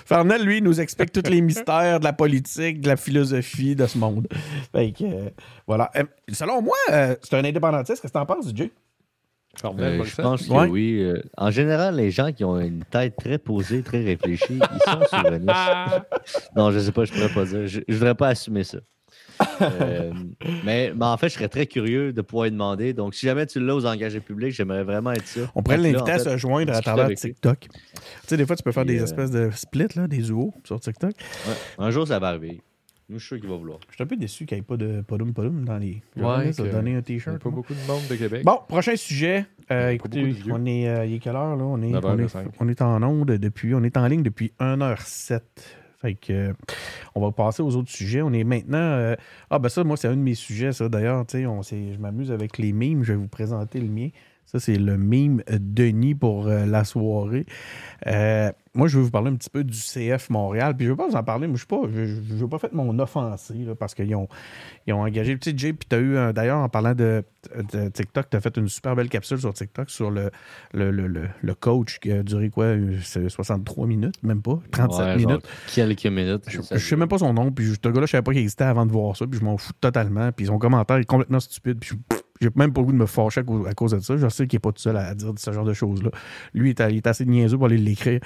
Farnell, 0.06 0.42
lui, 0.42 0.60
nous 0.62 0.80
explique 0.80 1.12
tous 1.12 1.28
les 1.30 1.40
mystères 1.42 2.00
de 2.00 2.04
la 2.04 2.12
politique, 2.12 2.80
de 2.80 2.88
la 2.88 2.96
philosophie 2.96 3.76
de 3.76 3.86
ce 3.86 3.98
monde. 3.98 4.26
Fait 4.74 4.92
que, 4.92 5.04
euh, 5.04 5.30
voilà. 5.66 5.90
Euh, 5.96 6.04
selon 6.32 6.62
moi, 6.62 6.76
euh, 6.90 7.14
c'est 7.22 7.34
un 7.34 7.44
indépendantiste. 7.44 8.02
Qu'est-ce 8.02 8.12
que 8.12 8.18
t'en 8.18 8.26
penses? 8.26 8.52
Farnell 9.56 10.00
Euh, 10.00 10.04
je 10.04 10.16
pense 10.16 10.46
que 10.48 10.52
Ouais. 10.52 10.66
oui. 10.68 10.98
euh, 11.00 11.22
en 11.36 11.50
général, 11.52 11.94
les 11.96 12.10
gens 12.10 12.32
qui 12.32 12.42
ont 12.44 12.58
une 12.58 12.82
tête 12.84 13.14
très 13.16 13.38
posée, 13.38 13.82
très 13.82 14.02
réfléchie, 14.02 14.44
ils 14.58 14.80
sont 14.84 15.00
souverainistes. 15.10 15.48
Non, 16.56 16.72
je 16.72 16.80
sais 16.80 16.90
pas, 16.90 17.04
je 17.04 17.12
pourrais 17.12 17.28
pas 17.32 17.44
dire. 17.44 17.66
Je, 17.66 17.80
je 17.86 17.94
voudrais 17.94 18.16
pas 18.16 18.28
assumer 18.28 18.64
ça. 18.64 18.78
Euh, 19.60 20.12
mais, 20.64 20.92
mais 20.94 21.04
en 21.04 21.16
fait, 21.16 21.28
je 21.28 21.34
serais 21.34 21.48
très 21.48 21.66
curieux 21.66 22.12
de 22.12 22.22
pouvoir 22.22 22.44
lui 22.44 22.52
demander. 22.52 22.92
Donc, 22.92 23.14
si 23.14 23.26
jamais 23.26 23.46
tu 23.46 23.60
l'as 23.60 23.74
aux 23.74 23.86
engagés 23.86 24.20
publics, 24.20 24.52
j'aimerais 24.52 24.84
vraiment 24.84 25.12
être 25.12 25.26
ça. 25.26 25.40
On 25.54 25.62
pourrait 25.62 25.76
l'inviter 25.78 26.00
en 26.02 26.06
à 26.06 26.12
fait, 26.18 26.30
se 26.30 26.36
joindre 26.36 26.72
à 26.74 26.80
travers. 26.80 27.08
TikTok. 27.08 27.58
Tu 27.60 27.70
sais, 28.26 28.36
des 28.36 28.46
fois, 28.46 28.56
tu 28.56 28.62
peux 28.62 28.72
faire 28.72 28.84
Puis, 28.84 28.94
des 28.94 29.00
euh, 29.00 29.04
espèces 29.04 29.30
de 29.30 29.50
splits, 29.52 29.86
là, 29.96 30.06
des 30.06 30.18
duos 30.18 30.52
sur 30.64 30.78
TikTok. 30.80 31.12
ouais, 31.12 31.54
un 31.78 31.90
jour, 31.90 32.06
ça 32.06 32.18
va 32.18 32.28
arriver. 32.28 32.60
Nous, 33.08 33.18
je 33.18 33.26
suis 33.26 33.34
sûr 33.36 33.40
qu'il 33.40 33.50
va 33.50 33.56
vouloir. 33.56 33.78
Je 33.90 33.94
suis 33.94 34.02
un 34.02 34.06
peu 34.06 34.16
déçu 34.16 34.46
qu'il 34.46 34.56
n'y 34.56 34.60
ait 34.60 34.64
pas 34.64 34.78
de 34.78 35.02
podum, 35.02 35.34
podum 35.34 35.64
dans 35.64 35.76
les. 35.76 36.02
Ouais, 36.16 36.52
ça, 36.52 36.62
donner 36.62 36.90
un 36.90 36.92
Il 36.92 36.94
y 36.94 36.96
a 36.96 37.02
t-shirt. 37.02 37.38
pas 37.38 37.50
moi. 37.50 37.56
beaucoup 37.56 37.74
de 37.74 37.86
monde 37.86 38.02
de 38.08 38.16
Québec. 38.16 38.44
Bon, 38.44 38.58
prochain 38.66 38.96
sujet. 38.96 39.44
Euh, 39.70 39.74
Il 39.74 39.74
y 39.74 39.76
a 39.76 39.86
pas 39.86 39.92
écoutez, 39.92 40.34
on 40.50 40.64
est, 40.64 40.88
euh, 40.88 41.04
il 41.04 41.14
est 41.14 41.18
quelle 41.18 41.36
heure, 41.36 41.56
là? 41.56 41.64
On 41.64 41.82
est, 41.82 41.88
9 41.88 42.04
on, 42.04 42.18
est, 42.18 42.28
05. 42.28 42.46
on 42.60 42.68
est 42.68 42.80
en 42.82 43.02
onde 43.02 43.32
depuis, 43.32 43.74
on 43.74 43.82
est 43.82 43.96
en 43.98 44.06
ligne 44.06 44.22
depuis 44.22 44.52
1h07. 44.58 45.40
On 47.14 47.20
va 47.20 47.32
passer 47.32 47.62
aux 47.62 47.76
autres 47.76 47.90
sujets. 47.90 48.22
On 48.22 48.32
est 48.32 48.44
maintenant. 48.44 48.78
euh, 48.78 49.16
ah, 49.50 49.58
ben 49.58 49.68
ça, 49.68 49.84
moi, 49.84 49.96
c'est 49.96 50.08
un 50.08 50.16
de 50.16 50.22
mes 50.22 50.34
sujets, 50.34 50.72
ça. 50.72 50.88
D'ailleurs, 50.88 51.24
tu 51.26 51.44
sais, 51.62 51.92
je 51.92 51.98
m'amuse 51.98 52.30
avec 52.30 52.58
les 52.58 52.72
mimes. 52.72 53.02
Je 53.02 53.12
vais 53.12 53.18
vous 53.18 53.28
présenter 53.28 53.80
le 53.80 53.88
mien. 53.88 54.08
Ça, 54.46 54.60
c'est 54.60 54.76
le 54.76 54.96
mime 54.96 55.42
Denis 55.48 56.14
pour 56.14 56.46
euh, 56.46 56.66
la 56.66 56.84
soirée. 56.84 57.46
Euh, 58.06 58.52
moi, 58.74 58.88
je 58.88 58.98
vais 58.98 59.04
vous 59.04 59.10
parler 59.10 59.30
un 59.30 59.36
petit 59.36 59.50
peu 59.50 59.62
du 59.64 59.78
CF 59.78 60.30
Montréal. 60.30 60.74
Puis 60.76 60.84
je 60.86 60.90
ne 60.90 60.94
veux 60.94 60.96
pas 60.96 61.08
vous 61.08 61.16
en 61.16 61.22
parler, 61.22 61.46
mais 61.46 61.56
je 61.56 61.64
ne 61.64 61.66
pas, 61.80 61.88
je, 61.92 62.04
je 62.06 62.34
veux 62.34 62.48
pas 62.48 62.58
faire 62.58 62.70
mon 62.72 62.98
offensé 62.98 63.54
là, 63.54 63.74
parce 63.74 63.94
qu'ils 63.94 64.14
ont, 64.16 64.28
ils 64.86 64.92
ont 64.92 65.02
engagé. 65.02 65.38
Tu 65.38 65.50
sais, 65.50 65.56
Jay, 65.56 65.72
puis 65.72 65.86
tu 65.88 65.94
as 65.96 66.00
eu, 66.00 66.32
d'ailleurs, 66.32 66.58
en 66.58 66.68
parlant 66.68 66.94
de, 66.94 67.22
de 67.72 67.88
TikTok, 67.88 68.30
tu 68.30 68.36
as 68.36 68.40
fait 68.40 68.56
une 68.56 68.68
super 68.68 68.96
belle 68.96 69.08
capsule 69.08 69.38
sur 69.38 69.52
TikTok 69.54 69.90
sur 69.90 70.10
le, 70.10 70.30
le, 70.72 70.90
le, 70.90 71.06
le- 71.06 71.28
le 71.40 71.54
coach 71.54 71.98
qui 72.00 72.10
a 72.10 72.22
duré 72.22 72.50
quoi 72.50 72.64
euh, 72.64 72.98
c'est 73.02 73.28
63 73.28 73.86
minutes, 73.86 74.22
même 74.22 74.42
pas 74.42 74.58
37 74.72 74.98
Ouais, 75.00 75.06
genre 75.06 75.16
minutes. 75.16 75.48
quelques 75.74 76.06
minutes. 76.06 76.44
Je, 76.48 76.60
je 76.72 76.78
sais 76.78 76.96
même 76.96 77.08
pas 77.08 77.18
son 77.18 77.32
nom, 77.32 77.52
puis 77.52 77.66
je- 77.66 77.74
ce 77.74 77.88
gars-là, 77.88 78.06
je 78.06 78.10
savais 78.12 78.22
pas 78.22 78.32
qu'il 78.32 78.40
existait 78.40 78.64
avant 78.64 78.86
de 78.86 78.92
voir 78.92 79.16
ça, 79.16 79.26
puis 79.26 79.38
je 79.38 79.44
m'en 79.44 79.56
fous 79.56 79.72
totalement. 79.80 80.32
Puis 80.32 80.46
son 80.46 80.58
commentaire 80.58 80.96
est 80.96 81.04
complètement 81.04 81.40
stupide, 81.40 81.78
puis 81.78 81.90
je- 81.90 82.16
j'ai 82.40 82.50
même 82.56 82.72
pas 82.72 82.80
le 82.80 82.86
goût 82.86 82.92
de 82.92 82.98
me 82.98 83.06
fâcher 83.06 83.40
à 83.42 83.74
cause, 83.74 83.92
de 83.92 84.00
ça. 84.00 84.16
Je 84.16 84.28
sais 84.28 84.46
qu'il 84.48 84.56
est 84.56 84.60
pas 84.60 84.72
tout 84.72 84.82
seul 84.82 84.96
à 84.96 85.14
dire 85.14 85.32
ce 85.36 85.52
genre 85.52 85.64
de 85.64 85.72
choses-là. 85.72 86.10
Lui, 86.52 86.70
il 86.70 86.80
est, 86.82 86.90
il 86.90 86.96
est 86.96 87.06
assez 87.06 87.24
niaiseux 87.24 87.56
pour 87.56 87.66
aller 87.66 87.78
l'écrire 87.78 88.20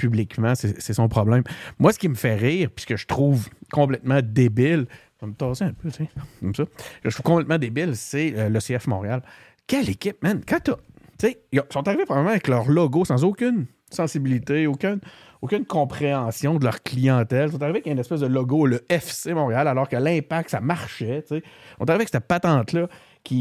publiquement, 0.00 0.54
c'est 0.54 0.92
son 0.92 1.08
problème. 1.08 1.42
Moi, 1.78 1.92
ce 1.92 1.98
qui 1.98 2.08
me 2.08 2.14
fait 2.14 2.34
rire, 2.34 2.70
puis 2.74 2.82
ce 2.82 2.86
que 2.86 2.96
je 2.96 3.06
trouve 3.06 3.48
complètement 3.70 4.20
débile, 4.22 4.86
je 5.20 5.26
vais 5.26 5.30
me 5.30 5.36
tasser 5.36 5.64
un 5.64 5.72
peu, 5.72 5.90
tu 5.90 6.04
sais, 6.04 6.10
comme 6.40 6.54
ça, 6.54 6.64
je 7.04 7.10
trouve 7.10 7.22
complètement 7.22 7.58
débile, 7.58 7.94
c'est 7.94 8.34
euh, 8.36 8.48
le 8.48 8.58
CF 8.58 8.86
Montréal. 8.86 9.22
Quelle 9.66 9.90
équipe, 9.90 10.22
man! 10.22 10.40
Quand. 10.46 10.60
Tu 10.64 10.72
sais, 11.18 11.42
ils 11.52 11.60
sont 11.70 11.86
arrivés 11.86 12.04
probablement 12.04 12.30
avec 12.30 12.48
leur 12.48 12.68
logo 12.70 13.04
sans 13.04 13.24
aucune 13.24 13.66
sensibilité, 13.90 14.66
aucune, 14.66 15.00
aucune 15.42 15.66
compréhension 15.66 16.58
de 16.58 16.64
leur 16.64 16.82
clientèle. 16.82 17.48
Ils 17.48 17.52
sont 17.52 17.62
arrivés 17.62 17.80
avec 17.80 17.92
une 17.92 17.98
espèce 17.98 18.20
de 18.20 18.26
logo, 18.26 18.66
le 18.66 18.80
FC 18.88 19.34
Montréal, 19.34 19.68
alors 19.68 19.88
que 19.88 19.96
l'impact, 19.96 20.50
ça 20.50 20.60
marchait. 20.60 21.22
tu 21.22 21.36
sais. 21.36 21.42
On 21.78 21.84
est 21.84 21.90
arrivé 21.90 22.02
avec 22.02 22.08
cette 22.08 22.26
patente-là 22.26 22.88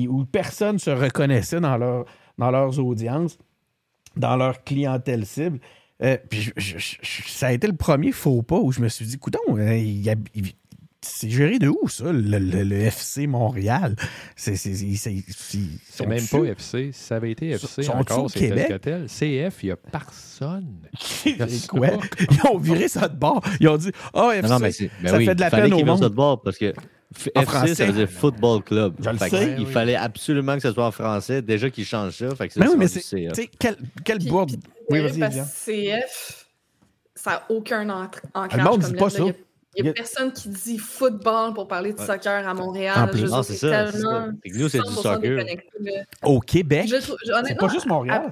où 0.10 0.26
personne 0.26 0.78
se 0.78 0.90
reconnaissait 0.90 1.62
dans, 1.62 1.78
leur, 1.78 2.06
dans 2.38 2.52
leurs 2.52 2.80
audiences, 2.80 3.38
dans 4.18 4.36
leur 4.36 4.64
clientèle 4.64 5.26
cible. 5.26 5.60
Euh, 6.02 6.18
puis 6.30 6.42
je- 6.42 6.52
je- 6.56 6.78
je- 6.78 7.22
ça 7.28 7.48
a 7.48 7.52
été 7.52 7.68
le 7.68 7.76
premier 7.76 8.12
faux 8.12 8.42
pas 8.42 8.58
où 8.58 8.72
je 8.72 8.80
me 8.82 8.88
suis 8.88 9.06
dit, 9.06 9.18
coudon, 9.18 9.40
euh, 9.50 9.76
il 9.76 10.06
il- 10.34 10.54
c'est 11.02 11.30
géré 11.30 11.60
de 11.60 11.70
où, 11.70 11.88
ça, 11.88 12.12
le, 12.12 12.40
le- 12.40 12.64
le 12.64 12.76
FC 12.82 13.26
Montréal? 13.26 13.96
C'est 14.36 16.08
même 16.08 16.26
pas 16.28 16.44
FC. 16.44 16.92
Si 16.92 17.04
ça 17.04 17.16
avait 17.16 17.32
été 17.32 17.50
FC 17.50 17.88
au 17.88 17.92
encore, 17.92 18.30
c'est 18.30 18.40
Québec? 18.40 18.68
tel 18.68 18.80
que 18.80 18.84
tel. 18.84 19.06
CF, 19.08 19.64
il 19.64 19.66
n'y 19.68 19.72
a 19.72 19.76
personne. 19.78 20.68
Quoi? 21.70 21.88
Ils 22.32 22.50
ont 22.52 22.58
viré 22.58 22.88
ça 22.88 23.08
de 23.08 23.16
bord. 23.18 23.42
Ils 23.60 23.68
ont 23.70 23.78
dit, 23.78 23.92
ah, 24.14 24.32
FC, 24.36 24.42
Non, 24.48 24.50
non, 24.56 24.60
mais 24.60 24.72
ben 25.02 25.10
ça 25.10 25.18
oui, 25.18 25.26
fait 25.26 25.36
de 25.36 25.40
la 25.42 25.50
peine 25.52 25.74
au 25.74 25.86
monde. 25.86 26.00
ça 26.00 26.10
de 26.10 26.14
bord 26.16 26.42
parce 26.42 26.58
que 26.58 26.74
F- 27.18 27.30
En 27.36 27.42
FC, 27.42 27.52
français. 27.52 27.76
ça 27.76 27.86
veut 27.88 27.94
dire 27.94 28.10
Football 28.10 28.62
Club. 28.64 28.94
Je 29.04 29.10
le 29.10 29.18
Fait 29.18 29.30
que 29.32 29.38
sais. 29.38 29.56
Il 29.58 29.66
Oui. 29.66 29.72
fallait 29.72 29.96
absolument 29.96 30.56
que 30.56 30.62
ce 30.62 30.72
soit 30.72 30.86
en 30.86 30.92
français. 30.92 31.42
Déjà 31.42 31.70
qu'ils 31.72 31.86
changent 31.86 32.14
ça. 32.18 32.36
Fait 32.36 32.48
que 32.48 32.54
ça, 32.54 32.60
Mais 32.60 32.68
oui, 32.68 32.72
c'est 32.74 32.78
mais 32.78 32.88
c'est. 32.88 33.00
CF. 33.30 33.34
Tu 33.34 33.42
sais, 33.42 33.50
quelle, 33.60 33.78
quelle 34.06 34.20
bourde. 34.28 34.52
Oui, 34.90 35.00
c'est 35.00 35.02
vas-y, 35.02 35.20
parce 35.20 35.34
Viviane. 35.34 35.48
que 35.48 36.06
CF, 36.06 36.46
ça 37.16 37.32
n'a 37.32 37.44
aucun 37.50 37.90
ancrage. 37.90 38.54
Le 38.56 38.64
monde 38.64 38.82
dit 38.82 38.94
pas 38.94 39.10
ça. 39.10 39.24
Il 39.76 39.84
n'y 39.84 39.90
a- 39.90 39.94
personne 39.94 40.32
qui 40.34 40.50
dit 40.50 40.78
football 40.78 41.54
pour 41.54 41.68
parler 41.68 41.94
de 41.94 42.00
soccer 42.00 42.48
à 42.48 42.54
Montréal. 42.54 42.96
En 42.98 43.08
plus. 43.08 43.24
Dire, 43.24 43.44
c'est 43.44 43.56
ça, 43.56 43.86
nous, 43.92 43.92
c'est 44.70 44.80
du 44.80 44.84
100% 44.88 45.02
soccer. 45.02 45.46
Au 46.24 46.40
Québec? 46.40 46.90
C'est 47.46 47.56
pas 47.58 47.68
juste 47.70 47.86
Montréal. 47.88 48.30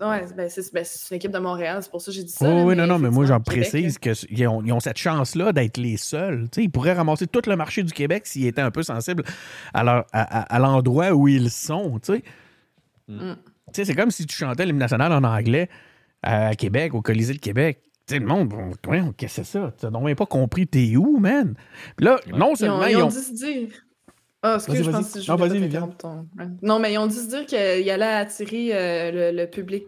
Ouais, 0.00 0.24
ben, 0.36 0.48
c'est 0.48 0.72
ben, 0.72 0.84
c'est 0.84 1.10
une 1.12 1.16
équipe 1.16 1.32
de 1.32 1.38
Montréal, 1.38 1.78
c'est 1.82 1.90
pour 1.90 2.00
ça 2.00 2.12
que 2.12 2.16
j'ai 2.16 2.22
dit 2.22 2.30
ça. 2.32 2.48
Oui, 2.48 2.54
là, 2.54 2.64
oui, 2.64 2.76
non, 2.76 2.86
non, 2.86 2.98
mais 3.00 3.10
moi, 3.10 3.26
j'en 3.26 3.40
précise 3.40 3.98
qu'ils 3.98 4.46
ont, 4.46 4.62
ils 4.64 4.72
ont 4.72 4.78
cette 4.80 4.96
chance-là 4.98 5.52
d'être 5.52 5.76
les 5.76 5.96
seuls. 5.96 6.48
Tu 6.52 6.60
sais, 6.60 6.64
ils 6.64 6.70
pourraient 6.70 6.92
ramasser 6.92 7.26
tout 7.26 7.42
le 7.46 7.56
marché 7.56 7.82
du 7.82 7.92
Québec 7.92 8.26
s'ils 8.26 8.46
étaient 8.46 8.60
un 8.62 8.70
peu 8.70 8.82
sensibles 8.84 9.24
à, 9.74 9.82
leur- 9.82 10.06
à, 10.12 10.40
à- 10.40 10.54
à 10.54 10.58
l'endroit 10.60 11.10
où 11.12 11.26
ils 11.28 11.50
sont. 11.50 11.98
Tu 11.98 12.14
sais, 12.14 12.22
Mm. 13.08 13.32
Tu 13.32 13.72
sais, 13.72 13.84
c'est 13.86 13.94
comme 13.94 14.10
si 14.10 14.26
tu 14.26 14.36
chantais 14.36 14.66
l'hymne 14.66 14.78
national 14.78 15.12
en 15.12 15.24
anglais. 15.24 15.68
à 16.22 16.54
Québec, 16.54 16.94
au 16.94 17.00
Colisée 17.02 17.34
de 17.34 17.38
Québec. 17.38 17.80
Tu 18.06 18.14
sais, 18.14 18.18
le 18.20 18.26
monde, 18.26 18.48
bon, 18.48 18.70
qu'est-ce 19.16 19.36
que 19.40 19.44
c'est 19.44 19.44
ça? 19.58 19.72
T'as 19.78 19.88
donc 19.90 20.04
même 20.04 20.16
pas 20.16 20.26
compris 20.26 20.66
t'es 20.66 20.96
où, 20.96 21.18
man? 21.18 21.54
Puis 21.96 22.06
là, 22.06 22.18
non 22.32 22.36
Ils 22.36 22.42
ont, 22.52 22.54
seulement 22.56 22.84
ils 22.86 22.92
ils 22.92 22.96
ont 23.02 23.08
dû 23.08 23.14
se 23.16 23.32
dire. 23.32 23.68
Ah, 24.40 24.54
excuse, 24.54 24.74
Vas-y, 24.76 24.84
je 24.84 24.90
pense 24.92 25.12
que 25.14 25.20
je 25.20 25.30
Non, 25.32 25.36
vas-y, 25.36 25.58
Viviane. 25.58 25.90
Non, 26.62 26.78
mais 26.78 26.92
ils 26.92 26.98
ont 26.98 27.08
dû 27.08 27.16
se 27.16 27.26
dire 27.28 27.44
qu'il 27.44 27.90
allait 27.90 28.04
attirer 28.04 28.70
euh, 28.72 29.32
le, 29.32 29.36
le 29.36 29.46
public 29.50 29.86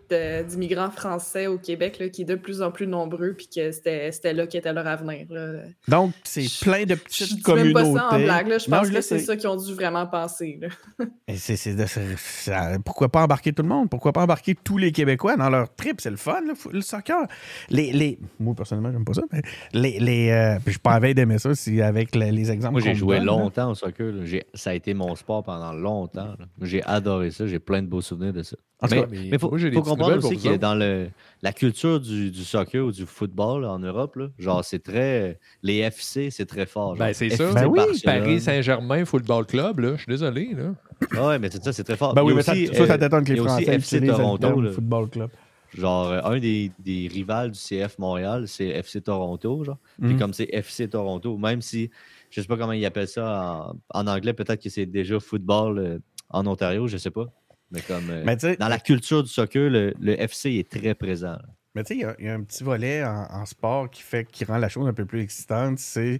d'immigrants 0.48 0.90
français 0.90 1.47
au 1.47 1.56
Québec, 1.56 1.98
là, 2.01 2.09
qui 2.09 2.22
est 2.22 2.24
de 2.24 2.35
plus 2.35 2.60
en 2.60 2.72
plus 2.72 2.89
nombreux, 2.89 3.35
puis 3.35 3.47
que 3.48 3.70
c'était 3.70 4.10
c'était 4.10 4.32
là 4.32 4.48
qu'était 4.48 4.72
leur 4.72 4.89
avenir. 4.89 5.27
Là. 5.31 5.60
Donc, 5.86 6.12
c'est 6.24 6.43
Je- 6.43 6.60
plein 6.64 6.82
de 6.85 6.94
Je 6.97 7.01
petites 7.01 7.28
dis 7.28 7.35
même 7.35 7.43
pas 7.72 7.82
communautés. 7.82 7.98
ça 7.98 8.09
en 8.10 8.18
blague, 8.18 8.48
là. 8.48 8.59
je 8.59 8.68
Non, 8.70 8.78
pense 8.78 8.89
je 8.89 8.93
que 8.93 9.01
c'est 9.02 9.18
ça 9.20 9.36
qu'ils 9.36 9.48
ont 9.48 9.56
dû 9.56 9.72
vraiment 9.72 10.06
penser. 10.09 10.59
Et 11.28 11.36
c'est- 11.36 11.55
c'est 11.56 11.74
de- 11.77 11.86
ça- 11.86 12.77
pourquoi 12.85 13.09
pas 13.09 13.22
embarquer 13.22 13.52
tout 13.52 13.62
le 13.62 13.68
monde? 13.68 13.89
Pourquoi 13.89 14.12
pas 14.12 14.22
embarquer 14.24 14.56
tous 14.56 14.78
les 14.78 14.90
Québécois 14.90 15.36
dans 15.36 15.48
leur 15.48 15.72
trip? 15.77 16.01
C'est 16.01 16.10
le 16.10 16.16
fun, 16.16 16.40
le, 16.72 16.81
soccer. 16.81 17.24
Les, 17.68 17.93
les, 17.93 18.18
moi, 18.40 18.55
personnellement, 18.56 18.90
j'aime 18.90 19.05
pas 19.05 19.14
ça, 19.14 19.22
mais 19.32 19.43
les. 19.72 20.01
les 20.01 20.31
euh, 20.31 20.55
puis 20.56 20.64
je 20.66 20.70
suis 20.72 20.78
pas 20.81 20.98
d'aimer 21.14 21.39
ça 21.39 21.55
si 21.55 21.81
avec 21.81 22.16
les, 22.16 22.32
les 22.32 22.51
exemples. 22.51 22.72
Moi, 22.72 22.81
j'ai 22.81 22.97
joué 22.97 23.18
donne, 23.18 23.27
là. 23.27 23.32
longtemps 23.32 23.70
au 23.70 23.74
soccer. 23.77 24.06
là. 24.12 24.24
J'ai- 24.24 24.39
Ça 24.54 24.70
a 24.70 24.74
été 24.74 24.94
mon 24.94 25.14
sport 25.14 25.42
pendant 25.42 25.72
longtemps. 25.72 26.34
là. 26.38 26.46
J'ai 26.62 26.82
adoré 26.84 27.30
ça. 27.30 27.46
J'ai 27.46 27.58
plein 27.58 27.82
de 27.82 27.86
beaux 27.88 28.00
souvenirs 28.00 28.32
de 28.32 28.42
ça. 28.42 28.56
En 28.82 28.88
tout 28.88 28.94
mais 28.94 29.00
cas, 29.02 29.08
il 29.12 29.30
mais 29.30 29.38
faut, 29.38 29.50
moi, 29.50 29.58
j'ai 29.58 29.68
des 29.70 29.76
faut 29.76 29.82
petites 29.82 29.90
comprendre 29.90 30.10
nouvelles 30.16 30.20
pour 30.22 30.30
aussi 30.30 30.48
vous 30.48 30.54
autres. 30.54 30.60
dans 30.60 30.74
le, 30.74 31.08
la 31.42 31.52
culture 31.52 32.00
du, 32.00 32.30
du 32.30 32.44
soccer 32.44 32.86
ou 32.86 32.90
du 32.92 33.04
football 33.04 33.62
là, 33.62 33.72
en 33.72 33.78
Europe, 33.78 34.16
là, 34.16 34.28
genre, 34.38 34.64
c'est 34.64 34.78
très. 34.82 35.38
Les 35.62 35.78
FC, 35.78 36.30
c'est 36.30 36.46
très 36.46 36.64
fort. 36.66 36.96
genre. 36.96 37.06
Ben, 37.06 37.12
c'est 37.12 37.26
FC 37.26 37.36
ça. 37.36 37.52
Ben 37.52 37.66
oui, 37.66 37.76
Barcelone. 37.76 38.00
Paris 38.20 38.40
Saint-Germain 38.40 39.04
Football 39.04 39.44
Club, 39.46 39.80
là, 39.80 39.92
je 39.96 40.02
suis 40.02 40.06
désolé. 40.10 40.54
Là. 40.56 40.72
Ah 41.16 41.28
ouais, 41.28 41.38
mais 41.38 41.50
c'est 41.50 41.62
ça, 41.62 41.72
c'est 41.74 41.84
très 41.84 41.96
fort. 41.96 42.14
Ben 42.14 42.22
Il 42.22 42.24
y 42.24 42.26
oui, 42.28 42.32
a 42.32 42.36
mais 42.36 42.42
ça, 42.42 42.52
aussi, 42.52 42.66
ça, 42.68 42.86
ça 42.86 42.94
euh, 42.94 42.96
t'étonne 42.98 43.24
que 43.24 43.28
il 43.32 43.34
les 43.34 43.42
y 43.42 43.46
a 43.46 43.54
aussi 43.54 43.64
Français 43.64 43.74
FC 43.76 44.06
Toronto, 44.06 44.60
là. 44.62 44.70
football 44.72 45.10
club. 45.10 45.30
Genre, 45.76 46.06
euh, 46.08 46.20
un 46.24 46.38
des, 46.40 46.72
des 46.80 47.06
rivales 47.12 47.52
du 47.52 47.58
CF 47.58 47.96
Montréal, 47.98 48.48
c'est 48.48 48.66
FC 48.68 49.02
Toronto. 49.02 49.62
Genre. 49.62 49.76
Puis 50.00 50.14
Mhm. 50.14 50.18
comme 50.18 50.32
c'est 50.32 50.48
FC 50.52 50.88
Toronto, 50.88 51.36
même 51.36 51.60
si 51.62 51.90
je 52.31 52.40
sais 52.40 52.47
pas 52.47 52.57
comment 52.57 52.73
ils 52.73 52.85
appellent 52.86 53.09
ça 53.09 53.73
en, 53.93 54.01
en 54.01 54.07
anglais, 54.07 54.32
peut-être 54.32 54.62
que 54.62 54.70
c'est 54.70 54.86
déjà 54.86 55.19
football 55.20 55.78
euh, 55.78 55.98
en 56.28 56.47
Ontario, 56.47 56.86
je 56.89 56.97
sais 56.97 57.11
pas. 57.11 57.27
Mais 57.73 57.81
comme 57.82 58.09
euh, 58.11 58.23
Mais 58.24 58.36
dans 58.57 58.69
la 58.69 58.78
culture 58.78 59.23
du 59.23 59.28
soccer, 59.28 59.69
le, 59.70 59.94
le 60.01 60.20
FC 60.20 60.51
est 60.52 60.70
très 60.70 60.94
présent. 60.94 61.32
là. 61.32 61.43
Mais 61.74 61.85
tu 61.85 61.89
sais, 61.94 61.94
il 61.97 62.01
y 62.01 62.05
a- 62.05 62.16
il 62.19 62.24
y, 62.24 62.28
a 62.28 62.35
un 62.35 62.43
petit 62.43 62.65
volet 62.65 63.05
en, 63.05 63.27
en 63.31 63.47
sport 63.47 63.89
qui 63.90 64.02
fait 64.02 64.24
qui 64.24 64.44
rend 64.44 64.59
la 64.59 64.69
chose 64.69 64.89
un 64.89 64.93
peu 64.93 65.05
plus 65.07 65.20
excitante, 65.20 65.78
c'est 65.78 66.19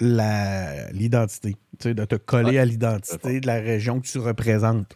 l'identité. 0.00 1.52
Tu 1.78 1.88
sais, 1.88 1.94
de 1.94 2.04
te 2.04 2.14
coller 2.16 2.52
Ouais, 2.52 2.58
à 2.58 2.64
l'identité 2.64 3.40
de 3.40 3.46
la 3.46 3.60
région 3.60 4.00
que 4.00 4.06
tu 4.06 4.18
représentes. 4.18 4.94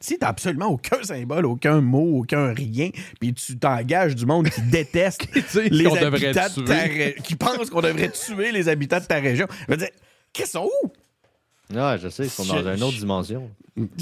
Si 0.00 0.18
t'as 0.18 0.28
absolument 0.28 0.66
aucun 0.66 1.02
symbole, 1.02 1.46
aucun 1.46 1.80
mot, 1.80 2.18
aucun 2.20 2.52
rien, 2.52 2.90
puis 3.20 3.32
tu 3.32 3.56
t'engages 3.56 4.14
du 4.16 4.26
monde 4.26 4.48
qui 4.50 4.60
déteste 4.70 5.26
les 5.70 5.84
habitants 6.06 6.60
de 6.60 6.66
ta 6.66 6.74
ré- 6.82 7.16
qui 7.22 7.36
pense 7.36 7.70
qu'on 7.70 7.80
devrait 7.80 8.10
tuer 8.10 8.50
les 8.52 8.68
habitants 8.68 8.98
de 8.98 9.04
ta 9.04 9.16
région. 9.20 9.46
Je 9.66 9.72
veux 9.72 9.76
dire, 9.76 9.88
qu'est-ce 10.32 10.50
qu'ils 10.52 10.60
sont 10.60 10.70
où? 10.84 10.88
Ouais, 11.74 11.96
je 12.00 12.08
sais, 12.08 12.24
ils 12.24 12.30
sont 12.30 12.44
Je- 12.44 12.62
dans 12.62 12.74
une 12.76 12.82
autre 12.84 12.96
dimension. 12.98 13.50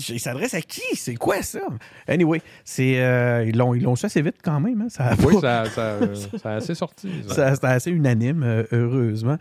Ils 0.08 0.20
s'adressent 0.20 0.54
à 0.54 0.60
qui? 0.60 0.82
C'est 0.94 1.14
quoi 1.16 1.42
ça? 1.42 1.60
Anyway, 2.06 2.42
c'est, 2.62 3.00
euh, 3.02 3.44
ils 3.48 3.56
l'ont 3.56 3.74
ils 3.74 3.82
l'ont 3.82 3.96
su 3.96 4.06
assez 4.06 4.20
vite 4.22 4.36
quand 4.42 4.60
même. 4.60 4.82
hein. 4.82 4.86
Ça 4.88 5.12
Oui, 5.26 5.34
pas- 5.40 5.64
ça, 5.64 5.70
ça, 5.70 5.80
euh, 5.80 6.14
ça 6.14 6.50
a 6.50 6.54
assez 6.56 6.74
sorti. 6.74 7.08
ça. 7.26 7.34
Ça, 7.34 7.54
C'était 7.54 7.66
assez 7.68 7.90
unanime, 7.90 8.42
euh, 8.44 8.64
heureusement. 8.70 9.36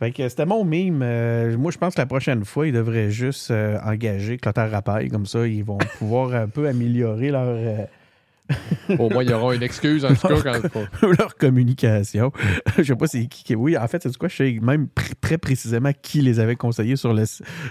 Fait 0.00 0.10
que 0.10 0.28
c'était 0.28 0.44
mon 0.44 0.64
mime. 0.64 1.00
Euh, 1.02 1.56
moi, 1.56 1.70
je 1.70 1.78
pense 1.78 1.94
que 1.94 2.00
la 2.00 2.06
prochaine 2.06 2.44
fois, 2.44 2.66
ils 2.66 2.72
devraient 2.74 3.10
juste 3.10 3.50
euh, 3.50 3.78
engager 3.84 4.36
Clotaire 4.38 4.70
Rapaille. 4.70 5.08
Comme 5.08 5.24
ça, 5.26 5.46
ils 5.46 5.64
vont 5.64 5.78
pouvoir 5.98 6.34
un 6.34 6.48
peu 6.48 6.66
améliorer 6.68 7.30
leur, 7.30 7.46
euh, 7.46 7.84
Au 8.98 9.10
moins, 9.10 9.22
il 9.22 9.30
y 9.30 9.32
aura 9.32 9.54
une 9.54 9.62
excuse, 9.62 10.04
en 10.04 10.14
tout 10.14 10.28
cas, 10.28 10.60
quand 10.60 10.82
leur 11.18 11.36
communication. 11.36 12.32
je 12.78 12.82
sais 12.82 12.96
pas 12.96 13.06
c'est 13.06 13.26
qui, 13.26 13.44
qui- 13.44 13.54
Oui, 13.54 13.76
en 13.76 13.86
fait, 13.88 14.02
c'est 14.02 14.16
quoi? 14.16 14.28
Je 14.28 14.36
sais 14.36 14.58
même 14.62 14.88
très 15.20 15.38
précisément 15.38 15.90
qui 16.00 16.22
les 16.22 16.40
avait 16.40 16.56
conseillés 16.56 16.96
sur 16.96 17.12
le, 17.12 17.24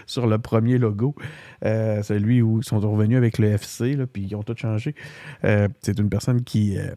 sur 0.06 0.28
le 0.28 0.38
premier 0.38 0.78
logo. 0.78 1.16
Euh, 1.66 2.04
celui 2.04 2.42
où 2.42 2.60
ils 2.60 2.64
sont 2.64 2.80
revenus 2.80 3.18
avec 3.18 3.38
le 3.40 3.50
FC, 3.50 3.98
puis 4.12 4.24
ils 4.30 4.36
ont 4.36 4.44
tout 4.44 4.56
changé. 4.56 4.94
Euh, 5.44 5.68
c'est 5.82 5.98
une 6.00 6.10
personne 6.10 6.44
qui 6.44 6.78
euh, 6.78 6.92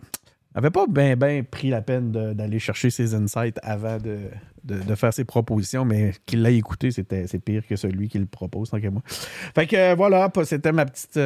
avait 0.55 0.71
pas 0.71 0.87
bien 0.87 1.17
ben 1.17 1.45
pris 1.45 1.71
la 1.71 1.81
peine 1.81 2.11
d'aller 2.11 2.59
chercher 2.59 2.91
ses 2.91 3.15
insights 3.15 3.59
avant 3.63 3.99
de, 3.99 4.19
de, 4.65 4.95
faire 4.95 5.13
ses 5.13 5.25
propositions, 5.25 5.85
mais 5.85 6.13
qu'il 6.27 6.43
l'a 6.43 6.51
écouté, 6.51 6.91
c'est 6.91 7.39
pire 7.39 7.67
que 7.67 7.77
celui 7.77 8.09
qui 8.09 8.19
le 8.19 8.27
propose, 8.27 8.71
tant 8.71 8.81
qu'à 8.81 8.91
moi. 8.91 9.03
Fait 9.07 9.67
que 9.67 9.77
euh, 9.77 9.95
voilà, 9.95 10.31
c'était 10.45 10.73
ma 10.73 10.85
petite. 10.85 11.19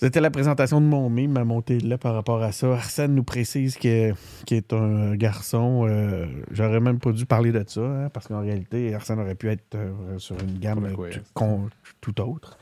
C'était 0.00 0.20
la 0.20 0.30
présentation 0.30 0.80
de 0.80 0.86
mon 0.86 1.10
mime, 1.10 1.32
ma 1.32 1.44
montée 1.44 1.78
de 1.78 1.86
lait 1.86 1.98
par 1.98 2.14
rapport 2.14 2.42
à 2.42 2.52
ça. 2.52 2.72
Arsène 2.72 3.14
nous 3.14 3.22
précise 3.24 3.76
qu'il 3.76 4.14
est 4.50 4.72
un 4.72 5.14
garçon. 5.14 5.86
euh, 5.88 6.26
J'aurais 6.50 6.80
même 6.80 6.98
pas 6.98 7.12
dû 7.12 7.26
parler 7.26 7.52
de 7.52 7.62
ça, 7.66 7.80
hein, 7.82 8.08
parce 8.12 8.26
qu'en 8.28 8.40
réalité, 8.40 8.94
Arsène 8.94 9.20
aurait 9.20 9.34
pu 9.34 9.48
être 9.50 9.74
euh, 9.74 10.18
sur 10.18 10.36
une 10.40 10.58
gamme 10.58 10.88
tout, 11.12 11.20
con- 11.34 11.68
tout 12.00 12.20
autre. 12.20 12.56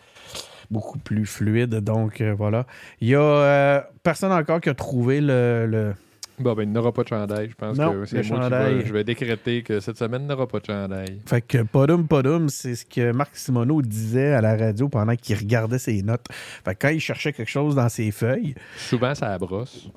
Beaucoup 0.70 0.98
plus 0.98 1.24
fluide. 1.24 1.77
Donc, 1.77 2.20
euh, 2.20 2.35
voilà. 2.36 2.66
Il 3.01 3.09
y 3.09 3.15
a 3.15 3.89
personne 4.02 4.32
encore 4.32 4.60
qui 4.60 4.69
a 4.69 4.74
trouvé 4.74 5.20
le- 5.20 5.66
le, 5.66 5.94
Bon, 6.40 6.55
ben, 6.55 6.62
il 6.62 6.73
n'aura 6.73 6.93
pas 6.93 7.02
de 7.02 7.09
chandail. 7.09 7.48
Je 7.51 7.55
pense 7.55 7.77
Non, 7.77 7.93
que 7.93 8.05
c'est 8.06 8.23
chandail. 8.23 8.82
je 8.86 8.93
vais 8.93 9.05
décréter 9.05 9.62
que 9.62 9.81
cette 9.81 9.98
semaine 9.98 10.27
n'aura 10.27 10.47
pas 10.47 10.60
de 10.60 10.66
chandail. 10.66 11.20
Fait 11.27 11.40
que 11.43 11.62
podum 11.62 12.06
podum, 12.06 12.48
c'est 12.48 12.74
ce 12.74 12.85
que 12.86 13.12
Marc 13.12 13.36
Simoneau 13.36 13.82
disait 13.82 14.32
à 14.35 14.40
la 14.40 14.56
radio 14.56 14.89
pendant 14.89 15.16
qu'il 15.16 15.36
regardait 15.36 15.78
ses 15.78 16.02
notes. 16.02 16.27
Fait 16.65 16.74
que 16.74 16.86
quand 16.86 16.93
il 16.93 17.01
cherchait 17.01 17.32
quelque 17.32 17.51
chose 17.51 17.74
dans 17.74 17.89
ses 17.89 18.10
feuilles, 18.10 18.55
Souvent, 18.77 19.15
ça 19.15 19.36
brosse. 19.39 19.89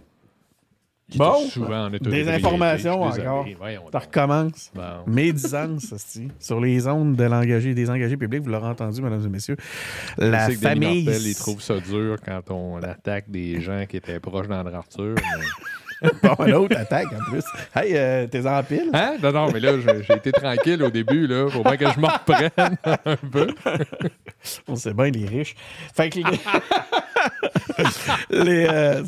Bon. 1.18 1.36
souvent 1.50 1.88
en 1.88 1.92
état 1.94 2.10
Des 2.10 2.30
informations 2.30 3.02
encore. 3.02 3.46
Ça 3.92 4.00
recommence. 4.00 4.72
Bon. 4.74 4.82
Médisance, 5.08 5.94
sur 6.40 6.62
les 6.62 6.88
ondes 6.88 7.18
de 7.18 7.24
l'engagé, 7.26 7.74
des 7.74 7.90
engagés 7.90 8.16
publics, 8.16 8.42
vous 8.42 8.50
l'aurez 8.50 8.70
entendu, 8.70 9.02
mesdames 9.02 9.26
et 9.26 9.30
messieurs. 9.30 9.58
La 10.18 10.48
que 10.48 10.54
famille. 10.54 11.04
Martel, 11.04 11.28
il 11.28 11.36
trouve 11.36 11.62
ça 11.62 11.82
dur 11.82 12.16
quand 12.26 12.50
on 12.52 12.78
attaque 12.82 13.30
des 13.30 13.60
gens 13.60 13.86
qui 13.90 13.98
étaient 13.98 14.22
proches 14.22 14.48
d'André 14.48 14.74
Arthur. 14.74 15.16
mais- 15.16 15.22
Bon, 16.24 16.36
l'autre 16.46 16.78
attaque 16.78 17.08
en 17.14 17.32
plus. 17.32 17.44
Hey, 17.76 17.92
euh, 17.96 18.28
t'es 18.28 18.46
en 18.48 18.64
pile? 18.64 18.90
Hein? 18.94 19.18
Non, 19.22 19.32
non, 19.32 19.52
mais 19.52 19.60
là, 19.60 19.74
j'ai 19.80 20.14
été 20.16 20.32
tranquille 20.32 20.82
au 20.84 20.90
début. 20.90 21.28
Là. 21.28 21.48
Faut 21.50 21.64
bien 21.64 21.78
que 21.78 21.92
je 21.92 22.00
m'en 22.00 22.08
reprenne 22.08 22.50
un 23.06 23.16
peu. 23.16 23.48
On 24.68 24.76
sait 24.76 24.94
bien, 24.94 25.10
les 25.12 25.26
riches. 25.28 25.56
Fait 25.94 26.10
que 26.10 26.20
les. 26.20 26.24
les 28.32 28.66
euh, 28.70 29.04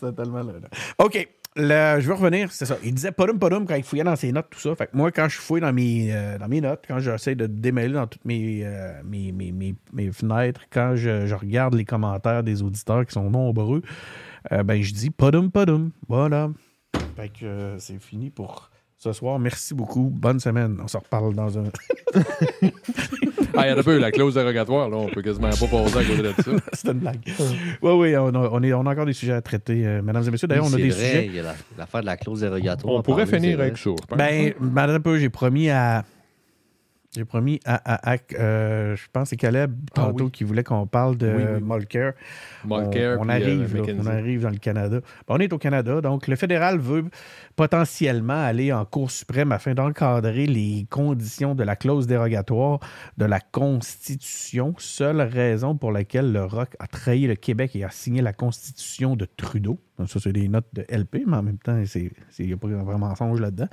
ça, 0.00 0.12
tellement 0.12 0.42
là, 0.42 0.52
là. 0.62 0.68
OK. 0.98 1.28
le- 1.56 2.00
je 2.00 2.06
veux 2.08 2.14
revenir, 2.14 2.50
c'est 2.50 2.66
ça. 2.66 2.76
Il 2.82 2.94
disait 2.94 3.12
podum 3.12 3.38
podum 3.38 3.66
quand 3.66 3.74
il 3.76 3.82
fouillait 3.84 4.04
dans 4.04 4.16
ses 4.16 4.32
notes, 4.32 4.48
tout 4.50 4.58
ça. 4.58 4.74
Fait 4.74 4.86
que 4.86 4.96
moi, 4.96 5.12
quand 5.12 5.28
je 5.28 5.38
fouille 5.38 5.60
dans 5.60 5.72
mes, 5.72 6.08
euh, 6.12 6.38
dans 6.38 6.48
mes 6.48 6.60
notes, 6.60 6.84
quand 6.88 6.98
j'essaie 6.98 7.34
de 7.34 7.46
démêler 7.46 7.94
dans 7.94 8.06
toutes 8.06 8.24
mes, 8.24 8.62
euh, 8.64 8.92
mes, 9.04 9.32
mes, 9.32 9.52
mes- 9.52 9.74
mes 9.92 10.10
fenêtres, 10.10 10.62
quand 10.72 10.96
je, 10.96 11.26
je 11.26 11.34
regarde 11.34 11.74
les 11.74 11.84
commentaires 11.84 12.42
des 12.42 12.62
auditeurs 12.62 13.04
qui 13.06 13.12
sont 13.12 13.30
nombreux, 13.30 13.82
euh, 14.50 14.62
ben 14.62 14.82
je 14.82 14.92
dis 14.92 15.10
podum 15.10 15.50
podum. 15.50 15.90
Voilà. 16.08 16.50
Fait 17.16 17.28
que 17.28 17.44
euh, 17.44 17.78
c'est 17.78 18.00
fini 18.02 18.30
pour 18.30 18.70
ce 18.96 19.12
soir. 19.12 19.38
Merci 19.38 19.74
beaucoup. 19.74 20.10
Bonne 20.12 20.40
semaine. 20.40 20.78
On 20.82 20.88
se 20.88 20.96
reparle 20.96 21.34
dans 21.34 21.58
un. 21.58 21.64
Ah, 23.54 23.66
il 23.66 23.70
y 23.70 23.74
en 23.74 23.78
a 23.78 23.82
peu, 23.82 23.98
la 23.98 24.10
clause 24.10 24.32
dérogatoire, 24.34 24.88
là, 24.88 24.96
on 24.96 25.08
peut 25.08 25.20
quasiment 25.20 25.50
pas 25.50 25.66
passer 25.66 25.98
à 25.98 26.04
côté 26.04 26.22
de 26.22 26.32
ça. 26.42 26.50
C'est 26.72 26.88
une 26.88 27.00
blague. 27.00 27.20
Oui, 27.82 27.92
oui, 27.92 28.16
on 28.16 28.28
a, 28.28 28.48
on, 28.50 28.62
est, 28.62 28.72
on 28.72 28.86
a 28.86 28.90
encore 28.90 29.04
des 29.04 29.12
sujets 29.12 29.34
à 29.34 29.42
traiter, 29.42 29.86
euh, 29.86 30.00
mesdames 30.00 30.24
et 30.26 30.30
messieurs. 30.30 30.48
D'ailleurs, 30.48 30.64
on 30.64 30.72
a 30.72 30.76
des 30.76 30.88
vrai, 30.88 30.92
sujets. 31.06 31.26
Il 31.26 31.34
y 31.34 31.38
a 31.38 31.42
la- 31.42 31.54
l'affaire 31.76 32.00
de 32.00 32.06
la 32.06 32.16
clause 32.16 32.40
dérogatoire. 32.40 32.94
On 32.94 33.02
pourrait 33.02 33.26
finir 33.26 33.60
avec 33.60 33.76
ça. 33.76 33.90
Ben, 34.16 34.54
madame 34.58 34.96
un 34.96 35.00
peu, 35.00 35.18
j'ai 35.18 35.28
promis 35.28 35.68
à. 35.68 36.02
J'ai 37.14 37.26
promis 37.26 37.60
à. 37.66 37.74
à- 37.74 38.14
à- 38.14 38.16
euh, 38.38 38.96
je 38.96 39.02
pense 39.12 39.24
que 39.24 39.28
c'est 39.30 39.36
Caleb 39.36 39.74
Ah 39.90 39.94
tantôt 40.06 40.24
oui. 40.24 40.30
qui 40.30 40.44
voulait 40.44 40.64
qu'on 40.64 40.86
parle 40.86 41.18
de 41.18 41.26
Oui, 41.30 41.42
oui. 41.56 41.60
Mulcair. 41.62 42.14
Mulcair, 42.64 43.18
on, 43.20 43.28
euh, 43.28 43.32
arrive, 43.32 43.76
là, 43.76 43.82
on 43.98 44.06
arrive 44.06 44.42
dans 44.42 44.48
le 44.50 44.56
Canada. 44.56 45.00
Ben, 45.28 45.34
on 45.34 45.38
est 45.38 45.52
au 45.52 45.58
Canada, 45.58 46.00
donc 46.00 46.26
le 46.26 46.36
fédéral 46.36 46.78
veut 46.78 47.04
potentiellement 47.54 48.42
aller 48.42 48.72
en 48.72 48.86
Cour 48.86 49.10
suprême 49.10 49.52
afin 49.52 49.74
d'encadrer 49.74 50.46
les 50.46 50.86
conditions 50.88 51.54
de 51.54 51.62
la 51.64 51.76
clause 51.76 52.06
dérogatoire 52.06 52.80
de 53.18 53.26
la 53.26 53.40
Constitution, 53.40 54.74
seule 54.78 55.20
raison 55.20 55.76
pour 55.76 55.92
laquelle 55.92 56.32
le 56.32 56.44
ROC 56.44 56.74
a 56.78 56.86
trahi 56.86 57.26
le 57.26 57.34
Québec 57.34 57.76
et 57.76 57.84
a 57.84 57.90
signé 57.90 58.22
la 58.22 58.32
Constitution 58.32 59.16
de 59.16 59.26
Trudeau. 59.36 59.78
Ça, 60.06 60.20
c'est 60.20 60.32
des 60.32 60.48
notes 60.48 60.68
de 60.72 60.84
LP, 60.88 61.24
mais 61.26 61.36
en 61.36 61.42
même 61.42 61.58
temps, 61.58 61.80
il 62.38 62.46
n'y 62.46 62.52
a 62.52 62.56
pas 62.56 62.68
vraiment 62.68 63.08
mensonge 63.08 63.40
là-dedans. 63.40 63.68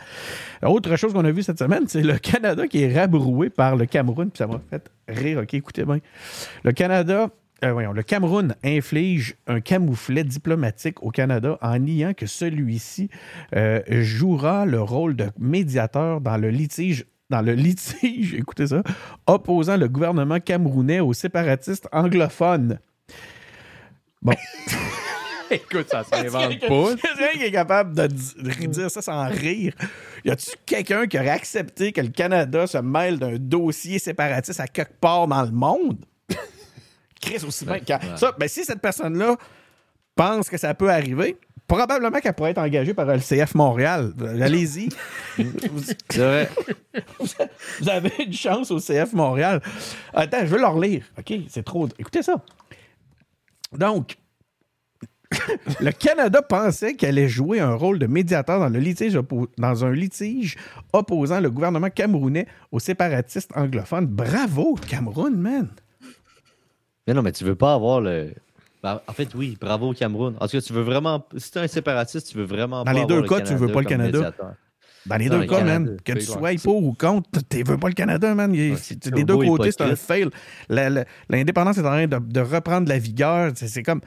Autre 0.64 0.96
chose 0.96 1.14
qu'on 1.14 1.26
a 1.26 1.32
vu 1.32 1.44
cette 1.44 1.60
semaine, 1.60 1.88
c'est 1.88 2.04
le 2.04 2.18
Canada 2.20 2.68
qui 2.68 2.84
est 2.84 2.94
rabroué 2.94 3.50
par 3.50 3.76
le 3.76 3.86
Cameroun, 3.86 4.30
puis 4.30 4.38
ça 4.38 4.48
m'a 4.48 4.62
fait 4.70 4.90
rire, 5.08 5.40
OK, 5.40 5.54
écoutez 5.54 5.86
bien. 5.86 6.00
Le 6.64 6.72
Canada 6.72 7.30
euh, 7.66 7.74
voyons, 7.74 7.92
le 7.92 8.04
Cameroun 8.04 8.56
inflige 8.64 9.36
un 9.48 9.60
camouflet 9.60 10.24
diplomatique 10.24 11.04
au 11.04 11.12
Canada 11.12 11.58
en 11.62 11.78
niant 11.78 12.14
que 12.14 12.26
celui-ci 12.26 13.10
euh, 13.54 13.82
jouera 14.02 14.66
le 14.66 14.82
rôle 14.82 15.18
de 15.18 15.30
médiateur 15.38 16.22
dans 16.22 16.38
le 16.38 16.50
litige 16.52 17.06
dans 17.30 17.42
le 17.42 17.54
litige, 17.54 18.34
écoutez 18.34 18.68
ça, 18.68 18.82
opposant 19.28 19.78
le 19.78 19.88
gouvernement 19.88 20.40
camerounais 20.40 21.00
aux 21.00 21.14
séparatistes 21.14 21.88
anglophones. 21.92 22.80
Bon. 24.22 24.34
Écoute, 25.52 25.88
ça 25.90 26.04
s'invente 26.04 26.60
pas. 26.60 26.96
quelqu'un 26.96 27.32
qui 27.40 27.44
est 27.44 27.52
capable 27.52 27.96
de, 27.96 28.08
di- 28.08 28.34
de 28.38 28.66
dire 28.68 28.92
ça 28.92 29.02
sans 29.02 29.28
rire? 29.28 29.74
Y 30.26 30.30
a-tu 30.32 30.52
quelqu'un 30.66 31.08
qui 31.08 31.18
aurait 31.18 31.30
accepté 31.30 31.92
que 31.92 32.02
le 32.02 32.10
Canada 32.10 32.68
se 32.68 32.78
mêle 32.78 33.18
d'un 33.20 33.38
dossier 33.38 34.00
séparatiste 34.00 34.60
à 34.60 34.68
quelque 34.68 35.00
part 35.00 35.28
dans 35.28 35.44
le 35.44 35.52
monde? 35.52 35.98
Chris, 37.22 37.44
aussi 37.48 37.66
bien. 37.66 37.80
Ça, 38.16 38.32
ben, 38.38 38.48
si 38.48 38.64
cette 38.64 38.82
personne-là 38.82 39.36
pense 40.16 40.50
que 40.50 40.58
ça 40.58 40.74
peut 40.74 40.90
arriver, 40.90 41.38
probablement 41.68 42.20
qu'elle 42.20 42.34
pourrait 42.34 42.52
être 42.52 42.58
engagée 42.60 42.94
par 42.94 43.06
le 43.06 43.20
CF 43.20 43.56
Montréal. 43.56 44.14
Allez-y. 44.42 44.90
vous, 45.38 45.82
C'est 46.10 46.18
vrai. 46.18 46.50
vous 47.80 47.90
avez 47.90 48.12
une 48.26 48.34
chance 48.34 48.72
au 48.72 48.80
CF 48.80 49.14
Montréal. 49.14 49.62
Attends, 50.14 50.42
je 50.42 50.46
veux 50.48 50.60
leur 50.60 50.78
lire. 50.80 51.04
OK, 51.18 51.34
c'est 51.50 51.64
trop. 51.64 51.88
Écoutez 51.98 52.24
ça. 52.24 52.36
Donc, 53.72 54.16
le 55.80 55.92
Canada 55.92 56.42
pensait 56.42 56.96
qu'elle 56.96 57.18
allait 57.18 57.28
jouer 57.30 57.60
un 57.60 57.76
rôle 57.76 58.00
de 58.00 58.08
médiateur 58.08 58.60
dans, 58.60 58.70
le 58.70 58.80
litige 58.80 59.18
dans 59.58 59.86
un 59.86 59.92
litige 59.92 60.58
opposant 60.92 61.40
le 61.40 61.52
gouvernement 61.52 61.90
camerounais 61.90 62.48
aux 62.72 62.80
séparatistes 62.80 63.52
anglophones. 63.56 64.08
Bravo, 64.08 64.76
Cameroun, 64.88 65.36
man! 65.36 65.68
Mais 67.08 67.14
non, 67.14 67.22
mais 67.22 67.32
tu 67.32 67.44
veux 67.44 67.56
pas 67.56 67.74
avoir 67.74 68.02
le. 68.02 68.34
Ben, 68.82 69.02
en 69.08 69.14
fait, 69.14 69.30
oui, 69.36 69.58
bravo 69.60 69.94
Cameroun. 69.94 70.36
En 70.40 70.46
tout 70.48 70.58
cas, 70.58 70.62
tu 70.62 70.74
veux 70.74 70.82
vraiment. 70.84 71.26
Si 71.38 71.52
t'es 71.52 71.60
un 71.60 71.68
séparatiste, 71.68 72.30
tu 72.32 72.38
veux 72.38 72.46
vraiment 72.46 72.84
Dans 72.84 72.86
pas 72.86 72.94
les 72.94 73.06
deux 73.06 73.22
le 73.22 73.28
cas, 73.28 73.42
tu 73.42 73.54
veux 73.56 73.68
pas 73.72 73.82
le 73.82 73.86
Canada. 73.88 74.18
médiateur. 74.18 74.54
Dans 75.06 75.16
les 75.18 75.26
Non, 75.26 75.36
deux 75.36 75.42
le 75.42 75.48
cas, 75.48 75.58
Canada, 75.60 75.80
man, 75.80 75.98
que 76.04 76.14
tu 76.14 76.22
sois 76.22 76.52
pour 76.64 76.84
ou 76.84 76.94
contre, 76.94 77.30
tu 77.50 77.64
veux 77.64 77.78
pas 77.78 77.88
le 77.88 77.94
Canada, 77.94 78.34
man. 78.36 78.54
Il- 78.54 78.74
Ouais, 78.74 79.12
des 79.12 79.24
deux 79.24 79.38
côtés, 79.38 79.72
c'est 79.72 79.82
un 79.82 79.96
fail. 79.96 80.30
L'indépendance 80.70 81.78
est 81.78 81.82
en 81.82 81.84
train 81.84 82.08
de, 82.08 82.18
de 82.20 82.40
reprendre 82.42 82.88
la 82.90 82.98
vigueur. 83.00 83.52
C'est 83.56 83.84
comme. 83.84 84.02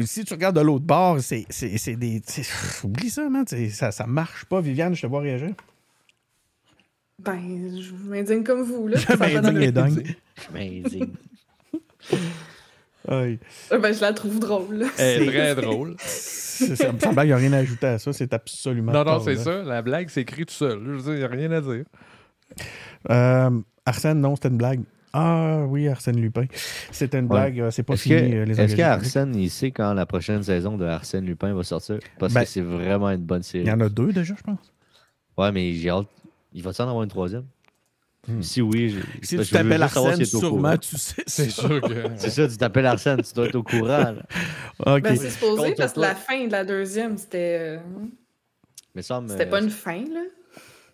Si 0.00 0.24
tu 0.24 0.32
regardes 0.34 0.56
de 0.56 0.60
l'autre 0.62 0.84
bord, 0.84 1.20
c'est 1.20 1.46
c'est- 1.48 1.78
c'est 1.78 1.94
des. 1.96 2.20
c'est- 2.26 2.84
Oublie 2.84 3.08
ça, 3.10 3.28
man. 3.28 3.44
Ça, 3.70 3.92
ça 3.92 4.06
marche 4.06 4.44
pas. 4.46 4.60
Viviane, 4.60 4.94
je 4.94 5.02
te 5.02 5.06
vois 5.06 5.20
réagir. 5.20 5.50
Ben, 7.18 7.38
je 7.80 7.92
m'indigne 8.10 8.42
comme 8.44 8.62
vous, 8.62 8.88
là. 8.88 8.98
Je 9.08 9.16
m'indigne 9.16 9.62
et 9.62 9.72
dingue. 9.72 10.16
Mais 10.52 10.68
dis- 10.80 11.02
Aïe. 13.08 13.38
Ben, 13.70 13.94
je 13.94 14.00
la 14.00 14.12
trouve 14.12 14.38
drôle, 14.40 14.74
là. 14.78 14.86
Elle 14.98 15.22
est 15.22 15.26
très 15.26 15.54
drôle. 15.54 15.94
C'est- 15.98 16.74
Ça 16.76 16.92
me 16.92 16.98
semble 16.98 17.14
qu'il 17.14 17.24
n'y 17.26 17.32
a 17.32 17.36
rien 17.36 17.52
à 17.52 17.58
ajouter 17.58 17.86
à 17.86 17.98
ça. 17.98 18.12
C'est 18.12 18.34
absolument. 18.34 18.92
Non, 18.92 19.04
non, 19.04 19.20
c'est 19.20 19.34
là. 19.34 19.42
ça. 19.44 19.62
La 19.62 19.82
blague 19.82 20.08
s'écrit 20.10 20.44
tout 20.46 20.54
seul. 20.54 20.80
Je 20.84 20.90
veux 20.90 21.02
dire, 21.02 21.12
il 21.12 21.18
n'y 21.18 21.24
a 21.24 21.28
rien 21.28 21.52
à 21.52 21.60
dire. 21.60 21.84
Euh, 23.10 23.50
Arsène, 23.84 24.20
non, 24.20 24.34
c'était 24.36 24.48
une 24.48 24.56
blague. 24.56 24.80
Ah 25.18 25.64
oui, 25.66 25.88
Arsène 25.88 26.20
Lupin. 26.20 26.44
C'était 26.92 27.18
une 27.18 27.26
blague. 27.28 27.58
euh, 27.60 27.70
C'est 27.70 27.82
pas 27.82 27.94
Est-ce 27.94 28.02
fini, 28.02 28.16
que- 28.30 28.36
euh, 28.36 28.44
les 28.44 28.60
est-ce 28.60 28.76
qu'Arsène, 28.76 29.34
il 29.34 29.48
sait 29.50 29.70
quand 29.70 29.94
la 29.94 30.04
prochaine 30.04 30.42
saison 30.42 30.76
de 30.76 30.84
Arsène 30.84 31.24
Lupin 31.24 31.54
va 31.54 31.62
sortir? 31.64 31.98
Parce 32.18 32.34
Ben, 32.34 32.42
que 32.42 32.48
c'est 32.48 32.60
vraiment 32.60 33.08
une 33.10 33.22
bonne 33.24 33.42
série. 33.42 33.64
Il 33.64 33.68
y 33.68 33.72
en 33.72 33.80
a 33.80 33.88
deux 33.88 34.12
déjà, 34.12 34.34
je 34.36 34.42
pense. 34.42 34.72
Ouais, 35.38 35.50
mais 35.52 35.72
j'ai 35.72 35.88
hâte. 35.88 36.06
Il 36.52 36.62
va 36.62 36.70
en 36.78 36.82
avoir 36.88 37.02
une 37.02 37.08
troisième? 37.08 37.44
Hmm. 38.28 38.42
Si 38.42 38.60
oui, 38.60 38.88
je, 38.90 39.00
Si 39.26 39.38
tu 39.38 39.50
t'appelles 39.52 39.82
Arsène, 39.82 40.20
est 40.20 40.34
au 40.34 40.38
sûrement 40.40 40.76
tu 40.76 40.96
sais. 40.98 41.22
C'est 41.26 41.48
sûr 41.50 41.80
que. 41.80 41.94
C'est 42.16 42.30
ça, 42.30 42.48
tu 42.48 42.56
t'appelles 42.56 42.86
Arsène, 42.86 43.22
tu 43.22 43.32
dois 43.34 43.46
être 43.46 43.54
au 43.54 43.62
courant. 43.62 44.14
Ben, 44.84 45.16
c'est 45.16 45.30
supposé, 45.30 45.62
Contre 45.68 45.76
parce 45.76 45.92
que 45.94 46.00
la 46.00 46.14
fin 46.14 46.44
de 46.46 46.52
la 46.52 46.64
deuxième, 46.64 47.16
c'était. 47.16 47.58
euh, 47.60 47.78
Mais 48.94 49.00
ça 49.02 49.20
me- 49.20 49.28
C'était 49.28 49.46
pas 49.46 49.62
une 49.62 49.70
fin, 49.70 50.00
là. 50.12 50.20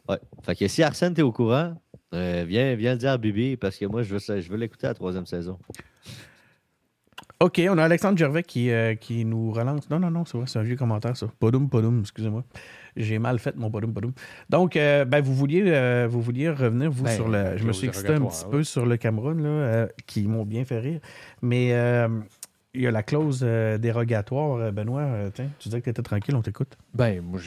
Ouais. 0.09 0.19
Fait 0.45 0.55
que 0.55 0.69
si 0.69 0.83
Arsène, 0.85 1.15
t'es 1.15 1.23
au 1.23 1.33
courant, 1.33 1.75
euh, 2.15 2.45
viens, 2.47 2.75
viens 2.75 2.93
le 2.93 2.99
dire 2.99 3.11
à 3.13 3.19
Bibi 3.19 3.57
parce 3.57 3.77
que 3.77 3.87
moi, 3.87 4.03
je 4.03 4.13
veux, 4.13 4.19
ça- 4.19 4.41
je 4.41 4.49
veux 4.51 4.57
l'écouter 4.57 4.87
à 4.87 4.91
la 4.91 4.95
troisième 4.95 5.27
saison. 5.27 5.59
OK, 7.41 7.61
on 7.69 7.77
a 7.79 7.85
Alexandre 7.85 8.17
Gervais 8.17 8.45
qui, 8.45 8.71
euh, 8.71 8.95
qui 8.95 9.25
nous 9.25 9.51
relance. 9.51 9.91
Non, 9.91 9.99
non, 9.99 10.11
non, 10.13 10.25
c'est 10.25 10.39
vrai, 10.39 10.47
c'est 10.47 10.61
un 10.61 10.63
vieux 10.63 10.77
commentaire, 10.77 11.17
ça. 11.17 11.27
Podoum, 11.41 11.69
podoum, 11.69 12.01
excusez-moi. 12.01 12.45
J'ai 12.97 13.19
mal 13.19 13.39
fait 13.41 13.57
mon 13.57 13.69
podoum, 13.69 13.93
podoum. 13.93 14.13
Donc, 14.49 14.77
euh, 14.77 15.05
ben, 15.05 15.21
vous, 15.21 15.35
vouliez, 15.35 15.65
euh, 15.67 16.07
vous 16.09 16.21
vouliez 16.21 16.51
revenir, 16.51 16.91
vous, 16.91 17.03
Ben, 17.03 17.11
sur 17.17 17.29
le. 17.29 17.57
Je 17.57 17.65
me 17.65 17.73
suis 17.73 17.89
excité 17.89 18.13
un 18.13 18.21
petit 18.21 18.45
ouais. 18.45 18.51
peu 18.51 18.63
sur 18.65 18.87
le 18.87 18.97
Cameroun, 18.97 19.43
là, 19.43 19.49
euh, 19.49 19.87
qui 20.07 20.29
m'ont 20.29 20.45
bien 20.45 20.65
fait 20.65 20.79
rire. 20.79 21.01
Mais 21.41 21.71
euh, 21.73 22.09
il 22.75 22.83
y 22.83 22.87
a 22.87 22.91
la 22.91 23.03
clause 23.03 23.41
euh, 23.43 23.77
dérogatoire. 23.79 24.57
Euh, 24.59 24.71
Benoît, 24.73 25.03
euh, 25.03 25.31
tiens, 25.33 25.49
tu 25.59 25.69
disais 25.69 25.81
que 25.81 25.85
tu 25.85 25.91
étais 25.91 26.03
tranquille, 26.03 26.35
on 26.35 26.43
t'écoute. 26.43 26.77
Ben, 26.95 27.21
moi, 27.23 27.39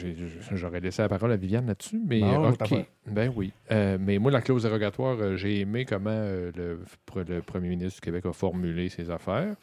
j'aurais 0.52 0.80
laissé 0.80 1.02
la 1.02 1.08
parole 1.08 1.32
à 1.32 1.36
Viviane 1.36 1.66
là-dessus, 1.66 2.00
mais 2.06 2.22
OK. 2.22 2.74
Ben 3.06 3.32
oui. 3.34 3.52
Euh, 3.72 3.98
mais 4.00 4.18
moi, 4.18 4.30
la 4.30 4.40
clause 4.40 4.62
dérogatoire, 4.62 5.36
j'ai 5.36 5.60
aimé 5.60 5.84
comment 5.84 6.10
le, 6.10 6.80
pr- 7.10 7.28
le 7.28 7.42
premier 7.42 7.68
ministre 7.68 8.00
du 8.00 8.04
Québec 8.04 8.26
a 8.26 8.32
formulé 8.32 8.88
ses 8.88 9.10
affaires. 9.10 9.56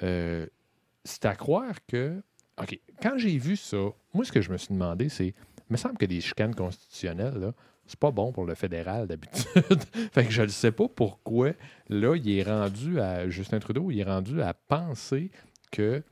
C'est 0.00 1.24
à 1.24 1.34
croire 1.36 1.74
que. 1.86 2.20
OK. 2.60 2.78
Quand 3.02 3.18
j'ai 3.18 3.36
vu 3.38 3.56
ça, 3.56 3.76
moi, 4.14 4.24
ce 4.24 4.32
que 4.32 4.40
je 4.40 4.50
me 4.50 4.56
suis 4.56 4.72
demandé, 4.74 5.08
c'est. 5.08 5.28
Il 5.28 5.72
me 5.72 5.76
semble 5.76 5.96
que 5.96 6.04
des 6.06 6.20
chicanes 6.20 6.54
constitutionnelles, 6.54 7.38
là, 7.38 7.52
c'est 7.86 7.98
pas 7.98 8.10
bon 8.10 8.32
pour 8.32 8.44
le 8.46 8.54
fédéral 8.54 9.06
d'habitude. 9.06 9.44
fait 10.12 10.24
que 10.24 10.30
je 10.30 10.42
ne 10.42 10.48
sais 10.48 10.72
pas 10.72 10.88
pourquoi, 10.88 11.52
là, 11.88 12.16
il 12.16 12.30
est 12.30 12.42
rendu 12.42 13.00
à. 13.00 13.28
Justin 13.28 13.58
Trudeau, 13.58 13.90
il 13.90 14.00
est 14.00 14.04
rendu 14.04 14.40
à 14.42 14.54
penser 14.54 15.30
que 15.70 16.02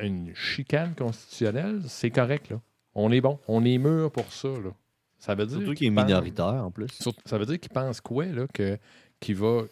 une 0.00 0.34
chicane 0.34 0.94
constitutionnelle, 0.94 1.82
c'est 1.86 2.10
correct, 2.10 2.50
là. 2.50 2.60
On 2.94 3.10
est 3.12 3.20
bon. 3.20 3.38
On 3.48 3.64
est 3.64 3.78
mûr 3.78 4.10
pour 4.10 4.32
ça, 4.32 4.48
là. 4.48 4.70
Ça 5.18 5.34
veut 5.34 5.46
dire. 5.46 5.58
Surtout 5.58 5.74
qu'il 5.74 5.88
est 5.88 5.94
pense- 5.94 6.04
minoritaire 6.04 6.64
en 6.64 6.70
plus. 6.70 6.88
Surtout- 6.88 7.20
Ça 7.26 7.38
veut 7.38 7.46
dire 7.46 7.60
qu'il 7.60 7.70
pense 7.70 8.00
quoi, 8.00 8.26
là, 8.26 8.46
que, 8.52 8.78
qu'il 9.20 9.36
va, 9.36 9.62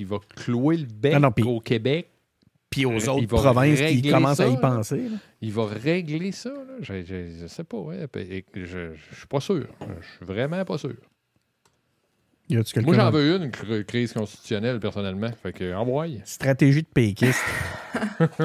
va 0.00 0.16
clouer 0.36 0.78
le 0.78 0.86
bec 0.86 1.18
non, 1.18 1.32
au 1.46 1.60
Québec. 1.60 2.10
Puis 2.76 2.86
aux 2.86 3.08
autres 3.08 3.22
il 3.22 3.26
va 3.28 3.38
provinces 3.38 3.78
qui 3.78 3.84
régler 3.84 4.10
commencent 4.10 4.40
à 4.40 4.44
ça, 4.44 4.48
y 4.48 4.52
là. 4.54 4.58
penser. 4.60 4.96
là. 5.08 5.16
Il 5.40 5.52
va 5.52 5.66
régler 5.66 6.32
ça, 6.32 6.50
là. 6.50 6.76
Je, 6.80 6.94
je 7.40 7.46
sais 7.46 7.64
pas, 7.64 7.78
ouais. 7.78 8.06
Je, 8.54 8.64
je 8.64 9.16
suis 9.16 9.26
pas 9.28 9.40
sûr. 9.40 9.66
Je 9.80 10.06
suis 10.16 10.26
vraiment 10.26 10.64
pas 10.64 10.78
sûr. 10.78 10.94
Y 12.48 12.54
Moi, 12.82 12.94
j'en 12.94 13.10
veux 13.10 13.36
une, 13.36 13.42
une 13.44 13.50
cr- 13.50 13.84
crise 13.84 14.12
constitutionnelle, 14.12 14.78
personnellement. 14.78 15.30
Fait 15.42 15.52
que, 15.52 15.74
envoie. 15.74 16.06
Stratégie 16.24 16.82
de 16.82 16.88
péquiste. 16.88 17.40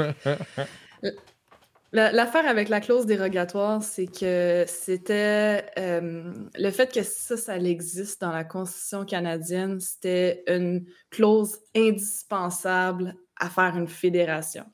La- 1.93 2.11
L'affaire 2.13 2.47
avec 2.47 2.69
la 2.69 2.79
clause 2.79 3.05
dérogatoire, 3.05 3.83
c'est 3.83 4.05
que 4.07 4.63
c'était 4.65 5.65
euh, 5.77 6.31
le 6.57 6.71
fait 6.71 6.89
que 6.89 7.03
ça, 7.03 7.35
ça 7.35 7.57
existe 7.57 8.21
dans 8.21 8.31
la 8.31 8.45
Constitution 8.45 9.03
canadienne, 9.03 9.77
c'était 9.81 10.41
une 10.47 10.85
clause 11.09 11.59
indispensable 11.75 13.15
à 13.41 13.49
faire 13.49 13.75
une 13.75 13.87
fédération. 13.87 14.65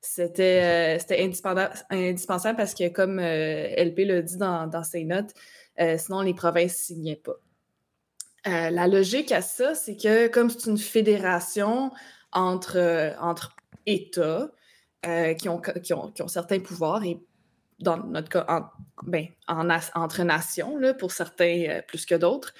C'était 0.00 0.98
euh, 1.00 1.14
indispensable, 1.90 2.56
parce 2.56 2.74
que, 2.74 2.88
comme 2.88 3.18
euh, 3.18 3.68
LP 3.76 4.00
l'a 4.00 4.22
dit 4.22 4.36
dans, 4.36 4.66
dans 4.66 4.84
ses 4.84 5.04
notes, 5.04 5.32
euh, 5.80 5.96
sinon 5.96 6.20
les 6.20 6.34
provinces 6.34 6.72
ne 6.72 6.96
signaient 6.96 7.16
pas. 7.16 7.36
Euh, 8.48 8.70
la 8.70 8.88
logique 8.88 9.32
à 9.32 9.40
ça, 9.40 9.74
c'est 9.74 9.96
que 9.96 10.26
comme 10.26 10.50
c'est 10.50 10.68
une 10.68 10.78
fédération 10.78 11.92
entre, 12.32 13.14
entre 13.20 13.56
États, 13.86 14.50
qui, 15.38 15.48
ont, 15.48 15.60
qui, 15.60 15.94
ont, 15.94 16.12
qui 16.12 16.22
ont 16.22 16.28
certains 16.28 16.60
pouvoirs 16.60 17.02
et 17.04 17.18
dans 17.80 17.96
notre 17.96 18.28
cas, 18.28 18.44
en, 18.48 18.62
ben, 19.04 19.26
en 19.48 19.68
entre 19.68 20.22
nations, 20.22 20.76
là, 20.76 20.94
pour 20.94 21.10
certains 21.10 21.80
plus 21.88 22.06
que 22.06 22.14
d'autres. 22.14 22.54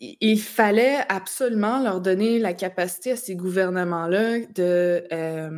Il 0.00 0.38
fallait 0.40 0.98
absolument 1.08 1.82
leur 1.82 2.00
donner 2.02 2.38
la 2.38 2.52
capacité 2.52 3.12
à 3.12 3.16
ces 3.16 3.34
gouvernements-là 3.34 4.40
de, 4.54 5.04
euh, 5.10 5.50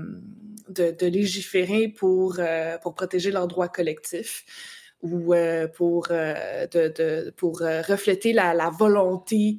de, 0.69 0.95
de 0.97 1.07
légiférer 1.07 1.89
pour, 1.89 2.37
euh, 2.39 2.79
pour 2.79 2.95
protéger 2.95 3.33
leurs 3.33 3.49
droits 3.49 3.69
collectifs 3.69 4.45
ou 5.03 5.35
euh, 5.35 5.67
pour, 5.67 6.09
euh, 6.11 6.67
de, 6.69 6.93
de- 6.97 7.31
pour 7.37 7.63
euh, 7.63 7.83
refléter 7.83 8.33
la, 8.33 8.55
la 8.55 8.71
volonté 8.71 9.59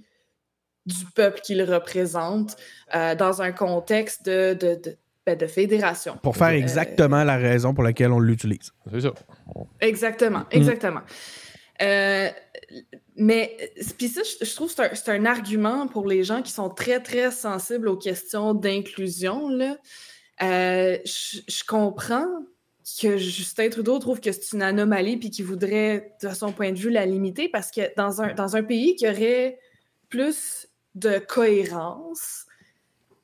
du 0.85 1.05
peuple 1.13 1.41
qu'ils 1.41 1.63
représentent 1.63 2.55
euh, 2.95 3.15
dans 3.15 3.41
un 3.41 3.51
contexte 3.51 4.25
de, 4.25 4.53
de, 4.53 4.75
de, 4.75 4.95
ben, 5.25 5.37
de 5.37 5.45
fédération. 5.47 6.17
Pour 6.23 6.37
faire 6.37 6.47
Euh, 6.47 6.51
exactement 6.53 7.23
la 7.25 7.35
raison 7.35 7.73
pour 7.73 7.83
laquelle 7.83 8.11
on 8.11 8.19
l'utilise. 8.19 8.71
C'est 8.91 9.01
ça. 9.01 9.11
Exactement, 9.81 10.43
exactement. 10.51 11.01
Euh, 11.81 12.29
mais 13.15 13.73
puis 13.97 14.07
ça, 14.07 14.21
je, 14.23 14.55
trouve 14.55 14.73
que 14.73 14.95
c'est 14.95 15.09
un, 15.09 15.25
argument 15.25 15.87
pour 15.87 16.07
les 16.07 16.23
gens 16.23 16.41
qui 16.41 16.51
sont 16.51 16.69
très, 16.69 17.01
très 17.01 17.31
sensibles 17.31 17.87
aux 17.87 17.97
questions 17.97 18.53
d'inclusion. 18.53 19.49
Euh, 20.41 20.97
je, 21.05 21.63
comprends 21.67 22.27
que 23.01 23.17
Justin 23.17 23.69
Trudeau 23.69 23.99
trouve 23.99 24.19
que 24.19 24.31
c'est 24.31 24.53
une 24.53 24.61
anomalie 24.61 25.17
puis 25.17 25.29
qu'il 25.29 25.45
voudrait, 25.45 26.15
de 26.23 26.29
son 26.29 26.51
point 26.51 26.71
de 26.71 26.77
vue, 26.79 26.89
la 26.89 27.05
limiter 27.05 27.49
parce 27.49 27.71
que 27.71 27.93
dans 27.97 28.21
un, 28.21 28.33
dans 28.33 28.55
un 28.55 28.63
pays 28.63 28.95
qui 28.95 29.07
aurait 29.07 29.59
plus 30.09 30.67
de 30.95 31.19
cohérence, 31.19 32.45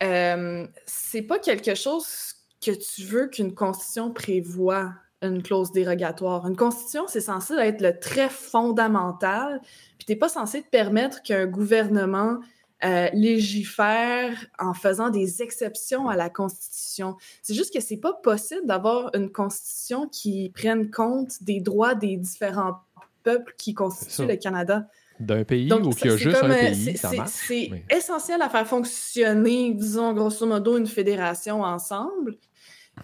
euh, 0.04 0.68
c'est 0.86 1.22
pas 1.22 1.40
quelque 1.40 1.74
chose 1.74 2.36
que 2.64 2.72
tu 2.72 3.04
veux 3.04 3.28
qu'une 3.28 3.54
constitution 3.54 4.12
prévoit 4.12 4.94
une 5.28 5.44
clause 5.44 5.72
dérogatoire. 5.72 6.48
Une 6.48 6.56
constitution, 6.56 7.06
c'est 7.08 7.22
censé 7.22 7.54
être 7.56 7.82
le 7.82 8.00
trait 8.00 8.30
fondamental, 8.30 9.62
puis 9.98 10.06
t'es 10.06 10.16
pas 10.16 10.30
censé 10.30 10.62
te 10.62 10.70
permettre 10.70 11.22
qu'un 11.24 11.46
gouvernement 11.46 12.40
euh, 12.84 13.08
légifère 13.14 14.46
en 14.60 14.74
faisant 14.74 15.10
des 15.10 15.42
exceptions 15.42 16.10
à 16.10 16.16
la 16.16 16.30
Constitution. 16.30 17.16
C'est 17.42 17.54
juste 17.54 17.74
que 17.74 17.80
c'est 17.80 17.98
pas 17.98 18.14
possible 18.14 18.66
d'avoir 18.66 19.10
une 19.16 19.32
Constitution 19.32 20.08
qui 20.08 20.50
prenne 20.50 20.92
compte 20.92 21.42
des 21.42 21.62
droits 21.62 21.96
des 21.96 22.18
différents 22.18 22.82
peuples 23.24 23.56
qui 23.58 23.74
constituent 23.74 24.28
le 24.28 24.36
Canada. 24.36 24.88
D'un 25.20 25.46
pays 25.46 25.72
où 25.72 25.90
il 25.90 26.06
y 26.06 26.12
a 26.12 26.18
juste 26.18 26.44
un 26.44 26.50
pays. 26.50 26.98
C'est 27.28 27.72
essentiel 27.90 28.42
à 28.42 28.50
faire 28.50 28.68
fonctionner, 28.68 29.74
disons, 29.74 30.14
grosso 30.14 30.46
modo, 30.46 30.78
une 30.78 30.88
fédération 30.88 31.62
ensemble. 31.62 32.36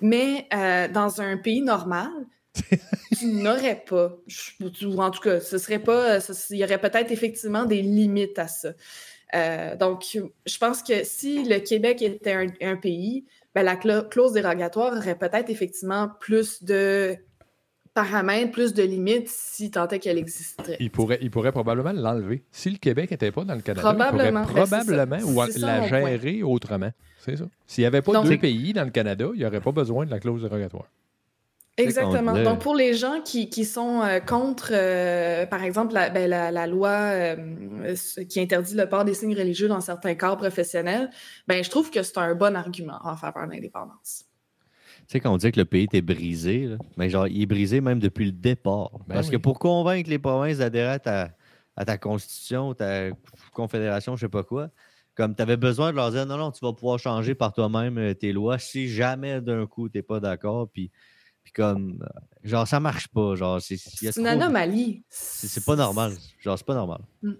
Mais 0.01 0.47
euh, 0.53 0.87
dans 0.87 1.21
un 1.21 1.37
pays 1.37 1.61
normal, 1.61 2.11
tu 3.17 3.27
n'aurais 3.27 3.83
pas, 3.87 4.17
ou 4.83 5.01
en 5.01 5.11
tout 5.11 5.21
cas, 5.21 5.39
ce 5.39 5.57
serait 5.57 5.79
pas, 5.79 6.17
il 6.49 6.57
y 6.57 6.63
aurait 6.63 6.81
peut-être 6.81 7.11
effectivement 7.11 7.65
des 7.65 7.81
limites 7.81 8.37
à 8.39 8.47
ça. 8.47 8.73
Euh, 9.33 9.75
donc, 9.77 10.03
je 10.45 10.57
pense 10.57 10.83
que 10.83 11.03
si 11.03 11.43
le 11.45 11.59
Québec 11.59 12.01
était 12.01 12.49
un, 12.61 12.75
pays, 12.75 13.25
ben, 13.55 13.63
la 13.63 13.75
clause 13.75 14.33
dérogatoire 14.33 14.97
aurait 14.97 15.17
peut-être 15.17 15.49
effectivement 15.49 16.09
plus 16.19 16.63
de 16.63 17.15
paramètres, 17.93 18.51
plus 18.51 18.73
de 18.73 18.83
limites 18.83 19.27
si 19.27 19.71
tant 19.71 19.87
est 19.87 19.99
qu'elle 19.99 20.17
existerait. 20.17 20.77
Il 20.79 20.91
pourrait, 20.91 21.19
il 21.21 21.29
pourrait 21.29 21.51
probablement 21.51 21.91
l'enlever. 21.91 22.43
Si 22.51 22.69
le 22.69 22.77
Québec 22.77 23.11
n'était 23.11 23.31
pas 23.31 23.43
dans 23.43 23.55
le 23.55 23.61
Canada, 23.61 23.81
probablement. 23.81 24.41
il 24.41 24.47
pourrait 24.47 24.61
probablement 24.61 25.17
ou 25.17 25.41
la 25.57 25.87
gérer 25.87 26.43
autrement. 26.43 26.91
C'est 27.19 27.37
ça. 27.37 27.45
S'il 27.67 27.83
n'y 27.83 27.87
avait 27.87 28.01
pas 28.01 28.21
deux 28.23 28.37
pays 28.37 28.73
dans 28.73 28.83
le 28.83 28.91
Canada, 28.91 29.25
il 29.33 29.39
n'y 29.39 29.45
aurait 29.45 29.61
pas 29.61 29.71
besoin 29.71 30.05
de 30.05 30.11
la 30.11 30.19
clause 30.19 30.41
dérogatoire. 30.41 30.87
Exactement. 31.77 32.33
Donc, 32.33 32.59
pour 32.59 32.75
les 32.75 32.93
gens 32.93 33.21
qui, 33.21 33.49
qui 33.49 33.65
sont 33.65 34.01
euh, 34.01 34.19
contre, 34.19 34.71
euh, 34.71 35.45
par 35.45 35.63
exemple, 35.63 35.93
la, 35.93 36.09
ben, 36.09 36.29
la, 36.29 36.67
loi 36.67 36.89
euh, 36.89 37.95
qui 38.29 38.39
interdit 38.39 38.75
le 38.75 38.87
port 38.87 39.05
des 39.05 39.13
signes 39.13 39.35
religieux 39.35 39.67
dans 39.67 39.81
certains 39.81 40.15
corps 40.15 40.37
professionnels, 40.37 41.09
ben, 41.47 41.63
je 41.63 41.69
trouve 41.69 41.89
que 41.89 42.03
c'est 42.03 42.17
un 42.17 42.35
bon 42.35 42.55
argument 42.55 42.99
en 43.03 43.15
faveur 43.15 43.47
de 43.47 43.53
l'indépendance. 43.53 44.25
Tu 45.11 45.17
sais, 45.17 45.19
quand 45.19 45.33
on 45.33 45.37
dit 45.37 45.51
que 45.51 45.59
le 45.59 45.65
pays 45.65 45.89
est 45.91 46.01
brisé, 46.01 46.69
mais 46.95 47.07
ben, 47.07 47.09
genre, 47.09 47.27
il 47.27 47.41
est 47.41 47.45
brisé 47.45 47.81
même 47.81 47.99
depuis 47.99 48.23
le 48.23 48.31
départ. 48.31 48.91
Ben 49.09 49.15
Parce 49.15 49.29
que 49.29 49.35
pour 49.35 49.59
convaincre 49.59 50.09
les 50.09 50.19
provinces 50.19 50.59
d'adhérer 50.59 50.99
à 51.75 51.85
ta, 51.85 51.97
constitution, 51.97 52.73
ta 52.73 53.09
confédération, 53.51 54.15
je 54.15 54.21
sais 54.21 54.29
pas 54.29 54.43
quoi, 54.43 54.69
comme 55.13 55.35
tu 55.35 55.41
avais 55.41 55.57
besoin 55.57 55.91
de 55.91 55.97
leur 55.97 56.11
dire 56.11 56.25
non, 56.25 56.37
non, 56.37 56.51
tu 56.51 56.63
vas 56.63 56.71
pouvoir 56.71 56.97
changer 56.97 57.35
par 57.35 57.51
toi-même 57.51 58.15
tes 58.15 58.31
lois 58.31 58.57
si 58.57 58.87
jamais 58.87 59.41
d'un 59.41 59.67
coup 59.67 59.89
tu 59.89 59.97
n'es 59.97 60.01
pas 60.01 60.21
d'accord. 60.21 60.69
Puis 60.69 60.91
puis 61.43 61.51
comme, 61.51 61.99
euh, 62.01 62.19
genre, 62.43 62.65
ça 62.65 62.79
marche 62.79 63.09
pas. 63.09 63.35
Genre, 63.35 63.61
c'est 63.61 63.75
une 64.15 64.27
anomalie. 64.27 65.03
C'est 65.09 65.65
pas 65.65 65.75
normal. 65.75 66.13
Genre, 66.39 66.57
c'est 66.57 66.65
pas 66.65 66.75
normal. 66.75 67.01
Mm. 67.21 67.31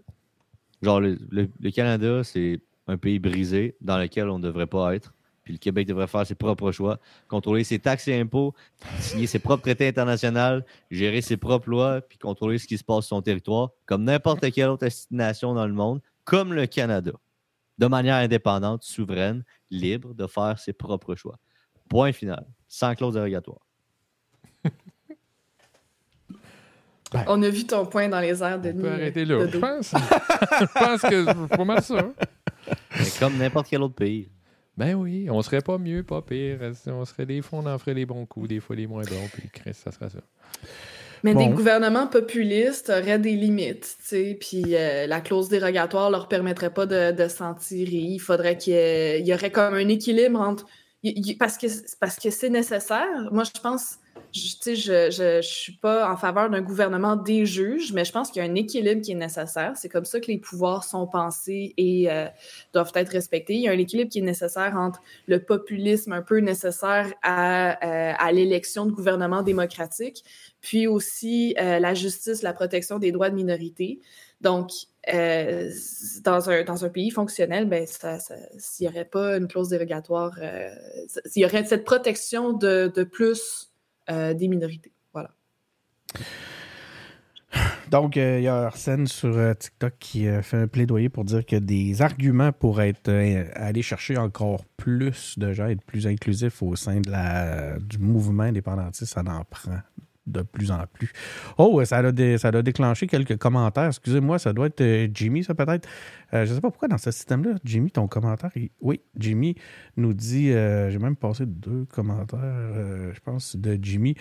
Genre, 0.82 1.00
le, 1.00 1.70
Canada, 1.72 2.22
c'est 2.26 2.60
un 2.88 2.98
pays 2.98 3.20
brisé 3.20 3.78
dans 3.80 3.98
lequel 3.98 4.28
on 4.30 4.40
ne 4.40 4.44
devrait 4.44 4.68
pas 4.68 4.94
être. 4.96 5.14
Puis 5.52 5.58
le 5.58 5.60
Québec 5.60 5.86
devrait 5.86 6.08
faire 6.08 6.26
ses 6.26 6.36
propres 6.36 6.72
choix, 6.72 6.98
contrôler 7.28 7.66
ses 7.66 7.78
taxes 7.78 8.08
et 8.08 8.18
impôts, 8.18 8.56
signer 9.02 9.28
ses 9.28 9.40
propres 9.40 9.64
traités 9.64 9.86
internationaux, 9.86 10.62
gérer 10.90 11.20
ses 11.20 11.36
propres 11.36 11.70
lois, 11.70 12.00
puis 12.00 12.18
contrôler 12.18 12.58
ce 12.58 12.66
qui 12.66 12.78
se 12.78 12.86
passe 12.86 13.06
sur 13.08 13.18
son 13.18 13.22
territoire, 13.22 13.72
comme 13.86 14.06
n'importe 14.06 14.50
quelle 14.54 14.70
autre 14.70 14.88
nation 15.12 15.54
dans 15.54 15.68
le 15.68 15.74
monde, 15.74 16.00
comme 16.24 16.54
le 16.54 16.68
Canada, 16.68 17.12
de 17.78 17.86
manière 17.86 18.16
indépendante, 18.16 18.84
souveraine, 18.84 19.44
libre 19.70 20.14
de 20.14 20.26
faire 20.26 20.58
ses 20.58 20.72
propres 20.72 21.16
choix. 21.16 21.38
Point 21.90 22.14
final, 22.14 22.46
sans 22.70 22.96
clause 22.96 23.16
dérogatoire. 23.16 23.60
Ben. 27.12 27.26
On 27.28 27.44
a 27.44 27.50
vu 27.50 27.68
ton 27.68 27.86
point 27.86 28.08
dans 28.08 28.22
les 28.22 28.42
airs, 28.42 28.58
Denis. 28.58 28.80
On 28.80 28.84
peut 28.84 28.92
arrêter 28.94 29.26
là. 29.26 29.46
Je 29.46 29.58
pense, 29.58 29.92
je 29.92 30.80
pense 30.80 31.02
que 31.02 31.26
c'est 31.26 31.58
pas 31.58 31.66
mal 31.66 31.84
ça. 31.84 32.10
comme 33.20 33.36
n'importe 33.36 33.68
quel 33.70 33.82
autre 33.82 33.96
pays. 33.96 34.30
Ben 34.78 34.96
oui, 34.96 35.28
on 35.30 35.42
serait 35.42 35.62
pas 35.62 35.78
mieux, 35.78 36.04
pas 36.04 36.22
pire. 36.22 36.60
On 36.88 37.06
serait 37.06 37.26
des 37.26 37.42
fois, 37.42 37.60
on 37.60 37.66
en 37.66 37.78
ferait 37.78 37.94
les 37.94 38.06
bons 38.06 38.26
coups, 38.26 38.48
des 38.50 38.60
fois 38.60 38.76
les 38.76 38.88
moins 38.88 39.04
bons, 39.04 39.30
puis 39.34 39.50
ça 39.74 39.92
serait 39.92 40.10
ça. 40.10 40.20
Mais 41.24 41.36
des 41.36 41.50
gouvernements 41.50 42.08
populistes 42.08 42.90
auraient 42.90 43.20
des 43.20 43.36
limites, 43.36 43.96
tu 44.00 44.06
sais, 44.06 44.38
puis 44.40 44.76
euh, 44.76 45.06
la 45.06 45.22
clause 45.22 45.50
dérogatoire 45.50 46.10
leur 46.10 46.28
permettrait 46.28 46.74
pas 46.74 46.88
de, 46.88 47.12
de 47.12 47.28
s'en 47.28 47.54
tirer. 47.54 47.92
Il 47.92 48.20
faudrait 48.20 48.58
qu'il 48.58 48.74
y, 48.74 49.30
y, 49.30 49.34
aurait 49.34 49.52
comme 49.52 49.76
un 49.76 49.88
équilibre 49.88 50.40
entre... 50.40 50.66
parce 51.38 51.60
que 51.60 51.68
parce 52.00 52.16
que 52.16 52.32
c'est 52.32 52.50
nécessaire. 52.50 53.30
Moi, 53.32 53.44
je 53.44 53.62
pense 53.62 53.98
je 54.34 55.38
ne 55.38 55.42
suis 55.42 55.74
pas 55.74 56.10
en 56.10 56.16
faveur 56.16 56.50
d'un 56.50 56.62
gouvernement 56.62 57.16
des 57.16 57.46
juges, 57.46 57.92
mais 57.92 58.06
je 58.06 58.12
pense 58.12 58.32
qu'il 58.32 58.44
y 58.44 58.48
a 58.48 58.50
un 58.50 58.56
équilibre 58.56 59.02
qui 59.02 59.12
est 59.12 59.16
nécessaire. 59.16 59.74
C'est 59.76 59.90
comme 59.90 60.06
ça 60.06 60.20
que 60.20 60.28
les 60.28 60.38
pouvoirs 60.38 60.84
sont 60.84 61.06
pensés 61.08 61.74
et 61.78 62.10
euh, 62.10 62.28
doivent 62.74 62.92
être 62.96 63.10
respectés. 63.10 63.56
Il 63.56 63.62
y 63.62 63.68
a 63.68 63.72
un 63.72 63.78
équilibre 63.78 64.10
qui 64.10 64.20
est 64.20 64.24
nécessaire 64.24 64.76
entre 64.78 65.02
le 65.28 65.44
populisme 65.44 66.14
un 66.14 66.22
peu 66.22 66.40
nécessaire 66.40 67.12
à, 67.24 68.30
euh, 68.30 68.32
l'élection 68.32 68.86
de 68.86 68.92
gouvernements 68.92 69.44
démocratiques, 69.44 70.24
puis 70.62 70.88
aussi 70.88 71.56
euh, 71.60 71.80
la 71.80 71.94
justice, 71.94 72.42
la 72.42 72.54
protection 72.54 73.00
des 73.00 73.12
droits 73.12 73.30
de 73.30 73.36
minorité. 73.36 74.00
Donc, 74.40 74.72
dans, 76.24 76.50
un, 76.50 76.90
pays 76.90 77.12
fonctionnel, 77.12 77.66
ben, 77.66 77.86
s'il 78.58 78.88
n'y 78.88 78.94
aurait 78.94 79.06
pas 79.06 79.38
une 79.38 79.48
clause 79.48 79.70
dérogatoire, 79.70 80.32
s'il 81.26 81.44
y 81.44 81.46
aurait 81.46 81.64
cette 81.66 81.84
protection 81.84 82.54
de, 82.54 83.04
plus 83.04 83.71
des 84.34 84.48
minorités. 84.48 84.92
Voilà. 85.14 85.32
Donc, 87.90 88.16
euh, 88.16 88.40
il 88.40 88.44
y 88.44 88.48
a 88.48 88.68
Arsène 88.68 89.06
sur 89.06 89.36
euh, 89.38 89.54
TikTok 89.54 89.94
qui 90.00 90.26
fait 90.42 90.58
un 90.58 90.68
plaidoyer 90.68 91.10
pour 91.10 91.26
dire 91.26 91.46
que 91.46 91.58
des 91.58 92.02
arguments 92.02 92.54
pour 92.54 92.82
être 92.82 93.12
aller 93.56 93.82
chercher 93.82 94.18
encore 94.18 94.64
plus 94.78 95.38
de 95.38 95.52
gens, 95.52 95.68
être 95.68 95.84
plus 95.84 96.08
inclusif 96.08 96.64
au 96.64 96.78
sein 96.78 97.02
de 97.02 97.12
la, 97.12 97.78
du 97.80 97.98
mouvement 97.98 98.44
indépendantiste, 98.44 99.14
ça 99.14 99.22
en 99.22 99.44
prend 99.44 99.82
de 100.28 100.42
plus 100.42 100.72
en 100.72 100.84
plus. 100.94 101.12
Oh, 101.58 101.84
ça 101.84 101.98
a, 101.98 102.38
ça 102.38 102.48
a 102.48 102.62
déclenché 102.62 103.08
quelques 103.08 103.38
commentaires. 103.38 103.88
Excusez-moi, 103.88 104.40
ça 104.40 104.54
doit 104.54 104.68
être 104.68 105.10
Jimmy, 105.14 105.44
ça 105.44 105.54
peut-être? 105.54 105.88
Euh, 106.34 106.46
je 106.46 106.52
ne 106.52 106.56
sais 106.56 106.62
pas 106.62 106.70
pourquoi 106.70 106.88
dans 106.88 106.98
ce 106.98 107.12
système-là, 107.12 107.56
Jimmy, 107.64 107.92
ton 107.92 108.08
commentaire, 108.08 108.52
oui, 108.82 109.02
Jimmy 109.18 109.56
nous 109.98 110.14
dit, 110.14 110.52
euh, 110.52 110.90
j'ai 110.90 111.00
même 111.00 111.16
passé 111.16 111.46
deux 111.46 111.86
commentaires, 111.86 112.40
euh, 112.42 113.12
je 113.14 113.20
pense, 113.20 113.56
de 113.56 113.78
Jimmy. 113.82 114.16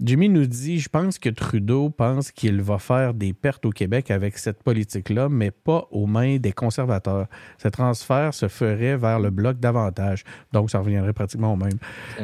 Jimmy 0.00 0.28
nous 0.28 0.46
dit, 0.46 0.78
je 0.78 0.88
pense 0.88 1.18
que 1.18 1.30
Trudeau 1.30 1.90
pense 1.90 2.30
qu'il 2.30 2.60
va 2.60 2.78
faire 2.78 3.14
des 3.14 3.32
pertes 3.32 3.64
au 3.64 3.70
Québec 3.70 4.10
avec 4.10 4.38
cette 4.38 4.62
politique-là, 4.62 5.28
mais 5.28 5.50
pas 5.50 5.86
aux 5.90 6.06
mains 6.06 6.36
des 6.36 6.52
conservateurs. 6.52 7.26
Ce 7.58 7.68
transfert 7.68 8.34
se 8.34 8.48
ferait 8.48 8.96
vers 8.96 9.18
le 9.18 9.30
bloc 9.30 9.58
davantage. 9.58 10.24
Donc, 10.52 10.70
ça 10.70 10.80
reviendrait 10.80 11.12
pratiquement 11.12 11.54
au 11.54 11.56
même. 11.56 11.78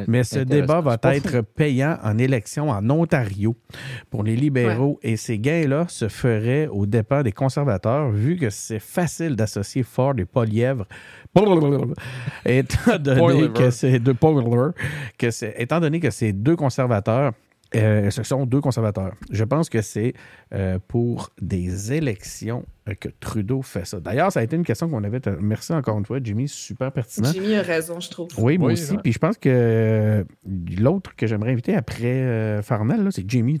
Mais 0.07 0.23
ce 0.23 0.39
débat 0.39 0.81
va 0.81 0.97
être 1.03 1.41
payant 1.41 1.97
en 2.03 2.17
élection 2.17 2.69
en 2.69 2.87
Ontario 2.89 3.55
pour 4.09 4.23
les 4.23 4.35
libéraux 4.35 4.99
et 5.01 5.17
ces 5.17 5.39
gains-là 5.39 5.85
se 5.87 6.07
feraient 6.07 6.67
au 6.67 6.85
dépens 6.85 7.23
des 7.23 7.31
conservateurs, 7.31 8.11
vu 8.11 8.37
que 8.37 8.49
c'est 8.49 8.79
facile 8.79 9.22
d'associer 9.29 9.83
Ford 9.83 10.13
et 10.17 10.25
Polièvre 10.25 10.85
étant 12.45 12.97
donné 12.99 13.49
que 13.49 13.71
c'est 13.71 13.99
deux 13.99 14.13
que 15.17 15.31
c'est 15.31 15.55
étant 15.57 15.79
donné 15.79 15.99
que 15.99 16.11
c'est 16.11 16.33
deux 16.33 16.55
conservateurs 16.55 17.33
euh, 17.75 18.09
ce 18.09 18.23
sont 18.23 18.45
deux 18.45 18.61
conservateurs. 18.61 19.13
Je 19.31 19.43
pense 19.43 19.69
que 19.69 19.81
c'est 19.81 20.13
euh, 20.53 20.77
pour 20.87 21.29
des 21.41 21.93
élections 21.93 22.65
euh, 22.87 22.93
que 22.93 23.09
Trudeau 23.19 23.61
fait 23.61 23.85
ça. 23.85 23.99
D'ailleurs, 23.99 24.31
ça 24.31 24.41
a 24.41 24.43
été 24.43 24.55
une 24.55 24.63
question 24.63 24.89
qu'on 24.89 25.03
avait. 25.03 25.21
Merci 25.39 25.73
encore 25.73 25.97
une 25.97 26.05
fois, 26.05 26.19
Jimmy, 26.23 26.47
super 26.47 26.91
pertinent. 26.91 27.31
Jimmy 27.31 27.55
a 27.55 27.61
raison, 27.61 27.99
je 27.99 28.09
trouve. 28.09 28.27
Oui, 28.37 28.57
moi 28.57 28.71
aussi. 28.71 28.95
Puis 28.97 29.11
je 29.11 29.19
pense 29.19 29.37
que 29.37 30.25
l'autre 30.79 31.15
que 31.15 31.25
j'aimerais 31.25 31.51
inviter 31.51 31.75
après 31.75 32.61
Farnell, 32.61 33.07
c'est 33.11 33.29
Jimmy. 33.29 33.59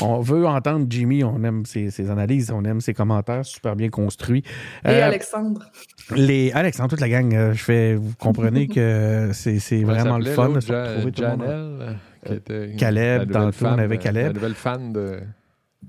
On 0.00 0.20
veut 0.20 0.46
entendre 0.46 0.86
Jimmy, 0.88 1.24
on 1.24 1.42
aime 1.42 1.64
ses, 1.66 2.10
analyses, 2.10 2.50
on 2.52 2.64
aime 2.64 2.80
ses 2.80 2.94
commentaires 2.94 3.44
super 3.44 3.74
bien 3.76 3.88
construits. 3.88 4.44
Et 4.84 4.88
Alexandre. 4.88 5.70
Les 6.14 6.52
Alexandre, 6.52 6.90
toute 6.90 7.00
la 7.00 7.08
gang, 7.08 7.52
je 7.52 7.62
fais, 7.62 7.94
vous 7.94 8.14
comprenez 8.18 8.68
que 8.68 9.30
c'est 9.32 9.82
vraiment 9.82 10.18
le 10.18 10.26
fun 10.26 10.50
de 10.50 10.60
se 10.60 10.72
retrouver 10.72 11.12
tout 11.12 11.22
le 11.22 11.28
monde. 11.28 11.96
Euh, 12.30 12.76
Caleb, 12.76 13.30
dans 13.30 13.46
le 13.46 13.52
film, 13.52 13.70
on 13.74 13.78
avait 13.78 13.98
Caleb. 13.98 14.28
La 14.28 14.32
nouvelle 14.32 14.54
fan 14.54 14.92
de. 14.92 15.20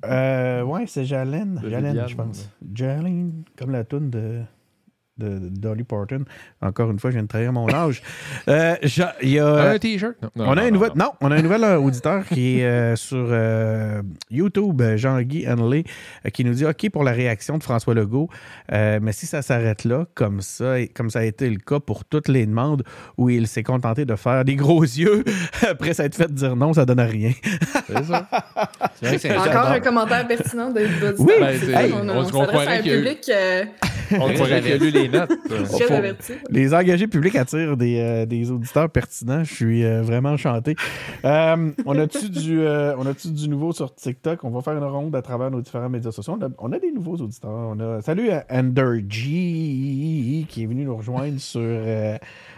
Euh, 0.05 0.63
ouais, 0.63 0.85
c'est 0.87 1.05
Jalene. 1.05 1.61
Jalene, 1.67 2.07
je 2.07 2.15
pense. 2.15 2.49
Jalene, 2.73 3.43
comme 3.57 3.71
la 3.71 3.83
toune 3.83 4.09
de 4.09 4.41
de, 5.17 5.39
Dolly 5.49 5.83
Parton. 5.83 6.25
Encore 6.61 6.91
une 6.91 6.99
fois, 6.99 7.09
je 7.09 7.15
viens 7.15 7.23
de 7.23 7.27
trahir 7.27 7.53
mon 7.53 7.69
âge. 7.73 8.01
Euh, 8.47 8.75
y 9.21 9.39
a, 9.39 9.71
un 9.71 9.79
t-shirt? 9.79 10.15
Non, 10.35 10.45
on, 10.49 10.57
a 10.57 10.63
un 10.63 10.71
nouvel, 10.71 10.91
non, 10.95 11.11
on 11.21 11.31
a 11.31 11.35
un 11.35 11.41
nouvel 11.41 11.63
euh, 11.63 11.77
auditeur 11.79 12.25
qui 12.25 12.59
est 12.59 12.65
euh, 12.65 12.95
sur 12.95 13.33
YouTube, 14.29 14.81
Jean-Guy 14.95 15.47
Henley, 15.47 15.83
qui 16.33 16.43
nous 16.43 16.53
dit 16.53 16.65
OK 16.65 16.89
pour 16.91 17.03
la 17.03 17.11
réaction 17.11 17.57
de 17.57 17.63
François 17.63 17.93
Legault, 17.93 18.29
mais 18.71 19.11
si 19.11 19.25
ça 19.25 19.41
s'arrête 19.41 19.83
là, 19.83 20.05
comme 20.13 20.41
ça, 20.41 20.75
comme 20.93 21.09
ça 21.09 21.19
a 21.19 21.23
été 21.23 21.49
le 21.49 21.57
cas 21.57 21.79
pour 21.79 22.05
toutes 22.05 22.27
les 22.27 22.45
demandes 22.45 22.83
où 23.17 23.29
il 23.29 23.47
s'est 23.47 23.63
contenté 23.63 24.05
de 24.05 24.15
faire 24.15 24.45
des 24.45 24.55
gros 24.55 24.83
yeux 24.83 25.23
après 25.67 25.93
s'être 25.93 26.15
fait 26.15 26.31
dire 26.31 26.55
non, 26.55 26.73
ça 26.73 26.85
donne 26.85 26.99
à 26.99 27.05
rien. 27.05 27.31
c'est 27.87 28.03
ça. 28.03 28.27
C'est 29.01 29.37
Encore 29.37 29.67
un 29.67 29.79
commentaire 29.79 30.27
pertinent 30.27 30.71
de 30.71 30.81
Oui, 31.19 31.33
ben, 31.39 31.91
on, 31.93 32.09
on, 32.09 32.17
on 32.17 32.25
s'adresse 32.25 32.67
à 32.67 32.71
un 32.71 32.81
public 32.81 33.31
On 34.19 34.29
dirait 34.29 34.61
qu'il 34.61 34.73
a 34.73 34.77
lu 34.77 34.89
les 34.91 35.04
notes. 35.07 35.31
Les 36.49 36.73
engagés 36.73 37.07
publics 37.07 37.35
attirent 37.35 37.77
des, 37.77 37.99
euh, 37.99 38.25
des 38.25 38.51
auditeurs 38.51 38.89
pertinents. 38.89 39.43
Je 39.43 39.53
suis 39.53 39.83
euh, 39.83 40.01
vraiment 40.01 40.29
enchanté. 40.29 40.75
Euh, 41.23 41.71
on 41.85 41.97
a-tu 41.97 42.29
du, 42.29 42.61
euh, 42.61 42.95
on 42.97 43.05
du 43.31 43.49
nouveau 43.49 43.71
sur 43.71 43.93
TikTok? 43.93 44.43
On 44.43 44.49
va 44.49 44.61
faire 44.61 44.73
une 44.77 44.83
ronde 44.83 45.15
à 45.15 45.21
travers 45.21 45.51
nos 45.51 45.61
différents 45.61 45.89
médias 45.89 46.11
sociaux. 46.11 46.37
On 46.39 46.45
a, 46.45 46.49
on 46.59 46.71
a 46.71 46.79
des 46.79 46.91
nouveaux 46.91 47.17
auditeurs. 47.17 47.51
On 47.51 47.79
a, 47.79 48.01
salut 48.01 48.29
à 48.29 48.43
G 49.09 50.45
qui 50.49 50.63
est 50.63 50.65
venu 50.65 50.85
nous 50.85 50.95
rejoindre 50.95 51.39
sur, 51.39 51.61
euh, 51.61 52.17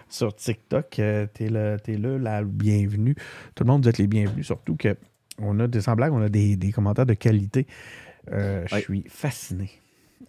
sur 0.10 0.36
TikTok. 0.36 0.99
Euh, 0.99 1.28
t'es 1.34 1.49
là, 1.49 1.78
t'es 1.78 1.98
là, 1.98 2.18
la 2.18 2.44
bienvenue. 2.44 3.15
Tout 3.56 3.64
le 3.64 3.68
monde, 3.72 3.84
vous 3.84 3.90
êtes 3.90 3.98
les 3.98 4.07
bienvenus. 4.07 4.45
Surtout 4.45 4.76
que 4.76 4.95
on 5.40 5.60
a 5.60 5.68
des 5.68 5.82
sans 5.82 5.95
blagues, 5.95 6.14
on 6.14 6.22
a 6.22 6.30
des, 6.30 6.56
des 6.56 6.72
commentaires 6.72 7.06
de 7.06 7.14
qualité. 7.14 7.68
Euh, 8.32 8.65
Je 8.68 8.78
suis 8.78 9.03
fasciné. 9.07 9.69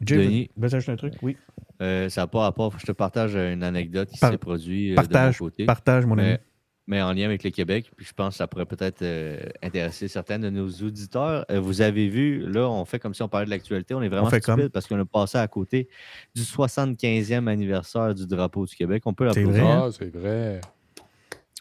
Jay, 0.05 0.51
ajouter 0.63 0.93
un 0.93 0.97
truc? 0.97 1.15
Oui. 1.23 1.37
Euh, 1.81 2.09
ça 2.09 2.23
n'a 2.23 2.27
pas 2.27 2.41
rapport. 2.41 2.79
Je 2.79 2.87
te 2.87 2.93
partage 2.93 3.35
une 3.37 3.63
anecdote 3.63 4.09
qui 4.11 4.19
Par- 4.19 4.31
s'est 4.31 4.39
produite 4.39 4.93
euh, 4.93 4.97
Partage, 4.97 5.39
de 5.39 5.43
mon 5.45 5.49
côté. 5.51 5.65
partage, 5.65 6.07
mon 6.07 6.19
ami. 6.19 6.29
mais, 6.29 6.41
mais 6.89 7.03
en 7.03 7.13
lien 7.13 7.25
avec 7.27 7.45
le 7.45 7.51
Québec. 7.51 7.91
Puis 7.97 8.07
je 8.07 8.13
pense 8.13 8.35
que 8.35 8.39
ça 8.39 8.47
pourrait 8.47 8.67
peut-être 8.67 9.03
euh, 9.03 9.39
intéresser 9.63 10.09
certains 10.09 10.39
de 10.39 10.51
nos 10.51 10.69
auditeurs. 10.69 11.45
Euh, 11.51 11.61
vous 11.61 11.81
avez 11.83 12.09
vu, 12.09 12.51
là, 12.51 12.69
on 12.69 12.85
fait 12.85 12.99
comme 12.99 13.15
si 13.15 13.23
on 13.23 13.29
parlait 13.29 13.47
de 13.47 13.51
l'actualité. 13.51 13.95
On 13.95 14.03
est 14.03 14.09
vraiment 14.09 14.27
On 14.27 14.31
fait 14.31 14.43
stupide 14.43 14.63
comme. 14.65 14.69
parce 14.71 14.87
qu'on 14.87 14.99
a 15.01 15.05
passé 15.05 15.39
à 15.39 15.47
côté 15.47 15.89
du 16.35 16.43
75e 16.43 17.47
anniversaire 17.49 18.15
du 18.15 18.27
drapeau 18.27 18.67
du 18.67 18.75
Québec. 18.75 19.03
On 19.07 19.15
peut 19.15 19.29
C'est 19.33 19.41
l'applaudir. 19.43 19.65
vrai, 19.65 19.73
hein? 19.73 19.85
Ah, 19.87 19.91
c'est 19.93 20.15
vrai. 20.17 20.61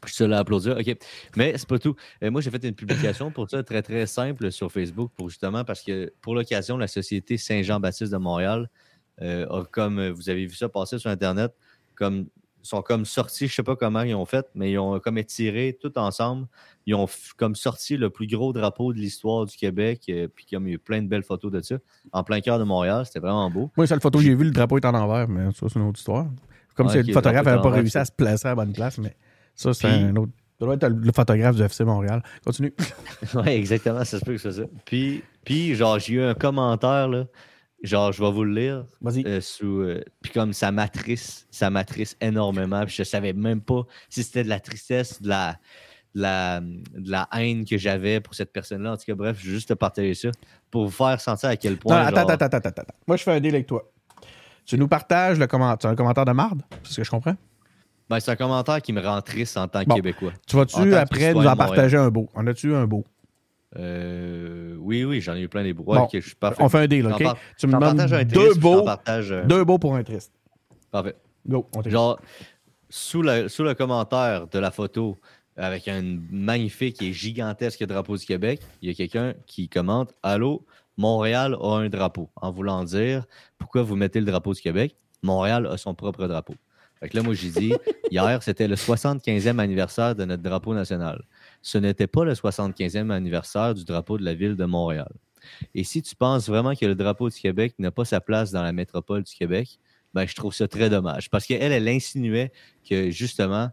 Je 0.03 0.09
suis 0.09 0.17
seul 0.17 0.33
à 0.33 0.39
applaudir. 0.39 0.77
OK. 0.77 0.97
Mais 1.35 1.57
c'est 1.57 1.67
pas 1.67 1.79
tout. 1.79 1.95
Euh, 2.23 2.29
moi, 2.31 2.41
j'ai 2.41 2.51
fait 2.51 2.63
une 2.63 2.75
publication 2.75 3.31
pour 3.31 3.49
ça, 3.49 3.63
très, 3.63 3.81
très 3.81 4.05
simple 4.05 4.51
sur 4.51 4.71
Facebook, 4.71 5.11
pour 5.15 5.29
justement, 5.29 5.63
parce 5.63 5.81
que 5.81 6.13
pour 6.21 6.35
l'occasion, 6.35 6.77
la 6.77 6.87
Société 6.87 7.37
Saint-Jean-Baptiste 7.37 8.11
de 8.11 8.17
Montréal 8.17 8.69
euh, 9.21 9.47
a 9.49 9.65
comme, 9.65 9.99
euh, 9.99 10.11
vous 10.11 10.29
avez 10.29 10.45
vu 10.45 10.55
ça 10.55 10.69
passer 10.69 10.99
sur 10.99 11.09
Internet, 11.09 11.53
comme 11.95 12.27
sont 12.67 12.81
comme 12.81 13.05
sortis, 13.05 13.47
je 13.47 13.55
sais 13.55 13.63
pas 13.63 13.75
comment 13.75 14.01
ils 14.01 14.13
ont 14.13 14.25
fait, 14.25 14.45
mais 14.53 14.71
ils 14.71 14.77
ont 14.77 14.99
comme 14.99 15.17
étiré 15.17 15.77
tout 15.79 15.97
ensemble. 15.97 16.47
Ils 16.85 16.95
ont 16.95 17.07
comme 17.37 17.55
sorti 17.55 17.97
le 17.97 18.09
plus 18.09 18.27
gros 18.27 18.53
drapeau 18.53 18.93
de 18.93 18.99
l'histoire 18.99 19.45
du 19.45 19.55
Québec, 19.55 20.03
euh, 20.09 20.27
puis 20.33 20.45
comme 20.45 20.67
il 20.67 20.71
y 20.71 20.73
a 20.73 20.75
eu 20.75 20.79
plein 20.79 21.01
de 21.01 21.07
belles 21.07 21.23
photos 21.23 21.51
de 21.51 21.61
ça, 21.61 21.77
en 22.11 22.23
plein 22.23 22.41
cœur 22.41 22.59
de 22.59 22.63
Montréal. 22.63 23.05
C'était 23.05 23.19
vraiment 23.19 23.49
beau. 23.49 23.71
Moi, 23.75 23.85
la 23.85 23.87
seule 23.87 24.01
photo 24.01 24.19
que 24.19 24.25
j'ai 24.25 24.35
vue, 24.35 24.43
le 24.45 24.51
drapeau 24.51 24.77
est 24.77 24.85
en 24.85 24.93
envers, 24.93 25.27
mais 25.27 25.51
ça, 25.53 25.67
c'est 25.69 25.79
une 25.79 25.87
autre 25.87 25.99
histoire. 25.99 26.27
Comme 26.75 26.87
Ah, 26.87 26.91
si 26.91 26.99
ok, 26.99 27.07
le 27.07 27.13
photographe 27.13 27.45
n'avait 27.45 27.61
pas 27.61 27.71
réussi 27.71 27.97
à 27.97 28.05
se 28.05 28.11
placer 28.11 28.47
à 28.47 28.51
la 28.51 28.55
bonne 28.55 28.73
place, 28.73 28.97
mais 28.99 29.15
ça, 29.57 29.73
c'est 29.73 29.89
Puis- 29.89 29.97
un 29.97 30.15
autre. 30.15 30.31
Ça 30.59 30.65
doit 30.65 30.73
être 30.73 30.87
le 30.87 31.11
photographe 31.11 31.55
du 31.55 31.61
FC 31.61 31.83
Montréal. 31.83 32.23
Continue. 32.45 32.73
Oui, 33.35 33.49
exactement, 33.49 34.03
ça 34.05 34.17
se 34.19 34.25
peut 34.25 34.31
que 34.33 34.37
c'est 34.39 34.53
ça. 34.53 34.63
Puis, 34.85 35.21
puis 35.45 35.75
genre, 35.75 35.99
j'ai 35.99 36.13
eu 36.13 36.21
un 36.23 36.33
commentaire, 36.33 37.07
là, 37.09 37.25
genre, 37.83 38.11
je 38.11 38.23
vais 38.23 38.31
vous 38.31 38.43
le 38.43 38.53
lire. 38.53 38.85
Vas-y. 39.01 39.23
euh, 39.27 39.39
sous, 39.39 39.81
euh, 39.81 40.01
puis 40.21 40.31
comme 40.31 40.53
ça 40.53 40.71
m'attriste, 40.71 41.47
ça 41.51 41.69
m'attriste 41.69 42.17
énormément. 42.21 42.83
Puis 42.85 42.95
je 42.97 43.03
savais 43.03 43.33
même 43.33 43.61
pas 43.61 43.83
si 44.09 44.23
c'était 44.23 44.43
de 44.43 44.49
la 44.49 44.59
tristesse, 44.59 45.21
de 45.21 45.27
la, 45.29 45.59
de 46.15 46.21
la, 46.21 46.59
de 46.61 47.11
la 47.11 47.27
haine 47.33 47.63
que 47.63 47.77
j'avais 47.77 48.19
pour 48.19 48.33
cette 48.33 48.51
personne-là. 48.51 48.93
En 48.93 48.97
tout 48.97 49.03
cas, 49.05 49.13
bref, 49.13 49.37
je 49.39 49.45
veux 49.49 49.53
juste 49.53 49.69
te 49.69 49.73
partager 49.75 50.15
ça 50.15 50.29
pour 50.71 50.85
vous 50.85 50.91
faire 50.91 51.21
sentir 51.21 51.49
à 51.49 51.55
quel 51.55 51.73
Non, 51.73 51.77
point. 51.77 51.97
attends, 51.97 52.21
genre- 52.21 52.31
attends, 52.31 52.45
attends, 52.47 52.57
attends, 52.57 52.81
attends. 52.81 52.95
Moi, 53.07 53.17
je 53.17 53.21
fais 53.23 53.31
un 53.33 53.39
deal 53.39 53.53
avec 53.53 53.67
toi. 53.67 53.83
Tu 54.65 54.75
nous 54.77 54.87
partages 54.87 55.37
le 55.37 55.45
commentaire. 55.45 55.77
Tu 55.77 55.85
as 55.87 55.89
un 55.91 55.95
commentaire 55.95 56.25
de 56.25 56.31
marde? 56.31 56.63
C'est 56.83 56.93
ce 56.93 56.97
que 56.97 57.03
je 57.03 57.11
comprends? 57.11 57.35
Ben, 58.09 58.19
c'est 58.19 58.31
un 58.31 58.35
commentaire 58.35 58.81
qui 58.81 58.93
me 58.93 59.01
rend 59.01 59.21
triste 59.21 59.57
en 59.57 59.67
tant 59.67 59.81
que 59.83 59.89
Bon. 59.89 59.95
Québécois. 59.95 60.31
Tu 60.47 60.55
vas-tu 60.55 60.95
après 60.95 61.33
nous 61.33 61.45
en 61.45 61.55
partager 61.55 61.97
un 61.97 62.09
beau? 62.09 62.27
En 62.33 62.47
as-tu 62.47 62.73
un 62.73 62.85
beau? 62.87 63.03
Euh, 63.77 64.75
oui, 64.79 65.03
oui, 65.03 65.19
j'en 65.21 65.35
ai 65.35 65.41
eu 65.41 65.49
plein 65.49 65.63
des 65.63 65.73
beaux. 65.73 65.83
Ouais, 65.83 65.97
Bon, 65.97 66.03
ok, 66.05 66.11
je 66.13 66.19
suis 66.21 66.35
parfait. 66.35 66.63
On 66.63 66.69
fait 66.69 66.79
un 66.79 66.87
deal, 66.87 67.05
OK? 67.05 67.21
par- 67.21 67.37
Tu 67.57 67.67
me 67.67 67.73
un 67.75 68.23
deux 68.23 68.53
beaux, 68.55 68.83
partage 68.83 69.33
deux 69.45 69.63
beaux 69.65 69.77
pour 69.77 69.93
un 69.95 70.03
triste. 70.03 70.31
Parfait. 70.89 71.15
Go, 71.45 71.67
on. 71.75 71.81
Genre, 71.87 72.19
sous, 72.89 73.21
la- 73.21 73.49
sous 73.49 73.63
le 73.63 73.73
commentaire 73.73 74.47
de 74.47 74.59
la 74.59 74.71
photo, 74.71 75.17
avec 75.57 75.87
un 75.87 76.19
magnifique 76.31 77.01
et 77.01 77.11
gigantesque 77.11 77.83
drapeau 77.85 78.15
du 78.15 78.25
Québec, 78.25 78.61
il 78.81 78.89
y 78.89 78.91
a 78.91 78.95
quelqu'un 78.95 79.33
qui 79.45 79.67
commente 79.67 80.13
Allô, 80.23 80.65
Montréal 80.97 81.57
a 81.61 81.75
un 81.77 81.89
drapeau. 81.89 82.29
En 82.37 82.51
voulant 82.51 82.83
dire 82.83 83.25
pourquoi 83.57 83.81
vous 83.83 83.95
mettez 83.95 84.19
le 84.19 84.25
drapeau 84.25 84.53
du 84.53 84.61
Québec? 84.61 84.95
Montréal 85.23 85.67
a 85.67 85.77
son 85.77 85.93
propre 85.93 86.27
drapeau. 86.27 86.53
Fait 86.99 87.09
que 87.09 87.17
là, 87.17 87.23
moi, 87.23 87.33
j'ai 87.33 87.49
dit 87.49 87.73
hier, 88.11 88.41
c'était 88.43 88.67
le 88.67 88.75
75e 88.75 89.59
anniversaire 89.59 90.15
de 90.15 90.25
notre 90.25 90.43
drapeau 90.43 90.73
national. 90.73 91.23
Ce 91.61 91.77
n'était 91.77 92.07
pas 92.07 92.25
le 92.25 92.33
75e 92.33 93.11
anniversaire 93.11 93.73
du 93.73 93.85
drapeau 93.85 94.17
de 94.17 94.23
la 94.23 94.33
ville 94.33 94.55
de 94.55 94.65
Montréal. 94.65 95.11
Et 95.75 95.83
si 95.83 96.01
tu 96.01 96.15
penses 96.15 96.47
vraiment 96.47 96.75
que 96.75 96.85
le 96.85 96.95
drapeau 96.95 97.29
du 97.29 97.39
Québec 97.39 97.75
n'a 97.79 97.91
pas 97.91 98.05
sa 98.05 98.19
place 98.19 98.51
dans 98.51 98.63
la 98.63 98.73
métropole 98.73 99.23
du 99.23 99.33
Québec, 99.33 99.79
ben, 100.13 100.25
je 100.25 100.35
trouve 100.35 100.53
ça 100.53 100.67
très 100.67 100.89
dommage. 100.89 101.29
Parce 101.29 101.45
qu'elle, 101.45 101.71
elle 101.71 101.87
insinuait 101.87 102.51
que 102.87 103.11
justement, 103.11 103.69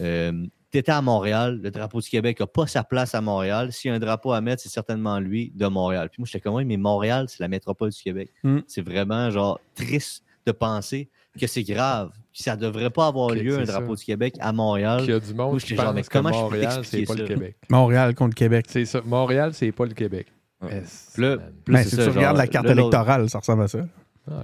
euh, 0.00 0.46
tu 0.70 0.78
étais 0.78 0.92
à 0.92 1.02
Montréal, 1.02 1.60
le 1.62 1.70
drapeau 1.70 2.00
du 2.00 2.08
Québec 2.08 2.38
n'a 2.38 2.46
pas 2.46 2.66
sa 2.66 2.84
place 2.84 3.14
à 3.14 3.20
Montréal. 3.20 3.72
S'il 3.72 3.90
y 3.90 3.92
a 3.92 3.96
un 3.96 3.98
drapeau 3.98 4.32
à 4.32 4.40
mettre, 4.40 4.62
c'est 4.62 4.68
certainement 4.68 5.18
lui 5.18 5.52
de 5.54 5.66
Montréal. 5.66 6.08
Puis 6.10 6.20
moi, 6.20 6.26
j'étais 6.26 6.40
comme, 6.40 6.54
Oui, 6.54 6.64
mais 6.64 6.76
Montréal, 6.76 7.26
c'est 7.28 7.40
la 7.40 7.48
métropole 7.48 7.90
du 7.90 8.00
Québec. 8.00 8.30
Mm. 8.44 8.58
C'est 8.66 8.82
vraiment 8.82 9.30
genre 9.30 9.60
triste 9.74 10.24
de 10.46 10.52
penser 10.52 11.08
que 11.38 11.46
c'est 11.46 11.62
grave. 11.62 12.10
que 12.10 12.42
Ça 12.42 12.56
ne 12.56 12.60
devrait 12.60 12.90
pas 12.90 13.06
avoir 13.06 13.30
lieu, 13.30 13.58
un 13.58 13.64
drapeau 13.64 13.96
ça. 13.96 14.00
du 14.00 14.04
Québec 14.06 14.34
à 14.40 14.52
Montréal. 14.52 15.00
Qu'il 15.00 15.10
y 15.10 15.14
a 15.14 15.20
du 15.20 15.34
monde 15.34 15.58
qui 15.58 15.74
pense 15.74 16.08
que 16.08 16.12
comment 16.12 16.28
je 16.32 16.34
peux 16.34 16.42
Montréal, 16.42 16.72
c'est 16.84 16.98
t'expliquer 16.98 17.06
pas 17.06 17.14
le 17.14 17.20
ça? 17.20 17.34
Québec? 17.34 17.56
Montréal 17.68 18.14
contre 18.14 18.34
Québec. 18.34 18.66
C'est 18.68 18.84
ça. 18.84 19.00
Montréal, 19.04 19.52
c'est 19.54 19.72
pas 19.72 19.86
le 19.86 19.94
Québec. 19.94 20.26
Ouais. 20.62 20.82
Ben, 21.66 21.82
si 21.82 21.96
ça, 21.96 22.04
tu 22.04 22.10
regardes 22.10 22.36
la 22.36 22.46
carte 22.46 22.66
électorale, 22.68 23.28
ça 23.30 23.38
ressemble 23.38 23.62
à 23.62 23.68
ça. 23.68 23.80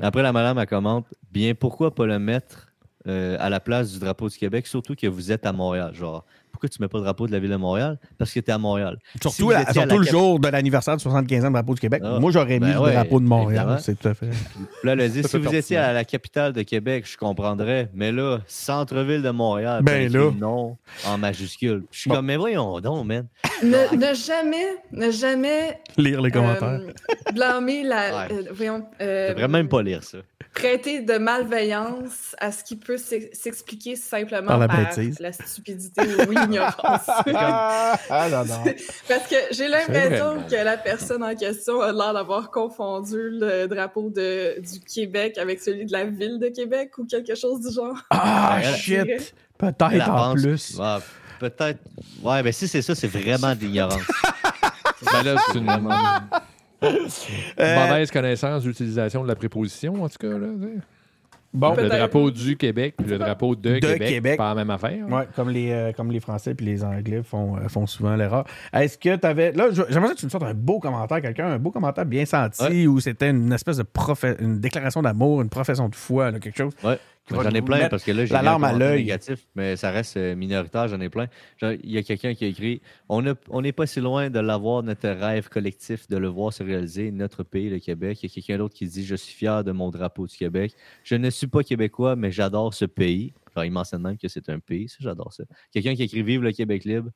Après, 0.02 0.22
la 0.22 0.32
madame, 0.32 0.58
elle 0.58 0.66
commente 0.66 1.06
Bien, 1.30 1.54
pourquoi 1.54 1.94
pas 1.94 2.06
le 2.06 2.18
mettre 2.18 2.72
euh, 3.06 3.36
à 3.38 3.50
la 3.50 3.60
place 3.60 3.92
du 3.92 3.98
drapeau 4.00 4.28
du 4.28 4.36
Québec, 4.36 4.66
surtout 4.66 4.94
que 4.96 5.06
vous 5.06 5.30
êtes 5.30 5.46
à 5.46 5.52
Montréal 5.52 5.94
Genre, 5.94 6.24
pourquoi 6.56 6.68
tu 6.68 6.80
mets 6.82 6.88
pas 6.88 6.98
le 6.98 7.04
drapeau 7.04 7.26
de 7.26 7.32
la 7.32 7.38
ville 7.38 7.50
de 7.50 7.56
Montréal? 7.56 7.98
Parce 8.18 8.32
que 8.32 8.40
tu 8.40 8.50
es 8.50 8.52
à 8.52 8.58
Montréal. 8.58 8.98
Surtout, 9.20 9.50
la- 9.50 9.58
à 9.60 9.72
surtout 9.72 9.88
la 9.88 9.96
le 9.96 10.02
jour 10.04 10.40
de 10.40 10.48
l'anniversaire 10.48 10.96
du 10.96 11.02
75e 11.04 11.52
drapeau 11.52 11.74
du 11.74 11.80
Québec. 11.80 12.02
Ah, 12.04 12.18
Moi, 12.18 12.30
j'aurais 12.32 12.54
mis 12.58 12.72
ben 12.72 12.82
le 12.84 12.92
drapeau 12.92 13.20
de 13.20 13.26
Montréal. 13.26 13.78
C'est 13.80 13.98
tout 13.98 14.08
à 14.08 14.14
fait. 14.14 14.30
Là, 14.84 14.92
a 14.92 15.08
dit 15.08 15.22
si 15.22 15.38
vous 15.38 15.54
étiez 15.54 15.76
à 15.76 15.92
la 15.92 16.04
capitale 16.04 16.52
de 16.52 16.62
Québec, 16.62 17.04
je 17.08 17.16
comprendrais. 17.16 17.90
Mais 17.94 18.10
là, 18.12 18.38
centre-ville 18.46 19.22
de 19.22 19.30
Montréal, 19.30 19.82
Ben 19.82 20.10
là. 20.12 20.30
non 20.38 20.76
en 21.06 21.18
majuscule. 21.18 21.84
Je 21.90 21.98
suis 22.00 22.08
Bon. 22.08 22.16
comme, 22.16 22.26
mais 22.26 22.36
voyons 22.36 22.80
donc, 22.80 23.04
man. 23.06 23.26
Ne, 23.62 23.96
ne 23.96 24.14
jamais, 24.14 24.66
ne 24.92 25.10
jamais 25.10 25.80
Lire 25.96 26.20
les 26.22 26.30
commentaires. 26.30 26.80
euh, 26.80 27.32
blâmer 27.34 27.82
la. 27.84 27.96
Ouais. 28.26 28.32
euh, 28.32 28.42
voyons. 28.54 28.86
Je 29.00 29.04
euh, 29.04 29.28
devrais 29.30 29.48
même 29.48 29.68
pas 29.68 29.82
lire 29.82 30.02
ça. 30.02 30.18
Prêter 30.54 31.00
de 31.00 31.18
malveillance 31.18 32.34
à 32.38 32.50
ce 32.52 32.64
qui 32.64 32.76
peut 32.76 32.96
s'ex- 32.96 33.28
s'expliquer 33.38 33.96
simplement 33.96 34.46
Par 34.58 34.66
par, 34.66 34.68
la 34.68 34.84
bêtise. 34.84 35.18
la 35.20 35.32
stupidité 35.32 36.02
ou 36.02 36.30
l'ignorance. 36.30 37.02
ah, 37.34 37.98
ah, 38.10 38.28
non, 38.30 38.44
non. 38.44 38.64
Parce 39.08 39.26
que 39.28 39.36
j'ai 39.50 39.68
l'impression 39.68 40.42
que 40.48 40.54
la 40.56 40.76
personne 40.76 41.22
en 41.22 41.34
question 41.34 41.80
a 41.80 41.92
l'air 41.92 42.14
d'avoir 42.14 42.50
confondu 42.50 43.16
le 43.30 43.66
drapeau 43.66 44.10
de, 44.10 44.60
du 44.60 44.80
Québec 44.80 45.38
avec 45.38 45.60
celui 45.60 45.84
de 45.86 45.92
la 45.92 46.04
ville 46.04 46.38
de 46.38 46.48
Québec 46.48 46.96
ou 46.98 47.04
quelque 47.04 47.34
chose 47.34 47.60
du 47.66 47.74
genre. 47.74 47.96
Ah, 48.10 48.60
shit. 48.76 49.34
Peut-être 49.58 50.08
en 50.10 50.32
pense- 50.34 50.42
plus. 50.42 50.80
Peut-être. 51.38 51.80
Ouais, 52.22 52.42
mais 52.42 52.52
si 52.52 52.66
c'est 52.66 52.80
ça, 52.82 52.94
c'est 52.94 53.08
vraiment 53.08 53.54
de 53.54 53.60
l'ignorance. 53.60 54.00
Ben 55.12 55.22
là, 55.22 55.36
c'est 55.52 55.58
une 55.58 55.66
Euh, 57.60 57.86
mauvaise 57.88 58.10
connaissance 58.10 58.62
d'utilisation 58.62 59.22
de 59.22 59.28
la 59.28 59.34
préposition, 59.34 60.02
en 60.02 60.08
tout 60.08 60.18
cas. 60.18 60.28
Là. 60.38 60.46
Bon, 61.54 61.74
le 61.74 61.88
drapeau 61.88 62.30
du 62.30 62.56
Québec 62.56 62.94
puis 62.98 63.06
le 63.06 63.16
drapeau 63.18 63.54
de, 63.56 63.74
De 63.74 63.78
Québec, 63.78 64.08
Québec. 64.08 64.36
pas 64.36 64.48
la 64.50 64.54
même 64.56 64.68
affaire. 64.68 65.08
Ouais, 65.08 65.26
comme 65.34 65.48
les, 65.48 65.70
euh, 65.72 65.92
comme 65.92 66.10
les 66.10 66.20
Français 66.20 66.54
puis 66.54 66.66
les 66.66 66.84
Anglais 66.84 67.22
font, 67.22 67.56
euh, 67.56 67.68
font 67.68 67.86
souvent 67.86 68.14
l'erreur. 68.14 68.44
Est-ce 68.74 68.98
que 68.98 69.16
tu 69.16 69.26
avais. 69.26 69.52
Là, 69.52 69.68
j'aimerais 69.88 70.14
que 70.14 70.18
tu 70.18 70.26
me 70.26 70.30
sortes 70.30 70.44
un 70.44 70.52
beau 70.52 70.80
commentaire, 70.80 71.22
quelqu'un, 71.22 71.46
un 71.46 71.58
beau 71.58 71.70
commentaire 71.70 72.04
bien 72.04 72.26
senti, 72.26 72.62
Ouais. 72.62 72.86
où 72.86 73.00
c'était 73.00 73.30
une 73.30 73.52
espèce 73.52 73.78
de 73.78 73.84
une 74.40 74.60
déclaration 74.60 75.00
d'amour, 75.00 75.40
une 75.40 75.48
profession 75.48 75.88
de 75.88 75.94
foi, 75.94 76.30
là, 76.30 76.38
quelque 76.40 76.58
chose. 76.58 76.74
Ouais. 76.84 76.98
J'en 77.28 77.50
ai 77.50 77.60
plein 77.62 77.88
parce 77.88 78.04
que 78.04 78.12
là, 78.12 78.24
j'ai 78.24 78.32
la 78.34 78.42
larme 78.42 78.62
à 78.64 78.72
l'œil. 78.72 79.00
négatif, 79.00 79.46
mais 79.56 79.74
ça 79.76 79.90
reste 79.90 80.16
euh, 80.16 80.36
minoritaire, 80.36 80.86
j'en 80.86 81.00
ai 81.00 81.08
plein. 81.08 81.26
Il 81.62 81.90
y 81.90 81.98
a 81.98 82.02
quelqu'un 82.04 82.34
qui 82.34 82.44
a 82.44 82.48
écrit 82.48 82.80
On 83.08 83.20
ne- 83.20 83.34
on 83.50 83.62
n'est 83.62 83.72
pas 83.72 83.86
si 83.86 84.00
loin 84.00 84.30
de 84.30 84.38
l'avoir, 84.38 84.82
notre 84.84 85.08
rêve 85.08 85.48
collectif, 85.48 86.08
de 86.08 86.16
le 86.18 86.28
voir 86.28 86.52
se 86.52 86.62
réaliser, 86.62 87.10
notre 87.10 87.42
pays, 87.42 87.68
le 87.68 87.80
Québec. 87.80 88.22
Il 88.22 88.26
y 88.28 88.30
a 88.30 88.34
quelqu'un 88.34 88.58
d'autre 88.58 88.74
qui 88.74 88.86
dit 88.86 89.04
Je 89.04 89.16
suis 89.16 89.34
fier 89.34 89.64
de 89.64 89.72
mon 89.72 89.90
drapeau 89.90 90.26
du 90.26 90.36
Québec. 90.36 90.72
Je 91.02 91.16
ne 91.16 91.28
suis 91.30 91.48
pas 91.48 91.62
québécois, 91.64 92.14
mais 92.14 92.30
j'adore 92.30 92.72
ce 92.74 92.84
pays. 92.84 93.32
Genre, 93.54 93.64
il 93.64 93.72
mentionne 93.72 94.02
même 94.02 94.18
que 94.18 94.28
c'est 94.28 94.48
un 94.48 94.60
pays, 94.60 94.88
ça, 94.88 94.96
j'adore 95.00 95.32
ça. 95.32 95.42
Quelqu'un 95.72 95.94
qui 95.96 96.04
écrit 96.04 96.22
Vive 96.22 96.42
le 96.42 96.52
Québec 96.52 96.84
libre. 96.84 97.10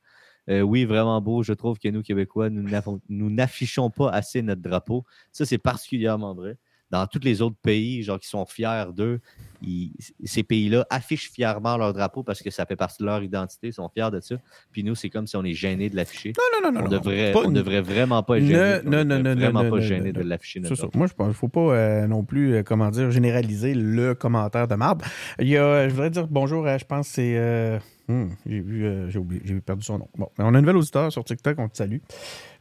Euh, 0.49 0.61
oui, 0.61 0.85
vraiment 0.85 1.21
beau. 1.21 1.43
Je 1.43 1.53
trouve 1.53 1.77
que 1.77 1.87
nous, 1.87 2.01
Québécois, 2.01 2.49
nous 2.49 3.29
n'affichons 3.29 3.89
pas 3.91 4.09
assez 4.09 4.41
notre 4.41 4.61
drapeau. 4.61 5.05
Ça, 5.31 5.45
c'est 5.45 5.59
particulièrement 5.59 6.33
vrai. 6.33 6.57
Dans 6.89 7.05
tous 7.07 7.21
les 7.23 7.41
autres 7.41 7.55
pays, 7.61 8.01
genre 8.03 8.19
qui 8.19 8.27
sont 8.27 8.45
fiers 8.45 8.85
d'eux, 8.93 9.21
ils- 9.61 9.91
ces 10.23 10.43
pays-là 10.43 10.85
affichent 10.89 11.29
fièrement 11.31 11.77
leur 11.77 11.93
drapeau 11.93 12.23
parce 12.23 12.41
que 12.41 12.49
ça 12.49 12.65
fait 12.65 12.75
partie 12.75 13.01
de 13.01 13.05
leur 13.07 13.21
identité, 13.23 13.67
ils 13.67 13.73
sont 13.73 13.89
fiers 13.89 14.09
de 14.11 14.19
ça. 14.19 14.35
Puis 14.71 14.83
nous, 14.83 14.95
c'est 14.95 15.09
comme 15.09 15.27
si 15.27 15.35
on 15.35 15.43
est 15.43 15.53
gêné 15.53 15.89
de 15.89 15.95
l'afficher. 15.95 16.33
Non, 16.37 16.61
non, 16.63 16.71
non, 16.71 16.79
On 16.79 16.83
non. 16.83 16.89
devrait, 16.89 17.33
on 17.35 17.43
une- 17.45 17.53
devrait 17.53 17.81
vraiment 17.81 18.23
pas 18.23 18.37
être 18.37 18.45
gêné. 18.45 18.57
non, 18.57 18.63
On 18.63 18.83
non, 18.83 18.89
devrait 18.91 19.05
non, 19.05 19.29
non, 19.35 19.35
Vraiment 19.41 19.63
non, 19.63 19.69
pas 19.69 19.79
gêné 19.79 20.11
de 20.13 20.21
l'afficher. 20.21 20.59
Moi, 20.59 21.07
je 21.07 21.13
pense 21.13 21.13
qu'il 21.13 21.25
ne 21.27 21.33
faut 21.33 21.47
pas 21.47 21.59
euh, 21.75 22.07
non 22.07 22.23
plus, 22.23 22.53
euh, 22.55 22.63
comment 22.63 22.89
dire, 22.89 23.11
généraliser 23.11 23.73
le 23.73 24.13
commentaire 24.15 24.67
de 24.67 24.75
marbre. 24.75 25.05
Il 25.39 25.47
y 25.47 25.57
a, 25.57 25.63
euh, 25.63 25.85
je 25.89 25.93
voudrais 25.93 26.09
dire 26.09 26.27
bonjour 26.27 26.65
à, 26.67 26.77
je 26.77 26.85
pense, 26.85 27.07
que 27.09 27.13
c'est. 27.15 27.37
euh, 27.37 27.77
hmm, 28.07 28.27
j'ai 28.45 28.59
vu, 28.59 28.85
euh, 28.85 29.09
j'ai 29.09 29.19
oublié, 29.19 29.41
j'ai 29.45 29.59
perdu 29.61 29.83
son 29.83 29.99
nom. 29.99 30.07
Bon, 30.17 30.29
mais 30.37 30.43
on 30.45 30.53
a 30.53 30.57
un 30.57 30.61
nouvel 30.61 30.77
auditeur 30.77 31.11
sur 31.11 31.23
TikTok, 31.23 31.57
on 31.59 31.69
te 31.69 31.77
salue. 31.77 31.97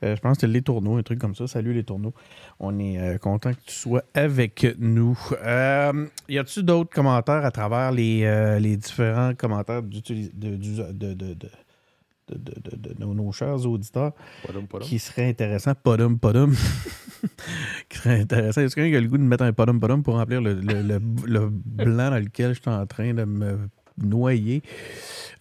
Euh, 0.02 0.16
je 0.16 0.20
pense 0.20 0.36
que 0.38 0.40
c'est 0.42 0.46
Les 0.46 0.62
Tourneaux, 0.62 0.96
un 0.96 1.02
truc 1.02 1.18
comme 1.18 1.34
ça. 1.34 1.46
Salut 1.46 1.72
Les 1.74 1.84
Tourneaux. 1.84 2.14
On 2.58 2.78
est 2.78 2.98
euh, 2.98 3.18
content 3.18 3.52
que 3.52 3.60
tu 3.66 3.74
sois 3.74 4.02
avec 4.14 4.66
nous. 4.78 5.18
Y 6.28 6.38
a-tu 6.38 6.62
d'autres 6.62 6.89
commentaires 6.90 7.44
à 7.44 7.50
travers 7.50 7.92
les, 7.92 8.22
euh, 8.24 8.58
les 8.58 8.76
différents 8.76 9.34
commentaires 9.34 9.82
d'utilis- 9.82 10.30
de, 10.34 10.56
de, 10.56 10.92
de, 10.92 11.14
de, 11.14 11.34
de- 11.34 11.48
de- 12.28 12.38
de- 12.38 12.76
de- 12.76 12.94
de 12.94 13.04
nos 13.04 13.32
chers 13.32 13.66
auditeurs? 13.66 14.12
Qui 14.86 14.98
serait 14.98 15.28
intéressant, 15.28 15.72
podum 15.74 16.18
podum, 16.18 16.52
qui 17.88 17.98
serait 17.98 18.20
intéressant. 18.20 18.60
Est-ce 18.60 18.74
quelqu'un 18.74 18.90
qui 18.90 18.96
a 18.96 19.00
le 19.00 19.08
goût 19.08 19.18
de 19.18 19.22
mettre 19.22 19.44
un 19.44 19.52
podum 19.52 19.80
podum 19.80 20.02
pour 20.02 20.14
remplir 20.14 20.40
le, 20.40 20.54
le- 20.54 20.82
le- 20.82 21.00
le 21.26 21.48
blanc 21.50 22.10
dans 22.10 22.18
lequel 22.22 22.54
je 22.54 22.60
suis 22.60 22.70
en 22.70 22.86
train 22.86 23.12
de 23.14 23.24
me 23.24 23.58
noyer? 23.98 24.62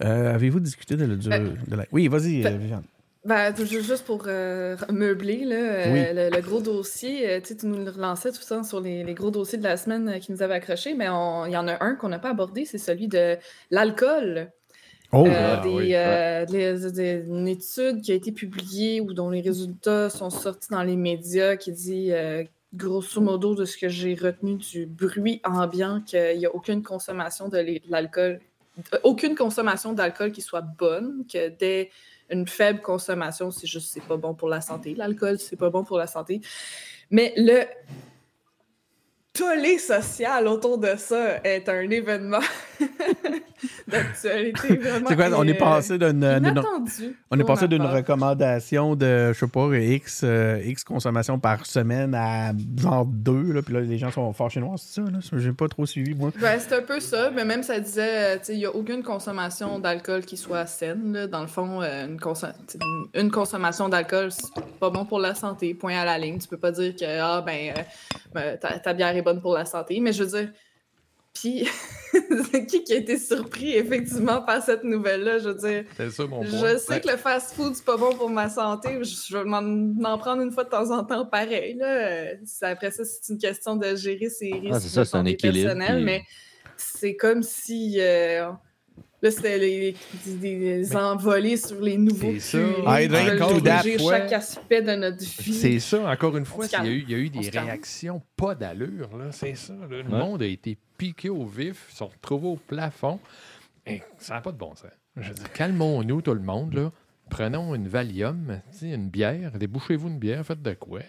Euh, 0.04 0.34
Avez-vous 0.34 0.60
discuté 0.60 0.96
de, 0.96 1.06
le- 1.06 1.18
du- 1.18 1.32
Euh, 1.32 1.54
de 1.68 1.76
la... 1.76 1.86
Oui, 1.92 2.08
vas-y, 2.08 2.46
euh, 2.46 2.58
Viviane. 2.58 2.84
Ben, 3.30 3.54
ju- 3.56 3.84
juste 3.84 4.06
pour 4.06 4.24
euh, 4.28 4.76
meubler 4.92 5.46
là, 5.46 5.56
euh, 5.56 5.94
Oui. 5.94 6.02
le, 6.16 6.36
le 6.36 6.42
gros 6.42 6.62
dossier, 6.62 7.30
euh, 7.30 7.40
tu 7.40 7.54
nous 7.68 7.86
le 7.86 7.92
relançais 7.92 8.32
tout 8.32 8.44
temps 8.48 8.64
sur 8.64 8.82
les, 8.82 9.04
les 9.04 9.14
gros 9.14 9.30
dossiers 9.30 9.60
de 9.60 9.64
la 9.64 9.78
semaine 9.78 10.20
qui 10.20 10.32
nous 10.32 10.42
avaient 10.42 10.56
accrochés, 10.56 10.96
mais 10.96 11.06
il 11.06 11.52
y 11.54 11.58
en 11.58 11.68
a 11.68 11.84
un 11.84 11.94
qu'on 11.94 12.10
n'a 12.10 12.18
pas 12.18 12.32
abordé, 12.32 12.66
c'est 12.66 12.80
celui 12.80 13.08
de 13.08 13.38
l'alcool. 13.70 14.52
Oh, 15.12 15.28
Ah, 15.30 15.62
des, 15.64 15.70
oui, 15.70 15.88
des- 16.52 16.92
des- 16.92 17.24
une 17.28 17.48
étude 17.48 18.02
qui 18.02 18.12
a 18.12 18.16
été 18.16 18.32
publiée 18.32 19.00
ou 19.00 19.14
dont 19.14 19.30
les 19.30 19.42
résultats 19.42 20.10
sont 20.10 20.32
sortis 20.32 20.70
dans 20.72 20.84
les 20.84 20.96
médias 20.96 21.56
qui 21.56 21.72
dit, 21.72 22.12
grosso 22.74 23.20
modo, 23.22 23.54
de 23.54 23.66
ce 23.66 23.78
que 23.78 23.90
j'ai 23.90 24.16
retenu 24.16 24.56
du 24.56 24.88
bruit 24.88 25.40
ambiant, 25.44 26.02
qu'il 26.02 26.38
n'y 26.40 26.46
a 26.48 26.56
aucune 26.56 26.82
consommation 26.82 27.48
de 27.48 27.80
l'alcool, 27.90 28.40
aucune 29.04 29.36
consommation 29.36 29.94
d'alcool 29.94 30.32
qui 30.32 30.42
soit 30.42 30.62
bonne, 30.62 31.26
que 31.32 31.50
dès 31.50 31.90
une 32.30 32.48
faible 32.48 32.82
consommation, 32.82 33.52
c'est 33.52 33.68
juste, 33.68 33.92
c'est 33.94 34.04
pas 34.04 34.18
bon 34.18 34.34
pour 34.34 34.50
la 34.50 34.62
santé. 34.62 34.96
L'alcool, 34.96 35.40
c'est 35.40 35.56
pas 35.56 35.70
bon 35.70 35.84
pour 35.84 35.98
la 35.98 36.08
santé. 36.08 36.42
Mais 37.12 37.34
le 37.38 37.66
tollé 39.34 39.78
social 39.78 40.48
autour 40.48 40.78
de 40.80 40.96
ça 40.98 41.38
est 41.44 41.70
un 41.70 41.90
événement 41.90 42.40
d'actualité 43.88 44.76
vraiment. 44.78 45.08
c'est 45.10 45.16
quoi? 45.16 45.30
On 45.38 45.44
est 45.48 45.56
euh, 45.56 45.60
passé 45.60 45.98
d'une... 45.98 46.24
inattendu. 46.24 47.18
On 47.32 47.40
est 47.40 47.44
passé 47.44 47.68
d'une 47.68 47.84
recommandation 47.86 48.96
de, 48.96 49.32
je 49.34 49.40
sais 49.40 49.48
pas, 49.48 49.68
X, 49.78 50.22
euh, 50.24 50.62
X 50.66 50.84
consommation 50.84 51.40
par 51.40 51.66
semaine 51.66 52.14
à 52.16 52.52
genre 52.78 53.06
2, 53.06 53.54
là, 53.54 53.62
puis 53.62 53.74
là, 53.74 53.82
les 53.82 53.98
gens 53.98 54.12
sont 54.12 54.32
fâchés 54.34 54.60
noirs, 54.60 54.78
c'est 54.80 55.02
ça, 55.02 55.10
là? 55.10 55.20
J'ai 55.34 55.52
pas 55.52 55.68
trop 55.68 55.86
suivi, 55.86 56.14
moi. 56.16 56.32
Ben, 56.40 56.60
c'est 56.60 56.76
un 56.76 56.82
peu 56.82 57.00
ça, 57.00 57.30
mais 57.32 57.46
même 57.46 57.64
ça 57.64 57.80
disait, 57.80 58.36
euh, 58.36 58.38
tu 58.40 58.46
sais, 58.46 58.54
il 58.54 58.60
n'y 58.60 58.66
a 58.66 58.76
aucune 58.76 59.04
consommation 59.04 59.80
d'alcool 59.80 60.26
qui 60.26 60.38
soit 60.38 60.66
saine. 60.66 61.14
là. 61.14 61.28
Dans 61.28 61.42
le 61.42 61.48
fond, 61.48 61.82
euh, 61.82 62.08
une, 62.08 62.18
consom- 62.18 62.54
une- 63.14 63.32
consommation 63.32 63.90
d'alcool, 63.90 64.32
c'est 64.32 64.48
pas 64.80 64.90
bon 64.90 65.06
pour 65.06 65.20
la 65.20 65.36
santé, 65.36 65.74
point 65.74 65.96
à 65.98 66.06
la 66.06 66.18
ligne. 66.18 66.40
Tu 66.40 66.48
peux 66.48 66.58
pas 66.58 66.72
dire 66.72 66.96
que 66.96 67.06
ah, 67.20 67.42
ben, 67.46 67.74
euh, 67.78 67.82
ben, 68.34 68.58
ta, 68.58 68.80
ta 68.80 68.94
bière 68.94 69.16
est 69.16 69.22
bonne 69.34 69.42
pour 69.42 69.54
la 69.54 69.66
santé, 69.66 70.00
mais 70.00 70.14
je 70.14 70.24
veux 70.24 70.40
dire, 70.40 70.52
puis, 71.34 71.68
qui 72.68 72.84
qui 72.84 72.94
a 72.94 72.98
été 72.98 73.18
surpris 73.18 73.74
effectivement 73.76 74.42
par 74.42 74.64
cette 74.64 74.84
nouvelle-là? 74.84 75.38
Je 75.38 75.50
veux 75.50 75.56
dire, 75.56 75.84
C'est 75.96 76.10
ça 76.10 76.26
mon 76.26 76.40
point. 76.44 76.72
je 76.74 76.78
sais 76.78 77.00
que 77.00 77.08
le 77.08 77.18
fast-food, 77.18 77.76
c'est 77.76 77.86
pas 77.86 77.98
bon 77.98 78.14
pour 78.16 78.30
ma 78.30 78.50
santé. 78.50 78.98
Je, 79.04 79.38
vais 79.38 79.44
m'en 79.44 79.60
en 80.10 80.18
prendre 80.18 80.42
une 80.42 80.52
fois 80.52 80.64
de 80.64 80.70
temps 80.70 80.90
en 80.92 81.04
temps 81.04 81.26
pareil. 81.28 81.76
Là. 81.76 81.86
Euh, 81.86 82.36
Après 82.62 82.90
ça, 82.92 83.04
c'est 83.06 83.32
une 83.32 83.38
question 83.40 83.76
de 83.76 83.96
gérer 83.96 84.30
ses 84.30 84.52
risques 84.52 84.74
Ah, 84.74 84.80
ça, 84.80 85.02
de 85.02 85.06
santé 85.06 85.30
équilibre, 85.32 85.68
personnelle, 85.68 85.96
puis- 85.98 86.06
mais 86.06 86.24
c'est 86.78 87.16
comme 87.16 87.44
si... 87.44 87.98
euh, 88.00 88.50
Là, 89.22 89.32
c'était 89.32 89.58
les, 89.58 89.96
des, 90.26 90.60
des 90.78 90.96
envolées 90.96 91.58
sur 91.58 91.82
les 91.82 91.98
nouveaux 91.98 92.32
C'est 92.40 92.58
ça. 92.58 93.02
I 93.02 94.00
chaque 94.00 94.32
aspect 94.34 94.82
de 94.82 94.96
notre 94.96 95.24
vie. 95.24 95.54
C'est 95.54 95.80
ça, 95.80 96.10
encore 96.10 96.38
une 96.38 96.46
fois, 96.46 96.66
il 96.66 96.72
y, 96.72 96.76
a 96.76 96.86
eu, 96.86 97.04
il 97.06 97.10
y 97.12 97.16
a 97.16 97.18
eu 97.18 97.32
On 97.36 97.40
des 97.41 97.50
réactions 97.50 98.22
pas 98.38 98.56
d'allure, 98.56 99.18
là, 99.18 99.32
c'est 99.32 99.56
ça. 99.56 99.74
là. 99.74 99.88
Le 99.90 99.98
Ouais. 100.04 100.18
monde 100.20 100.41
a 100.41 100.46
été 100.48 100.78
piqué 100.98 101.30
au 101.30 101.46
vif, 101.46 101.88
ils 101.91 101.96
sont 101.98 102.08
retrouvés 102.08 102.48
au 102.48 102.56
plafond. 102.56 103.20
Et 103.86 104.02
ça 104.18 104.36
n'a 104.36 104.41
pas 104.41 104.52
de 104.52 104.58
bon 104.58 104.74
sens. 104.76 104.91
Je 105.18 105.30
veux 105.30 105.36
dire, 105.36 105.52
calmons-nous 105.52 106.22
tout 106.22 106.34
le 106.34 106.41
monde, 106.41 106.74
là. 106.74 106.91
Prenons 107.30 107.76
une 107.76 107.88
Valium, 107.88 108.62
une 108.82 109.10
bière, 109.10 109.52
débouchez-vous 109.52 110.08
une 110.08 110.18
bière, 110.18 110.44
faites 110.46 110.62
de 110.64 110.74
quoi? 110.74 111.02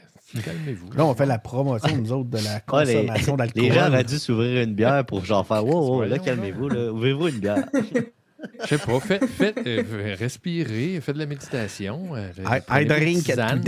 Calmez-vous. 0.44 0.90
Là, 0.96 1.04
on 1.04 1.14
fait 1.14 1.26
la 1.26 1.38
promotion, 1.38 1.96
nous 1.96 2.12
autres, 2.12 2.30
de 2.30 2.38
la 2.38 2.56
Ah, 2.56 2.60
consommation 2.60 3.36
d'alcool. 3.38 3.62
Les 3.62 3.72
gens 3.72 3.88
auraient 3.88 4.04
dû 4.04 4.18
s'ouvrir 4.18 4.62
une 4.62 4.74
bière 4.74 5.04
pour 5.04 5.24
genre 5.24 5.46
faire 5.46 5.64
Wow, 5.66 5.96
wow, 5.98 6.04
là, 6.04 6.18
calmez-vous, 6.18 6.68
là. 6.68 6.92
Ouvrez-vous 6.92 7.28
une 7.28 7.38
bière. 7.38 7.64
Je 8.62 8.68
sais 8.68 8.78
pas, 8.78 8.98
faites, 9.00 9.26
faites 9.26 9.58
euh, 9.66 10.14
respirer, 10.18 10.98
faites 11.02 11.14
de 11.14 11.20
la 11.20 11.26
méditation. 11.26 12.16
euh, 12.16 12.30
I- 12.70 12.86
drink 12.86 13.24
that. 13.34 13.58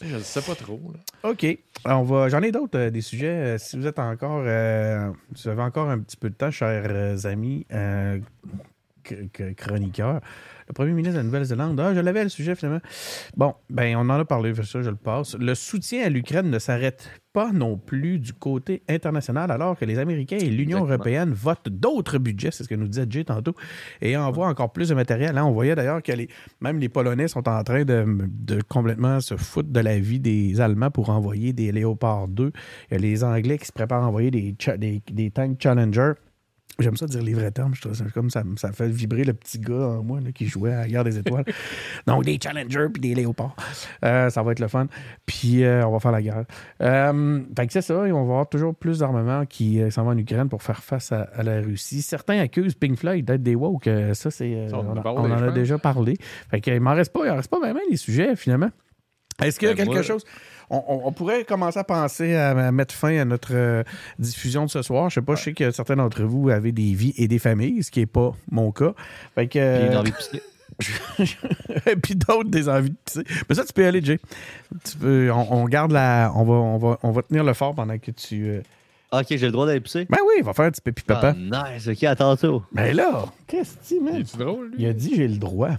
Je 0.00 0.14
ne 0.14 0.20
sais 0.20 0.42
pas 0.42 0.54
trop. 0.54 0.80
là. 0.94 1.30
OK. 1.30 1.44
Alors, 1.84 2.02
on 2.02 2.04
va... 2.04 2.28
J'en 2.28 2.40
ai 2.42 2.52
d'autres, 2.52 2.78
euh, 2.78 2.90
des 2.90 3.00
sujets. 3.00 3.26
Euh, 3.54 3.58
si 3.58 3.76
vous 3.76 3.86
êtes 3.86 3.98
encore... 3.98 4.42
euh, 4.46 5.10
si 5.34 5.44
vous 5.44 5.48
avez 5.50 5.62
encore 5.62 5.90
un 5.90 5.98
petit 5.98 6.16
peu 6.16 6.30
de 6.30 6.34
temps, 6.36 6.52
chers 6.52 6.84
euh, 6.88 7.16
amis 7.24 7.66
euh, 7.72 8.20
chroniqueurs, 9.56 10.20
le 10.72 10.74
premier 10.74 10.92
ministre 10.92 11.12
de 11.12 11.18
la 11.18 11.24
Nouvelle-Zélande, 11.24 11.78
ah, 11.80 11.94
je 11.94 12.00
l'avais 12.00 12.22
le 12.22 12.30
sujet 12.30 12.54
finalement. 12.54 12.80
Bon, 13.36 13.54
ben 13.68 13.94
on 13.96 14.08
en 14.08 14.20
a 14.20 14.24
parlé, 14.24 14.54
ça, 14.54 14.80
je 14.80 14.88
le 14.88 14.96
passe. 14.96 15.36
Le 15.38 15.54
soutien 15.54 16.06
à 16.06 16.08
l'Ukraine 16.08 16.48
ne 16.48 16.58
s'arrête 16.58 17.10
pas 17.34 17.52
non 17.52 17.76
plus 17.76 18.18
du 18.18 18.32
côté 18.32 18.82
international, 18.88 19.50
alors 19.50 19.78
que 19.78 19.84
les 19.84 19.98
Américains 19.98 20.38
et 20.38 20.48
l'Union 20.48 20.84
européenne 20.84 21.32
votent 21.32 21.68
d'autres 21.68 22.16
budgets, 22.16 22.50
c'est 22.52 22.64
ce 22.64 22.68
que 22.70 22.74
nous 22.74 22.88
disait 22.88 23.04
Jay 23.08 23.24
tantôt, 23.24 23.54
et 24.00 24.16
envoient 24.16 24.48
encore 24.48 24.72
plus 24.72 24.88
de 24.88 24.94
matériel. 24.94 25.34
Là, 25.34 25.44
on 25.44 25.52
voyait 25.52 25.74
d'ailleurs 25.74 26.02
que 26.02 26.12
les, 26.12 26.28
même 26.62 26.78
les 26.78 26.88
Polonais 26.88 27.28
sont 27.28 27.46
en 27.46 27.62
train 27.62 27.84
de, 27.84 28.06
de 28.30 28.62
complètement 28.62 29.20
se 29.20 29.36
foutre 29.36 29.70
de 29.70 29.80
la 29.80 29.98
vie 29.98 30.20
des 30.20 30.58
Allemands 30.62 30.90
pour 30.90 31.10
envoyer 31.10 31.52
des 31.52 31.70
Léopard 31.70 32.28
2. 32.28 32.50
Il 32.90 32.94
y 32.94 32.96
a 32.96 32.98
les 32.98 33.24
Anglais 33.24 33.58
qui 33.58 33.66
se 33.66 33.72
préparent 33.72 34.04
à 34.04 34.08
envoyer 34.08 34.30
des, 34.30 34.54
des, 34.78 35.02
des 35.10 35.30
tanks 35.30 35.60
Challenger. 35.62 36.12
J'aime 36.78 36.96
ça 36.96 37.06
dire 37.06 37.22
les 37.22 37.34
vrais 37.34 37.50
termes. 37.50 37.74
Je 37.74 37.82
trouve 37.82 37.94
ça 37.94 38.04
comme 38.14 38.30
ça, 38.30 38.42
ça 38.56 38.72
fait 38.72 38.88
vibrer 38.88 39.24
le 39.24 39.34
petit 39.34 39.58
gars 39.58 39.74
en 39.74 40.02
moi 40.02 40.20
là, 40.20 40.32
qui 40.32 40.46
jouait 40.46 40.72
à 40.72 40.80
la 40.80 40.88
guerre 40.88 41.04
des 41.04 41.18
étoiles. 41.18 41.44
Donc, 42.06 42.24
des 42.24 42.38
Challengers 42.42 42.88
puis 42.92 43.00
des 43.00 43.14
Léopards. 43.14 43.54
Euh, 44.04 44.30
ça 44.30 44.42
va 44.42 44.52
être 44.52 44.60
le 44.60 44.68
fun. 44.68 44.86
Puis, 45.26 45.64
euh, 45.64 45.86
on 45.86 45.92
va 45.92 46.00
faire 46.00 46.12
la 46.12 46.22
guerre. 46.22 46.44
Euh, 46.80 47.40
fait 47.56 47.66
que 47.66 47.72
c'est 47.72 47.82
ça. 47.82 47.94
On 47.94 48.12
va 48.12 48.20
avoir 48.20 48.48
toujours 48.48 48.74
plus 48.74 49.00
d'armements 49.00 49.44
qui 49.46 49.80
s'en 49.90 50.04
vont 50.04 50.10
en 50.10 50.18
Ukraine 50.18 50.48
pour 50.48 50.62
faire 50.62 50.82
face 50.82 51.12
à, 51.12 51.22
à 51.34 51.42
la 51.42 51.60
Russie. 51.60 52.02
Certains 52.02 52.38
accusent 52.40 52.74
Pink 52.74 52.98
Floyd 52.98 53.24
d'être 53.24 53.42
des 53.42 53.54
woke. 53.54 53.88
Ça, 54.14 54.30
c'est, 54.30 54.66
on 54.72 54.78
en 54.78 54.96
on, 54.96 55.00
a 55.00 55.08
on 55.42 55.48
en 55.48 55.52
déjà 55.52 55.78
parlé. 55.78 56.16
Fait 56.50 56.60
qu'il 56.60 56.80
m'en 56.80 56.94
reste 56.94 57.12
pas. 57.12 57.20
Il 57.26 57.30
en 57.30 57.36
reste 57.36 57.50
pas 57.50 57.58
vraiment 57.58 57.80
les 57.90 57.96
sujets, 57.96 58.34
finalement. 58.36 58.70
Est-ce 59.42 59.58
qu'il 59.58 59.68
y 59.68 59.70
a 59.70 59.74
Ben, 59.74 59.84
quelque 59.84 59.94
moi- 59.94 60.02
chose... 60.02 60.24
On, 60.72 60.82
on- 60.88 61.00
on 61.06 61.12
pourrait 61.12 61.44
commencer 61.44 61.78
à 61.78 61.84
penser 61.84 62.34
à, 62.34 62.50
à 62.50 62.72
mettre 62.72 62.94
fin 62.94 63.16
à 63.18 63.24
notre 63.24 63.52
euh, 63.54 63.84
diffusion 64.18 64.64
de 64.64 64.70
ce 64.70 64.82
soir. 64.82 65.08
Je 65.10 65.14
sais 65.16 65.22
pas, 65.22 65.34
je 65.36 65.42
sais 65.44 65.52
que 65.52 65.70
certains 65.70 65.96
d'entre 65.96 66.22
vous 66.24 66.48
avez 66.48 66.72
des 66.72 66.94
vies 66.94 67.14
et 67.16 67.28
des 67.28 67.38
familles, 67.38 67.82
ce 67.84 67.90
qui 67.90 68.00
n'est 68.00 68.06
pas 68.06 68.32
mon 68.50 68.72
cas. 68.72 68.94
Fait 69.34 69.46
que, 69.46 69.50
Puis 69.50 69.60
euh, 69.60 70.00
envie 70.00 70.10
de 70.10 70.16
pisser. 70.16 70.42
et 71.86 71.96
puis 71.96 72.14
d'autres 72.16 72.48
des 72.50 72.68
envies 72.68 72.90
de 72.90 72.96
pisser. 73.04 73.24
Mais 73.48 73.54
ça, 73.54 73.64
tu 73.64 73.72
peux 73.72 73.82
y 73.82 73.84
aller, 73.86 74.02
Jay. 74.02 74.18
Tu 74.84 74.96
peux- 74.96 75.30
on, 75.30 75.52
on 75.52 75.64
garde 75.66 75.92
la. 75.92 76.32
On 76.34 76.44
va, 76.44 76.54
on, 76.54 76.78
va, 76.78 76.98
on 77.02 77.10
va 77.10 77.22
tenir 77.22 77.44
le 77.44 77.52
fort 77.54 77.74
pendant 77.74 77.98
que 77.98 78.10
tu. 78.10 78.46
euh, 78.48 78.62
Ah, 79.10 79.20
Ok, 79.20 79.26
j'ai 79.30 79.38
le 79.46 79.52
droit 79.52 79.66
d'aller 79.66 79.80
pisser? 79.80 80.06
Ben 80.08 80.18
oui, 80.26 80.34
il 80.38 80.44
va 80.44 80.54
faire 80.54 80.64
un 80.64 80.70
petit 80.70 80.80
pépi 80.80 81.02
papa. 81.02 81.34
Ah, 81.52 81.72
nice, 81.74 81.86
ok, 81.86 82.02
à 82.04 82.16
tantôt. 82.16 82.62
Ben 82.72 82.96
là, 82.96 83.26
qu'est-ce 83.46 83.74
que 83.76 83.84
tu 83.86 83.94
Il 83.96 84.02
man? 84.02 84.16
est 84.16 84.38
drôle, 84.38 84.68
lui? 84.70 84.76
Il 84.78 84.86
a 84.86 84.92
dit 84.94 85.12
j'ai 85.14 85.28
le 85.28 85.36
droit. 85.36 85.72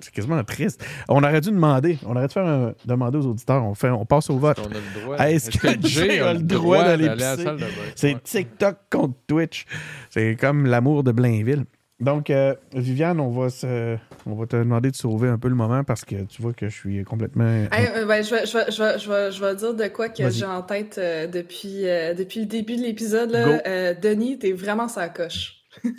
C'est 0.00 0.12
quasiment 0.12 0.42
triste. 0.44 0.84
On 1.08 1.22
aurait 1.22 1.40
dû 1.40 1.50
demander. 1.50 1.98
On 2.04 2.14
aurait 2.16 2.26
dû 2.28 2.34
faire 2.34 2.44
un- 2.46 2.74
demander 2.84 3.16
aux 3.18 3.26
auditeurs. 3.26 3.64
On, 3.64 3.74
fait, 3.74 3.88
on 3.90 4.04
passe 4.04 4.28
au 4.28 4.36
vote. 4.38 4.58
On 4.62 4.70
a 4.70 4.74
le 4.74 5.00
droit? 5.02 5.16
Est-ce 5.26 5.50
que 5.58 5.68
Jay 5.88 6.20
a 6.20 6.34
le 6.34 6.40
droit 6.40 6.84
d'aller 6.84 7.08
à 7.08 7.14
la 7.14 7.30
pisser? 7.32 7.44
salle 7.44 7.56
de 7.56 7.60
bain? 7.62 7.66
C'est. 7.94 8.22
TikTok 8.22 8.76
contre 8.90 9.14
Twitch. 9.26 9.64
C'est 10.10 10.36
comme 10.38 10.66
l'amour 10.66 11.02
de 11.02 11.12
Blainville. 11.12 11.64
Donc, 11.98 12.28
euh, 12.28 12.54
Viviane, 12.74 13.18
on 13.20 13.30
va, 13.30 13.48
se, 13.48 13.96
on 14.26 14.34
va 14.34 14.44
te 14.44 14.54
demander 14.56 14.90
de 14.90 14.96
sauver 14.96 15.28
un 15.30 15.38
peu 15.38 15.48
le 15.48 15.54
moment 15.54 15.82
parce 15.82 16.04
que 16.04 16.24
tu 16.24 16.42
vois 16.42 16.52
que 16.52 16.68
je 16.68 16.74
suis 16.74 17.02
complètement. 17.04 17.46
Hey, 17.72 17.88
euh, 17.96 18.04
ben, 18.04 18.22
je, 18.22 18.34
vais, 18.34 18.44
je, 18.44 18.52
vais, 18.58 18.70
je, 18.70 18.82
vais, 18.82 18.98
je, 18.98 19.08
vais, 19.10 19.32
je 19.32 19.40
vais 19.42 19.54
dire 19.56 19.72
de 19.74 19.86
quoi 19.88 20.10
que 20.10 20.22
Vas-y. 20.22 20.32
j'ai 20.34 20.44
en 20.44 20.60
tête 20.60 20.96
euh, 20.98 21.26
depuis, 21.26 21.88
euh, 21.88 22.12
depuis 22.12 22.40
le 22.40 22.46
début 22.46 22.76
de 22.76 22.82
l'épisode. 22.82 23.34
Euh, 23.34 23.94
Denis, 23.94 24.38
t'es 24.38 24.52
vraiment 24.52 24.88
sa 24.88 25.08
coche. 25.08 25.54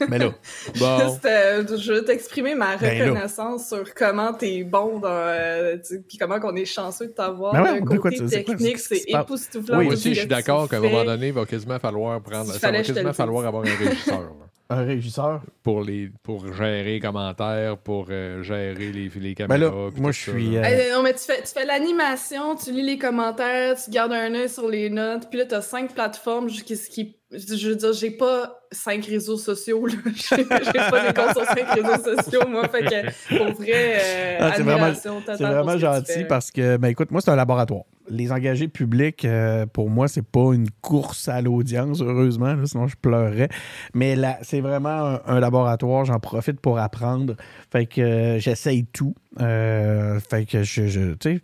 Mais 0.10 0.18
là, 0.18 0.34
Bon. 0.80 1.00
Juste, 1.00 1.26
euh, 1.26 1.78
je 1.78 1.94
veux 1.94 2.06
t'exprimer 2.06 2.56
ma 2.56 2.78
Ben 2.78 3.02
reconnaissance 3.02 3.68
sur 3.70 3.94
comment 3.94 4.34
t'es 4.34 4.64
bon 4.64 5.00
dans, 5.00 5.08
euh, 5.10 5.78
puis 6.08 6.18
comment 6.18 6.40
qu'on 6.40 6.56
est 6.56 6.66
chanceux 6.66 7.08
de 7.08 7.12
t'avoir. 7.12 7.54
Ben 7.54 7.74
ouais, 7.74 7.82
côté 7.82 7.98
quoi, 8.00 8.12
technique, 8.12 8.80
c'est- 8.80 9.04
époustouflant. 9.08 9.80
Oui, 9.80 9.88
aussi, 9.88 10.14
je 10.14 10.20
suis 10.20 10.28
d'accord 10.28 10.68
qu'à 10.70 10.78
un 10.78 10.82
moment 10.82 11.04
donné, 11.06 11.28
il 11.28 11.34
va 11.34 11.46
quasiment 11.46 11.80
falloir 11.80 12.22
prendre. 12.22 12.52
Il 12.54 12.60
Ça 12.60 12.72
va 12.72 12.82
quasiment 12.82 13.14
falloir 13.14 13.46
avoir 13.46 13.64
un 13.64 13.76
régisseur. 13.76 14.32
là, 14.70 14.76
un 14.78 14.84
régisseur? 14.86 15.42
Pour, 15.64 15.84
les, 15.84 16.10
pour 16.24 16.54
gérer 16.54 16.84
les 16.84 17.00
commentaires, 17.00 17.78
pour 17.78 18.08
euh, 18.10 18.42
gérer 18.44 18.74
les, 18.76 18.92
les 18.94 19.10
Ben 19.10 19.34
caméras. 19.36 19.58
là, 19.72 19.90
puis 19.92 20.02
moi, 20.02 20.12
je 20.12 20.20
suis. 20.32 20.52
là. 20.56 20.68
euh, 20.70 20.94
non, 20.96 21.04
mais 21.04 21.14
tu 21.14 21.20
fais, 21.20 21.42
tu 21.42 21.48
fais 21.54 21.66
l'animation, 21.66 22.56
tu 22.56 22.72
lis 22.72 22.84
les 22.84 22.98
commentaires, 22.98 23.76
tu 23.84 23.90
gardes 23.92 24.14
un 24.14 24.34
œil 24.34 24.50
sur 24.50 24.68
les 24.70 24.90
notes, 24.90 25.30
puis 25.30 25.40
là, 25.40 25.46
t'as 25.46 25.62
cinq 25.62 25.94
plateformes. 25.94 26.50
Je, 26.50 26.64
ce 26.76 26.90
qui, 26.90 27.16
je 27.32 27.70
veux 27.70 27.76
dire, 27.76 27.94
j'ai 27.94 28.12
pas 28.12 28.60
cinq 28.72 29.06
réseaux 29.06 29.38
sociaux, 29.38 29.86
là. 29.86 29.94
J'ai 30.16 30.44
pas 30.46 30.60
des 31.08 31.14
comptes 31.14 31.32
sur 31.38 31.46
cinq 31.46 31.68
réseaux 31.70 32.16
sociaux, 32.22 32.48
moi. 32.48 32.68
Fait 32.68 32.84
que, 32.84 33.38
pour 33.38 33.54
vrai, 33.62 33.98
euh, 34.00 34.38
Ah, 34.42 34.54
c'est 34.56 34.64
vraiment- 34.64 34.94
C'est 34.94 35.10
ce 35.10 35.74
tu 35.74 35.80
gentil 35.80 36.24
parce 36.28 36.52
que, 36.52 36.78
ben 36.78 36.90
écoute, 36.90 37.12
moi, 37.12 37.22
c'est 37.22 37.32
un 37.32 37.36
laboratoire. 37.36 37.84
Les 38.10 38.32
engagés 38.32 38.68
publics, 38.68 39.26
euh, 39.26 39.66
pour 39.66 39.90
moi, 39.90 40.08
c'est 40.08 40.26
pas 40.26 40.54
une 40.54 40.70
course 40.82 41.28
à 41.28 41.42
l'audience, 41.42 42.02
heureusement, 42.02 42.54
là, 42.54 42.66
sinon 42.66 42.88
je 42.88 42.96
pleurerais. 42.96 43.50
Mais 43.94 44.16
là, 44.16 44.38
c'est 44.44 44.62
vraiment 44.62 44.90
un, 44.90 45.22
un 45.26 45.40
laboratoire. 45.40 46.06
J'en 46.06 46.20
profite 46.20 46.60
pour 46.62 46.80
apprendre. 46.80 47.36
Fait 47.72 47.86
que 47.86 48.00
euh, 48.02 48.40
j'essaye 48.40 48.86
tout. 48.86 49.14
Euh, 49.42 50.20
fait 50.20 50.46
que 50.46 50.64
je, 50.64 50.88
je- 50.88 51.14
tu 51.16 51.36
sais, 51.36 51.42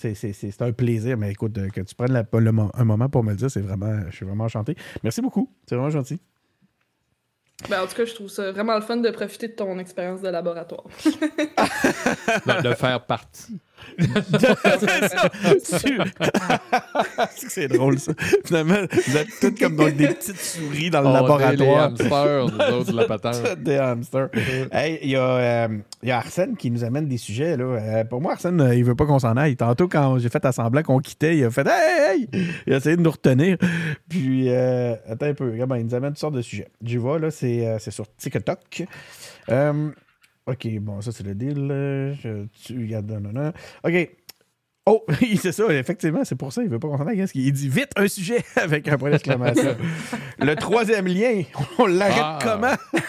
c'est- 0.00 0.14
c'est 0.14 0.32
c'est- 0.32 0.50
c'est 0.50 0.62
un 0.62 0.72
plaisir. 0.72 1.16
Mais 1.18 1.32
écoute, 1.32 1.58
euh, 1.58 1.68
que 1.68 1.80
tu 1.80 1.94
prennes 1.94 2.12
la- 2.12 2.24
le 2.32 2.52
un 2.74 2.84
moment 2.84 3.08
pour 3.08 3.24
me 3.24 3.30
le 3.30 3.36
dire, 3.36 3.50
c'est 3.50 3.60
vraiment, 3.60 4.00
je 4.10 4.16
suis 4.16 4.24
vraiment 4.26 4.44
enchanté. 4.44 4.76
Merci 5.02 5.20
beaucoup. 5.20 5.50
C'est 5.66 5.74
vraiment 5.74 5.90
gentil. 5.90 6.20
Ben, 7.68 7.82
en 7.82 7.86
tout 7.86 7.94
cas, 7.94 8.06
je 8.06 8.14
trouve 8.14 8.28
ça 8.30 8.52
vraiment 8.52 8.74
le 8.76 8.80
fun 8.80 8.96
de 8.96 9.10
profiter 9.10 9.48
de 9.48 9.52
ton 9.52 9.78
expérience 9.78 10.22
de 10.22 10.28
laboratoire. 10.28 10.84
Non, 12.46 12.60
de 12.62 12.72
faire 12.74 13.04
partie. 13.04 13.58
C'est 17.36 17.68
drôle, 17.68 17.98
ça. 17.98 18.12
Finalement, 18.44 18.80
vous 19.06 19.16
êtes 19.16 19.28
toutes 19.40 19.58
comme 19.58 19.76
donc 19.76 19.96
des 19.96 20.08
petites 20.08 20.40
souris 20.40 20.90
dans 20.90 21.02
le 21.02 21.12
laboratoire. 21.12 21.84
hamsters, 21.84 22.46
nous 22.46 22.74
autres, 22.76 22.92
de 22.92 22.96
la 22.96 23.04
patente. 23.04 23.58
des 23.62 23.76
hamsters. 23.76 24.28
Hey, 24.72 24.98
il 25.02 25.10
y, 25.10 25.16
a, 25.16 25.20
euh, 25.20 25.68
y 26.02 26.10
a 26.10 26.18
Arsène 26.18 26.56
qui 26.56 26.70
nous 26.70 26.84
amène 26.84 27.06
des 27.08 27.16
sujets. 27.18 27.56
Là. 27.56 27.64
Euh, 27.64 28.04
pour 28.04 28.20
moi, 28.20 28.32
Arsène, 28.32 28.60
euh, 28.60 28.74
il 28.74 28.84
veut 28.84 28.94
pas 28.94 29.06
qu'on 29.06 29.18
s'en 29.18 29.36
aille. 29.36 29.56
Tantôt, 29.56 29.88
quand 29.88 30.18
j'ai 30.18 30.28
fait 30.28 30.44
à 30.44 30.52
semblant 30.52 30.82
qu'on 30.82 30.98
quittait, 31.00 31.36
il 31.36 31.44
a 31.44 31.50
fait 31.50 31.66
Hey, 31.66 32.28
hey! 32.32 32.50
Il 32.66 32.72
a 32.72 32.76
essayé 32.76 32.96
de 32.96 33.02
nous 33.02 33.10
retenir. 33.10 33.56
Puis, 34.08 34.48
euh, 34.48 34.94
attends 35.08 35.26
un 35.26 35.34
peu. 35.34 35.50
Regarde, 35.50 35.72
il 35.78 35.84
nous 35.86 35.94
amène 35.94 36.10
toutes 36.10 36.18
sortes 36.18 36.34
de 36.34 36.42
sujets. 36.42 36.68
Je 36.84 36.98
vois, 36.98 37.18
là, 37.18 37.30
c'est 37.30 37.76
c'est 37.78 37.90
sur 37.90 38.06
TikTok. 38.16 38.84
Euh, 39.50 39.90
OK, 40.46 40.68
bon, 40.80 41.00
ça, 41.00 41.12
c'est 41.12 41.24
le 41.24 41.34
deal. 41.34 41.66
là. 41.66 42.12
Je, 42.14 42.46
tu 42.64 42.78
regardes. 42.78 43.10
Non, 43.10 43.20
non, 43.20 43.32
non. 43.32 43.52
OK. 43.84 44.10
Oh, 44.86 45.04
c'est 45.40 45.52
ça, 45.52 45.66
effectivement, 45.74 46.24
c'est 46.24 46.34
pour 46.34 46.52
ça, 46.52 46.62
il 46.62 46.68
veut 46.70 46.78
pas 46.78 46.88
qu'on 46.88 46.96
s'en 46.98 47.06
aille. 47.06 47.16
Qu'est-ce 47.18 47.32
qu'il- 47.34 47.46
Il 47.46 47.52
dit 47.52 47.68
vite 47.68 47.90
un 47.96 48.08
sujet 48.08 48.42
avec 48.56 48.88
un 48.88 48.96
point 48.96 49.10
d'exclamation. 49.10 49.76
le 50.38 50.54
troisième 50.56 51.06
lien, 51.06 51.42
on 51.78 51.86
l'arrête 51.86 52.16
Ah. 52.18 52.38
comment? 52.42 53.00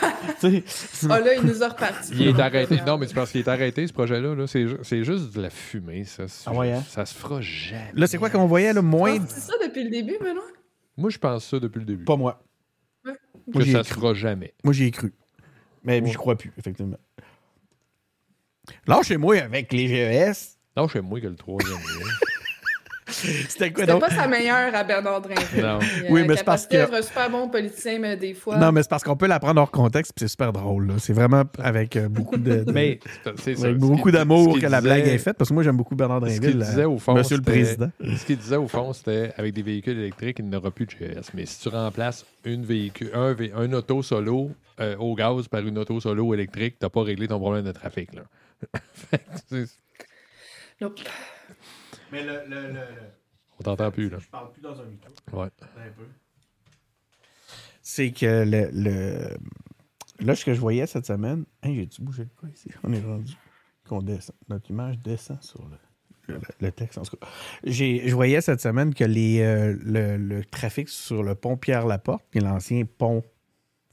Tu 0.41 0.61
sais, 0.67 1.07
Ah 1.09 1.19
là, 1.21 1.33
il 1.35 1.43
nous 1.43 1.63
a 1.63 1.69
reparti. 1.69 2.11
Il 2.13 2.27
est 2.27 2.39
arrêté. 2.39 2.77
Non, 2.85 2.97
mais 2.97 3.07
c'est 3.07 3.13
parce 3.15 3.31
qu'il 3.31 3.39
est 3.41 3.47
arrêté, 3.47 3.87
ce 3.87 3.93
projet-là. 3.93 4.35
Là. 4.35 4.45
C'est, 4.47 4.67
ju- 4.67 4.77
c'est 4.83 5.03
juste 5.03 5.33
de 5.33 5.41
la 5.41 5.49
fumée, 5.49 6.03
ça. 6.03 6.25
Ah 6.45 6.53
ouais, 6.53 6.73
hein? 6.73 6.83
Ça 6.87 7.05
se 7.05 7.15
fera 7.15 7.39
jamais. 7.41 7.91
Là, 7.95 8.05
c'est 8.05 8.17
quoi 8.17 8.29
qu'on 8.29 8.45
voyait, 8.47 8.73
là, 8.73 8.81
moins... 8.81 9.17
C'est 9.27 9.39
ça 9.39 9.53
depuis 9.63 9.85
le 9.85 9.89
début, 9.89 10.17
Benoît? 10.19 10.43
Moi, 10.97 11.09
je 11.09 11.17
pense 11.17 11.45
ça 11.45 11.57
depuis 11.59 11.79
le 11.79 11.85
début. 11.85 12.03
Pas 12.03 12.17
moi. 12.17 12.43
Ouais. 13.05 13.13
Moi, 13.51 13.63
que 13.63 13.71
ça 13.71 13.83
se 13.83 13.93
fera 13.93 14.13
jamais. 14.13 14.53
Moi, 14.63 14.73
j'y 14.73 14.83
ai 14.85 14.91
cru. 14.91 15.13
Mais 15.83 15.99
Ouais. 16.01 16.11
je 16.11 16.17
crois 16.17 16.37
plus, 16.37 16.51
effectivement. 16.59 16.97
Lâchez-moi 18.87 19.37
avec 19.41 19.71
les 19.73 19.87
GES. 19.87 20.57
Non, 20.77 20.87
chez 20.87 21.01
moi 21.01 21.19
que 21.19 21.27
le 21.27 21.35
troisième 21.35 21.73
lien. 21.77 22.05
C'était 23.13 23.73
quoi 23.73 23.81
C'était 23.83 23.91
donc? 23.91 23.99
pas 24.01 24.09
sa 24.09 24.25
meilleure 24.25 24.73
à 24.73 24.85
Bernard 24.85 25.21
Drinville. 25.21 25.61
Non. 25.61 25.79
Il, 25.81 26.11
Oui, 26.13 26.21
euh, 26.21 26.25
mais 26.29 26.37
c'est 26.37 26.45
parce 26.45 26.65
que- 26.65 26.97
un 26.97 27.01
super 27.01 27.29
bon 27.29 27.49
politicien, 27.49 27.99
mais 27.99 28.15
des 28.15 28.33
fois... 28.33 28.57
Non, 28.57 28.71
mais 28.71 28.83
c'est 28.83 28.89
parce 28.89 29.03
qu'on 29.03 29.17
peut 29.17 29.27
la 29.27 29.37
prendre 29.39 29.59
hors 29.59 29.69
contexte, 29.69 30.13
puis 30.15 30.23
c'est 30.23 30.29
super 30.29 30.53
drôle. 30.53 30.87
là. 30.87 30.93
C'est 30.97 31.11
vraiment 31.11 31.43
avec 31.59 31.97
euh, 31.97 32.07
beaucoup 32.07 32.37
de, 32.37 32.63
de- 32.63 32.71
Mais 32.71 32.99
c'est 33.37 33.55
ça. 33.55 33.65
avec 33.67 33.75
Ce 33.75 33.79
beaucoup 33.81 34.03
qu'il- 34.03 34.13
d'amour 34.13 34.53
qu'il 34.53 34.61
que 34.61 34.67
la 34.67 34.79
disait- 34.79 34.93
blague 34.95 35.07
est 35.09 35.17
faite, 35.17 35.35
parce 35.37 35.49
que 35.49 35.53
moi, 35.53 35.61
j'aime 35.63 35.75
beaucoup 35.75 35.95
Bernard 35.95 36.21
Ce 36.21 36.25
Drinville. 36.39 36.59
disait 36.59 36.85
au 36.85 36.97
fond, 36.99 37.13
Monsieur 37.13 37.35
le 37.35 37.43
c'était- 37.45 37.51
Président. 37.51 37.91
Ce 38.17 38.25
qu'il 38.25 38.37
disait 38.37 38.55
au 38.55 38.67
fond, 38.69 38.93
c'était 38.93 39.33
avec 39.37 39.53
des 39.53 39.61
véhicules 39.63 39.97
électriques, 39.99 40.37
il 40.39 40.45
n'y 40.45 40.55
aura 40.55 40.71
plus 40.71 40.85
de 40.85 40.91
GS. 40.91 41.31
Mais 41.33 41.45
si 41.45 41.59
tu 41.59 41.67
remplaces 41.67 42.25
une 42.45 42.63
véhicule, 42.63 43.09
un, 43.13 43.33
vé- 43.33 43.51
un 43.53 43.73
auto 43.73 44.01
solo 44.03 44.51
euh, 44.79 44.95
au 44.97 45.15
gaz 45.15 45.49
par 45.49 45.67
une 45.67 45.77
auto 45.77 45.99
solo 45.99 46.33
électrique, 46.33 46.75
tu 46.79 46.85
n'as 46.85 46.89
pas 46.89 47.03
réglé 47.03 47.27
ton 47.27 47.39
problème 47.39 47.65
de 47.65 47.71
trafic. 47.73 48.13
Là. 48.15 48.21
Fait 48.93 49.17
que 49.19 49.23
c'est- 49.65 49.79
Nope. 50.81 50.99
Mais 52.11 52.23
le, 52.23 52.41
on 53.59 53.63
t'entend 53.63 53.91
plus. 53.91 54.09
Là. 54.09 54.17
Je 54.19 54.27
parle 54.27 54.51
plus 54.51 54.61
dans 54.61 54.79
un 54.79 54.85
micro. 54.85 55.09
Ouais. 55.33 55.49
C'est 57.81 58.11
que 58.11 58.43
le, 58.45 58.69
le- 58.73 59.37
Là, 60.19 60.35
ce 60.35 60.45
que 60.45 60.53
je 60.53 60.59
voyais 60.59 60.85
cette 60.85 61.05
semaine. 61.07 61.45
Hey, 61.63 61.75
j'ai-tu 61.75 62.01
bougé 62.03 62.25
de 62.25 62.29
quoi 62.39 62.47
ici? 62.49 62.69
On 62.83 62.93
est 62.93 63.01
rendu. 63.01 63.33
Qu'on 63.87 64.01
descend. 64.03 64.35
Notre 64.49 64.69
image 64.69 64.99
descend 64.99 65.41
sur 65.41 65.67
le, 65.67 66.35
le- 66.35 66.41
le 66.59 66.71
texte. 66.71 66.97
En 66.99 67.01
tout 67.03 67.17
cas, 67.17 67.27
J'ai- 67.63 68.07
je 68.07 68.13
voyais 68.13 68.39
cette 68.41 68.61
semaine 68.61 68.93
que 68.93 69.03
les, 69.03 69.41
euh, 69.41 69.75
le, 69.83 70.17
le 70.17 70.45
trafic 70.45 70.89
sur 70.89 71.23
le 71.23 71.33
pont 71.33 71.57
Pierre-Laporte, 71.57 72.23
qui 72.31 72.37
est 72.37 72.41
l'ancien 72.41 72.83
pont 72.85 73.23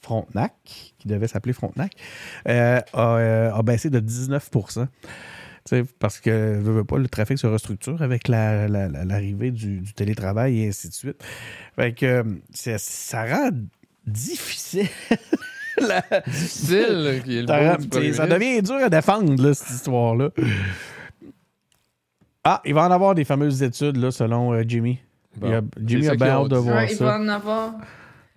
Frontenac, 0.00 0.52
qui 0.98 1.06
devait 1.08 1.28
s'appeler 1.28 1.52
Frontenac, 1.52 1.92
euh, 2.48 2.80
a, 2.92 3.16
euh, 3.16 3.52
a 3.52 3.62
baissé 3.62 3.90
de 3.90 3.98
19 4.00 4.50
Tu 4.50 4.58
sais, 5.64 5.82
parce 5.98 6.20
que 6.20 6.58
veux, 6.60 6.72
veux 6.72 6.84
pas, 6.84 6.98
le 6.98 7.08
trafic 7.08 7.38
se 7.38 7.46
restructure 7.46 8.00
avec 8.02 8.28
la- 8.28 8.68
la- 8.68 8.88
la- 8.88 9.04
l'arrivée 9.04 9.50
du, 9.50 9.80
du 9.80 9.92
télétravail 9.92 10.60
et 10.62 10.68
ainsi 10.68 10.88
de 10.88 10.94
suite. 10.94 11.22
Fait 11.76 11.92
que 11.92 12.06
euh, 12.06 12.22
c'est- 12.54 12.78
ça 12.78 13.24
rend 13.26 13.50
difficile. 14.06 14.86
la- 15.78 16.02
Difficile, 16.26 16.86
là, 17.04 17.18
qui 17.20 17.38
est 17.38 17.42
le 17.42 17.46
ça, 17.48 18.14
ça 18.14 18.26
devient 18.26 18.62
dur 18.62 18.76
à 18.76 18.88
défendre, 18.88 19.40
là, 19.42 19.52
cette 19.54 19.70
histoire-là. 19.70 20.30
Ah, 22.44 22.62
il 22.64 22.72
va 22.72 22.86
en 22.86 22.90
avoir 22.90 23.14
des 23.14 23.24
fameuses 23.24 23.62
études, 23.62 23.96
là, 23.96 24.10
selon 24.10 24.52
euh, 24.54 24.62
Jimmy. 24.66 24.98
Bon. 25.36 25.48
Il 25.48 25.54
a- 25.54 25.60
Jimmy 25.84 26.06
a 26.06 26.10
ça 26.10 26.16
bien 26.16 26.28
hâte 26.28 26.48
de 26.48 26.56
voir 26.56 26.76
Ouais, 26.76 26.88
il 26.92 26.96
ça. 26.96 27.04
va 27.04 27.18
en 27.18 27.28
avoir. 27.28 27.74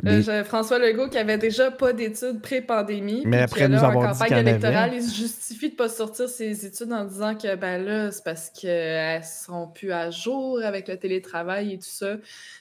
Les- 0.03 0.29
Euh, 0.29 0.43
François 0.43 0.79
Legault 0.79 1.09
qui 1.09 1.17
avait 1.17 1.37
déjà 1.37 1.69
pas 1.71 1.93
d'études 1.93 2.41
pré-pandémie. 2.41 3.23
Mais 3.25 3.39
après 3.41 3.61
que 3.61 3.65
nous 3.67 3.73
là, 3.73 3.85
avoir 3.87 4.09
en 4.09 4.11
campagne 4.13 4.37
électorale, 4.39 4.91
il 4.95 5.03
se 5.03 5.15
justifie 5.15 5.69
de 5.69 5.75
pas 5.75 5.89
sortir 5.89 6.27
ses 6.29 6.65
études 6.65 6.91
en 6.91 7.05
disant 7.05 7.35
que 7.35 7.55
ben 7.55 7.83
là, 7.83 8.11
c'est 8.11 8.23
parce 8.23 8.49
qu'elles 8.49 9.23
seront 9.23 9.67
plus 9.67 9.91
à 9.91 10.09
jour 10.09 10.59
avec 10.63 10.87
le 10.87 10.97
télétravail 10.97 11.73
et 11.73 11.77
tout 11.77 11.85
ça. 11.85 12.17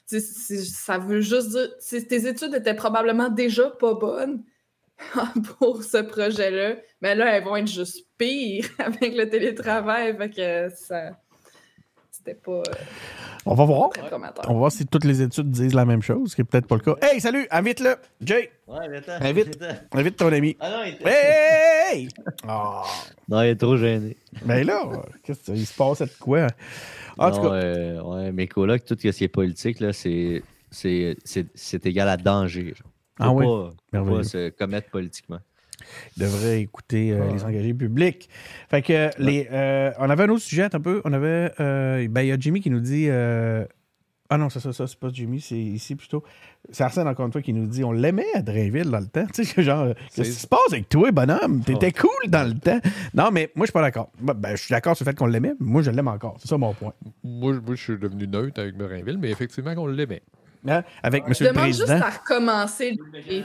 Ça 0.07 0.99
veut 0.99 1.21
juste 1.21 1.51
dire 1.51 1.69
tes 2.09 2.27
études 2.27 2.55
étaient 2.55 2.75
probablement 2.75 3.29
déjà 3.29 3.71
pas 3.71 3.95
bonnes 3.95 4.43
pour 5.59 5.83
ce 5.83 5.99
projet-là, 5.99 6.77
mais 7.01 7.15
là, 7.15 7.35
elles 7.37 7.45
vont 7.45 7.57
être 7.57 7.67
juste 7.69 8.07
pires 8.19 8.67
avec 8.79 9.15
le 9.17 9.29
télétravail. 9.29 10.17
Fait 10.17 10.31
que 10.31 10.75
ça. 10.77 11.13
C'était 12.31 12.41
pas 12.43 12.53
euh, 12.53 12.63
On 13.47 13.55
va 13.55 13.65
voir. 13.65 13.91
très. 13.91 14.03
On 14.49 14.53
va 14.53 14.59
voir 14.59 14.73
si 14.73 14.87
toutes 14.87 15.05
les 15.05 15.21
études 15.23 15.51
disent 15.51 15.75
la 15.75 15.85
même 15.85 16.03
chose, 16.03 16.31
ce 16.31 16.37
qui 16.37 16.43
est 16.43 16.45
peut-être 16.45 16.67
pas 16.67 16.77
le 16.77 16.83
cas. 16.83 16.95
Hey, 17.03 17.21
salut! 17.21 17.47
Invite-le! 17.51 17.97
Jay! 18.21 18.53
Ouais, 18.69 18.89
mais 18.89 18.99
attends. 18.99 19.25
Invite. 19.25 19.59
Invite 19.93 20.17
ton 20.17 20.33
ami. 20.33 20.57
Ah 20.61 20.71
non, 20.71 20.85
il 20.85 20.95
était... 20.95 21.11
Hey! 21.11 22.09
Ah. 22.47 22.83
Non, 23.29 23.43
il 23.43 23.49
est 23.49 23.57
trop 23.57 23.77
gêné. 23.77 24.17
Ben 24.45 24.65
là, 24.65 24.89
qu'est-ce 25.25 25.51
qu'il 25.51 25.67
se 25.67 25.75
passe 25.77 26.03
de 26.03 26.09
quoi? 26.21 26.47
En 27.19 27.31
tout 27.33 27.43
cas, 27.43 27.55
euh, 27.55 28.01
ouais, 28.03 28.33
mes 28.33 28.47
colocs, 28.47 28.85
tout 28.85 28.97
ce 29.01 29.09
qui 29.09 29.25
est 29.25 29.29
politique, 29.29 29.81
là, 29.81 29.93
c'est, 29.93 30.43
c'est, 30.71 31.17
c'est, 31.25 31.47
c'est 31.55 31.85
égal 31.87 32.09
à 32.09 32.17
danger. 32.17 32.75
genre. 32.77 32.93
Ah 33.19 33.33
oui? 33.33 33.45
pas 33.93 34.23
se 34.23 34.51
commettre 34.51 34.89
politiquement. 34.91 35.41
Il 36.17 36.23
devrait 36.23 36.61
écouter 36.61 37.13
euh, 37.13 37.33
les 37.33 37.45
engagés 37.45 37.75
publics. 37.75 38.29
Fait 38.71 38.83
que 38.83 39.11
les, 39.19 39.49
euh, 39.53 39.91
on 39.99 40.09
avait 40.11 40.25
un 40.25 40.29
autre 40.31 40.43
sujet 40.43 40.69
un 40.75 40.81
peu. 40.81 41.01
On 41.05 41.13
avait. 41.13 41.53
euh, 41.61 42.07
ben, 42.09 42.23
il 42.23 42.29
y 42.29 42.33
a 42.33 42.37
Jimmy 42.39 42.61
qui 42.61 42.71
nous 42.71 42.81
dit. 42.81 43.09
ah 44.33 44.39
non, 44.39 44.49
c'est 44.49 44.61
ça, 44.61 44.73
ça, 44.73 44.87
c'est 44.87 44.99
pas 44.99 45.09
Jimmy, 45.13 45.41
c'est 45.41 45.59
ici 45.59 45.97
plutôt. 45.97 46.23
C'est 46.71 46.85
Arsène, 46.85 47.09
encore 47.09 47.27
une 47.27 47.33
fois, 47.33 47.43
qui 47.43 47.53
nous 47.53 47.67
dit 47.67 47.83
on 47.83 47.91
l'aimait 47.91 48.27
à 48.35 48.43
Drainville 48.43 48.89
dans 48.91 49.01
le 49.01 49.07
temps. 49.07 49.27
Tu 49.35 49.45
sais, 49.45 49.63
genre, 49.63 49.93
qu'est-ce 50.15 50.29
qui 50.29 50.37
se 50.37 50.47
passe 50.47 50.61
avec 50.73 50.89
toi, 50.89 51.11
bonhomme? 51.11 51.63
T'étais 51.65 51.91
cool 51.91 52.29
dans 52.29 52.47
le 52.47 52.55
temps. 52.57 52.79
Non, 53.13 53.31
mais 53.33 53.51
moi, 53.57 53.65
je 53.67 53.71
suis 53.71 53.73
pas 53.73 53.83
d'accord. 53.83 54.11
Ben, 54.21 54.35
ben, 54.35 54.51
je 54.57 54.63
suis 54.63 54.73
d'accord 54.73 54.95
sur 54.97 55.05
le 55.05 55.11
fait 55.11 55.17
qu'on 55.17 55.27
l'aimait, 55.27 55.55
mais 55.59 55.67
moi, 55.69 55.83
je 55.83 55.91
l'aime 55.91 56.07
encore. 56.09 56.37
C'est 56.39 56.49
ça 56.49 56.57
mon 56.59 56.73
point. 56.75 56.93
Moi, 57.25 57.55
je- 57.55 57.59
moi, 57.59 57.75
je 57.75 57.83
suis 57.83 57.99
devenu 57.99 58.29
neutre 58.29 58.61
avec 58.61 58.77
Morinville, 58.79 59.19
mais 59.19 59.31
effectivement, 59.31 59.75
qu'on 59.75 59.87
l'aimait. 59.89 60.23
Hein? 60.69 60.83
Avec 61.03 61.27
Monsieur 61.27 61.47
le 61.47 61.53
Demande 61.53 61.67
juste 61.69 61.85
Président. 61.87 62.07
à 62.07 62.11
recommencer, 62.11 62.99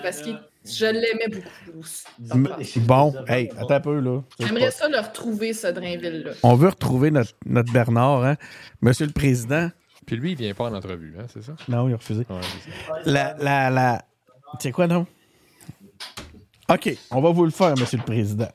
parce 0.04 0.22
que 0.22 0.30
je 0.66 0.86
l'aimais 0.86 1.28
beaucoup. 1.30 1.86
M- 2.34 2.56
Bon, 2.86 3.14
hey, 3.28 3.50
attends 3.58 3.70
un 3.76 3.80
peu, 3.80 4.00
là. 4.00 4.22
J'aimerais 4.40 4.72
ça 4.72 4.88
le 4.90 5.00
retrouver, 5.00 5.54
ce 5.54 5.68
Drainville-là. 5.68 6.32
On 6.44 6.56
veut 6.56 6.70
retrouver 6.70 7.12
notre, 7.12 7.32
notre 7.46 7.72
Bernard, 7.72 8.24
hein? 8.26 8.36
Monsieur 8.82 9.06
le 9.06 9.14
Président. 9.14 9.70
Puis 10.06 10.18
lui, 10.18 10.32
il 10.34 10.38
vient 10.38 10.54
pas 10.54 10.66
en 10.66 10.74
entrevue, 10.76 11.16
hein, 11.20 11.26
c'est 11.34 11.44
ça? 11.44 11.54
Non, 11.68 11.88
il 11.88 11.94
a 11.94 11.98
refusé. 11.98 12.26
Ouais. 12.30 12.42
La, 13.06 13.36
la, 13.40 13.70
la... 13.70 14.06
C'est 14.60 14.72
quoi, 14.72 14.88
non? 14.88 15.08
OK, 16.70 16.98
on 17.12 17.22
va 17.22 17.30
vous 17.30 17.46
le 17.46 17.52
faire, 17.52 17.76
Monsieur 17.78 17.98
le 18.00 18.04
Président. 18.04 18.50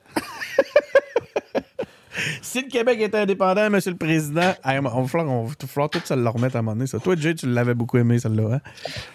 Si 2.42 2.62
le 2.62 2.68
Québec 2.68 3.01
était 3.01 3.18
indépendant, 3.18 3.68
Monsieur 3.70 3.90
le 3.92 3.97
Président, 3.97 4.55
hey, 4.64 4.78
on 4.78 5.02
va 5.02 5.09
falloir, 5.09 5.28
on 5.30 5.44
va 5.44 5.55
falloir 5.66 5.90
tout 5.90 6.01
ça 6.05 6.16
le 6.16 6.28
remettre 6.28 6.56
à 6.56 6.59
un 6.59 6.62
moment 6.62 6.76
donné. 6.76 6.86
Ça. 6.86 6.98
Toi, 6.98 7.14
Jay, 7.18 7.34
tu 7.34 7.47
l'avais 7.51 7.74
beaucoup 7.74 7.98
aimé, 7.98 8.18
celle-là. 8.18 8.55
Hein? 8.55 8.60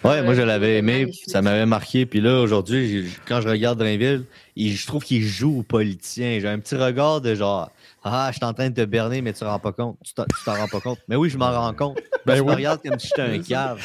Ouais, 0.08 0.22
moi 0.22 0.34
je 0.34 0.42
l'avais 0.42 0.78
aimé, 0.78 1.10
ça 1.26 1.42
m'avait 1.42 1.66
marqué. 1.66 2.06
Puis 2.06 2.20
là, 2.20 2.40
aujourd'hui, 2.40 3.06
quand 3.26 3.40
je 3.40 3.48
regarde 3.48 3.78
Drainville, 3.78 4.24
il- 4.56 4.74
je 4.76 4.86
trouve 4.86 5.02
qu'il 5.04 5.22
joue 5.22 5.58
aux 5.58 5.62
politiciens. 5.62 6.38
J'ai 6.40 6.48
un 6.48 6.58
petit 6.58 6.76
regard 6.76 7.20
de 7.20 7.34
genre 7.34 7.70
Ah, 8.08 8.28
je 8.30 8.36
suis 8.36 8.44
en 8.44 8.52
train 8.54 8.70
de 8.70 8.74
te 8.74 8.84
berner, 8.84 9.20
mais 9.20 9.32
tu 9.32 9.40
t'en 9.40 9.50
rends 9.50 9.58
pas 9.58 9.72
compte. 9.72 9.98
Tu 10.04 10.12
t'en 10.14 10.54
rends 10.54 10.68
pas 10.68 10.78
compte. 10.80 10.98
Mais 11.08 11.16
oui, 11.16 11.28
je 11.28 11.36
m'en 11.36 11.50
rends 11.50 11.72
compte. 11.74 11.98
Ben 12.26 12.36
je 12.36 12.42
me 12.42 12.52
regarde 12.52 12.80
comme 12.82 12.98
si 13.00 13.08
j'étais 13.08 13.22
un 13.22 13.38
cave. 13.42 13.80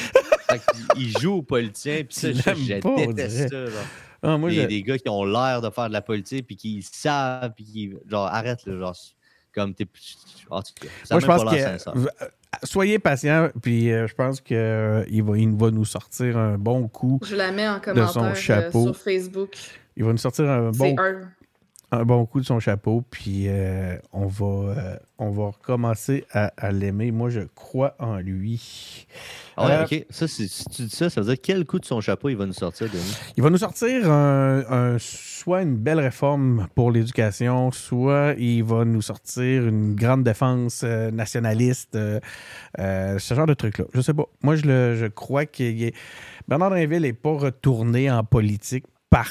Il 0.96 1.16
joue 1.18 1.34
aux 1.38 1.42
politiciens, 1.42 2.02
puis 2.08 2.14
ça, 2.14 2.28
je, 2.32 3.06
déteste 3.06 3.48
ça. 3.48 3.66
genre. 3.66 3.72
Ah, 4.22 4.38
moi, 4.38 4.50
des, 4.50 4.56
je- 4.56 4.66
des 4.66 4.82
gars 4.82 4.98
qui 4.98 5.08
ont 5.08 5.24
l'air 5.24 5.60
de 5.60 5.70
faire 5.70 5.88
de 5.88 5.92
la 5.92 6.02
politique, 6.02 6.46
puis 6.46 6.56
qui 6.56 6.82
savent, 6.82 7.52
puis 7.54 7.64
qui. 7.64 7.94
Genre, 8.08 8.26
arrête, 8.26 8.64
là, 8.66 8.78
genre, 8.78 8.96
comme 9.54 9.74
t'es. 9.74 9.86
En 10.50 10.62
tout 10.62 10.72
cas, 10.80 10.88
ça 11.04 11.14
moi, 11.14 11.18
a 11.18 11.20
je 11.20 11.26
même 11.26 11.36
pense 11.36 11.44
que. 11.84 12.24
euh, 12.24 12.28
Soyez 12.64 12.98
patient, 12.98 13.48
puis 13.62 13.90
euh, 13.90 14.06
je 14.06 14.14
pense 14.14 14.40
qu'il 14.42 14.56
va, 14.56 15.02
il 15.38 15.56
va 15.56 15.70
nous 15.70 15.84
sortir 15.86 16.36
un 16.36 16.58
bon 16.58 16.86
coup. 16.86 17.18
Je 17.24 17.34
la 17.34 17.50
mets 17.50 17.66
en 17.68 17.74
son 17.76 17.80
commentaire 17.80 18.22
euh, 18.24 18.34
chapeau. 18.34 18.82
sur 18.84 18.96
Facebook. 18.96 19.56
Il 19.96 20.04
va 20.04 20.12
nous 20.12 20.18
sortir 20.18 20.48
un 20.50 20.70
bon 20.70 20.94
C'est 20.96 21.00
un. 21.00 21.30
Un 21.94 22.04
bon 22.04 22.24
coup 22.26 22.40
de 22.40 22.46
son 22.46 22.58
chapeau, 22.58 23.04
puis 23.10 23.44
euh, 23.48 23.96
on, 24.12 24.26
va, 24.26 24.46
euh, 24.46 24.96
on 25.18 25.30
va 25.30 25.48
recommencer 25.48 26.24
à, 26.32 26.50
à 26.56 26.72
l'aimer. 26.72 27.12
Moi, 27.12 27.28
je 27.28 27.42
crois 27.54 27.94
en 27.98 28.16
lui. 28.16 29.06
Ah 29.58 29.66
ouais, 29.66 29.72
Euh, 29.72 29.84
ok. 29.84 30.06
Ça, 30.08 30.26
si 30.26 30.48
tu 30.70 30.82
dis 30.84 30.88
ça, 30.96 31.10
ça 31.10 31.20
veut 31.20 31.26
dire 31.26 31.36
quel 31.42 31.66
coup 31.66 31.78
de 31.78 31.84
son 31.84 32.00
chapeau 32.00 32.30
il 32.30 32.36
va 32.36 32.46
nous 32.46 32.54
sortir, 32.54 32.88
Denis? 32.90 33.14
Il 33.36 33.42
va 33.42 33.50
nous 33.50 33.58
sortir 33.58 34.10
un, 34.10 34.64
un- 34.70 34.96
soit 34.98 35.60
une 35.62 35.76
belle 35.76 36.00
réforme 36.00 36.66
pour 36.74 36.90
l'éducation, 36.90 37.70
soit 37.70 38.34
il 38.38 38.64
va 38.64 38.84
nous 38.86 39.02
sortir 39.02 39.66
une 39.68 39.94
grande 39.94 40.24
défense 40.24 40.82
nationaliste, 40.84 41.98
ce 42.78 43.34
genre 43.34 43.46
de 43.46 43.54
truc-là. 43.54 43.84
Je 43.92 44.00
sais 44.00 44.14
pas. 44.14 44.24
Moi, 44.42 44.56
je, 44.56 44.62
le, 44.66 44.96
je 44.96 45.06
crois 45.06 45.44
qu'il 45.46 45.82
est... 45.82 45.94
Bernard 46.48 46.70
Drinville 46.70 47.02
n'est 47.02 47.12
pas 47.12 47.32
retourné 47.36 48.10
en 48.10 48.24
politique 48.24 48.84
par 49.12 49.28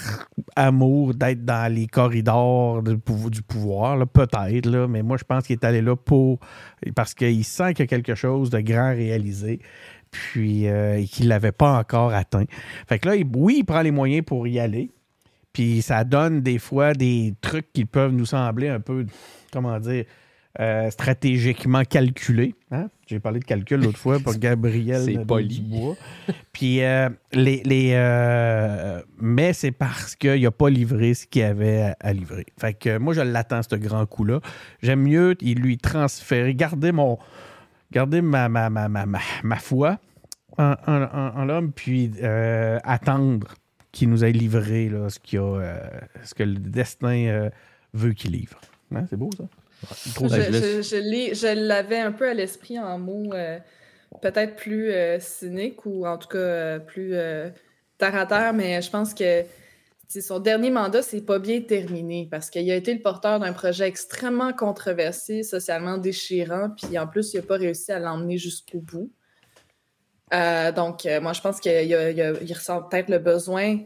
amour 0.56 1.16
d'être 1.16 1.44
dans 1.44 1.74
les 1.74 1.88
corridors 1.88 2.84
du 2.84 3.41
pouvoir, 3.41 4.08
peut-être, 4.08 4.68
là, 4.68 4.88
mais 4.88 5.02
moi, 5.02 5.18
je 5.18 5.24
pense 5.24 5.48
qu'il 5.48 5.56
est 5.56 5.66
allé 5.66 5.82
là 5.82 5.95
pour... 5.95 6.40
parce 6.94 7.16
qu'il 7.16 7.44
sent 7.44 7.74
qu'il 7.74 7.84
y 7.84 7.86
a 7.86 7.88
quelque 7.88 8.14
chose 8.14 8.52
de 8.52 8.60
grand 8.60 8.91
réalisé 8.91 9.60
puis 10.12 10.68
euh, 10.68 10.99
et 10.99 11.06
qu'il 11.06 11.26
ne 11.26 11.30
l'avait 11.30 11.52
pas 11.52 11.80
encore 11.80 12.14
atteint. 12.14 12.45
Fait 12.88 12.99
que 12.99 13.10
là, 13.10 13.16
oui, 13.34 13.56
il 13.60 13.64
prend 13.64 13.82
les 13.82 13.90
moyens 13.90 14.24
pour 14.24 14.45
y 14.45 14.60
aller. 14.60 14.91
Puis 15.52 15.82
ça 15.82 16.03
donne 16.03 16.41
des 16.41 16.60
fois 16.60 16.94
des 16.94 17.34
trucs 17.41 17.74
qui 17.74 17.86
peuvent 17.86 18.14
nous 18.14 18.28
sembler 18.28 18.70
un 18.70 18.82
peu, 18.82 19.08
comment 19.52 19.80
dire, 19.80 20.06
euh, 20.60 20.91
stratégiquement 20.91 21.84
calculés. 21.86 22.53
hein. 22.70 22.88
J'ai 23.11 23.19
parlé 23.19 23.39
de 23.41 23.45
calcul 23.45 23.81
l'autre 23.81 23.99
fois 23.99 24.19
pour 24.19 24.33
Gabriel 24.39 25.01
C'est 25.03 25.25
poli. 25.25 25.59
Dubois. 25.59 25.95
Puis 26.53 26.81
euh, 26.81 27.09
les, 27.33 27.61
les, 27.63 27.91
euh, 27.93 29.01
mais 29.19 29.51
c'est 29.53 29.71
parce 29.71 30.15
qu'il 30.15 30.41
n'a 30.41 30.51
pas 30.51 30.69
livré 30.69 31.13
ce 31.13 31.27
qu'il 31.27 31.43
avait 31.43 31.81
à, 31.81 31.95
à 31.99 32.13
livrer. 32.13 32.45
Fait 32.57 32.73
que 32.73 32.97
moi, 32.97 33.13
je 33.13 33.19
l'attends, 33.21 33.61
ce 33.63 33.75
grand 33.75 34.05
coup-là. 34.05 34.39
J'aime 34.81 35.01
mieux 35.01 35.35
il 35.41 35.59
lui 35.59 35.77
transférer, 35.77 36.55
garder 36.55 36.91
mon, 36.93 37.17
garder 37.91 38.21
ma, 38.21 38.47
ma, 38.47 38.69
ma, 38.69 38.88
ma, 38.88 39.05
ma, 39.05 39.55
foi 39.57 39.99
en, 40.57 40.75
en- 40.88 41.01
en- 41.03 41.33
en 41.35 41.45
l'homme, 41.45 41.71
puis 41.73 42.11
euh, 42.23 42.79
attendre 42.85 43.55
qu'il 43.91 44.09
nous 44.09 44.23
ait 44.23 44.31
livré 44.31 44.88
là, 44.88 45.09
ce, 45.09 45.19
qu'il 45.19 45.39
a, 45.39 45.81
ce 46.23 46.33
que 46.33 46.43
le 46.43 46.55
destin 46.55 47.49
veut 47.93 48.13
qu'il 48.13 48.31
livre. 48.31 48.59
Hein, 48.95 49.05
C'est 49.09 49.17
beau, 49.17 49.29
ça? 49.38 49.43
Je, 50.16 51.53
l'avais 51.53 51.99
un 51.99 52.12
peu 52.12 52.30
à 52.30 52.34
l'esprit 52.34 52.80
en 52.80 52.99
mots 52.99 53.34
euh, 53.34 53.60
peut-être 54.22 54.56
plus 54.56 54.91
euh, 54.91 55.20
cyniques 55.20 55.86
ou 55.86 56.06
en 56.06 56.18
tout 56.18 56.28
cas 56.28 56.38
euh, 56.38 56.80
plus 56.80 57.16
euh, 57.16 57.49
terre 57.98 58.16
à 58.16 58.26
terre, 58.26 58.53
mais 58.53 58.82
je 58.82 58.90
pense 58.90 59.14
que 59.14 59.44
son 60.20 60.40
dernier 60.40 60.72
mandat, 60.72 61.02
c'est 61.02 61.22
pas 61.22 61.40
bien 61.40 61.62
terminé 61.62 62.28
parce 62.30 62.49
qu'il 62.49 62.70
a 62.70 62.76
été 62.76 62.94
le 62.94 63.02
porteur 63.02 63.40
d'un 63.40 63.53
projet 63.53 63.88
extrêmement 63.88 64.52
controversé, 64.52 65.44
socialement 65.44 65.98
déchirant, 65.98 66.72
puis 66.72 66.99
en 66.99 67.08
plus, 67.08 67.34
il 67.34 67.38
n'a 67.38 67.44
pas 67.44 67.58
réussi 67.58 67.91
à 67.94 67.99
l'emmener 67.99 68.38
jusqu'au 68.38 68.80
bout. 68.80 69.10
Euh, 70.34 70.72
donc, 70.72 71.06
euh, 71.06 71.22
moi, 71.22 71.34
je 71.34 71.41
pense 71.41 71.60
qu'il 71.60 71.72
il 71.72 72.53
ressent 72.53 72.84
peut-être 72.84 73.10
le 73.10 73.20
besoin 73.20 73.80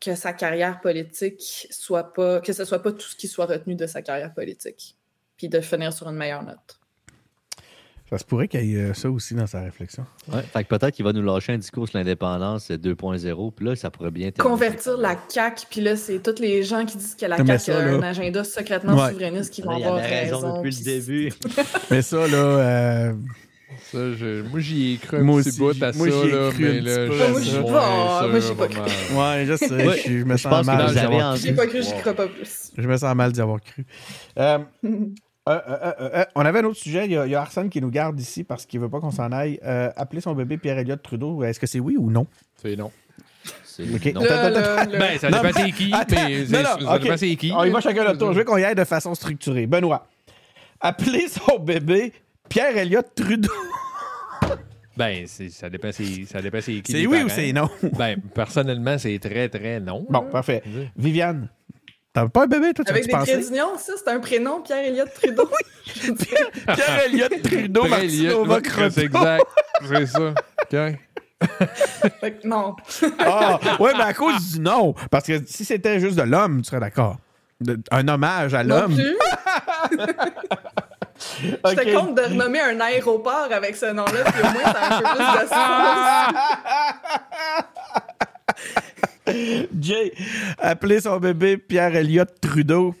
que 0.00 0.16
sa 0.16 0.32
carrière 0.32 0.80
politique 0.80 1.68
soit 1.70 2.12
pas, 2.12 2.40
que 2.40 2.52
ce 2.52 2.64
soit 2.64 2.82
pas 2.82 2.90
tout 2.90 3.06
ce 3.06 3.14
qui 3.14 3.28
soit 3.28 3.46
retenu 3.46 3.76
de 3.76 3.86
sa 3.86 4.02
carrière 4.02 4.34
politique, 4.34 4.96
puis 5.42 5.48
de 5.48 5.60
finir 5.60 5.92
sur 5.92 6.08
une 6.08 6.14
meilleure 6.14 6.44
note. 6.44 6.78
Ça 8.08 8.18
se 8.18 8.24
pourrait 8.24 8.46
qu'il 8.46 8.64
y 8.64 8.76
ait 8.76 8.90
euh, 8.90 8.94
ça 8.94 9.10
aussi 9.10 9.34
dans 9.34 9.46
sa 9.46 9.62
réflexion. 9.62 10.04
Ouais. 10.32 10.42
Fait 10.42 10.62
que 10.64 10.68
peut-être 10.68 10.94
qu'il 10.94 11.04
va 11.04 11.12
nous 11.14 11.22
lâcher 11.22 11.54
un 11.54 11.58
discours 11.58 11.88
sur 11.88 11.98
l'indépendance 11.98 12.70
euh, 12.70 12.76
2.0, 12.76 13.52
puis 13.54 13.66
là, 13.66 13.74
ça 13.74 13.90
pourrait 13.90 14.10
bien 14.12 14.30
terminer. 14.30 14.54
Convertir 14.54 14.98
la 14.98 15.16
CAQ, 15.28 15.66
puis 15.70 15.80
là, 15.80 15.96
c'est 15.96 16.22
tous 16.22 16.40
les 16.40 16.62
gens 16.62 16.84
qui 16.84 16.98
disent 16.98 17.16
que 17.18 17.24
la 17.26 17.38
Mais 17.38 17.58
CAQ 17.58 17.64
ça, 17.72 17.78
a 17.78 17.84
là- 17.86 17.92
un 17.94 18.02
agenda 18.02 18.44
secrètement 18.44 18.94
Ouais. 19.02 19.08
souverainiste 19.10 19.52
qui 19.54 19.62
Là, 19.62 19.66
vont 19.68 19.76
avoir 19.76 19.94
raison, 19.96 20.36
raison. 20.36 20.56
depuis 20.58 20.70
le 20.70 20.76
puis- 20.76 20.84
début. 20.84 21.32
Mais 21.90 22.02
ça, 22.02 22.28
là, 22.28 22.36
euh, 22.36 23.12
Ça, 23.90 23.98
je- 24.14 24.42
moi, 24.42 24.60
j'y 24.60 24.92
ai 24.92 24.96
cru 24.98 25.16
un 25.16 25.22
Moi 25.22 25.40
petit 25.40 25.48
aussi, 25.48 25.58
bout 25.58 25.82
à 25.82 25.92
moi, 25.92 26.10
ça, 26.10 26.12
j'y 26.22 26.28
ai 26.28 26.30
là, 26.32 26.50
cru 26.50 26.62
mais 26.64 26.80
là, 26.82 27.06
je. 27.06 27.30
Moi, 27.30 27.40
j'y 27.40 27.50
pas- 27.62 28.28
moi, 28.28 28.40
j'y 28.40 28.48
pas 28.54 28.54
pas 28.54 28.68
cru. 28.68 28.80
ouais, 29.16 29.44
je 29.46 29.56
sais, 29.56 29.86
Ouais, 29.86 30.02
je, 30.06 30.18
je 30.18 30.24
me 30.24 30.36
je 30.36 30.42
sens 30.42 30.66
mal. 30.66 31.38
J'ai 31.38 31.52
pas 31.54 31.66
cru, 31.66 31.82
j'y 31.82 31.92
crois 31.92 32.12
pas 32.12 32.26
plus. 32.28 32.72
Je 32.76 32.86
me 32.86 32.96
sens 32.98 33.14
mal 33.14 33.32
d'y 33.32 33.40
avoir 33.40 33.58
cru. 33.62 33.86
Euh, 34.38 34.58
euh, 35.48 35.58
euh, 35.68 35.76
euh, 36.00 36.10
euh, 36.14 36.24
on 36.34 36.44
avait 36.44 36.60
un 36.60 36.64
autre 36.64 36.78
sujet. 36.78 37.04
Il 37.06 37.12
y, 37.12 37.16
a, 37.16 37.26
il 37.26 37.32
y 37.32 37.34
a 37.34 37.40
Arsène 37.40 37.68
qui 37.68 37.80
nous 37.80 37.90
garde 37.90 38.18
ici 38.20 38.44
parce 38.44 38.64
qu'il 38.66 38.78
veut 38.80 38.88
pas 38.88 39.00
qu'on 39.00 39.10
s'en 39.10 39.32
aille. 39.32 39.58
Euh, 39.64 39.90
appeler 39.96 40.20
son 40.20 40.34
bébé 40.34 40.56
Pierre-Éliott 40.56 41.02
Trudeau, 41.02 41.42
est-ce 41.42 41.58
que 41.58 41.66
c'est 41.66 41.80
oui 41.80 41.96
ou 41.98 42.10
non? 42.10 42.26
C'est 42.56 42.76
non. 42.76 42.90
C'est 43.64 43.82
Ok. 43.92 44.14
non. 44.14 44.20
Là, 44.22 44.50
là, 44.50 44.84
là. 44.84 44.86
Ben, 44.86 45.18
ça 45.18 45.30
Non, 45.30 45.42
dépend 45.42 45.58
c'est 45.60 45.72
qui, 45.72 45.92
Attends, 45.92 46.14
mais 46.28 46.38
non, 46.40 46.46
c'est- 46.46 46.62
non, 46.62 46.86
ça 46.86 46.94
ok. 46.96 47.02
dépend 47.02 47.16
c'est 47.16 47.36
qui. 47.36 47.52
On 47.56 47.64
y 47.64 47.70
va 47.70 47.80
chacun 47.80 48.04
notre 48.04 48.18
tour. 48.18 48.32
Je 48.32 48.38
veux 48.38 48.44
qu'on 48.44 48.58
y 48.58 48.64
aille 48.64 48.74
de 48.76 48.84
façon 48.84 49.14
structurée. 49.16 49.66
Benoît, 49.66 50.06
appeler 50.80 51.26
son 51.28 51.58
bébé 51.58 52.12
Pierre-Éliott 52.48 53.06
Trudeau. 53.14 53.50
Ben, 54.96 55.24
c'est- 55.26 55.48
ça 55.48 55.70
dépend 55.70 55.88
c'est 55.90 56.26
ça 56.26 56.42
dépend 56.42 56.58
c'est 56.60 56.80
qui. 56.82 56.92
C'est 56.92 57.06
oui 57.06 57.22
ou 57.22 57.28
c'est 57.30 57.50
non? 57.52 57.68
Ben, 57.98 58.20
personnellement, 58.34 58.98
c'est 58.98 59.18
très, 59.18 59.48
très 59.48 59.80
non. 59.80 60.06
Bon, 60.08 60.20
parfait. 60.30 60.62
Viviane, 60.96 61.48
t'as 62.12 62.28
pas 62.28 62.42
un 62.44 62.46
bébé, 62.46 62.72
toi? 62.74 62.84
Tu 62.84 62.90
Avec 62.90 63.06
des 63.06 63.36
d'union, 63.48 63.78
ça, 63.78 63.92
c'est 63.96 64.08
un 64.10 64.20
prénom, 64.20 64.60
Pierre-Éliott 64.60 65.12
Trudeau. 65.14 65.48
Pierre-Éliott 66.74 67.42
Trudeau, 67.42 67.84
Martino 67.86 68.46
C'est 68.90 69.04
exact. 69.04 69.44
C'est 69.88 70.06
ça. 70.06 70.28
OK. 70.30 70.76
Fait 72.20 72.32
que 72.32 72.46
non. 72.46 72.76
Ah, 73.18 73.58
ouais, 73.80 73.92
mais 73.96 74.04
à 74.04 74.14
cause 74.14 74.52
du 74.52 74.60
nom. 74.60 74.94
Parce 75.10 75.26
que 75.26 75.40
si 75.46 75.64
c'était 75.64 75.98
juste 76.00 76.16
de 76.16 76.22
l'homme, 76.22 76.62
tu 76.62 76.68
serais 76.68 76.80
d'accord. 76.80 77.16
De- 77.60 77.80
Un 77.90 78.06
hommage 78.08 78.54
à 78.54 78.62
Non 78.64 78.80
l'homme. 78.80 78.96
J'étais 81.68 81.92
contre 81.92 82.14
de 82.14 82.22
renommer 82.22 82.60
un 82.60 82.80
aéroport 82.80 83.46
avec 83.50 83.76
ce 83.76 83.86
nom-là, 83.86 84.24
puis 84.24 84.40
au 84.40 84.44
moins, 84.52 84.72
ça 84.72 84.80
a 84.80 84.96
un 84.96 85.00
peu 85.00 85.04
plus 85.08 85.42
de 85.42 85.48
sens. 85.48 86.34
Jay, 89.80 90.12
appeler 90.58 91.00
son 91.00 91.18
bébé 91.18 91.56
Pierre-Éliott 91.56 92.40
Trudeau. 92.40 92.94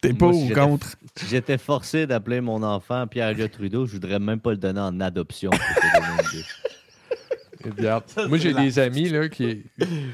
T'es 0.00 0.12
pas 0.12 0.26
ou 0.26 0.48
contre? 0.52 0.96
Si 1.16 1.26
j'étais 1.26 1.58
forcé 1.58 2.06
d'appeler 2.06 2.40
mon 2.40 2.62
enfant 2.62 3.06
Pierre-Éliott 3.06 3.52
Trudeau, 3.52 3.86
je 3.86 3.92
voudrais 3.92 4.18
même 4.18 4.40
pas 4.40 4.50
le 4.50 4.56
donner 4.56 4.80
en 4.80 5.00
adoption. 5.00 5.50
pour 5.50 5.58
te 5.60 6.00
donner 6.00 6.22
une 6.22 6.38
idée. 6.38 6.44
Regarde. 7.64 8.04
Moi, 8.28 8.38
j'ai 8.38 8.52
des 8.52 8.78
amis, 8.80 9.08
là, 9.08 9.28
qui. 9.28 9.62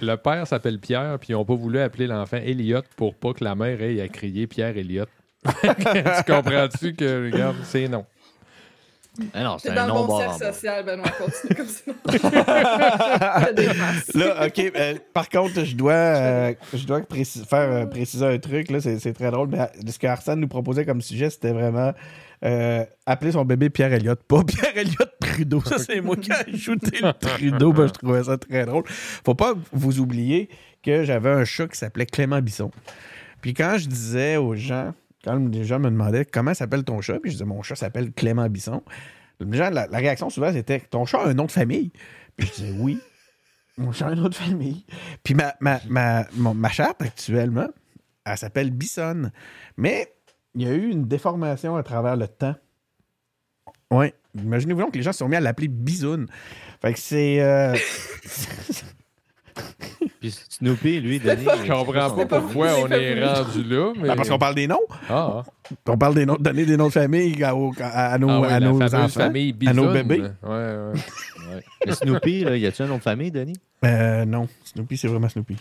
Le 0.03 0.15
père 0.17 0.47
s'appelle 0.47 0.79
Pierre, 0.79 1.19
puis 1.19 1.31
ils 1.31 1.33
n'ont 1.33 1.47
pas 1.47 1.55
voulu 1.55 1.79
appeler 1.79 2.07
l'enfant 2.07 2.37
Elliot 2.37 2.83
pour 2.97 3.15
pas 3.15 3.33
que 3.33 3.43
la 3.43 3.55
mère 3.55 3.81
ait 3.81 4.01
à 4.03 4.09
crier 4.09 4.47
Pierre 4.47 4.77
Elliot. 4.77 5.07
tu 5.45 6.25
comprends-tu 6.27 6.95
que, 6.95 7.33
regarde, 7.33 7.57
c'est 7.63 7.89
non. 7.89 8.05
Ah 9.35 9.43
non, 9.43 9.59
c'est 9.59 9.71
un 9.71 9.75
dans 9.75 9.87
le 10.03 10.07
bon 10.07 10.19
cercle 10.19 10.55
social, 10.55 10.85
Benoît. 10.85 11.09
Continue 11.11 11.55
comme 11.57 11.67
ça. 11.67 11.93
Là, 14.15 14.47
OK. 14.47 14.59
euh, 14.77 14.95
par 15.13 15.29
contre, 15.29 15.65
je 15.65 15.75
dois, 15.75 15.93
euh, 15.93 16.55
je 16.75 16.87
dois 16.87 17.01
précis- 17.01 17.45
faire 17.45 17.71
euh, 17.71 17.87
préciser 17.87 18.25
un 18.27 18.39
truc. 18.39 18.71
Là, 18.71 18.81
c'est, 18.81 18.99
c'est 18.99 19.13
très 19.13 19.31
drôle. 19.31 19.49
Mais 19.49 19.69
ce 19.91 19.99
que 19.99 20.07
Arsène 20.07 20.41
nous 20.41 20.49
proposait 20.49 20.85
comme 20.85 21.01
sujet, 21.01 21.31
c'était 21.31 21.53
vraiment 21.53 21.93
euh, 22.45 22.85
appeler 23.07 23.33
son 23.33 23.45
bébé 23.45 23.71
Pierre-Éliott, 23.71 24.23
pas 24.23 24.43
Pierre-Éliott 24.45 25.13
Trudeau. 25.21 25.63
Ça, 25.65 25.79
c'est 25.79 26.01
moi 26.01 26.17
qui 26.17 26.31
ai 26.31 26.55
ajouté 26.55 26.99
le 27.03 27.13
Trudeau. 27.13 27.73
Ben, 27.73 27.87
je 27.89 27.93
trouvais 27.93 28.25
ça 28.25 28.37
très 28.39 28.67
drôle. 28.67 28.85
Faut 28.87 29.35
pas 29.35 29.55
vous 29.73 30.01
oublier 30.01 30.49
que 30.83 31.05
j'avais 31.05 31.31
un 31.31 31.45
chat 31.45 31.67
qui 31.69 31.79
s'appelait 31.79 32.07
Clément 32.07 32.41
Bisson. 32.41 32.71
Puis 33.41 33.55
quand 33.55 33.77
je 33.79 33.87
disais 33.89 34.37
aux 34.37 34.55
gens, 34.55 34.95
quand 35.25 35.37
les 35.51 35.65
gens 35.65 35.79
me 35.79 35.91
demandaient 35.91 36.25
comment 36.25 36.55
s'appelle 36.55 36.85
ton 36.85 37.01
chat, 37.01 37.19
puis 37.21 37.31
je 37.31 37.37
disais 37.37 37.45
mon 37.45 37.63
chat 37.63 37.77
s'appelle 37.77 38.13
Clément 38.13 38.49
Bisson, 38.49 38.83
les 39.41 39.57
gens, 39.57 39.71
la, 39.71 39.87
réaction 39.87 40.31
souvent 40.31 40.53
c'était 40.53 40.81
ton 40.81 41.05
chat 41.05 41.21
a 41.21 41.29
un 41.29 41.35
nom 41.35 41.47
de 41.47 41.53
famille? 41.53 41.93
Puis 42.37 42.49
je 42.49 42.63
disais 42.63 42.77
oui. 42.79 42.99
Mon 43.77 43.93
chien 43.93 44.09
a 44.09 44.13
une 44.13 44.21
autre 44.21 44.37
famille. 44.37 44.85
Puis 45.23 45.35
ma, 45.35 45.55
ma, 45.61 45.81
ma, 45.89 46.27
ma 46.35 46.69
chatte, 46.69 47.01
actuellement, 47.01 47.69
elle 48.25 48.37
s'appelle 48.37 48.73
Bisson. 48.73 49.31
Mais 49.77 50.13
il 50.55 50.63
y 50.63 50.67
a 50.67 50.75
eu 50.75 50.89
une 50.91 51.07
déformation 51.07 51.77
à 51.77 51.85
travers 51.85 52.17
le 52.17 52.27
temps. 52.27 52.57
Oui. 53.93 54.13
Imaginez-vous 54.35 54.81
donc 54.81 54.93
que 54.93 54.99
les 54.99 55.03
gens 55.03 55.13
se 55.13 55.19
sont 55.19 55.29
mis 55.29 55.37
à 55.37 55.41
l'appeler 55.41 55.69
Bisoun. 55.69 56.27
Fait 56.81 56.93
que 56.93 56.99
c'est. 56.99 57.41
euh, 57.41 57.77
Puis 60.21 60.33
Snoopy, 60.49 61.01
lui, 61.01 61.21
Denis. 61.21 61.45
Je 61.65 61.73
comprends 61.73 62.11
pas 62.11 62.41
pourquoi 62.41 62.69
on 62.83 62.89
est 62.89 63.25
rendu 63.25 63.63
là, 63.65 63.93
mais... 63.97 64.09
ben, 64.09 64.17
parce 64.17 64.29
qu'on 64.29 64.39
parle 64.39 64.55
des 64.57 64.67
noms. 64.67 64.81
Ah, 65.09 65.43
On 65.87 65.97
parle 65.97 66.15
des 66.15 66.27
noms, 66.27 66.37
donner 66.37 66.65
des 66.67 66.77
noms 66.77 66.89
de 66.89 66.93
famille 66.93 67.43
à, 67.45 67.55
aux- 67.55 67.73
à- 67.81 68.13
à 68.15 68.19
nos, 68.19 68.29
ah 68.29 68.41
oui, 68.41 68.47
à 68.49 68.59
la 68.61 68.69
nos 68.69 68.79
fameuse 68.79 68.95
enfants. 68.95 69.09
famille 69.21 69.55
à 69.67 69.73
nos 69.73 69.83
Bisoun. 69.91 69.93
bébés. 69.93 70.21
Ouais, 70.23 70.29
ouais. 70.49 70.93
Ouais. 71.55 71.63
Mais 71.87 71.93
Snoopy, 71.93 72.45
là, 72.45 72.57
y 72.57 72.67
a-tu 72.67 72.83
un 72.83 72.87
nom 72.87 72.97
de 72.99 73.03
famille, 73.03 73.31
Denis? 73.31 73.57
Euh, 73.85 74.25
non, 74.25 74.49
Snoopy, 74.65 74.97
c'est 74.97 75.09
vraiment 75.09 75.29
Snoopy. 75.29 75.57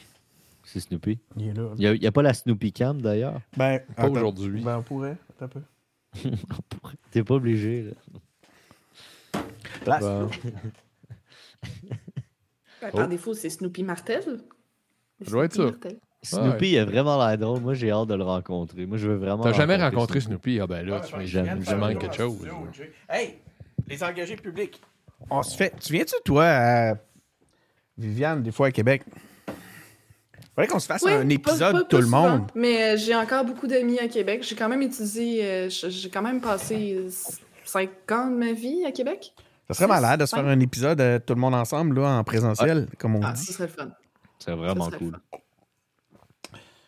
C'est 0.63 0.79
Snoopy. 0.79 1.19
Il 1.37 1.49
est 1.49 1.53
là. 1.53 1.69
Il 1.77 1.99
n'y 1.99 2.07
a, 2.07 2.11
pas 2.11 2.21
la 2.23 2.33
Snoopy 2.33 2.71
Cam, 2.73 2.99
d'ailleurs? 3.01 3.39
Ben, 3.55 3.79
Pas 3.95 4.09
aujourd'hui. 4.09 4.61
Ben, 4.61 4.77
on 4.79 4.81
pourrait. 4.81 5.17
Attends 5.39 5.45
un 5.45 5.47
peu. 5.49 6.29
T'es 7.11 7.23
pas 7.23 7.35
obligé, 7.35 7.83
là. 7.83 7.91
Bon. 10.01 10.29
Ben, 12.81 12.89
Oh. 12.93 12.97
Par 12.97 13.07
défaut, 13.07 13.33
c'est 13.33 13.49
Snoopy 13.49 13.83
Martel. 13.83 14.23
Ça 15.23 15.31
doit 15.31 15.45
être 15.45 15.53
ça. 15.53 15.63
Martel. 15.65 15.97
Snoopy, 16.23 16.71
il 16.71 16.77
a 16.79 16.85
vraiment 16.85 17.25
l'air 17.25 17.37
drôle. 17.37 17.61
Moi, 17.61 17.73
j'ai 17.73 17.91
hâte 17.91 18.07
de 18.07 18.15
le 18.15 18.23
rencontrer. 18.23 18.85
Moi, 18.85 18.97
je 18.97 19.07
veux 19.07 19.15
vraiment. 19.15 19.43
T'as 19.43 19.53
jamais 19.53 19.75
rencontré 19.77 20.19
Snoopy? 20.19 20.59
Ah 20.59 20.67
ben 20.67 20.85
là, 20.85 20.99
tu 20.99 21.15
m'as 21.15 21.25
j'aime 21.25 21.63
manque 21.79 21.99
quelque 21.99 22.15
chose. 22.15 22.47
Hey, 23.09 23.35
les 23.87 24.03
engagés 24.03 24.35
publics. 24.35 24.81
On 25.29 25.41
se 25.43 25.55
fait. 25.55 25.73
Tu 25.79 25.93
viens-tu, 25.93 26.15
toi, 26.23 26.45
à 26.45 26.93
Viviane, 27.97 28.43
des 28.43 28.51
fois 28.51 28.67
à 28.67 28.71
Québec? 28.71 29.03
Faudrait 30.55 30.67
qu'on 30.67 30.79
se 30.79 30.87
fasse 30.87 31.03
Oui, 31.03 31.11
un 31.13 31.29
épisode, 31.29 31.71
pas- 31.73 31.79
tout 31.81 31.87
pas 31.87 31.97
le 31.97 32.03
souvent, 32.05 32.29
monde. 32.29 32.51
Mais 32.55 32.93
euh, 32.93 32.97
j'ai 32.97 33.15
encore 33.15 33.45
beaucoup 33.45 33.67
d'amis 33.67 33.99
à 33.99 34.07
Québec. 34.07 34.41
J'ai 34.43 34.55
quand 34.55 34.69
même 34.69 34.81
étudié, 34.81 35.45
euh, 35.45 35.69
j'ai 35.69 36.09
quand 36.09 36.23
même 36.23 36.41
passé 36.41 36.95
euh, 36.97 37.09
5 37.63 37.89
ans 38.11 38.27
de 38.31 38.35
ma 38.35 38.53
vie 38.53 38.83
à 38.85 38.91
Québec. 38.91 39.33
Ça 39.69 39.73
serait 39.73 39.87
malade 39.87 40.19
de 40.21 40.25
se 40.25 40.35
faire 40.35 40.45
un 40.47 40.59
épisode, 40.59 41.01
euh, 41.01 41.19
tout 41.19 41.33
le 41.35 41.41
monde 41.41 41.53
ensemble, 41.55 41.99
là, 41.99 42.17
en 42.19 42.23
présentiel, 42.23 42.87
comme 42.97 43.15
on 43.15 43.21
Ah, 43.23 43.33
dit. 43.33 43.43
ce 43.43 43.53
serait 43.53 43.67
le 43.67 43.73
fun. 43.73 43.89
C'est 44.39 44.51
vraiment 44.53 44.85
Ça 44.85 44.91
serait 44.91 44.99
cool. 44.99 45.11
fun. 45.31 45.37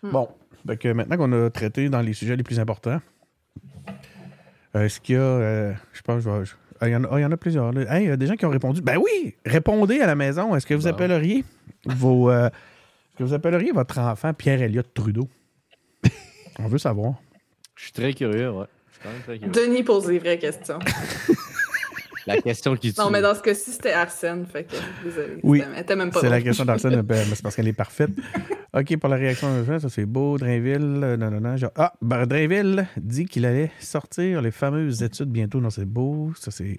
Hmm. 0.04 0.12
Bon, 0.12 0.30
fait 0.66 0.78
que 0.78 0.94
maintenant 0.94 1.18
qu'on 1.18 1.46
a 1.46 1.50
traité 1.50 1.90
dans 1.90 2.00
les 2.02 2.14
sujets 2.14 2.36
les 2.38 2.44
plus 2.44 2.60
importants, 2.60 3.02
euh, 4.76 4.86
est-ce 4.86 5.02
qu'il 5.02 5.16
y 5.16 5.18
a. 5.18 5.22
euh, 5.22 5.74
je 5.94 6.02
pense 6.02 6.24
que 6.24 6.44
je 6.46 6.54
ah, 6.82 6.88
il 6.88 6.94
y, 6.94 6.96
en 6.96 7.04
a, 7.04 7.08
ah, 7.12 7.20
il 7.20 7.22
y 7.24 7.26
en 7.26 7.32
a 7.34 7.38
plusieurs. 7.38 7.74
là. 7.74 7.82
Hey, 7.94 8.06
il 8.06 8.08
y 8.08 8.12
a 8.12 8.16
des 8.16 8.26
gens 8.28 8.36
qui 8.36 8.46
ont 8.46 8.50
répondu. 8.50 8.82
Ben 8.82 8.98
oui, 8.98 9.36
répondez 9.46 10.00
à 10.00 10.08
la 10.08 10.16
maison. 10.16 10.56
Est-ce 10.56 10.66
que 10.66 10.74
vous 10.74 10.84
Bon. 10.84 10.90
appelleriez 10.92 11.44
vos. 11.86 12.30
euh, 12.32 12.48
est-ce 12.48 13.18
que 13.18 13.24
vous 13.26 13.34
appelleriez 13.34 13.74
votre 13.74 14.00
enfant 14.00 14.34
Pierre-Éliott 14.34 14.94
Trudeau? 14.94 15.28
On 16.60 16.68
veut 16.68 16.78
savoir. 16.78 17.16
Je 17.76 17.84
suis 17.84 17.92
très 17.92 18.14
curieux, 18.14 18.52
ouais. 18.52 18.66
Je 18.88 18.94
suis 18.94 19.04
quand 19.04 19.10
même 19.12 19.22
très 19.24 19.40
curieux. 19.40 19.52
Denis 19.68 19.84
pose 19.84 20.06
des 20.08 20.20
vraies 20.20 20.40
questions. 20.40 20.80
La 22.28 22.42
question 22.42 22.76
qui 22.76 22.94
tue. 22.94 23.00
Non, 23.00 23.10
mais 23.10 23.22
dans 23.22 23.34
ce 23.36 23.42
cas-ci, 23.42 23.72
c'était 23.72 23.92
Arsène. 23.92 24.46
Fait 24.46 24.64
que, 24.66 24.76
désolé. 25.04 25.40
Oui, 25.44 25.60
C'était- 25.60 25.72
Elle 25.76 25.82
était 25.82 25.96
même 25.96 26.12
pas 26.12 26.22
C'est 26.22 26.30
la 26.30 26.42
question 26.42 26.66
d'Arsène, 26.66 27.02
ben, 27.02 27.26
mais 27.30 27.36
c'est 27.36 27.42
parce 27.44 27.56
qu'elle 27.56 27.68
est 27.68 27.74
parfaite. 27.74 28.12
OK, 28.74 28.98
pour 28.98 29.10
la 29.10 29.16
réaction, 29.16 29.50
ça 29.80 29.90
c'est 29.90 30.06
beau. 30.06 30.38
Drainville, 30.38 31.02
euh, 31.04 31.18
non, 31.18 31.32
non, 31.32 31.40
non. 31.42 31.58
genre- 31.58 31.72
ah, 31.76 31.94
ben, 32.02 32.26
Drainville 32.26 32.86
dit 32.98 33.26
qu'il 33.26 33.46
allait 33.46 33.72
sortir 33.80 34.42
les 34.42 34.52
fameuses 34.52 35.02
études 35.04 35.30
bientôt. 35.30 35.60
Non, 35.60 35.70
c'est 35.70 35.86
beau. 35.86 36.32
Ça, 36.40 36.52
c'est 36.52 36.78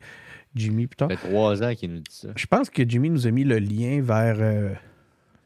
Jimmy, 0.55 0.87
putain. 0.87 1.09
Ça 1.09 1.17
fait 1.17 1.29
trois 1.29 1.63
ans 1.63 1.75
qu'il 1.75 1.93
nous 1.93 1.99
dit 2.01 2.05
ça. 2.15 2.29
Je 2.37 2.47
pense 2.47 2.71
que 2.71 2.83
Jimmy 2.89 3.11
nous 3.11 3.27
a 3.27 3.31
mis 3.31 3.45
le 3.45 3.59
lien 3.59 4.01
vers 4.03 4.37
euh, 4.41 4.71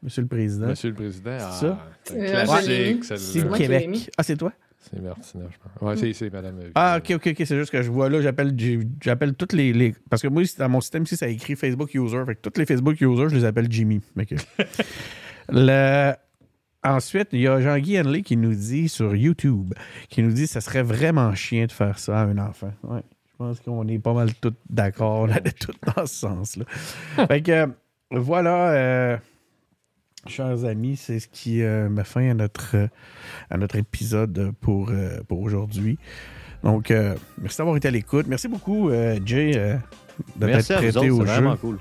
Monsieur 0.03 0.21
le 0.21 0.27
Président. 0.27 0.67
Monsieur 0.67 0.89
le 0.89 0.95
Président, 0.95 1.31
ah, 1.39 1.49
C'est 1.51 1.65
ça? 1.67 1.87
c'est 2.03 2.13
un 2.19 2.23
Euh, 2.23 2.29
classique, 2.43 2.67
Jérémy. 2.69 2.99
C'est 3.03 3.17
celle-là. 3.17 3.47
moi 3.47 3.57
qui 3.57 3.67
l'ai 3.67 3.87
mis. 3.87 3.99
Québec. 3.99 4.13
Ah, 4.17 4.23
c'est 4.23 4.37
toi? 4.37 4.51
C'est 4.91 5.01
Martina, 5.01 5.45
je 5.51 5.57
pense. 5.57 5.81
Ouais, 5.81 5.97
c'est- 5.97 6.13
c'est 6.13 6.29
Madame. 6.31 6.59
Ah, 6.75 6.97
ok, 6.99 7.11
ok, 7.15 7.27
ok. 7.31 7.35
C'est 7.45 7.57
juste 7.57 7.71
que 7.71 7.81
je 7.81 7.89
vois 7.89 8.09
là, 8.09 8.21
j'appelle 8.21 8.55
j'appelle 9.01 9.33
toutes 9.33 9.53
les, 9.53 9.73
les- 9.73 9.95
Parce 10.09 10.21
que 10.21 10.27
moi, 10.27 10.43
dans 10.59 10.69
mon 10.69 10.79
système 10.81 11.03
ici, 11.03 11.17
ça 11.17 11.27
écrit 11.27 11.55
Facebook 11.55 11.93
user. 11.93 12.23
Fait 12.25 12.35
que 12.35 12.47
tous 12.49 12.59
les 12.59 12.65
Facebook 12.65 12.99
users, 13.01 13.29
je 13.29 13.35
les 13.35 13.45
appelle 13.45 13.67
Jimmy. 13.69 14.01
Le- 15.49 16.13
Ensuite, 16.83 17.29
il 17.31 17.39
y 17.41 17.47
a 17.47 17.59
Jean-Guy 17.59 17.99
Henley 17.99 18.21
qui 18.21 18.37
nous 18.37 18.53
dit 18.53 18.89
sur 18.89 19.15
YouTube, 19.15 19.73
qui 20.07 20.21
nous 20.21 20.31
dit 20.31 20.43
que 20.43 20.49
ça 20.49 20.61
serait 20.61 20.83
vraiment 20.83 21.33
chien 21.33 21.65
de 21.65 21.71
faire 21.71 21.97
ça 21.97 22.19
à 22.19 22.25
un 22.25 22.37
enfant. 22.37 22.71
Ouais. 22.83 23.01
Je 23.31 23.37
pense 23.39 23.59
qu'on 23.59 23.87
est 23.87 23.97
pas 23.97 24.13
mal 24.13 24.31
tous 24.35 24.53
d'accord. 24.69 25.21
On 25.21 25.29
allait 25.31 25.51
tous 25.51 25.73
dans 25.95 26.05
ce 26.05 26.13
sens-là. 26.15 26.65
fait 27.27 27.41
que 27.41 27.51
euh, 27.51 27.67
voilà, 28.11 28.69
euh, 28.69 29.17
chers 30.27 30.65
amis, 30.65 30.97
c'est 30.97 31.19
ce 31.19 31.27
qui 31.27 31.61
euh, 31.63 31.89
met 31.89 32.03
fin 32.03 32.29
à 32.29 32.33
notre, 32.33 32.75
euh, 32.75 32.87
à 33.49 33.57
notre 33.57 33.75
épisode 33.75 34.51
pour, 34.61 34.89
euh, 34.89 35.19
pour 35.27 35.41
aujourd'hui. 35.41 35.97
Donc, 36.63 36.89
euh, 36.91 37.15
merci 37.41 37.57
d'avoir 37.57 37.77
été 37.77 37.87
à 37.87 37.91
l'écoute. 37.91 38.25
Merci 38.27 38.47
beaucoup, 38.47 38.89
Jay, 39.25 39.51
de 39.53 40.45
Merci 40.45 40.69
t'être 40.69 40.77
à 40.77 40.81
vous 40.81 40.91
prêté 40.91 41.09
autres, 41.11 41.21
au 41.21 41.25
c'est 41.25 41.33
jeu. 41.35 41.41
vraiment 41.41 41.57
cool. 41.57 41.77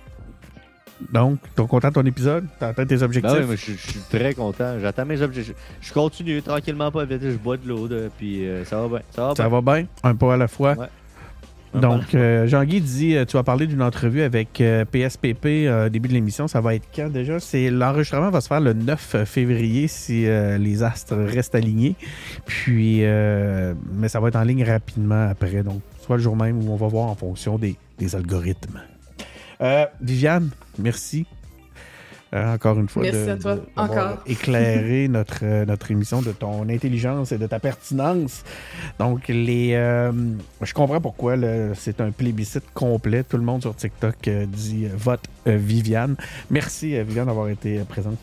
Donc, 1.13 1.39
t'es 1.57 1.67
content 1.67 1.89
de 1.89 1.95
ton 1.95 2.07
épisode? 2.07 2.47
T'as 2.61 2.69
atteint 2.69 2.87
tes 2.87 3.03
objectifs? 3.03 3.33
Ben 3.33 3.41
oui, 3.43 3.47
mais 3.51 3.57
je, 3.57 3.73
je 3.73 3.91
suis 3.91 4.01
très 4.11 4.35
content. 4.35 4.79
J'attends 4.81 5.05
mes 5.07 5.21
objectifs. 5.23 5.57
Je, 5.81 5.89
je 5.89 5.93
continue 5.93 6.41
tranquillement, 6.43 6.91
pas 6.91 7.05
vite. 7.05 7.23
Je 7.23 7.37
bois 7.37 7.57
de 7.57 7.67
l'eau, 7.67 7.89
puis 8.19 8.47
ça 8.65 8.81
va 8.83 8.89
bien. 8.89 9.01
Ça 9.11 9.29
va 9.29 9.35
Ça 9.35 9.49
bien. 9.49 9.61
va 9.61 9.75
bien? 9.79 9.87
Un 10.03 10.15
pas 10.15 10.35
à 10.35 10.37
la 10.37 10.49
fois? 10.49 10.75
Ouais. 10.75 10.87
Donc, 11.75 12.15
euh, 12.15 12.47
Jean-Guy 12.47 12.81
dit, 12.81 13.17
euh, 13.17 13.25
tu 13.25 13.37
vas 13.37 13.43
parler 13.43 13.67
d'une 13.67 13.83
entrevue 13.83 14.23
avec 14.23 14.61
euh, 14.61 14.85
PSPP 14.85 15.47
euh, 15.47 15.89
début 15.89 16.09
de 16.09 16.15
l'émission. 16.15 16.47
Ça 16.47 16.61
va 16.61 16.75
être 16.75 16.87
quand 16.95 17.11
déjà? 17.11 17.41
C'est 17.41 17.71
L'enregistrement 17.71 18.31
va 18.31 18.41
se 18.41 18.49
faire 18.49 18.61
le 18.61 18.73
9 18.73 19.25
février 19.25 19.89
si 19.89 20.27
euh, 20.27 20.57
les 20.57 20.83
astres 20.83 21.17
restent 21.17 21.55
alignés. 21.55 21.97
Puis, 22.47 23.01
euh, 23.03 23.75
mais 23.93 24.09
ça 24.09 24.21
va 24.21 24.29
être 24.29 24.37
en 24.37 24.45
ligne 24.45 24.65
rapidement 24.65 25.29
après. 25.29 25.63
Donc, 25.63 25.81
soit 26.01 26.17
le 26.17 26.23
jour 26.23 26.37
même 26.37 26.67
où 26.67 26.73
on 26.73 26.77
va 26.77 26.87
voir 26.87 27.07
en 27.07 27.15
fonction 27.15 27.59
des, 27.59 27.77
des 27.99 28.15
algorithmes. 28.15 28.81
Euh, 29.61 29.87
Viviane, 30.01 30.51
merci. 30.79 31.27
Euh, 32.35 32.55
encore 32.55 32.81
une 32.81 32.89
fois, 32.89 33.03
Merci 33.05 33.27
de- 33.27 33.31
à 33.31 33.37
toi. 33.37 33.55
de- 33.55 33.63
d'avoir 33.77 34.09
Encore. 34.09 34.23
éclairé 34.27 35.07
notre, 35.07 35.39
euh, 35.45 35.65
notre 35.65 35.91
émission 35.93 36.21
de 36.21 36.33
ton 36.33 36.69
intelligence 36.69 37.31
et 37.31 37.39
de 37.39 37.47
ta 37.47 37.61
pertinence. 37.61 38.43
Donc, 38.99 39.29
les, 39.29 39.75
euh, 39.75 40.11
je 40.61 40.75
comprends 40.75 41.01
pourquoi 41.01 41.37
le- 41.37 41.73
c'est 41.77 42.01
un 42.01 42.11
plébiscite 42.11 42.65
complet. 42.75 43.23
Tout 43.23 43.37
le 43.37 43.45
monde 43.45 43.61
sur 43.63 43.77
TikTok 43.77 44.17
euh, 44.27 44.47
dit 44.47 44.87
vote 44.97 45.21
euh, 45.47 45.57
Viviane. 45.57 46.17
Merci, 46.51 46.97
euh, 46.97 47.05
Viviane, 47.05 47.27
d'avoir 47.27 47.49
été 47.51 47.79
euh, 47.79 47.85
présente. 47.85 48.17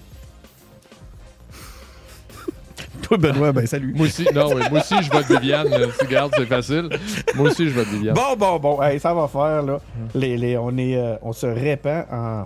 Toi, 3.04 3.18
Benoît, 3.18 3.52
ben 3.54 3.66
salut. 3.66 3.94
Moi 3.96 4.08
aussi, 4.08 4.26
non, 4.36 4.54
oui, 4.54 4.62
moi 4.70 4.80
aussi, 4.82 4.96
je 5.02 5.10
vote 5.10 5.26
Viviane. 5.30 5.68
Tu 6.00 6.08
gardes, 6.08 6.34
c'est 6.36 6.46
facile. 6.46 6.90
Moi 7.36 7.50
aussi, 7.50 7.70
je 7.70 7.74
vote 7.74 7.88
Viviane. 7.88 8.16
Bon, 8.16 8.36
bon, 8.38 8.60
bon. 8.60 8.82
Hey, 8.82 9.00
ça 9.00 9.14
va 9.14 9.28
faire, 9.30 9.64
là. 9.64 9.80
Les, 10.14 10.38
les- 10.38 10.58
on, 10.58 10.76
est, 10.78 10.98
euh, 10.98 11.16
on 11.22 11.32
se 11.32 11.46
répand 11.46 12.06
en. 12.12 12.46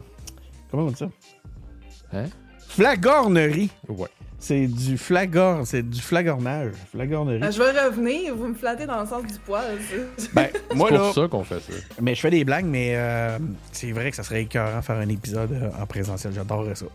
Comment 0.69 0.83
on 0.83 0.87
dit 0.91 0.95
ça? 0.97 1.07
Hein? 2.15 2.25
Flagornerie. 2.69 3.69
Ouais. 3.87 4.07
C'est 4.37 4.67
du 4.67 4.97
flagor, 4.97 5.65
c'est 5.65 5.81
du 5.81 5.99
flagornage. 6.01 6.73
Flagornerie. 6.91 7.41
Euh, 7.41 7.51
Je 7.51 7.57
vais 7.57 7.71
revenir, 7.85 8.35
vous 8.35 8.47
me 8.47 8.53
flattez 8.53 8.85
dans 8.85 8.99
le 9.01 9.07
sens 9.07 9.23
du 9.23 9.39
poil. 9.39 9.77
c'est- 10.17 10.33
Ben, 10.35 10.47
moi, 10.75 10.89
C'est 10.89 10.95
là. 10.95 11.01
pour 11.01 11.13
ça 11.13 11.27
qu'on 11.27 11.43
fait 11.43 11.59
ça. 11.61 11.73
Mais 12.01 12.13
je 12.13 12.19
fais 12.21 12.29
des 12.29 12.43
blagues, 12.43 12.65
mais 12.65 12.93
euh, 12.95 13.39
c'est 13.71 13.91
vrai 13.91 14.11
que 14.11 14.15
ça 14.15 14.23
serait 14.23 14.43
écœurant 14.43 14.81
faire 14.81 14.97
un 14.97 15.09
épisode 15.09 15.51
euh, 15.53 15.69
en 15.81 15.85
présentiel. 15.87 16.33
J'adorerais 16.33 16.75
ça. 16.75 16.85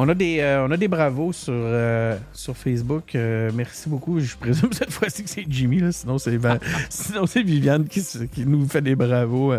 On 0.00 0.08
a 0.08 0.14
des, 0.14 0.38
euh, 0.38 0.64
on 0.64 0.70
a 0.70 0.76
des 0.76 0.86
bravos 0.86 1.32
sur, 1.32 1.52
euh, 1.52 2.16
sur 2.32 2.56
Facebook. 2.56 3.16
Euh, 3.16 3.50
merci 3.52 3.88
beaucoup. 3.88 4.20
Je 4.20 4.36
présume 4.36 4.72
cette 4.72 4.92
fois-ci 4.92 5.24
que 5.24 5.28
c'est 5.30 5.44
Jimmy. 5.48 5.80
Là. 5.80 5.90
Sinon, 5.90 6.18
c'est 6.18 6.38
sinon, 6.88 7.26
c'est 7.26 7.42
Viviane 7.42 7.84
qui, 7.88 8.00
nous 8.46 8.68
fait 8.68 8.80
des 8.80 8.94
bravos, 8.94 9.52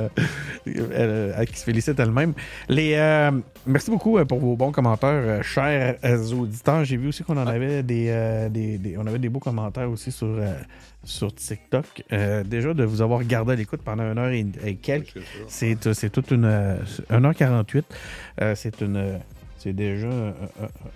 qui 0.66 1.58
se 1.58 1.64
félicite 1.66 2.00
elle-même. 2.00 2.34
Les, 2.70 3.30
merci 3.68 3.92
beaucoup 3.92 4.18
pour 4.26 4.40
vos 4.40 4.56
bons 4.56 4.72
commentaires, 4.72 5.44
chers 5.44 5.98
auditeurs. 6.34 6.86
J'ai 6.86 6.96
vu 6.96 7.10
aussi 7.10 7.24
qu'on 7.24 7.36
en 7.38 7.46
avait 7.48 7.84
des, 7.84 8.48
des, 8.50 8.78
des- 8.78 8.98
on 8.98 9.06
avait 9.08 9.20
des 9.20 9.30
beaux 9.30 9.40
commentaires 9.40 9.90
aussi 9.90 10.10
sur, 10.12 10.40
sur 11.04 11.34
TikTok. 11.34 11.86
Euh, 12.14 12.44
déjà, 12.44 12.74
de 12.74 12.84
vous 12.84 13.02
avoir 13.02 13.24
gardé 13.24 13.54
à 13.54 13.56
l'écoute 13.56 13.82
pendant 13.84 14.10
une 14.10 14.18
heure 14.18 14.30
et, 14.30 14.46
et 14.66 14.76
quelques. 14.76 15.16
C'est, 15.48 15.76
toute 16.12 16.32
une. 16.32 16.46
euh, 16.46 16.78
1h48. 17.12 17.84
Euh, 18.42 18.54
c'est 18.56 18.80
une. 18.82 19.20
C'est 19.60 19.74
déjà 19.74 20.10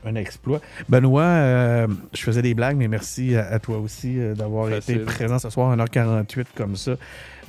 un, 0.05 0.15
exploit. 0.15 0.61
Benoît, 0.89 1.23
euh, 1.23 1.87
je 2.13 2.21
faisais 2.21 2.41
des 2.41 2.53
blagues, 2.53 2.77
mais 2.77 2.87
merci 2.87 3.35
à, 3.35 3.47
à 3.47 3.59
toi 3.59 3.77
aussi 3.77 4.17
euh, 4.17 4.35
d'avoir 4.35 4.71
été 4.71 4.95
présent 4.99 5.37
ce 5.37 5.49
soir 5.49 5.75
1h48 5.77 6.45
comme 6.55 6.75
ça. 6.75 6.93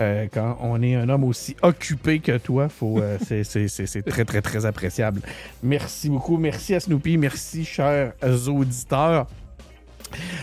Euh, 0.00 0.26
quand 0.32 0.58
on 0.60 0.82
est 0.82 0.96
un 0.96 1.08
homme 1.08 1.24
aussi 1.24 1.56
occupé 1.62 2.18
que 2.18 2.36
toi, 2.38 2.68
faut, 2.68 3.00
c'est, 3.24 4.02
très, 4.04 4.24
très, 4.24 4.42
très 4.42 4.66
appréciable. 4.66 5.20
Merci 5.62 6.10
beaucoup. 6.10 6.36
Merci 6.36 6.74
à 6.74 6.80
Snoopy. 6.80 7.16
Merci, 7.16 7.64
chers 7.64 8.12
auditeurs. 8.48 9.26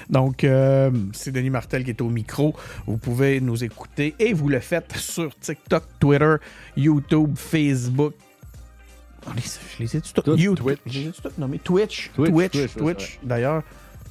Donc, 0.10 0.44
euh, 0.44 0.92
c'est 1.14 1.32
Denis 1.32 1.50
Martel 1.50 1.84
qui 1.84 1.92
est 1.92 2.02
au 2.02 2.10
micro. 2.10 2.56
Vous 2.86 2.98
pouvez 2.98 3.42
nous 3.42 3.64
écouter 3.64 4.16
et 4.20 4.34
vous 4.34 4.50
le 4.50 4.60
faites 4.60 4.96
sur 4.98 5.38
TikTok, 5.40 5.84
Twitter, 6.00 6.36
YouTube, 6.78 7.36
Facebook. 7.36 8.14
On 9.28 9.34
les- 9.34 9.42
je 9.42 9.84
les 9.84 9.96
ai 9.98 10.02
You- 10.42 10.56
Twitch. 10.56 10.80
Je 10.86 11.00
les 11.00 11.08
ai 11.08 11.12
toutes 11.12 11.38
nommées. 11.38 11.60
Twitch. 11.60 12.12
Twitch, 12.16 12.32
Twitch. 12.32 12.52
Twitch, 12.52 12.74
Twitch. 12.74 12.84
ouais, 12.84 12.96
c'est 13.22 13.28
D'ailleurs, 13.28 13.64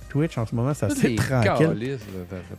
Twitch 0.08 0.38
en 0.38 0.46
ce 0.46 0.54
moment, 0.54 0.72
c'est 0.74 0.86
assez 0.86 1.14
tranquille. 1.16 1.68
de- 1.68 1.74
de- 1.74 1.90
de 1.90 1.98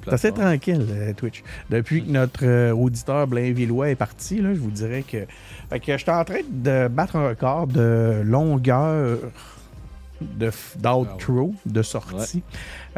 C'est 0.06 0.14
assez 0.14 0.32
tranquille, 0.32 0.86
euh, 0.90 1.14
Twitch. 1.14 1.44
Depuis 1.70 2.04
que 2.04 2.10
notre 2.12 2.46
euh, 2.46 2.72
auditeur 2.74 3.28
Blainvillois 3.28 3.90
est 3.90 3.96
parti, 3.96 4.42
là, 4.42 4.54
je 4.54 4.60
vous 4.60 4.72
dirais 4.72 5.04
que. 5.04 5.26
Fait 5.70 5.80
que 5.80 5.98
j'étais 5.98 6.12
en 6.12 6.24
train 6.26 6.40
de 6.50 6.88
battre 6.88 7.16
un 7.18 7.30
record 7.30 7.68
de 7.68 8.22
longueur 8.24 9.18
de 10.22 10.50
f- 10.52 10.78
d'outro, 10.78 11.56
de 11.66 11.82
sortie. 11.82 12.44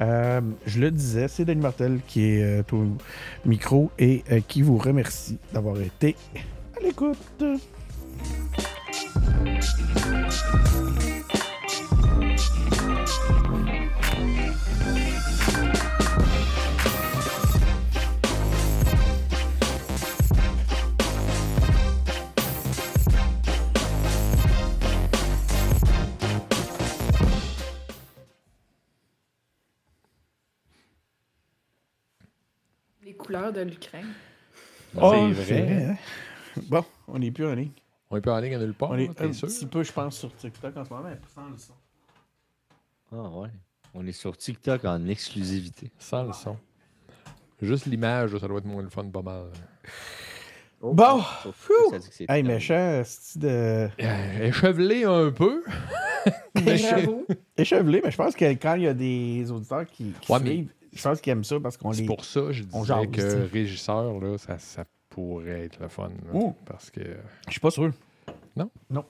Euh, 0.02 0.42
je 0.66 0.80
le 0.80 0.92
disais, 0.92 1.28
c'est 1.28 1.46
Denis 1.46 1.62
Martel 1.62 2.00
qui 2.08 2.26
est 2.26 2.44
euh, 2.44 2.64
au 2.74 2.86
micro 3.46 3.92
et 3.98 4.24
euh, 4.32 4.40
qui 4.48 4.62
vous 4.62 4.78
remercie 4.78 5.38
d'avoir 5.54 5.80
été 5.80 6.16
à 6.78 6.84
l'écoute. 6.84 7.18
Les 33.06 33.14
couleurs 33.16 33.52
de 33.52 33.62
l'Ukraine. 33.62 34.14
Oh, 34.96 35.30
c'est 35.36 35.62
vrai. 35.62 35.84
hein? 35.86 35.98
Bon, 36.70 36.86
on 37.08 37.20
n'est 37.20 37.32
plus 37.32 37.46
en 37.46 37.54
ligne. 37.54 37.72
On 38.14 38.18
est 38.18 38.22
pas 38.22 38.36
en 38.36 38.40
ligne 38.40 38.54
à 38.54 38.60
nulle 38.60 38.76
part, 38.76 38.92
On 38.92 38.96
est 38.96 39.10
hein, 39.10 39.28
un 39.30 39.34
sûr? 39.34 39.48
petit 39.48 39.66
peu, 39.66 39.82
je 39.82 39.92
pense, 39.92 40.20
sur 40.20 40.36
TikTok 40.36 40.78
en 40.78 40.86
ce 40.86 40.90
moment, 40.94 41.10
mais 41.10 41.18
sans 41.34 41.50
le 41.50 41.58
son. 41.58 41.74
Ah 43.12 43.28
ouais. 43.40 43.50
On 43.96 44.06
est 44.06 44.12
sur 44.12 44.38
TikTok 44.38 44.86
en 44.86 45.08
exclusivité. 45.08 45.92
Sans 45.98 46.24
le 46.24 46.32
son. 46.34 46.56
Juste 47.60 47.88
l'image, 47.88 48.38
ça 48.38 48.48
doit 48.48 48.60
être 48.60 48.66
moins 48.66 48.84
le 48.84 48.90
fun 48.90 49.06
pas 49.06 49.24
mal. 49.24 49.46
Bon. 50.80 51.22
Ça 51.90 51.98
dit 51.98 52.08
que 52.08 52.14
c'est 52.14 52.30
Hey, 52.30 52.44
méchant, 52.44 53.02
c'est 53.04 53.40
de. 53.40 53.48
Euh, 53.48 53.90
Échevelé 54.44 55.06
un 55.06 55.32
peu. 55.32 55.64
Échevelé, 57.58 58.02
mais 58.04 58.12
je 58.12 58.18
pense 58.18 58.36
que 58.36 58.46
quand 58.54 58.76
il 58.76 58.84
y 58.84 58.88
a 58.88 58.94
des 58.94 59.50
auditeurs 59.52 59.88
qui, 59.88 60.14
qui 60.22 60.32
Ouais, 60.32 60.40
mais- 60.40 60.50
suivent, 60.52 60.74
je 60.94 61.02
pense 61.02 61.20
qu'ils 61.20 61.32
aiment 61.32 61.44
ça 61.44 61.60
parce 61.60 61.78
qu'on 61.78 61.94
C'est 61.94 62.02
les. 62.02 62.08
pour 62.08 62.24
ça 62.26 62.42
que 62.42 62.52
je 62.52 62.64
on 62.74 62.82
disais 62.82 63.08
que 63.08 63.52
régisseur, 63.52 64.20
là, 64.20 64.38
ça, 64.38 64.60
ça 64.60 64.86
pourrait 65.14 65.66
être 65.66 65.80
le 65.80 65.88
fun. 65.90 66.10
là, 66.10 66.32
Oh. 66.34 66.56
Parce 66.66 66.90
que. 66.90 67.02
Je 67.46 67.52
suis 67.52 67.60
pas 67.60 67.70
sûr. 67.70 67.92
Non? 68.56 68.70
Non. 68.90 69.06